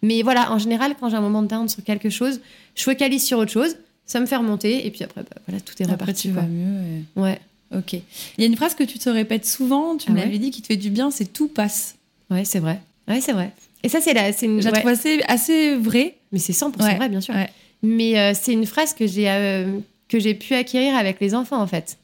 Mais 0.03 0.23
voilà, 0.23 0.53
en 0.53 0.59
général, 0.59 0.95
quand 0.99 1.09
j'ai 1.11 1.17
un 1.17 1.21
moment 1.21 1.43
de 1.43 1.49
down 1.49 1.69
sur 1.69 1.83
quelque 1.85 2.11
chose, 2.11 2.41
je 2.75 2.83
focalise 2.83 3.25
sur 3.25 3.39
autre 3.39 3.51
chose, 3.51 3.77
ça 4.07 4.21
me 4.21 4.27
fait 4.27 4.37
remonter, 4.37 4.87
et 4.87 4.91
puis 4.91 5.05
après, 5.05 5.23
bah, 5.23 5.37
voilà, 5.47 5.61
tout 5.61 5.75
est 5.81 5.85
reparti. 5.85 6.03
Après, 6.03 6.15
tu 6.15 6.31
vas 6.31 6.43
mieux. 6.43 7.03
Ouais. 7.17 7.41
Ok. 7.77 7.93
Il 7.93 8.03
y 8.39 8.43
a 8.43 8.47
une 8.47 8.57
phrase 8.57 8.75
que 8.75 8.83
tu 8.83 8.99
te 8.99 9.09
répètes 9.09 9.47
souvent, 9.47 9.97
tu 9.97 10.11
ah 10.11 10.15
m'avais 10.15 10.39
dit, 10.39 10.51
qui 10.51 10.63
te 10.63 10.67
fait 10.67 10.77
du 10.77 10.91
bien, 10.91 11.11
c'est 11.11 11.33
tout 11.33 11.49
passe. 11.49 11.97
Ouais, 12.31 12.45
c'est 12.45 12.59
vrai. 12.59 12.81
Ouais, 13.07 13.21
c'est 13.21 13.33
vrai. 13.33 13.53
Et 13.83 13.89
ça, 13.89 14.01
c'est 14.01 14.15
c'est 14.33 14.47
une. 14.47 14.61
J'ai 14.61 14.69
assez, 14.69 15.23
assez 15.27 15.77
vrai. 15.77 16.17
Mais 16.33 16.39
c'est 16.39 16.53
100% 16.53 16.97
vrai, 16.97 17.09
bien 17.09 17.21
sûr. 17.21 17.35
Mais 17.83 18.19
euh, 18.19 18.33
c'est 18.39 18.53
une 18.53 18.67
phrase 18.67 18.93
que 18.93 19.07
j'ai 19.07 19.31
euh, 19.31 19.79
que 20.09 20.19
j'ai 20.19 20.35
pu 20.35 20.55
acquérir 20.55 20.95
avec 20.97 21.21
les 21.21 21.35
enfants, 21.35 21.61
en 21.61 21.67
fait. 21.67 21.97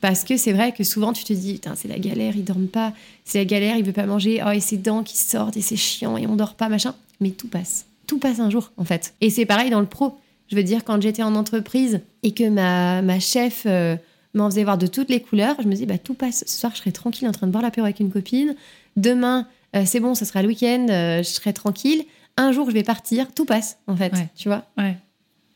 Parce 0.00 0.24
que 0.24 0.36
c'est 0.36 0.52
vrai 0.52 0.72
que 0.72 0.84
souvent 0.84 1.12
tu 1.12 1.24
te 1.24 1.32
dis, 1.32 1.60
c'est 1.74 1.88
la 1.88 1.98
galère, 1.98 2.36
ils 2.36 2.44
dorment 2.44 2.68
pas, 2.68 2.92
c'est 3.24 3.38
la 3.38 3.44
galère, 3.44 3.76
il 3.76 3.84
veut 3.84 3.92
pas 3.92 4.06
manger, 4.06 4.42
oh, 4.46 4.50
et 4.50 4.60
ses 4.60 4.76
dents 4.76 5.02
qui 5.02 5.16
sortent, 5.16 5.56
et 5.56 5.62
c'est 5.62 5.76
chiant, 5.76 6.16
et 6.18 6.26
on 6.26 6.36
dort 6.36 6.54
pas, 6.54 6.68
machin. 6.68 6.94
Mais 7.20 7.30
tout 7.30 7.48
passe. 7.48 7.86
Tout 8.06 8.18
passe 8.18 8.40
un 8.40 8.50
jour, 8.50 8.72
en 8.76 8.84
fait. 8.84 9.14
Et 9.20 9.30
c'est 9.30 9.46
pareil 9.46 9.70
dans 9.70 9.80
le 9.80 9.86
pro. 9.86 10.18
Je 10.48 10.56
veux 10.56 10.62
dire, 10.62 10.84
quand 10.84 11.00
j'étais 11.00 11.22
en 11.22 11.34
entreprise 11.34 12.00
et 12.22 12.32
que 12.32 12.48
ma, 12.48 13.02
ma 13.02 13.18
chef 13.18 13.64
euh, 13.66 13.96
m'en 14.34 14.48
faisait 14.48 14.64
voir 14.64 14.78
de 14.78 14.86
toutes 14.86 15.10
les 15.10 15.20
couleurs, 15.20 15.56
je 15.60 15.66
me 15.66 15.74
dis, 15.74 15.86
bah, 15.86 15.98
tout 15.98 16.14
passe. 16.14 16.44
Ce 16.46 16.58
soir, 16.58 16.72
je 16.74 16.78
serai 16.80 16.92
tranquille 16.92 17.26
en 17.26 17.32
train 17.32 17.46
de 17.46 17.52
boire 17.52 17.62
l'apéro 17.62 17.84
avec 17.84 18.00
une 18.00 18.12
copine. 18.12 18.54
Demain, 18.96 19.48
euh, 19.74 19.82
c'est 19.84 20.00
bon, 20.00 20.14
ce 20.14 20.24
sera 20.24 20.42
le 20.42 20.48
week-end, 20.48 20.86
euh, 20.88 21.18
je 21.18 21.28
serai 21.28 21.52
tranquille. 21.52 22.04
Un 22.36 22.52
jour, 22.52 22.68
je 22.68 22.74
vais 22.74 22.84
partir. 22.84 23.32
Tout 23.32 23.44
passe, 23.44 23.78
en 23.86 23.96
fait. 23.96 24.12
Tu 24.36 24.48
vois? 24.48 24.64
Ouais. 24.78 24.96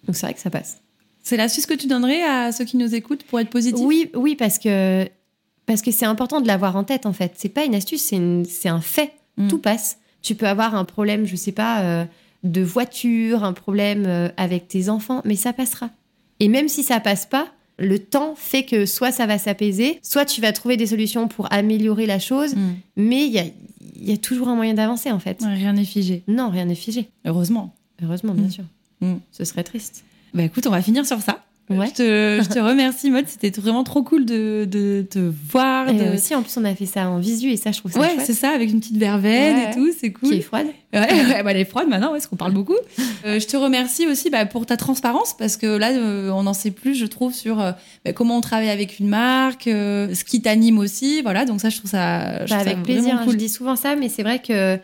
Donc, 0.07 0.17
c'est 0.17 0.27
vrai 0.27 0.35
que 0.35 0.41
ça 0.41 0.51
passe. 0.51 0.81
C'est 1.23 1.37
l'astuce 1.37 1.67
que 1.67 1.75
tu 1.75 1.87
donnerais 1.87 2.23
à 2.23 2.51
ceux 2.51 2.65
qui 2.65 2.77
nous 2.77 2.95
écoutent 2.95 3.23
pour 3.25 3.39
être 3.39 3.51
positif 3.51 3.85
Oui, 3.85 4.11
oui, 4.15 4.35
parce 4.35 4.59
que 4.59 5.07
parce 5.67 5.83
que 5.83 5.93
c'est 5.93 6.07
important 6.07 6.41
de 6.41 6.49
l'avoir 6.49 6.75
en 6.75 6.83
tête, 6.83 7.07
en 7.07 7.13
fait. 7.13 7.35
C'est 7.37 7.51
pas 7.51 7.65
une 7.65 7.77
astuce, 7.77 8.03
c'est 8.03 8.69
un 8.69 8.81
fait. 8.81 9.13
Mm. 9.37 9.49
Tout 9.49 9.59
passe. 9.59 9.99
Tu 10.23 10.35
peux 10.35 10.47
avoir 10.47 10.75
un 10.75 10.85
problème, 10.85 11.27
je 11.27 11.37
sais 11.37 11.53
pas, 11.53 11.83
euh, 11.83 12.05
de 12.45 12.63
voiture, 12.63 13.45
un 13.45 13.53
problème 13.53 14.05
euh, 14.07 14.29
avec 14.37 14.69
tes 14.69 14.89
enfants, 14.89 15.23
mais 15.25 15.37
ça 15.37 15.53
passera. 15.53 15.91
Et 16.41 16.49
même 16.49 16.69
si 16.69 16.83
ça 16.83 17.01
passe 17.01 17.27
pas, 17.27 17.49
le 17.79 17.99
temps 17.99 18.35
fait 18.37 18.65
que 18.65 18.87
soit 18.87 19.13
ça 19.13 19.27
va 19.27 19.39
s'apaiser, 19.39 19.99
soit 20.03 20.25
tu 20.25 20.41
vas 20.41 20.53
trouver 20.53 20.77
des 20.77 20.87
solutions 20.87 21.29
pour 21.29 21.53
améliorer 21.53 22.07
la 22.07 22.19
chose, 22.19 22.55
mm. 22.55 22.71
mais 22.97 23.27
il 23.27 23.53
y 23.97 24.13
a, 24.13 24.17
toujours 24.17 24.49
un 24.49 24.55
moyen 24.55 24.75
d'avancer 24.75 25.11
en 25.11 25.19
fait. 25.19 25.43
rien 25.43 25.73
n'est 25.73 25.85
figé. 25.85 26.23
Non, 26.29 26.51
rien 26.51 26.67
n'est 26.67 26.75
figé. 26.75 27.09
Heureusement. 27.25 27.75
Heureusement, 28.03 28.35
bien 28.35 28.47
mm. 28.47 28.51
sûr. 28.51 28.65
Ce 29.33 29.45
serait 29.45 29.65
triste. 29.65 30.05
Bah 30.35 30.43
écoute, 30.43 30.67
on 30.67 30.71
va 30.71 30.83
finir 30.83 31.07
sur 31.07 31.21
ça. 31.21 31.43
Je, 31.71 32.49
te, 32.49 32.59
remercie, 32.59 33.11
Maud. 33.11 33.25
C'était 33.29 33.51
vraiment 33.61 33.85
trop 33.85 34.03
cool 34.03 34.25
de, 34.25 34.67
te 35.09 35.19
voir. 35.19 35.89
Et 35.89 36.15
aussi, 36.15 36.35
en 36.35 36.43
plus, 36.43 36.57
on 36.57 36.65
a 36.65 36.75
fait 36.75 36.87
ça 36.87 37.09
en 37.09 37.19
visu 37.19 37.51
et 37.51 37.57
ça, 37.57 37.71
je 37.71 37.79
trouve 37.79 37.93
ça 37.93 38.01
Ouais, 38.01 38.17
c'est 38.25 38.35
ça, 38.35 38.51
avec 38.51 38.71
une 38.71 38.81
petite 38.81 38.97
verveine 38.97 39.71
et 39.71 39.75
tout. 39.75 39.91
C'est 39.99 40.13
cool. 40.13 40.31
Qui 40.31 40.39
est 40.39 40.43
froide. 40.43 40.67
Ouais, 40.93 41.45
bah, 41.45 41.53
elle 41.53 41.57
est 41.57 41.65
froide 41.65 41.87
maintenant, 41.89 42.11
parce 42.11 42.27
qu'on 42.27 42.37
parle 42.37 42.53
beaucoup. 42.53 42.77
Euh, 43.27 43.39
je 43.39 43.47
te 43.47 43.55
remercie 43.55 44.07
aussi 44.07 44.31
bah, 44.31 44.47
pour 44.47 44.65
ta 44.65 44.79
transparence 44.79 45.37
parce 45.37 45.59
que 45.59 45.67
là, 45.67 45.91
euh, 45.91 46.31
on 46.31 46.45
n'en 46.45 46.55
sait 46.55 46.71
plus, 46.71 46.95
je 46.95 47.05
trouve, 47.05 47.35
sur 47.35 47.61
euh, 47.61 47.73
bah, 48.03 48.15
comment 48.15 48.39
on 48.39 48.41
travaille 48.41 48.71
avec 48.71 48.99
une 48.99 49.09
marque, 49.09 49.65
ce 49.65 50.25
qui 50.25 50.41
t'anime 50.41 50.79
aussi. 50.79 51.21
Voilà, 51.21 51.45
donc 51.45 51.61
ça, 51.61 51.69
je 51.69 51.77
trouve 51.77 51.91
ça. 51.91 52.47
Je 52.47 52.55
avec 52.55 52.83
plaisir. 52.83 53.17
Hein, 53.17 53.27
je 53.29 53.37
dis 53.37 53.51
souvent 53.51 53.77
ça, 53.77 53.95
mais 53.95 54.09
c'est 54.09 54.23
vrai 54.23 54.39
que 54.39 54.79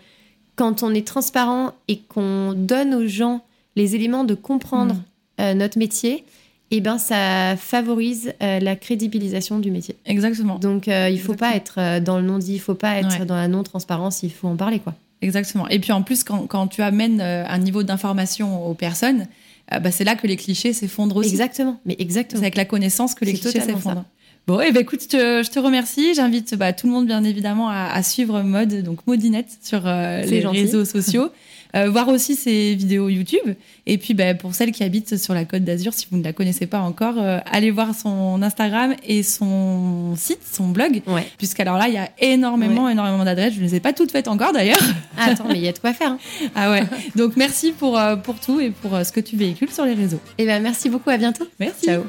quand 0.55 0.83
on 0.83 0.93
est 0.93 1.07
transparent 1.07 1.73
et 1.89 2.01
qu'on 2.01 2.53
donne 2.53 2.95
aux 2.95 3.07
gens 3.07 3.43
les 3.75 3.95
éléments 3.95 4.25
de 4.25 4.35
comprendre 4.35 4.97
mm. 5.39 5.53
notre 5.53 5.79
métier, 5.79 6.25
eh 6.71 6.81
ben, 6.81 6.99
ça 6.99 7.57
favorise 7.57 8.33
euh, 8.43 8.59
la 8.59 8.75
crédibilisation 8.75 9.59
du 9.59 9.71
métier. 9.71 9.97
Exactement. 10.05 10.59
Donc, 10.59 10.89
euh, 10.89 11.09
il 11.09 11.17
ne 11.17 11.21
faut 11.21 11.35
pas 11.35 11.55
être 11.55 11.75
euh, 11.79 12.01
dans 12.01 12.17
le 12.19 12.25
non-dit, 12.25 12.53
il 12.53 12.57
ne 12.57 12.61
faut 12.61 12.75
pas 12.75 12.99
être 12.99 13.25
dans 13.25 13.37
la 13.37 13.49
non-transparence, 13.49 14.23
il 14.23 14.33
faut 14.33 14.49
en 14.49 14.57
parler. 14.57 14.81
quoi. 14.81 14.95
Exactement. 15.23 15.69
Et 15.69 15.79
puis 15.79 15.93
en 15.93 16.03
plus, 16.03 16.25
quand, 16.25 16.47
quand 16.47 16.67
tu 16.67 16.83
amènes 16.83 17.21
un 17.21 17.59
niveau 17.59 17.83
d'information 17.83 18.67
aux 18.69 18.75
personnes, 18.75 19.27
bah, 19.71 19.91
c'est 19.91 20.05
là 20.05 20.15
que 20.15 20.27
les 20.27 20.37
clichés 20.37 20.73
s'effondrent 20.73 21.17
aussi. 21.17 21.31
Exactement. 21.31 21.81
Mais 21.87 21.97
exactement. 21.99 22.41
C'est 22.41 22.47
avec 22.47 22.57
la 22.57 22.65
connaissance 22.65 23.15
que 23.15 23.25
les 23.25 23.33
clichés 23.33 23.61
s'effondrent. 23.61 24.05
Bon, 24.47 24.61
et 24.61 24.67
eh 24.69 24.73
ben, 24.73 24.81
écoute, 24.81 25.01
je 25.11 25.51
te, 25.51 25.59
remercie. 25.59 26.15
J'invite 26.15 26.55
bah, 26.55 26.73
tout 26.73 26.87
le 26.87 26.93
monde, 26.93 27.07
bien 27.07 27.25
évidemment, 27.25 27.69
à, 27.71 28.03
suivre 28.03 28.43
Mode, 28.43 28.83
donc 28.83 29.07
Modinette, 29.07 29.59
sur 29.63 29.85
les 29.85 30.47
réseaux 30.47 30.85
sociaux. 30.85 31.31
Euh, 31.77 31.91
voir 31.91 32.09
aussi 32.09 32.37
ses 32.37 32.75
vidéos 32.75 33.09
YouTube. 33.09 33.55
Et 33.85 33.99
puis, 33.99 34.15
bah, 34.15 34.35
pour 34.35 34.55
celles 34.55 34.73
qui 34.73 34.83
habitent 34.83 35.19
sur 35.19 35.35
la 35.35 35.45
Côte 35.45 35.63
d'Azur, 35.63 35.93
si 35.93 36.07
vous 36.11 36.17
ne 36.17 36.25
la 36.25 36.33
connaissez 36.33 36.67
pas 36.67 36.79
encore, 36.81 37.19
euh, 37.19 37.39
allez 37.45 37.71
voir 37.71 37.95
son 37.95 38.41
Instagram 38.43 38.95
et 39.07 39.23
son 39.23 40.15
site, 40.17 40.41
son 40.51 40.69
blog. 40.69 41.03
Ouais. 41.07 41.27
Puisqu'alors 41.37 41.77
là, 41.77 41.89
il 41.89 41.95
y 41.95 41.99
a 41.99 42.11
énormément, 42.19 42.89
énormément 42.89 43.25
d'adresses. 43.25 43.55
Je 43.55 43.61
ne 43.61 43.65
les 43.65 43.75
ai 43.75 43.81
pas 43.81 43.93
toutes 43.93 44.11
faites 44.11 44.29
encore 44.29 44.53
d'ailleurs. 44.53 44.81
Ah, 45.19 45.31
attends, 45.31 45.49
mais 45.49 45.57
il 45.57 45.65
y 45.65 45.69
a 45.69 45.73
de 45.73 45.79
quoi 45.79 45.93
faire. 45.93 46.13
Hein. 46.13 46.19
ah 46.55 46.71
ouais. 46.71 46.85
Donc, 47.15 47.37
merci 47.37 47.73
pour, 47.73 47.99
euh, 47.99 48.17
pour 48.17 48.41
tout 48.41 48.61
et 48.61 48.71
pour 48.71 48.93
ce 49.05 49.13
que 49.13 49.21
tu 49.21 49.37
véhicules 49.37 49.71
sur 49.71 49.85
les 49.85 49.95
réseaux. 49.95 50.21
Et 50.39 50.43
eh 50.43 50.47
ben, 50.47 50.63
merci 50.63 50.89
beaucoup. 50.89 51.11
À 51.11 51.19
bientôt. 51.19 51.47
Merci. 51.59 51.87
Ciao. 51.87 52.05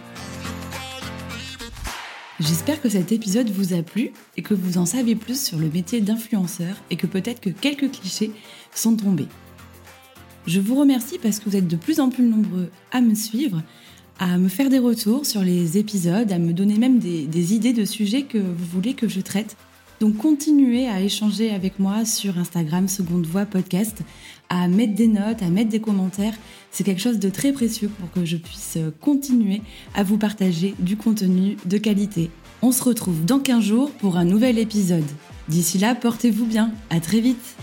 J'espère 2.40 2.82
que 2.82 2.90
cet 2.90 3.12
épisode 3.12 3.50
vous 3.50 3.74
a 3.74 3.82
plu 3.82 4.12
et 4.38 4.44
que 4.44 4.54
vous 4.54 4.78
en 4.78 4.86
savez 4.86 5.16
plus 5.16 5.42
sur 5.42 5.58
le 5.58 5.70
métier 5.70 6.02
d'influenceur 6.02 6.76
et 6.92 6.96
que 6.96 7.08
peut-être 7.08 7.42
que 7.42 7.50
quelques 7.50 7.92
clichés 7.92 8.32
sont 8.74 8.96
tombés. 8.96 9.28
Je 10.48 10.62
vous 10.62 10.76
remercie 10.76 11.20
parce 11.22 11.40
que 11.40 11.50
vous 11.50 11.58
êtes 11.58 11.68
de 11.68 11.76
plus 11.76 12.00
en 12.00 12.10
plus 12.10 12.24
nombreux 12.24 12.70
à 12.94 13.02
me 13.02 13.16
suivre, 13.16 13.62
à 14.18 14.38
me 14.38 14.48
faire 14.48 14.70
des 14.70 14.80
retours 14.80 15.26
sur 15.26 15.42
les 15.42 15.78
épisodes, 15.78 16.32
à 16.32 16.40
me 16.40 16.54
donner 16.54 16.78
même 16.78 17.00
des, 17.00 17.54
idées 17.54 17.74
de 17.74 17.84
sujets 17.84 18.22
que 18.22 18.38
vous 18.38 18.66
voulez 18.72 18.94
que 18.94 19.10
je 19.10 19.20
traite. 19.20 19.58
Donc 20.00 20.16
continuez 20.16 20.88
à 20.88 21.02
échanger 21.02 21.52
avec 21.52 21.80
moi 21.80 22.06
sur 22.06 22.38
Instagram 22.38 22.88
Seconde 22.88 23.26
Voix 23.26 23.46
Podcast, 23.46 23.98
à 24.48 24.70
mettre 24.70 24.96
des 24.96 25.08
notes, 25.08 25.42
à 25.42 25.50
mettre 25.50 25.70
des 25.70 25.82
commentaires. 25.82 26.36
C'est 26.72 26.86
quelque 26.86 27.02
chose 27.02 27.20
de 27.20 27.30
très 27.30 27.52
précieux 27.52 27.90
pour 28.00 28.10
que 28.12 28.24
je 28.24 28.38
puisse 28.38 28.78
continuer 29.02 29.62
à 29.96 30.04
vous 30.04 30.18
partager 30.18 30.76
du 30.80 30.96
contenu 30.96 31.58
de 31.66 31.78
qualité. 31.78 32.30
On 32.62 32.72
se 32.72 32.84
retrouve 32.84 33.26
dans 33.26 33.40
15 33.40 33.64
jours 33.64 33.92
pour 33.92 34.16
un 34.16 34.26
nouvel 34.26 34.60
épisode. 34.60 35.04
D'ici 35.50 35.78
là, 35.78 35.94
portez-vous 35.94 36.46
bien. 36.46 36.72
À 36.90 37.02
très 37.02 37.20
vite. 37.20 37.58